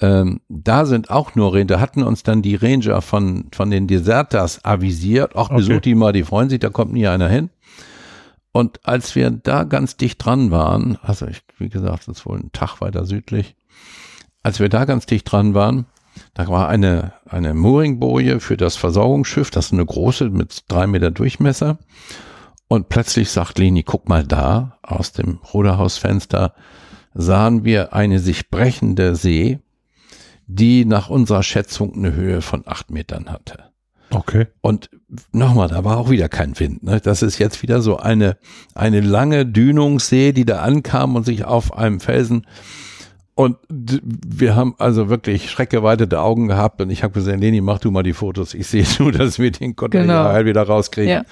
Ähm, 0.01 0.41
da 0.49 0.85
sind 0.85 1.11
auch 1.11 1.35
nur 1.35 1.53
Ranger. 1.55 1.65
Da 1.67 1.81
hatten 1.81 2.03
uns 2.03 2.23
dann 2.23 2.43
die 2.43 2.57
Ranger 2.57 3.03
von, 3.03 3.45
von 3.53 3.71
den 3.71 3.87
Deserters 3.87 4.65
avisiert. 4.65 5.33
Ach, 5.37 5.45
Okay. 5.51 5.57
besucht 5.57 5.85
die 5.85 5.95
mal, 5.95 6.13
die 6.13 6.25
freuen 6.25 6.49
sich, 6.51 6.59
da 6.61 6.71
kommt 6.71 6.93
nie 6.93 7.07
einer 7.07 7.29
hin. 7.29 7.51
Und 8.53 8.87
als 8.87 9.15
wir 9.15 9.31
da 9.31 9.65
ganz 9.65 9.97
dicht 9.97 10.25
dran 10.25 10.51
waren, 10.51 10.99
also 11.03 11.27
ich, 11.27 11.43
wie 11.59 11.71
gesagt, 11.71 12.07
das 12.07 12.19
ist 12.19 12.27
wohl 12.27 12.39
ein 12.39 12.53
Tag 12.53 12.81
weiter 12.81 13.07
südlich, 13.07 13.57
als 14.43 14.61
wir 14.61 14.69
da 14.69 14.85
ganz 14.85 15.07
dicht 15.07 15.31
dran 15.31 15.55
waren, 15.55 15.87
da 16.35 16.47
war 16.49 16.69
eine, 16.69 17.15
eine 17.25 17.55
Mooringboje 17.55 18.41
für 18.41 18.59
das 18.59 18.77
Versorgungsschiff, 18.77 19.51
das 19.51 19.67
ist 19.67 19.73
eine 19.73 19.87
große 19.87 20.29
mit 20.29 20.65
drei 20.69 20.87
Meter 20.87 21.11
Durchmesser. 21.11 21.79
Und 22.69 22.89
plötzlich 22.89 23.31
sagt 23.31 23.59
Leni, 23.59 23.83
guck 23.83 24.09
mal 24.09 24.27
da, 24.27 24.79
aus 24.83 25.13
dem 25.13 25.41
Ruderhausfenster 25.53 26.55
sahen 27.15 27.65
wir 27.65 27.93
eine 27.95 28.19
sich 28.19 28.51
brechende 28.51 29.15
See, 29.15 29.61
die 30.47 30.85
nach 30.85 31.09
unserer 31.09 31.43
Schätzung 31.43 31.95
eine 31.95 32.15
Höhe 32.15 32.43
von 32.43 32.63
acht 32.67 32.91
Metern 32.91 33.31
hatte. 33.31 33.72
Okay. 34.15 34.47
Und 34.61 34.91
nochmal, 35.33 35.69
da 35.69 35.85
war 35.85 35.97
auch 35.99 36.11
wieder 36.11 36.29
kein 36.29 36.59
Wind. 36.61 36.83
Ne? 36.83 37.01
Das 37.01 37.23
ist 37.23 37.39
jetzt 37.39 37.63
wieder 37.63 37.81
so 37.83 37.97
eine, 37.97 38.37
eine 38.75 39.01
lange 39.01 39.47
Dünungssee, 39.47 40.33
die 40.33 40.45
da 40.45 40.61
ankam 40.61 41.17
und 41.17 41.25
sich 41.25 41.45
auf 41.45 41.77
einem 41.77 42.01
Felsen. 42.01 42.47
Und 43.35 43.57
wir 43.69 44.55
haben 44.57 44.75
also 44.79 45.09
wirklich 45.09 45.51
schreckgeweitete 45.51 46.21
Augen 46.21 46.49
gehabt 46.49 46.83
und 46.83 46.91
ich 46.91 47.03
habe 47.03 47.15
gesagt, 47.15 47.41
Leni, 47.41 47.63
mach 47.63 47.79
du 47.79 47.91
mal 47.91 48.03
die 48.03 48.13
Fotos. 48.13 48.53
Ich 48.53 48.67
sehe 48.67 48.85
nur, 48.99 49.11
dass 49.11 49.39
wir 49.39 49.51
den 49.51 49.75
Kotter 49.75 50.03
Genau. 50.03 50.45
wieder 50.45 50.63
rauskriegen 50.65 51.11
Ja. 51.11 51.23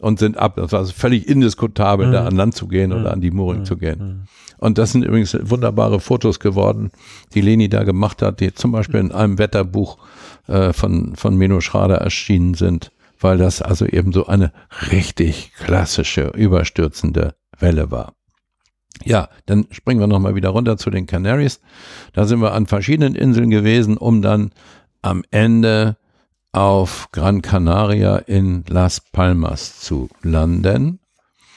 und 0.00 0.18
sind 0.18 0.36
ab. 0.36 0.56
Das 0.56 0.72
war 0.72 0.80
also 0.80 0.92
völlig 0.92 1.28
indiskutabel, 1.28 2.08
Mhm. 2.08 2.12
da 2.12 2.26
an 2.26 2.34
Land 2.34 2.56
zu 2.56 2.66
gehen 2.66 2.90
Mhm. 2.90 2.96
oder 2.96 3.12
an 3.12 3.20
die 3.20 3.30
Mooring 3.30 3.60
Mhm. 3.60 3.64
zu 3.66 3.76
gehen. 3.76 3.98
Mhm. 3.98 4.22
Und 4.58 4.78
das 4.78 4.92
sind 4.92 5.04
übrigens 5.04 5.36
wunderbare 5.42 6.00
Fotos 6.00 6.40
geworden, 6.40 6.90
die 7.34 7.40
Leni 7.40 7.68
da 7.68 7.84
gemacht 7.84 8.20
hat, 8.22 8.40
die 8.40 8.52
zum 8.52 8.72
Beispiel 8.72 8.98
in 8.98 9.12
einem 9.12 9.38
Wetterbuch 9.38 9.98
äh, 10.46 10.72
von, 10.72 11.16
von 11.16 11.36
Meno 11.36 11.60
Schrader 11.60 11.96
erschienen 11.96 12.54
sind. 12.54 12.90
weil 13.20 13.38
das 13.38 13.62
also 13.62 13.86
eben 13.86 14.12
so 14.12 14.26
eine 14.26 14.52
richtig 14.90 15.52
klassische, 15.54 16.32
überstürzende 16.34 17.34
Welle 17.58 17.90
war. 17.90 18.12
Ja, 19.02 19.28
dann 19.46 19.66
springen 19.70 20.00
wir 20.00 20.06
nochmal 20.06 20.34
wieder 20.34 20.50
runter 20.50 20.76
zu 20.76 20.90
den 20.90 21.06
Canaries. 21.06 21.60
Da 22.12 22.26
sind 22.26 22.40
wir 22.40 22.52
an 22.52 22.66
verschiedenen 22.66 23.14
Inseln 23.14 23.50
gewesen, 23.50 23.96
um 23.96 24.20
dann 24.22 24.52
am 25.02 25.24
Ende 25.30 25.96
auf 26.52 27.08
Gran 27.12 27.42
Canaria 27.42 28.18
in 28.18 28.64
Las 28.68 29.00
Palmas 29.00 29.80
zu 29.80 30.08
landen. 30.22 31.00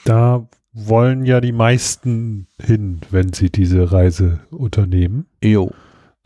Da 0.06 0.48
wollen 0.74 1.26
ja 1.26 1.42
die 1.42 1.52
meisten 1.52 2.48
hin, 2.62 3.02
wenn 3.12 3.34
sie 3.34 3.52
diese 3.52 3.92
Reise 3.92 4.40
unternehmen. 4.52 5.28
Jo. 5.44 5.72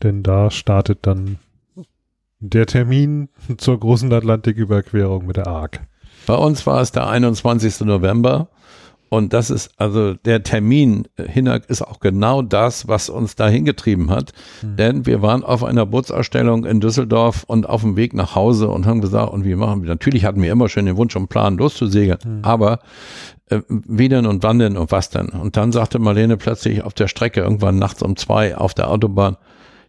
Denn 0.02 0.22
da 0.22 0.50
startet 0.50 1.00
dann 1.02 1.38
der 2.42 2.66
Termin 2.66 3.28
zur 3.56 3.78
großen 3.78 4.12
Atlantiküberquerung 4.12 5.26
mit 5.26 5.36
der 5.36 5.46
ARC. 5.46 5.80
Bei 6.26 6.34
uns 6.34 6.66
war 6.66 6.80
es 6.80 6.92
der 6.92 7.08
21. 7.08 7.80
November. 7.82 8.48
Und 9.08 9.34
das 9.34 9.50
ist 9.50 9.72
also 9.76 10.14
der 10.14 10.42
Termin 10.42 11.06
Hinak 11.18 11.68
ist 11.68 11.82
auch 11.82 12.00
genau 12.00 12.40
das, 12.40 12.88
was 12.88 13.10
uns 13.10 13.36
da 13.36 13.46
hingetrieben 13.46 14.08
hat. 14.08 14.32
Mhm. 14.62 14.76
Denn 14.76 15.06
wir 15.06 15.20
waren 15.20 15.44
auf 15.44 15.62
einer 15.64 15.84
Bootsausstellung 15.84 16.64
in 16.64 16.80
Düsseldorf 16.80 17.44
und 17.46 17.68
auf 17.68 17.82
dem 17.82 17.96
Weg 17.96 18.14
nach 18.14 18.34
Hause 18.34 18.68
und 18.68 18.86
haben 18.86 19.02
gesagt, 19.02 19.30
und 19.30 19.44
wie 19.44 19.54
machen 19.54 19.82
wir? 19.82 19.90
Natürlich 19.90 20.24
hatten 20.24 20.40
wir 20.40 20.50
immer 20.50 20.70
schon 20.70 20.86
den 20.86 20.96
Wunsch 20.96 21.14
und 21.14 21.28
Plan 21.28 21.58
loszusegeln, 21.58 22.20
mhm. 22.24 22.38
aber 22.40 22.78
äh, 23.50 23.60
wie 23.68 24.08
denn 24.08 24.24
und 24.24 24.42
wann 24.42 24.58
denn 24.58 24.78
und 24.78 24.90
was 24.90 25.10
denn? 25.10 25.28
Und 25.28 25.58
dann 25.58 25.72
sagte 25.72 25.98
Marlene 25.98 26.38
plötzlich 26.38 26.82
auf 26.82 26.94
der 26.94 27.08
Strecke 27.08 27.42
irgendwann 27.42 27.78
nachts 27.78 28.02
um 28.02 28.16
zwei 28.16 28.56
auf 28.56 28.72
der 28.72 28.88
Autobahn, 28.88 29.36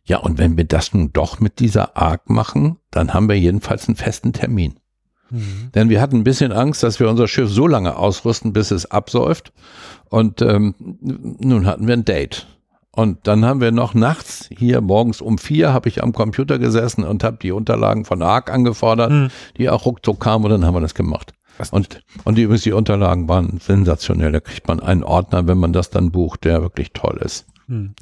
ja, 0.05 0.17
und 0.17 0.37
wenn 0.37 0.57
wir 0.57 0.65
das 0.65 0.93
nun 0.93 1.13
doch 1.13 1.39
mit 1.39 1.59
dieser 1.59 1.95
ARC 1.95 2.29
machen, 2.29 2.77
dann 2.91 3.13
haben 3.13 3.29
wir 3.29 3.39
jedenfalls 3.39 3.87
einen 3.87 3.95
festen 3.95 4.33
Termin. 4.33 4.75
Mhm. 5.29 5.71
Denn 5.73 5.89
wir 5.89 6.01
hatten 6.01 6.17
ein 6.17 6.23
bisschen 6.23 6.51
Angst, 6.51 6.83
dass 6.83 6.99
wir 6.99 7.09
unser 7.09 7.27
Schiff 7.27 7.49
so 7.49 7.67
lange 7.67 7.95
ausrüsten, 7.95 8.53
bis 8.53 8.71
es 8.71 8.91
absäuft. 8.91 9.53
Und 10.09 10.41
ähm, 10.41 10.75
nun 10.79 11.65
hatten 11.65 11.87
wir 11.87 11.93
ein 11.93 12.05
Date. 12.05 12.47
Und 12.91 13.25
dann 13.27 13.43
haben 13.43 13.59
wir 13.59 13.71
noch 13.71 13.95
nachts 13.95 14.49
hier 14.55 14.81
morgens 14.81 15.19
um 15.19 15.39
vier 15.39 15.73
habe 15.73 15.89
ich 15.89 16.03
am 16.03 16.13
Computer 16.13 16.59
gesessen 16.59 17.03
und 17.03 17.23
habe 17.23 17.37
die 17.41 17.51
Unterlagen 17.51 18.05
von 18.05 18.21
ARC 18.21 18.51
angefordert, 18.51 19.11
mhm. 19.11 19.29
die 19.57 19.69
auch 19.69 19.85
ruckzuck 19.85 20.19
kamen 20.19 20.45
und 20.45 20.51
dann 20.51 20.65
haben 20.65 20.75
wir 20.75 20.81
das 20.81 20.93
gemacht. 20.93 21.33
Und, 21.71 22.01
und 22.23 22.37
die, 22.37 22.47
die 22.47 22.71
Unterlagen 22.71 23.27
waren 23.27 23.59
sensationell. 23.59 24.31
Da 24.31 24.39
kriegt 24.39 24.67
man 24.67 24.79
einen 24.79 25.03
Ordner, 25.03 25.47
wenn 25.47 25.57
man 25.57 25.73
das 25.73 25.89
dann 25.89 26.11
bucht, 26.11 26.43
der 26.45 26.61
wirklich 26.61 26.93
toll 26.93 27.19
ist. 27.23 27.45
Hm. 27.67 27.93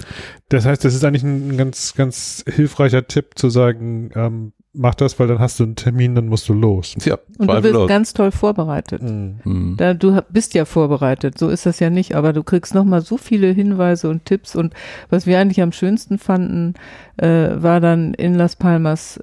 Das 0.49 0.65
heißt, 0.65 0.83
das 0.83 0.93
ist 0.93 1.03
eigentlich 1.03 1.23
ein 1.23 1.57
ganz, 1.57 1.93
ganz 1.93 2.43
hilfreicher 2.47 3.07
Tipp 3.07 3.31
zu 3.35 3.49
sagen, 3.49 4.11
ähm, 4.15 4.53
mach 4.73 4.95
das, 4.95 5.19
weil 5.19 5.27
dann 5.27 5.39
hast 5.39 5.59
du 5.59 5.63
einen 5.63 5.75
Termin, 5.75 6.15
dann 6.15 6.27
musst 6.27 6.47
du 6.49 6.53
los. 6.53 6.95
Ja, 7.03 7.17
und 7.37 7.49
du 7.49 7.61
bist 7.61 7.87
ganz 7.87 8.13
toll 8.13 8.31
vorbereitet. 8.31 9.01
Mhm. 9.01 9.75
Da, 9.77 9.93
du 9.93 10.21
bist 10.29 10.53
ja 10.53 10.65
vorbereitet, 10.65 11.37
so 11.37 11.49
ist 11.49 11.65
das 11.65 11.79
ja 11.79 11.89
nicht, 11.89 12.15
aber 12.15 12.33
du 12.33 12.43
kriegst 12.43 12.73
nochmal 12.73 13.01
so 13.01 13.17
viele 13.17 13.47
Hinweise 13.47 14.09
und 14.09 14.25
Tipps 14.25 14.55
und 14.55 14.73
was 15.09 15.25
wir 15.25 15.39
eigentlich 15.39 15.61
am 15.61 15.71
schönsten 15.71 16.17
fanden, 16.17 16.75
äh, 17.17 17.49
war 17.61 17.79
dann 17.79 18.13
in 18.13 18.35
Las 18.35 18.55
Palmas 18.55 19.19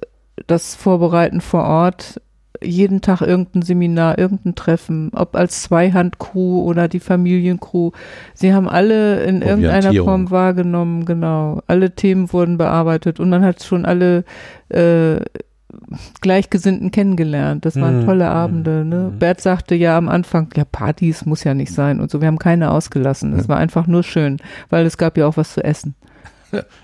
das 0.47 0.75
Vorbereiten 0.75 1.41
vor 1.41 1.63
Ort 1.63 2.21
jeden 2.61 3.01
Tag 3.01 3.21
irgendein 3.21 3.61
Seminar, 3.61 4.17
irgendein 4.17 4.55
Treffen, 4.55 5.11
ob 5.13 5.35
als 5.35 5.63
Zweihandcrew 5.63 6.61
oder 6.63 6.87
die 6.87 6.99
Familiencrew. 6.99 7.91
Sie 8.33 8.53
haben 8.53 8.67
alle 8.67 9.23
in 9.23 9.41
irgendeiner 9.41 9.93
Form 10.03 10.31
wahrgenommen, 10.31 11.05
genau. 11.05 11.61
Alle 11.67 11.91
Themen 11.91 12.31
wurden 12.33 12.57
bearbeitet 12.57 13.19
und 13.19 13.29
man 13.29 13.43
hat 13.43 13.63
schon 13.63 13.85
alle 13.85 14.23
äh, 14.69 15.17
Gleichgesinnten 16.21 16.91
kennengelernt. 16.91 17.65
Das 17.65 17.79
waren 17.79 18.01
mhm. 18.01 18.05
tolle 18.05 18.29
Abende. 18.29 18.83
Ne? 18.85 19.11
Mhm. 19.13 19.19
Bert 19.19 19.41
sagte 19.41 19.75
ja 19.75 19.97
am 19.97 20.09
Anfang, 20.09 20.49
ja, 20.55 20.65
Partys 20.65 21.25
muss 21.25 21.43
ja 21.43 21.53
nicht 21.53 21.71
sein 21.71 21.99
und 21.99 22.09
so. 22.09 22.21
Wir 22.21 22.27
haben 22.27 22.39
keine 22.39 22.71
ausgelassen. 22.71 23.33
Es 23.33 23.47
war 23.47 23.57
einfach 23.57 23.87
nur 23.87 24.03
schön, 24.03 24.37
weil 24.69 24.85
es 24.85 24.97
gab 24.97 25.17
ja 25.17 25.27
auch 25.27 25.37
was 25.37 25.53
zu 25.53 25.63
essen. 25.63 25.95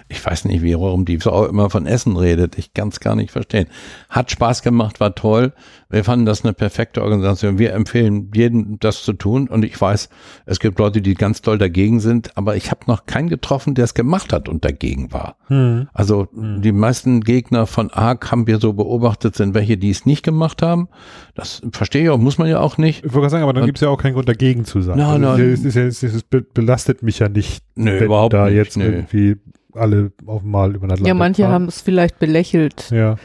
Ich 0.07 0.25
weiß 0.25 0.45
nicht, 0.45 0.63
warum 0.63 1.05
die 1.05 1.19
Frau 1.19 1.45
immer 1.45 1.69
von 1.69 1.87
Essen 1.87 2.17
redet. 2.17 2.57
Ich 2.57 2.73
kann 2.73 2.89
es 2.89 2.99
gar 2.99 3.15
nicht 3.15 3.31
verstehen. 3.31 3.67
Hat 4.09 4.31
Spaß 4.31 4.61
gemacht, 4.61 4.99
war 4.99 5.15
toll. 5.15 5.53
Wir 5.89 6.03
fanden 6.03 6.25
das 6.25 6.43
eine 6.43 6.53
perfekte 6.53 7.03
Organisation. 7.03 7.59
Wir 7.59 7.73
empfehlen 7.73 8.31
jedem, 8.33 8.79
das 8.79 9.03
zu 9.03 9.13
tun. 9.13 9.47
Und 9.47 9.63
ich 9.63 9.79
weiß, 9.79 10.09
es 10.45 10.59
gibt 10.59 10.79
Leute, 10.79 11.01
die 11.01 11.13
ganz 11.13 11.41
doll 11.41 11.57
dagegen 11.57 11.99
sind, 11.99 12.35
aber 12.35 12.55
ich 12.55 12.71
habe 12.71 12.81
noch 12.87 13.05
keinen 13.05 13.29
getroffen, 13.29 13.75
der 13.75 13.85
es 13.85 13.93
gemacht 13.93 14.33
hat 14.33 14.49
und 14.49 14.65
dagegen 14.65 15.13
war. 15.13 15.37
Hm. 15.47 15.87
Also 15.93 16.27
hm. 16.33 16.61
die 16.61 16.71
meisten 16.71 17.21
Gegner 17.21 17.67
von 17.67 17.91
ARC 17.91 18.31
haben 18.31 18.47
wir 18.47 18.59
so 18.59 18.73
beobachtet, 18.73 19.35
sind 19.35 19.53
welche, 19.53 19.77
die 19.77 19.89
es 19.89 20.05
nicht 20.05 20.23
gemacht 20.23 20.61
haben. 20.61 20.89
Das 21.35 21.61
verstehe 21.71 22.03
ich 22.03 22.09
auch, 22.09 22.17
muss 22.17 22.37
man 22.37 22.47
ja 22.47 22.59
auch 22.59 22.77
nicht. 22.77 23.05
Ich 23.05 23.13
wollte 23.13 23.29
sagen, 23.29 23.43
aber 23.43 23.53
dann 23.53 23.65
gibt 23.65 23.77
es 23.77 23.81
ja 23.81 23.89
auch 23.89 23.97
keinen 23.97 24.13
Grund 24.13 24.27
dagegen 24.27 24.65
zu 24.65 24.81
sein. 24.81 24.97
Nein, 24.97 25.23
also, 25.23 25.43
Es, 25.43 25.63
ist, 25.63 25.75
es, 25.75 26.03
ist, 26.03 26.13
es 26.13 26.23
belastet 26.53 27.03
mich 27.03 27.19
ja 27.19 27.29
nicht, 27.29 27.63
nö, 27.75 27.99
wenn 27.99 28.05
überhaupt 28.05 28.33
da 28.33 28.45
nicht, 28.45 28.55
jetzt 28.55 28.77
nö. 28.77 28.85
irgendwie 28.85 29.37
alle 29.73 30.11
auf 30.25 30.43
einmal 30.43 30.73
über 30.73 30.85
Atlantik 30.85 31.07
Ja, 31.07 31.13
manche 31.13 31.47
haben 31.47 31.67
es 31.67 31.81
vielleicht 31.81 32.19
belächelt. 32.19 32.89
Ja. 32.91 33.15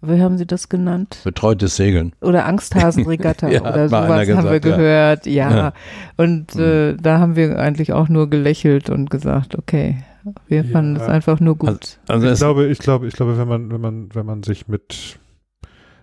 Wie 0.00 0.20
haben 0.20 0.38
Sie 0.38 0.46
das 0.46 0.68
genannt? 0.68 1.20
Betreutes 1.24 1.76
Segeln. 1.76 2.12
Oder 2.20 2.46
Angsthasenregatta 2.46 3.48
ja, 3.50 3.62
oder 3.62 3.88
sowas 3.88 4.20
gesagt, 4.20 4.38
haben 4.38 4.50
wir 4.50 4.60
gehört. 4.60 5.26
Ja. 5.26 5.50
ja. 5.50 5.72
Und 6.16 6.52
hm. 6.52 6.60
äh, 6.62 6.94
da 6.94 7.18
haben 7.18 7.34
wir 7.34 7.58
eigentlich 7.58 7.92
auch 7.92 8.08
nur 8.08 8.30
gelächelt 8.30 8.90
und 8.90 9.10
gesagt, 9.10 9.58
okay, 9.58 10.04
wir 10.46 10.62
ja. 10.62 10.70
fanden 10.70 10.96
es 10.96 11.02
einfach 11.02 11.40
nur 11.40 11.56
gut. 11.56 11.98
Also, 12.06 12.28
also 12.28 12.32
ich 12.32 12.38
glaube, 12.38 12.66
ich 12.66 12.78
glaube, 12.78 13.08
ich 13.08 13.14
glaube, 13.14 13.38
wenn 13.38 13.48
man, 13.48 13.70
wenn 13.72 13.80
man, 13.80 14.08
wenn 14.14 14.26
man 14.26 14.42
sich 14.42 14.68
mit 14.68 15.18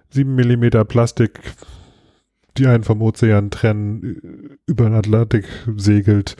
sieben 0.09 0.35
Millimeter 0.35 0.83
Plastik, 0.83 1.39
die 2.57 2.67
einen 2.67 2.83
vom 2.83 3.01
Ozean 3.01 3.49
trennen, 3.49 4.57
über 4.65 4.85
den 4.85 4.93
Atlantik 4.93 5.45
segelt, 5.75 6.35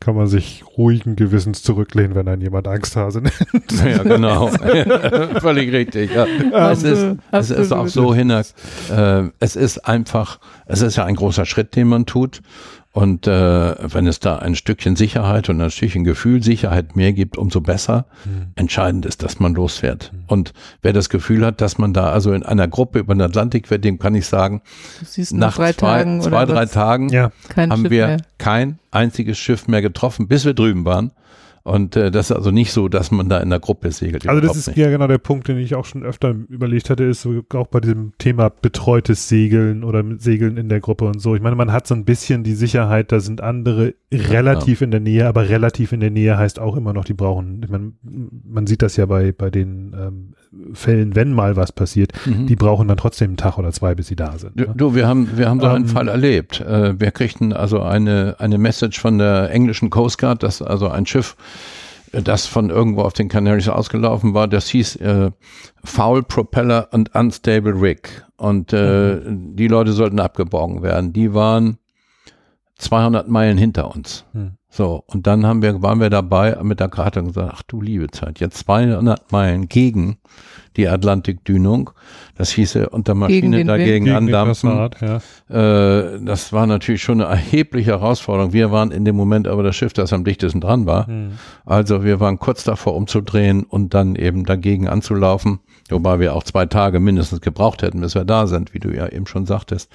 kann 0.00 0.16
man 0.16 0.26
sich 0.26 0.64
ruhigen 0.78 1.14
Gewissens 1.14 1.62
zurücklehnen, 1.62 2.14
wenn 2.14 2.26
einen 2.26 2.40
jemand 2.40 2.66
Angsthase 2.66 3.20
nennt. 3.20 3.34
Ja, 3.84 4.02
genau. 4.02 4.48
Völlig 5.40 5.72
richtig. 5.72 6.10
Ja. 6.12 6.26
Es, 6.70 6.82
ist, 6.82 7.16
es 7.30 7.50
ist 7.50 7.72
auch 7.72 7.86
so, 7.86 8.14
Hinak, 8.14 8.46
äh, 8.90 9.24
es 9.38 9.56
ist 9.56 9.78
einfach, 9.78 10.40
es 10.66 10.82
ist 10.82 10.96
ja 10.96 11.04
ein 11.04 11.14
großer 11.14 11.44
Schritt, 11.44 11.76
den 11.76 11.88
man 11.88 12.06
tut. 12.06 12.40
Und 12.92 13.28
äh, 13.28 13.94
wenn 13.94 14.08
es 14.08 14.18
da 14.18 14.38
ein 14.38 14.56
Stückchen 14.56 14.96
Sicherheit 14.96 15.48
und 15.48 15.60
ein 15.60 15.70
Stückchen 15.70 16.02
Gefühl 16.02 16.42
Sicherheit 16.42 16.96
mehr 16.96 17.12
gibt, 17.12 17.38
umso 17.38 17.60
besser. 17.60 18.06
Mhm. 18.24 18.48
Entscheidend 18.56 19.06
ist, 19.06 19.22
dass 19.22 19.38
man 19.38 19.54
losfährt. 19.54 20.12
Mhm. 20.12 20.24
Und 20.26 20.52
wer 20.82 20.92
das 20.92 21.08
Gefühl 21.08 21.46
hat, 21.46 21.60
dass 21.60 21.78
man 21.78 21.92
da 21.92 22.10
also 22.10 22.32
in 22.32 22.42
einer 22.42 22.66
Gruppe 22.66 22.98
über 22.98 23.14
den 23.14 23.22
Atlantik 23.22 23.68
fährt, 23.68 23.84
dem 23.84 24.00
kann 24.00 24.16
ich 24.16 24.26
sagen, 24.26 24.62
nach 25.30 25.54
zwei, 25.54 25.72
Tagen 25.72 26.20
zwei 26.20 26.44
drei 26.46 26.66
Tagen 26.66 27.10
ja. 27.10 27.30
haben 27.56 27.82
Schiff 27.82 27.90
wir 27.90 28.06
mehr. 28.08 28.16
kein 28.38 28.80
einziges 28.90 29.38
Schiff 29.38 29.68
mehr 29.68 29.82
getroffen, 29.82 30.26
bis 30.26 30.44
wir 30.44 30.54
drüben 30.54 30.84
waren. 30.84 31.12
Und 31.62 31.94
äh, 31.94 32.10
das 32.10 32.30
ist 32.30 32.36
also 32.36 32.50
nicht 32.50 32.72
so, 32.72 32.88
dass 32.88 33.10
man 33.10 33.28
da 33.28 33.38
in 33.38 33.50
der 33.50 33.60
Gruppe 33.60 33.92
segelt. 33.92 34.26
Also 34.26 34.40
das 34.40 34.56
ist 34.56 34.68
nicht. 34.68 34.78
ja 34.78 34.90
genau 34.90 35.06
der 35.06 35.18
Punkt, 35.18 35.48
den 35.48 35.58
ich 35.58 35.74
auch 35.74 35.84
schon 35.84 36.04
öfter 36.04 36.34
überlegt 36.48 36.88
hatte, 36.88 37.04
ist 37.04 37.26
auch 37.54 37.66
bei 37.66 37.80
diesem 37.80 38.12
Thema 38.18 38.48
betreutes 38.48 39.28
Segeln 39.28 39.84
oder 39.84 40.02
Segeln 40.18 40.56
in 40.56 40.68
der 40.70 40.80
Gruppe 40.80 41.04
und 41.04 41.20
so. 41.20 41.34
Ich 41.34 41.42
meine, 41.42 41.56
man 41.56 41.70
hat 41.70 41.86
so 41.86 41.94
ein 41.94 42.04
bisschen 42.04 42.44
die 42.44 42.54
Sicherheit, 42.54 43.12
da 43.12 43.20
sind 43.20 43.42
andere 43.42 43.94
relativ 44.12 44.80
ja. 44.80 44.86
in 44.86 44.90
der 44.90 45.00
Nähe, 45.00 45.26
aber 45.26 45.48
relativ 45.48 45.92
in 45.92 46.00
der 46.00 46.10
Nähe 46.10 46.38
heißt 46.38 46.58
auch 46.58 46.76
immer 46.76 46.94
noch, 46.94 47.04
die 47.04 47.14
brauchen, 47.14 47.62
ich 47.62 47.70
meine, 47.70 47.92
man 48.02 48.66
sieht 48.66 48.80
das 48.82 48.96
ja 48.96 49.04
bei, 49.06 49.32
bei 49.32 49.50
den 49.50 49.94
ähm, 49.98 50.34
Fällen, 50.72 51.14
wenn 51.14 51.32
mal 51.32 51.54
was 51.54 51.70
passiert, 51.70 52.12
mhm. 52.26 52.46
die 52.46 52.56
brauchen 52.56 52.88
dann 52.88 52.96
trotzdem 52.96 53.30
einen 53.30 53.36
Tag 53.36 53.56
oder 53.56 53.70
zwei, 53.70 53.94
bis 53.94 54.08
sie 54.08 54.16
da 54.16 54.36
sind. 54.36 54.56
Ne? 54.56 54.72
Du, 54.74 54.96
wir 54.96 55.06
haben, 55.06 55.38
wir 55.38 55.48
haben 55.48 55.60
so 55.60 55.66
einen 55.66 55.84
ähm, 55.84 55.88
Fall 55.90 56.08
erlebt. 56.08 56.60
Äh, 56.60 56.98
wir 56.98 57.12
kriegten 57.12 57.52
also 57.52 57.82
eine, 57.82 58.34
eine 58.38 58.58
Message 58.58 58.98
von 58.98 59.18
der 59.18 59.50
englischen 59.52 59.90
Coast 59.90 60.18
Guard, 60.18 60.42
dass 60.42 60.60
also 60.60 60.88
ein 60.88 61.06
Schiff, 61.06 61.36
äh, 62.10 62.20
das 62.20 62.46
von 62.46 62.68
irgendwo 62.68 63.02
auf 63.02 63.12
den 63.12 63.28
Canaries 63.28 63.68
ausgelaufen 63.68 64.34
war, 64.34 64.48
das 64.48 64.66
hieß 64.68 64.96
äh, 64.96 65.30
Foul 65.84 66.24
Propeller 66.24 66.88
und 66.90 67.14
Unstable 67.14 67.80
Rig. 67.80 68.24
Und 68.36 68.72
äh, 68.72 69.14
mhm. 69.14 69.54
die 69.54 69.68
Leute 69.68 69.92
sollten 69.92 70.18
abgeborgen 70.18 70.82
werden. 70.82 71.12
Die 71.12 71.32
waren 71.32 71.78
200 72.78 73.28
Meilen 73.28 73.56
hinter 73.56 73.94
uns. 73.94 74.24
Mhm. 74.32 74.56
So, 74.72 75.02
und 75.06 75.26
dann 75.26 75.44
haben 75.44 75.62
wir, 75.62 75.82
waren 75.82 76.00
wir 76.00 76.10
dabei 76.10 76.56
mit 76.62 76.78
der 76.78 76.88
Karte 76.88 77.20
und 77.20 77.26
gesagt, 77.26 77.52
ach 77.52 77.62
du 77.62 77.82
liebe 77.82 78.08
Zeit, 78.10 78.38
jetzt 78.38 78.58
200 78.58 79.32
Meilen 79.32 79.68
gegen 79.68 80.18
die 80.76 80.88
Atlantikdünung. 80.88 81.90
Das 82.36 82.50
hieße 82.50 82.88
unter 82.88 83.14
Maschine 83.14 83.64
dagegen 83.64 84.06
Wind. 84.06 84.16
andampfen. 84.16 84.70
Passat, 84.70 85.22
ja. 85.50 86.12
äh, 86.14 86.20
das 86.24 86.52
war 86.52 86.66
natürlich 86.66 87.02
schon 87.02 87.20
eine 87.20 87.30
erhebliche 87.30 87.90
Herausforderung. 87.90 88.52
Wir 88.52 88.70
waren 88.70 88.92
in 88.92 89.04
dem 89.04 89.16
Moment 89.16 89.48
aber 89.48 89.64
das 89.64 89.74
Schiff, 89.74 89.92
das 89.92 90.12
am 90.12 90.24
dichtesten 90.24 90.60
dran 90.60 90.86
war. 90.86 91.08
Hm. 91.08 91.32
Also 91.66 92.04
wir 92.04 92.20
waren 92.20 92.38
kurz 92.38 92.62
davor 92.62 92.94
umzudrehen 92.94 93.64
und 93.64 93.92
dann 93.94 94.14
eben 94.14 94.44
dagegen 94.44 94.88
anzulaufen. 94.88 95.58
Wobei 95.90 96.20
wir 96.20 96.34
auch 96.34 96.44
zwei 96.44 96.66
Tage 96.66 97.00
mindestens 97.00 97.40
gebraucht 97.40 97.82
hätten, 97.82 98.00
bis 98.00 98.14
wir 98.14 98.24
da 98.24 98.46
sind, 98.46 98.72
wie 98.72 98.78
du 98.78 98.94
ja 98.94 99.08
eben 99.08 99.26
schon 99.26 99.46
sagtest. 99.46 99.90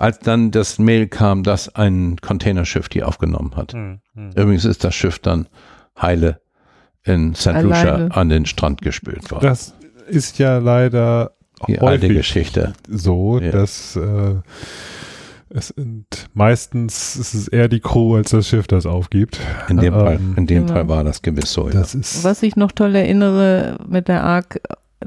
Als 0.00 0.18
dann 0.18 0.50
das 0.50 0.78
Mail 0.78 1.08
kam, 1.08 1.42
dass 1.42 1.74
ein 1.74 2.16
Containerschiff 2.22 2.88
die 2.88 3.02
aufgenommen 3.02 3.54
hat. 3.56 3.74
Hm, 3.74 4.00
hm. 4.14 4.30
Übrigens 4.30 4.64
ist 4.64 4.82
das 4.82 4.94
Schiff 4.94 5.18
dann 5.18 5.46
heile 6.00 6.40
in 7.04 7.34
St. 7.34 7.60
Lucia 7.60 8.06
an 8.08 8.28
den 8.30 8.46
Strand 8.46 8.80
gespült 8.82 9.30
worden. 9.30 9.44
Das 9.44 9.74
ist 10.08 10.38
ja 10.38 10.58
leider 10.58 11.32
Die 11.66 11.78
alte 11.80 12.08
Geschichte. 12.08 12.72
so, 12.88 13.38
Ja. 13.40 13.50
dass 13.50 13.94
äh, 13.96 14.36
es 15.50 15.68
sind 15.68 16.06
meistens 16.32 17.16
ist 17.16 17.34
es 17.34 17.48
eher 17.48 17.68
die 17.68 17.80
Crew 17.80 18.14
als 18.16 18.30
das 18.30 18.48
Schiff, 18.48 18.66
das 18.68 18.86
aufgibt. 18.86 19.38
In 19.68 19.76
dem, 19.78 19.92
Ähm, 19.92 20.00
Fall, 20.00 20.18
in 20.36 20.46
dem 20.46 20.62
genau. 20.66 20.72
Fall 20.72 20.88
war 20.88 21.04
das 21.04 21.20
gewiss 21.22 21.52
so. 21.52 21.66
Ja. 21.68 21.74
Das 21.74 21.94
ist 21.94 22.24
Was 22.24 22.42
ich 22.42 22.56
noch 22.56 22.72
toll 22.72 22.94
erinnere 22.94 23.76
mit 23.86 24.08
der 24.08 24.24
ARC 24.24 24.60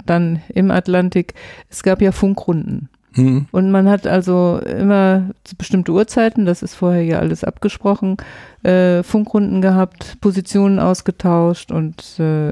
dann 0.06 0.42
im 0.50 0.70
Atlantik, 0.72 1.34
es 1.70 1.82
gab 1.84 2.02
ja 2.02 2.12
Funkrunden. 2.12 2.90
Hm. 3.16 3.46
Und 3.52 3.72
man 3.72 3.90
hat 3.90 4.08
also 4.08 4.60
immer 4.60 5.30
zu 5.44 5.56
bestimmte 5.56 5.92
Uhrzeiten, 5.92 6.46
das 6.46 6.64
ist 6.64 6.74
vorher 6.74 7.04
ja 7.04 7.20
alles 7.20 7.44
abgesprochen, 7.44 8.18
äh, 8.64 9.04
Funkrunden 9.04 9.62
gehabt, 9.62 10.18
Positionen 10.20 10.80
ausgetauscht 10.80 11.72
und 11.72 12.20
äh, 12.20 12.48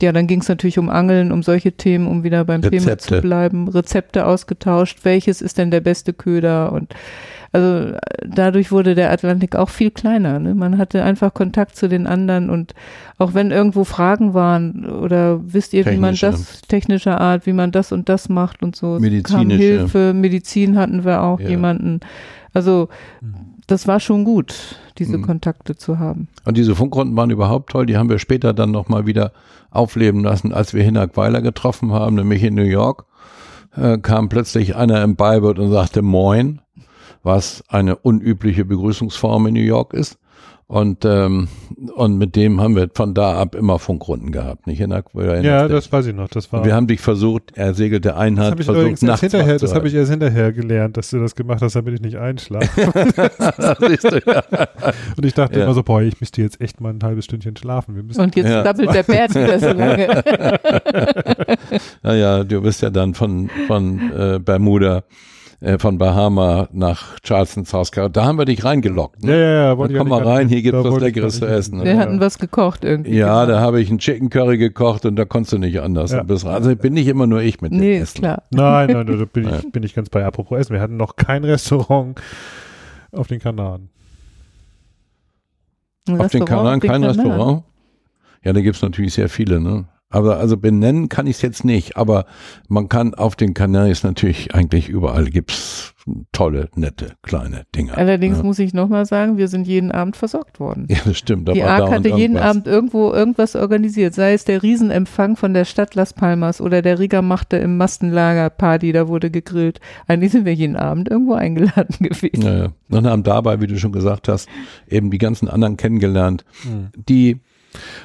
ja, 0.00 0.12
dann 0.12 0.26
ging 0.28 0.40
es 0.40 0.48
natürlich 0.48 0.78
um 0.78 0.88
Angeln, 0.88 1.32
um 1.32 1.42
solche 1.42 1.72
Themen, 1.72 2.06
um 2.06 2.22
wieder 2.22 2.44
beim 2.44 2.62
Thema 2.62 2.92
Rezepte. 2.92 3.16
zu 3.16 3.20
bleiben, 3.20 3.68
Rezepte 3.68 4.26
ausgetauscht, 4.26 5.00
welches 5.02 5.42
ist 5.42 5.58
denn 5.58 5.70
der 5.70 5.80
beste 5.80 6.12
Köder 6.12 6.72
und 6.72 6.94
also 7.52 7.92
äh, 7.94 7.98
dadurch 8.26 8.70
wurde 8.70 8.94
der 8.94 9.10
Atlantik 9.10 9.56
auch 9.56 9.68
viel 9.70 9.90
kleiner. 9.90 10.38
Ne? 10.38 10.54
Man 10.54 10.78
hatte 10.78 11.02
einfach 11.02 11.32
Kontakt 11.34 11.76
zu 11.76 11.88
den 11.88 12.06
anderen 12.06 12.50
und 12.50 12.74
auch 13.18 13.34
wenn 13.34 13.50
irgendwo 13.50 13.84
Fragen 13.84 14.34
waren 14.34 14.84
oder 14.88 15.40
wisst 15.42 15.72
ihr, 15.72 15.84
wie 15.86 15.96
man 15.96 16.14
Technische. 16.14 16.26
das 16.30 16.60
technischer 16.62 17.20
Art, 17.20 17.46
wie 17.46 17.52
man 17.52 17.72
das 17.72 17.92
und 17.92 18.08
das 18.08 18.28
macht 18.28 18.62
und 18.62 18.76
so, 18.76 18.98
kam. 19.22 19.48
Hilfe, 19.50 20.12
Medizin 20.14 20.76
hatten 20.78 21.04
wir 21.04 21.22
auch 21.22 21.40
Ja. 21.40 21.48
jemanden. 21.48 22.00
Also 22.54 22.88
das 23.66 23.86
war 23.86 24.00
schon 24.00 24.24
gut, 24.24 24.76
diese 24.98 25.18
Mhm. 25.18 25.22
Kontakte 25.26 25.76
zu 25.76 25.98
haben. 25.98 26.28
Und 26.46 26.56
diese 26.56 26.74
Funkrunden 26.74 27.14
waren 27.16 27.30
überhaupt 27.30 27.70
toll. 27.70 27.84
Die 27.86 27.96
haben 27.96 28.08
wir 28.08 28.18
später 28.18 28.54
dann 28.54 28.70
nochmal 28.70 29.06
wieder 29.06 29.32
aufleben 29.70 30.24
lassen, 30.24 30.52
als 30.54 30.72
wir 30.72 30.82
Hinak 30.82 31.16
Weiler 31.16 31.42
getroffen 31.42 31.92
haben, 31.92 32.16
nämlich 32.16 32.42
in 32.42 32.54
New 32.54 32.62
York. 32.62 33.04
Äh, 33.76 33.98
kam 33.98 34.30
plötzlich 34.30 34.74
einer 34.76 35.02
im 35.02 35.14
Beiboot 35.16 35.58
und 35.58 35.70
sagte 35.70 36.00
Moin, 36.00 36.60
was 37.28 37.62
eine 37.68 37.94
unübliche 37.94 38.64
Begrüßungsform 38.64 39.46
in 39.48 39.54
New 39.54 39.60
York 39.60 39.92
ist. 39.92 40.18
Und, 40.66 41.06
ähm, 41.06 41.48
und 41.94 42.18
mit 42.18 42.36
dem 42.36 42.60
haben 42.60 42.76
wir 42.76 42.90
von 42.92 43.14
da 43.14 43.38
ab 43.40 43.54
immer 43.54 43.78
Funkrunden 43.78 44.32
gehabt, 44.32 44.66
nicht 44.66 44.76
Hinak? 44.76 45.14
Weiler? 45.14 45.40
ja, 45.40 45.66
das 45.66 45.90
weiß 45.90 46.06
ich 46.08 46.14
noch. 46.14 46.28
Das 46.28 46.52
war. 46.52 46.62
wir 46.62 46.74
haben 46.74 46.86
dich 46.86 47.00
versucht, 47.00 47.52
er 47.54 47.72
segelte 47.72 48.08
das 48.10 48.18
Einheit, 48.18 48.58
ich 48.58 48.66
versucht 48.66 48.82
übrigens 48.82 49.02
erst 49.02 49.08
nachts 49.08 49.20
hinterher, 49.32 49.58
das 49.58 49.74
habe 49.74 49.88
ich 49.88 49.94
erst 49.94 50.10
hinterher 50.10 50.52
gelernt, 50.52 50.98
dass 50.98 51.08
du 51.08 51.20
das 51.20 51.34
gemacht 51.34 51.62
hast, 51.62 51.74
damit 51.74 51.94
ich 51.94 52.02
nicht 52.02 52.18
einschlafe. 52.18 52.68
du, 53.80 54.20
ja. 54.30 54.42
Und 55.16 55.24
ich 55.24 55.32
dachte 55.32 55.58
Ja. 55.58 55.64
immer 55.64 55.72
so, 55.72 55.82
boah, 55.82 56.02
ich 56.02 56.20
müsste 56.20 56.42
jetzt 56.42 56.60
echt 56.60 56.82
mal 56.82 56.92
ein 56.92 57.00
halbes 57.02 57.24
Stündchen 57.24 57.56
schlafen. 57.56 57.96
Wir 57.96 58.02
müssen 58.02 58.20
Und 58.20 58.36
jetzt 58.36 58.50
Ja. 58.50 58.62
dabbelt 58.62 58.92
der 58.92 59.04
Bert 59.04 59.34
wieder 59.34 59.58
so 59.58 59.68
lange. 59.72 60.22
Naja, 62.02 62.44
du 62.44 62.60
bist 62.60 62.82
ja 62.82 62.90
dann 62.90 63.14
von, 63.14 63.48
von 63.66 64.12
äh, 64.12 64.38
Bermuda, 64.38 65.02
äh, 65.60 65.76
von 65.78 65.98
Bahama 65.98 66.68
nach 66.72 67.18
Charleston, 67.22 67.64
South 67.64 67.90
Carolina. 67.90 68.12
Da 68.12 68.24
haben 68.26 68.38
wir 68.38 68.44
dich 68.44 68.64
reingelockt. 68.64 69.22
ja, 69.24 69.28
Ne? 69.30 69.36
ja, 69.40 69.48
ja. 69.48 69.68
Dann 69.70 69.78
wollte 69.78 69.92
ich 69.94 69.98
komm 69.98 70.08
ja 70.08 70.14
mal 70.20 70.26
rein, 70.26 70.48
hier 70.48 70.62
gibt's 70.62 70.82
da 70.82 70.92
was 70.92 71.00
Leckeres 71.00 71.38
zu 71.40 71.46
essen. 71.46 71.82
Wir 71.82 71.92
Ja. 71.94 71.98
hatten 71.98 72.20
was 72.20 72.38
gekocht 72.38 72.84
irgendwie. 72.84 73.14
Ja, 73.16 73.44
genau. 73.44 73.54
da 73.56 73.60
habe 73.60 73.80
ich 73.80 73.88
einen 73.90 73.98
Chicken 73.98 74.30
Curry 74.30 74.58
gekocht 74.58 75.04
und 75.04 75.16
da 75.16 75.24
konntest 75.24 75.52
du 75.52 75.58
nicht 75.58 75.80
anders. 75.80 76.12
Ja. 76.12 76.24
Also 76.48 76.76
bin 76.76 76.94
nicht 76.94 77.08
immer 77.08 77.26
nur 77.26 77.42
ich 77.42 77.60
mit 77.60 77.72
dem 77.72 77.80
Nee, 77.80 77.94
Essen. 77.96 78.02
ist 78.04 78.14
klar. 78.16 78.42
Nein, 78.50 78.90
nein, 78.92 79.06
da 79.06 79.24
bin 79.32 79.44
Ja. 79.48 79.58
ich, 79.58 79.72
bin 79.72 79.82
ich 79.82 79.94
ganz 79.94 80.08
bei. 80.10 80.24
Apropos 80.24 80.58
Essen, 80.58 80.74
wir 80.74 80.80
hatten 80.80 80.96
noch 80.96 81.16
kein 81.16 81.42
Restaurant 81.44 82.20
auf 83.12 83.26
den 83.26 83.40
Kanaren. 83.40 83.88
Ein 86.08 86.20
Auf 86.20 86.30
den 86.30 86.44
Kanaren 86.44 86.80
kein. 86.80 87.04
Restaurant? 87.04 87.64
Ja, 88.44 88.52
da 88.52 88.60
gibt's 88.60 88.80
natürlich 88.80 89.12
sehr 89.14 89.28
viele, 89.28 89.60
ne? 89.60 89.86
Aber 90.10 90.38
also 90.38 90.56
benennen 90.56 91.08
kann 91.08 91.26
ich 91.26 91.36
es 91.36 91.42
jetzt 91.42 91.64
nicht, 91.64 91.96
aber 91.96 92.24
man 92.68 92.88
kann 92.88 93.14
auf 93.14 93.36
den 93.36 93.52
Canaries 93.52 94.02
natürlich 94.02 94.54
eigentlich 94.54 94.88
überall 94.88 95.26
gibt's 95.26 95.94
tolle, 96.32 96.70
nette, 96.74 97.16
kleine 97.22 97.64
Dinger. 97.74 97.98
Allerdings 97.98 98.38
ne? 98.38 98.44
muss 98.44 98.58
ich 98.58 98.72
nochmal 98.72 99.04
sagen, 99.04 99.36
wir 99.36 99.48
sind 99.48 99.66
jeden 99.66 99.92
Abend 99.92 100.16
versorgt 100.16 100.58
worden. 100.60 100.86
Ja, 100.88 100.98
das 101.04 101.18
stimmt. 101.18 101.48
Da 101.48 101.52
Die 101.52 101.62
ARC 101.62 101.90
hatte 101.90 102.08
jeden. 102.08 102.38
Abend 102.38 102.66
irgendwo 102.66 103.12
irgendwas 103.12 103.56
organisiert, 103.56 104.14
sei 104.14 104.32
es 104.32 104.46
der 104.46 104.62
Riesenempfang 104.62 105.36
von 105.36 105.52
der 105.52 105.66
Stadt 105.66 105.94
Las 105.94 106.14
Palmas 106.14 106.62
oder 106.62 106.80
der 106.80 106.98
Riga 106.98 107.20
machte 107.20 107.58
im 107.58 107.76
Mastenlager 107.76 108.48
Party, 108.48 108.92
da 108.92 109.08
wurde 109.08 109.30
gegrillt. 109.30 109.80
Eigentlich 110.06 110.32
sind 110.32 110.46
wir 110.46 110.54
jeden 110.54 110.76
Abend 110.76 111.10
irgendwo 111.10 111.34
eingeladen 111.34 111.96
gewesen. 112.00 112.42
Ja, 112.42 112.56
ja. 112.64 112.68
Und 112.88 113.06
haben 113.06 113.22
dabei, 113.22 113.60
wie 113.60 113.66
du 113.66 113.78
schon 113.78 113.92
gesagt 113.92 114.28
hast, 114.28 114.48
eben 114.88 115.10
die 115.10 115.18
ganzen 115.18 115.48
anderen 115.48 115.76
kennengelernt, 115.76 116.44
Hm. 116.62 116.88
die 117.08 117.40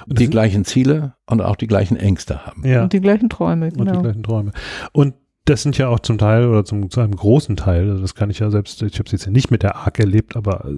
Und 0.07 0.19
die 0.19 0.25
das- 0.25 0.31
gleichen 0.31 0.65
Ziele 0.65 1.15
und 1.25 1.41
auch 1.41 1.55
die 1.55 1.67
gleichen 1.67 1.95
Ängste 1.97 2.45
haben. 2.45 2.65
Ja. 2.65 2.83
Und 2.83 2.93
die 2.93 3.01
gleichen 3.01 3.29
Träume, 3.29 3.65
Und 3.67 3.73
die 3.79 3.83
genau. 3.85 4.01
gleichen 4.01 4.23
Träume. 4.23 4.51
Und 4.91 5.15
das 5.45 5.61
sind 5.63 5.77
ja 5.77 5.89
auch 5.89 5.99
zum 5.99 6.17
Teil 6.17 6.47
oder 6.47 6.63
zum, 6.63 6.89
zu 6.89 7.01
einem 7.01 7.15
großen 7.15 7.55
Teil, 7.57 7.89
also 7.89 8.01
das 8.01 8.15
kann 8.15 8.29
ich 8.29 8.39
ja 8.39 8.49
selbst, 8.49 8.81
ich 8.81 8.93
habe 8.99 9.05
es 9.07 9.11
jetzt 9.11 9.25
ja 9.25 9.31
nicht 9.31 9.51
mit 9.51 9.61
der 9.63 9.75
ARC 9.75 9.99
erlebt, 9.99 10.37
aber 10.37 10.65
äh, 10.65 10.75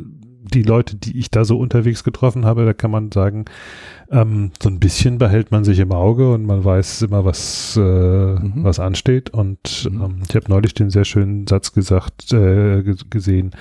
die 0.54 0.64
Leute, 0.64 0.96
die 0.96 1.18
ich 1.18 1.30
da 1.32 1.44
so 1.46 1.58
unterwegs 1.58 2.04
getroffen 2.04 2.46
habe, 2.46 2.66
da 2.66 2.74
kann 2.74 2.92
man 2.92 3.12
sagen, 3.12 3.46
ähm, 4.12 4.52
so 4.62 4.70
ein 4.70 4.80
bisschen 4.80 5.18
behält 5.18 5.52
man 5.52 5.64
sich 5.64 5.80
im 5.80 5.92
Auge 5.92 6.34
und 6.34 6.46
man 6.46 6.64
weiß 6.64 7.02
immer, 7.04 7.26
was, 7.26 7.76
äh, 7.78 7.80
Mhm. 7.82 8.64
was 8.64 8.80
ansteht. 8.80 9.32
Und 9.32 9.88
Mhm. 9.92 10.02
ähm, 10.04 10.22
ich 10.30 10.36
habe 10.36 10.46
neulich 10.50 10.76
den 10.76 10.92
sehr 10.92 11.06
schönen 11.06 11.48
Satz 11.48 11.72
gesagt, 11.74 12.32
äh, 12.32 12.84
ge- 12.84 12.96
gesehen. 13.10 13.52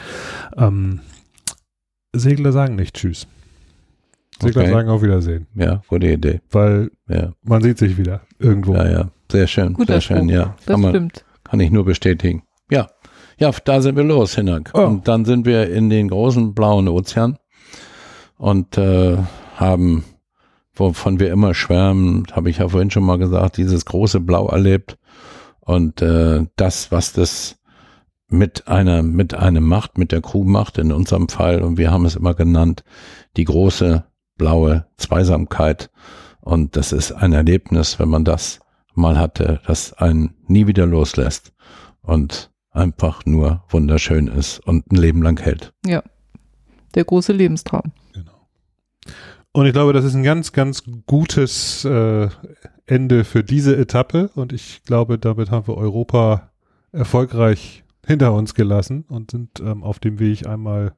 Ähm, 0.58 1.00
Segler 2.14 2.52
sagen 2.52 2.76
nicht 2.76 2.96
Tschüss. 2.96 3.26
Okay. 4.42 4.70
sagen 4.70 4.88
auf 4.88 5.02
Wiedersehen, 5.02 5.46
Ja, 5.54 5.82
gute 5.88 6.08
Idee. 6.08 6.40
weil 6.50 6.90
Ja, 7.08 7.32
man 7.42 7.62
sieht 7.62 7.78
sich 7.78 7.96
wieder 7.96 8.22
irgendwo. 8.38 8.74
ja, 8.74 8.90
ja. 8.90 9.10
Sehr 9.30 9.46
schön, 9.46 9.74
Guter 9.74 9.94
sehr 9.94 10.00
schön, 10.00 10.16
Spruch. 10.28 10.30
ja. 10.30 10.54
Das 10.58 10.66
Kann, 10.66 10.80
man, 10.80 10.90
stimmt. 10.90 11.24
kann 11.44 11.60
ich 11.60 11.70
nur 11.70 11.84
bestätigen. 11.84 12.42
Ja, 12.70 12.88
ja, 13.38 13.50
da 13.64 13.80
sind 13.80 13.96
wir 13.96 14.04
los, 14.04 14.34
Hinak. 14.34 14.70
Oh. 14.74 14.80
Und 14.84 15.08
dann 15.08 15.24
sind 15.24 15.44
wir 15.46 15.70
in 15.72 15.88
den 15.90 16.08
großen 16.08 16.54
blauen 16.54 16.88
Ozean 16.88 17.38
und 18.36 18.76
äh, 18.78 19.16
haben, 19.56 20.04
wovon 20.74 21.20
wir 21.20 21.30
immer 21.30 21.54
schwärmen, 21.54 22.24
habe 22.32 22.50
ich 22.50 22.58
ja 22.58 22.68
vorhin 22.68 22.90
schon 22.90 23.04
mal 23.04 23.18
gesagt, 23.18 23.56
dieses 23.56 23.84
große 23.84 24.20
Blau 24.20 24.48
erlebt 24.48 24.98
und 25.60 26.02
äh, 26.02 26.46
das, 26.56 26.90
was 26.92 27.12
das 27.12 27.56
mit 28.28 28.66
einer, 28.68 29.02
mit 29.02 29.34
einem 29.34 29.64
macht, 29.66 29.96
mit 29.98 30.10
der 30.12 30.20
Crew 30.20 30.44
macht, 30.44 30.78
in 30.78 30.92
unserem 30.92 31.28
Fall, 31.28 31.62
und 31.62 31.78
wir 31.78 31.90
haben 31.90 32.04
es 32.04 32.16
immer 32.16 32.34
genannt, 32.34 32.82
die 33.36 33.44
große 33.44 34.04
blaue 34.36 34.86
Zweisamkeit. 34.96 35.90
Und 36.40 36.76
das 36.76 36.92
ist 36.92 37.12
ein 37.12 37.32
Erlebnis, 37.32 37.98
wenn 37.98 38.08
man 38.08 38.24
das 38.24 38.60
mal 38.94 39.18
hatte, 39.18 39.60
das 39.66 39.92
einen 39.94 40.34
nie 40.46 40.66
wieder 40.66 40.86
loslässt 40.86 41.52
und 42.02 42.50
einfach 42.70 43.24
nur 43.24 43.64
wunderschön 43.68 44.28
ist 44.28 44.60
und 44.60 44.90
ein 44.92 44.96
Leben 44.96 45.22
lang 45.22 45.40
hält. 45.40 45.72
Ja. 45.86 46.02
Der 46.94 47.04
große 47.04 47.32
Lebenstraum. 47.32 47.92
Genau. 48.12 48.48
Und 49.52 49.66
ich 49.66 49.72
glaube, 49.72 49.92
das 49.92 50.04
ist 50.04 50.14
ein 50.14 50.22
ganz, 50.22 50.52
ganz 50.52 50.84
gutes 51.06 51.84
äh, 51.84 52.28
Ende 52.86 53.24
für 53.24 53.42
diese 53.42 53.76
Etappe. 53.76 54.30
Und 54.34 54.52
ich 54.52 54.82
glaube, 54.84 55.18
damit 55.18 55.50
haben 55.50 55.66
wir 55.66 55.76
Europa 55.76 56.50
erfolgreich 56.92 57.84
hinter 58.06 58.32
uns 58.32 58.54
gelassen 58.54 59.04
und 59.08 59.30
sind 59.30 59.60
ähm, 59.60 59.82
auf 59.82 59.98
dem 59.98 60.18
Weg 60.18 60.46
einmal 60.46 60.94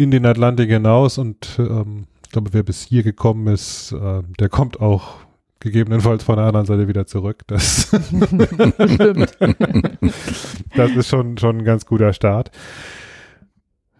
in 0.00 0.10
den 0.10 0.26
Atlantik 0.26 0.70
hinaus. 0.70 1.18
Und 1.18 1.56
ähm, 1.58 2.06
ich 2.24 2.30
glaube, 2.30 2.52
wer 2.52 2.62
bis 2.62 2.82
hier 2.82 3.02
gekommen 3.02 3.46
ist, 3.46 3.92
äh, 3.92 4.22
der 4.38 4.48
kommt 4.48 4.80
auch 4.80 5.18
gegebenenfalls 5.60 6.24
von 6.24 6.36
der 6.36 6.46
anderen 6.46 6.66
Seite 6.66 6.88
wieder 6.88 7.06
zurück. 7.06 7.44
Das, 7.48 7.90
das 10.74 10.90
ist 10.92 11.08
schon, 11.08 11.36
schon 11.36 11.58
ein 11.58 11.64
ganz 11.64 11.84
guter 11.84 12.12
Start. 12.12 12.50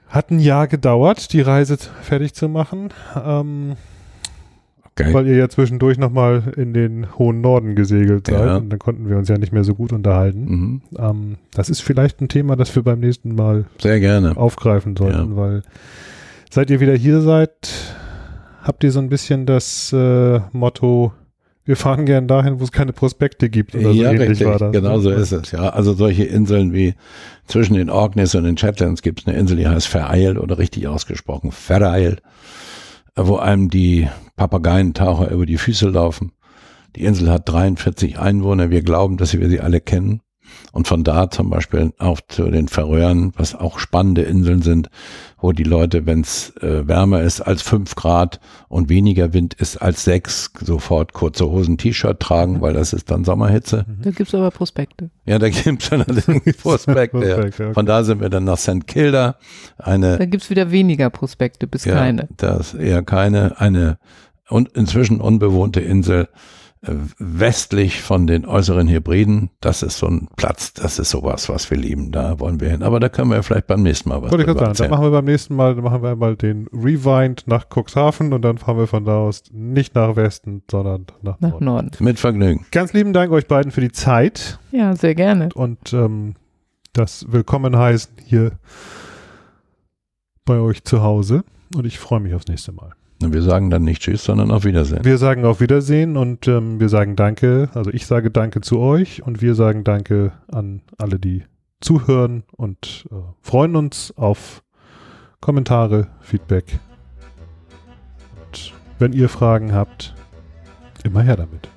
Hat 0.09 0.31
ein 0.31 0.40
Jahr 0.40 0.66
gedauert, 0.66 1.32
die 1.32 1.40
Reise 1.40 1.77
fertig 1.77 2.35
zu 2.35 2.48
machen, 2.48 2.93
ähm, 3.22 3.77
Okay. 5.01 5.14
weil 5.14 5.27
ihr 5.27 5.36
ja 5.36 5.48
zwischendurch 5.48 5.98
nochmal 5.98 6.52
in 6.56 6.72
den 6.72 7.18
hohen 7.18 7.40
Norden 7.40 7.74
gesegelt 7.74 8.27
seid 8.28 8.44
Ja. 8.47 8.56
und 8.56 8.70
dann 8.70 8.78
konnten 8.78 9.09
wir 9.09 9.16
uns 9.16 9.28
ja 9.28 9.39
nicht 9.39 9.52
mehr 9.52 9.64
so 9.64 9.74
gut 9.74 9.93
unterhalten. 9.93 10.44
Mhm. 10.44 10.82
Ähm, 10.98 11.36
das 11.55 11.68
ist 11.70 11.81
vielleicht 11.81 12.20
ein 12.20 12.28
Thema, 12.28 12.56
das 12.56 12.74
wir 12.74 12.82
beim 12.82 13.01
nächsten 13.01 13.35
Mal 13.35 13.64
Sehr 13.78 14.01
gerne. 14.01 14.36
aufgreifen 14.36 14.97
sollten, 14.97 15.36
weil 15.36 15.62
seit 16.51 16.70
ihr 16.70 16.81
wieder 16.81 16.94
hier 16.94 17.20
seid, 17.20 17.52
habt 18.62 18.85
ihr 18.85 18.93
so 18.93 19.01
ein 19.01 19.09
bisschen 19.09 19.47
das 19.47 19.93
äh, 19.93 20.40
Motto, 20.52 21.12
wir 21.64 21.77
fahren 21.77 22.05
gern 22.06 22.27
dahin, 22.27 22.59
wo 22.59 22.64
es 22.64 22.72
keine 22.72 22.93
Prospekte 22.93 23.48
gibt 23.48 23.74
oder 23.74 23.93
so 23.93 24.02
ja, 24.02 24.10
ähnlich 24.10 24.31
richtig. 24.31 24.47
war 24.48 24.59
das. 24.59 24.72
genau 24.72 24.97
ne? 24.97 25.02
so 25.02 25.10
ist 25.10 25.31
es. 25.31 25.52
Ja, 25.52 25.68
also 25.68 25.93
solche 25.93 26.24
Inseln 26.24 26.72
wie 26.72 26.94
zwischen 27.47 27.74
den 27.74 27.90
Orkneys 27.90 28.35
und 28.35 28.44
den 28.44 28.56
Shetlands 28.56 29.02
gibt 29.02 29.20
es 29.20 29.27
eine 29.28 29.36
Insel, 29.36 29.56
die 29.56 29.68
heißt 29.68 29.86
Vereil 29.86 30.36
oder 30.39 30.59
richtig 30.59 30.89
ausgesprochen 30.89 31.52
Vereil, 31.52 32.16
wo 33.14 33.36
einem 33.36 33.68
die 33.70 34.09
Papageientaucher 34.41 35.31
über 35.31 35.45
die 35.45 35.59
Füße 35.59 35.91
laufen. 35.91 36.33
Die 36.97 37.05
Insel 37.05 37.31
hat 37.31 37.47
43 37.47 38.19
Einwohner. 38.19 38.71
Wir 38.71 38.81
glauben, 38.81 39.19
dass 39.19 39.39
wir 39.39 39.51
sie 39.51 39.61
alle 39.61 39.83
kennen. 39.83 40.23
und 40.73 40.89
von 40.89 41.05
da 41.05 41.31
zum 41.31 41.51
Beispiel 41.51 41.93
auch 41.99 42.21
zu 42.27 42.51
den 42.51 42.69
Färöern, 42.69 43.33
was 43.37 43.55
auch 43.55 43.79
spannende 43.79 44.23
Inseln 44.23 44.62
sind, 44.62 44.89
wo 45.39 45.53
die 45.53 45.65
Leute, 45.65 46.07
wenn 46.07 46.21
es 46.21 46.57
äh, 46.57 46.87
wärmer 46.87 47.23
ist 47.23 47.41
als 47.41 47.62
fünf 47.62 47.95
Grad 47.95 48.41
und 48.69 48.89
weniger 48.89 49.33
Wind 49.33 49.55
ist 49.55 49.77
als 49.77 50.05
sechs, 50.05 50.51
sofort 50.61 51.12
kurze 51.12 51.47
Hosen, 51.47 51.79
T-Shirt 51.79 52.21
tragen, 52.21 52.61
weil 52.61 52.75
das 52.75 52.93
ist 52.93 53.11
dann 53.11 53.25
Sommerhitze. 53.25 53.87
Da 54.03 54.11
gibt's 54.11 54.35
aber 54.35 54.51
Prospekte. 54.51 55.11
Ja, 55.25 55.39
da 55.39 55.49
gibt's 55.49 55.91
dann 55.91 56.03
allerdings 56.03 56.57
Prospekte. 56.57 57.19
Prospekte, 57.19 57.65
okay. 57.65 57.75
Von 57.75 57.87
da 57.87 58.05
sind 58.05 58.21
wir 58.21 58.31
dann 58.31 58.45
nach 58.45 58.59
St. 58.59 58.87
Kilda, 58.87 59.37
eine 59.79 60.19
Da 60.19 60.25
gibt's 60.27 60.51
wieder 60.51 60.71
weniger 60.71 61.11
Prospekte, 61.11 61.67
bis 61.67 61.85
ja, 61.85 61.95
keine. 61.95 62.29
Das 62.37 62.75
eher 62.75 63.03
keine, 63.03 63.61
eine 63.61 63.99
und 64.51 64.68
inzwischen 64.77 65.20
unbewohnte 65.20 65.81
Insel 65.81 66.28
äh, 66.82 66.93
westlich 67.18 68.01
von 68.01 68.27
den 68.27 68.47
äußeren 68.47 68.89
Hebriden. 68.89 69.51
Das 69.60 69.82
ist 69.82 69.98
so 69.98 70.06
ein 70.06 70.28
Platz, 70.36 70.72
das 70.72 70.98
ist 70.98 71.10
sowas, 71.10 71.51
was 71.51 71.70
wir 71.70 71.77
lieben. 71.77 72.10
Da 72.10 72.40
wollen 72.40 72.59
wir 72.59 72.70
hin. 72.70 72.82
Aber 72.82 73.01
da 73.01 73.10
können 73.10 73.31
wir 73.31 73.43
vielleicht 73.43 73.66
beim 73.66 73.82
nächsten 73.82 74.09
Mal 74.09 74.22
was 74.22 74.31
Wollte 74.31 74.44
ich 74.44 74.47
sagen, 74.48 74.59
dann 74.60 74.68
erzählen. 74.68 74.90
machen 74.90 75.05
wir 75.05 75.10
beim 75.10 75.27
nächsten 75.27 75.55
Mal, 75.55 75.74
dann 75.74 75.85
machen 75.85 76.02
wir 76.02 76.16
mal 76.16 76.36
den 76.36 76.68
Rewind 76.72 77.44
nach 77.47 77.66
Cuxhaven 77.68 78.32
und 78.32 78.40
dann 78.43 78.56
fahren 78.56 78.78
wir 78.78 78.86
von 78.86 79.05
da 79.05 79.18
aus 79.18 79.43
nicht 79.52 79.94
nach 79.94 80.16
Westen, 80.16 80.62
sondern 80.70 81.06
nach, 81.20 81.39
Nach 81.40 81.51
Norden. 81.51 81.64
Norden. 81.66 81.90
Mit 82.01 82.18
Vergnügen. 82.18 82.64
Ganz 82.70 82.94
lieben 82.94 83.12
Dank 83.12 83.31
euch 83.31 83.47
beiden 83.47 83.72
für 83.72 83.82
die 83.82 83.93
Zeit 83.93 84.59
Ja, 84.72 84.97
sehr 84.97 85.14
gerne. 85.14 85.51
und 85.55 85.93
ähm, 85.93 86.35
das 86.94 87.27
Willkommen 87.31 87.77
heißen 87.77 88.12
hier 88.24 88.52
bei 90.47 90.59
euch 90.59 90.82
zu 90.85 91.02
Hause 91.02 91.44
und 91.74 91.85
ich 91.85 91.98
freue 91.98 92.20
mich 92.20 92.35
aufs 92.35 92.48
nächste 92.48 92.72
Mal. 92.72 92.93
Und 93.22 93.34
wir 93.34 93.42
sagen 93.42 93.68
dann 93.68 93.82
nicht 93.82 94.02
Tschüss, 94.02 94.24
sondern 94.24 94.51
auf 94.51 94.64
Wiedersehen. 94.64 95.05
Wir 95.05 95.18
sagen 95.18 95.44
auf 95.44 95.60
Wiedersehen 95.60 96.16
und 96.16 96.48
ähm, 96.48 96.80
wir 96.80 96.88
sagen 96.88 97.16
Danke, 97.16 97.68
also 97.74 97.90
ich 97.90 98.06
sage 98.06 98.30
Danke 98.30 98.62
zu 98.62 98.78
euch 98.78 99.22
und 99.22 99.42
wir 99.42 99.55
sagen 99.55 99.84
Danke 99.84 100.32
an 100.51 100.80
alle, 100.97 101.18
die 101.18 101.44
zuhören 101.80 102.44
und 102.56 103.06
äh, 103.10 103.14
freuen 103.42 103.76
uns 103.76 104.14
auf 104.16 104.62
Kommentare, 105.40 106.09
Feedback. 106.20 106.78
Und 108.47 108.72
wenn 108.98 109.12
ihr 109.12 109.28
Fragen 109.28 109.74
habt, 109.74 110.14
immer 111.05 111.22
her 111.22 111.36
damit. 111.36 111.68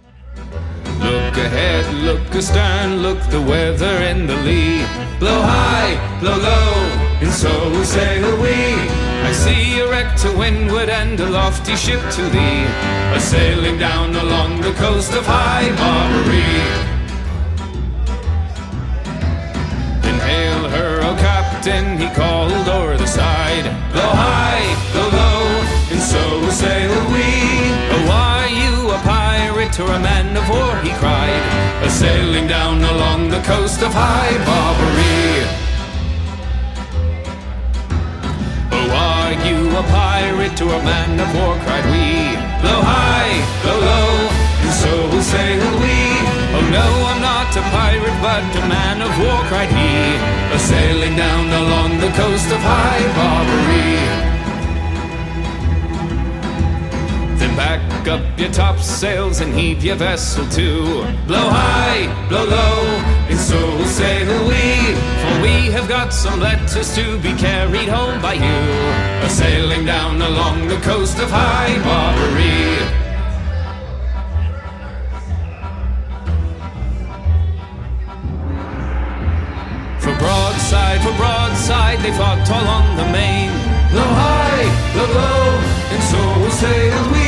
Look 0.99 1.37
ahead, 1.37 1.85
look 2.05 2.35
astern, 2.35 3.01
look 3.01 3.17
the 3.31 3.39
weather 3.39 4.09
in 4.09 4.27
the 4.27 4.35
lee. 4.45 4.81
Blow 5.19 5.41
high, 5.41 5.97
blow 6.21 6.37
low, 6.37 7.21
and 7.21 7.31
so 7.31 7.83
sail 7.83 8.37
we. 8.41 9.12
I 9.25 9.31
see 9.31 9.79
a 9.79 9.89
wreck 9.89 10.15
to 10.17 10.37
windward 10.37 10.89
and 10.89 11.17
a 11.19 11.29
lofty 11.29 11.75
ship 11.75 12.01
to 12.11 12.23
thee, 12.29 12.65
a 13.15 13.19
sailing 13.19 13.77
down 13.77 14.15
along 14.15 14.61
the 14.61 14.73
coast 14.73 15.13
of 15.13 15.25
High 15.25 15.69
Barbary. 15.79 16.91
Then 20.03 20.19
hail 20.19 20.69
her, 20.75 21.01
O 21.07 21.15
captain, 21.15 21.97
he 21.97 22.09
called 22.13 22.51
o'er 22.67 22.97
the 22.97 23.07
side. 23.07 23.65
Blow 23.93 24.11
high, 24.11 24.67
blow 24.91 25.09
low, 25.09 25.43
and 25.91 26.01
so 26.01 26.49
sail 26.49 26.93
we. 27.13 27.29
Oh, 27.95 28.11
are 28.11 28.49
you 28.49 28.91
a 28.91 28.99
pirate 28.99 29.79
or 29.79 29.89
a 29.89 29.99
man 29.99 30.35
of 30.35 30.47
war? 30.49 30.75
He 30.83 30.91
cried, 30.99 31.43
a 31.81 31.89
sailing 31.89 32.47
down 32.47 32.83
along 32.83 33.29
the 33.29 33.41
coast 33.41 33.81
of 33.81 33.93
High 33.93 34.37
Barbary. 34.45 35.62
Are 38.93 39.33
you 39.47 39.69
a 39.77 39.83
pirate 39.89 40.61
or 40.61 40.73
a 40.73 40.83
man 40.83 41.19
of 41.19 41.29
war? 41.35 41.55
cried 41.65 41.85
we. 41.93 42.37
Blow 42.61 42.81
high, 42.81 43.33
blow 43.63 43.79
low, 43.79 44.13
and 44.63 44.73
so 44.73 44.93
will 45.11 45.21
sail 45.21 45.65
we. 45.81 45.97
Oh 46.55 46.65
no, 46.69 46.87
I'm 47.09 47.21
not 47.21 47.49
a 47.57 47.63
pirate, 47.73 48.17
but 48.21 48.45
a 48.61 48.63
man 48.69 49.01
of 49.01 49.11
war, 49.19 49.41
cried 49.49 49.69
he. 49.69 50.15
A 50.55 50.59
sailing 50.59 51.15
down 51.15 51.45
along 51.49 51.99
the 51.99 52.11
coast 52.15 52.47
of 52.51 52.59
High 52.61 53.05
Barbary. 53.17 54.33
Then 57.39 57.55
back 57.55 58.07
up 58.07 58.39
your 58.39 58.51
topsails 58.51 59.41
and 59.41 59.53
heave 59.53 59.83
your 59.83 59.95
vessel 59.95 60.47
to. 60.49 61.03
Blow 61.27 61.49
high, 61.49 62.07
blow 62.29 62.45
low, 62.45 62.83
and 63.29 63.39
so 63.39 63.59
will 63.77 63.85
sail 63.85 64.47
we. 64.47 65.12
We 65.43 65.69
have 65.75 65.89
got 65.89 66.13
some 66.13 66.39
letters 66.39 66.95
to 66.95 67.19
be 67.19 67.33
carried 67.33 67.89
home 67.89 68.21
by 68.21 68.35
you. 68.35 68.61
A 69.25 69.29
sailing 69.29 69.85
down 69.85 70.21
along 70.21 70.69
the 70.69 70.77
coast 70.77 71.19
of 71.19 71.29
High 71.29 71.75
Barbary. 71.83 72.77
For 79.99 80.15
broadside, 80.17 81.01
for 81.01 81.13
broadside, 81.17 81.99
they 81.99 82.13
fought 82.13 82.49
all 82.49 82.67
on 82.79 82.95
the 82.95 83.07
main. 83.11 83.51
Blow 83.91 84.11
high, 84.23 84.65
blow 84.93 85.09
low, 85.19 85.59
and 85.91 86.03
so 86.03 86.49
sailed 86.61 87.11
we. 87.11 87.22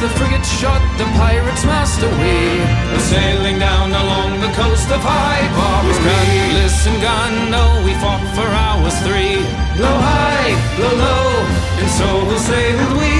The 0.00 0.10
frigate 0.20 0.44
shot 0.44 0.82
the 0.98 1.06
pirates' 1.16 1.64
master 1.64 2.06
away. 2.06 2.60
A 2.92 3.00
sailing 3.00 3.58
down 3.58 3.88
along 3.88 4.40
the 4.40 4.52
coast 4.52 4.90
of 4.90 5.00
High 5.00 5.48
Barbary. 5.56 5.96
Cutlass 5.96 6.86
and 6.86 7.00
gun, 7.00 7.32
no, 7.50 7.80
we 7.86 7.94
fought 8.02 8.20
for 8.36 8.44
hours 8.44 8.92
three. 9.06 9.40
Blow 9.78 9.96
high, 9.96 10.52
blow 10.76 10.92
low, 10.92 11.30
and 11.80 11.88
so 11.88 12.10
sailed 12.36 12.92
we. 13.00 13.14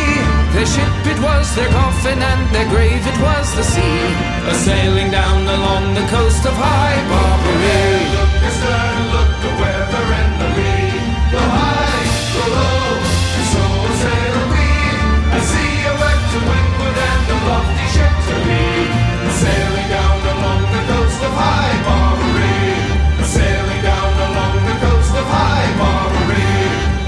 Their 0.53 0.67
ship 0.67 1.07
it 1.09 1.19
was, 1.25 1.47
their 1.57 1.71
coffin 1.71 2.21
and 2.21 2.43
their 2.55 2.69
grave 2.69 3.07
it 3.07 3.19
was 3.23 3.47
the 3.57 3.65
sea. 3.65 4.01
A 4.45 4.55
sailing 4.55 5.11
down 5.11 5.49
along 5.49 5.95
the 5.95 6.07
coast 6.13 6.45
of 6.45 6.53
High 6.53 7.01
Barbary. 7.09 7.94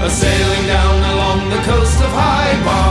sailing 0.09 0.67
down 0.67 1.03
along 1.13 1.49
the 1.49 1.57
coast 1.63 1.99
of 1.99 2.11
High 2.11 2.63
Bar. 2.63 2.86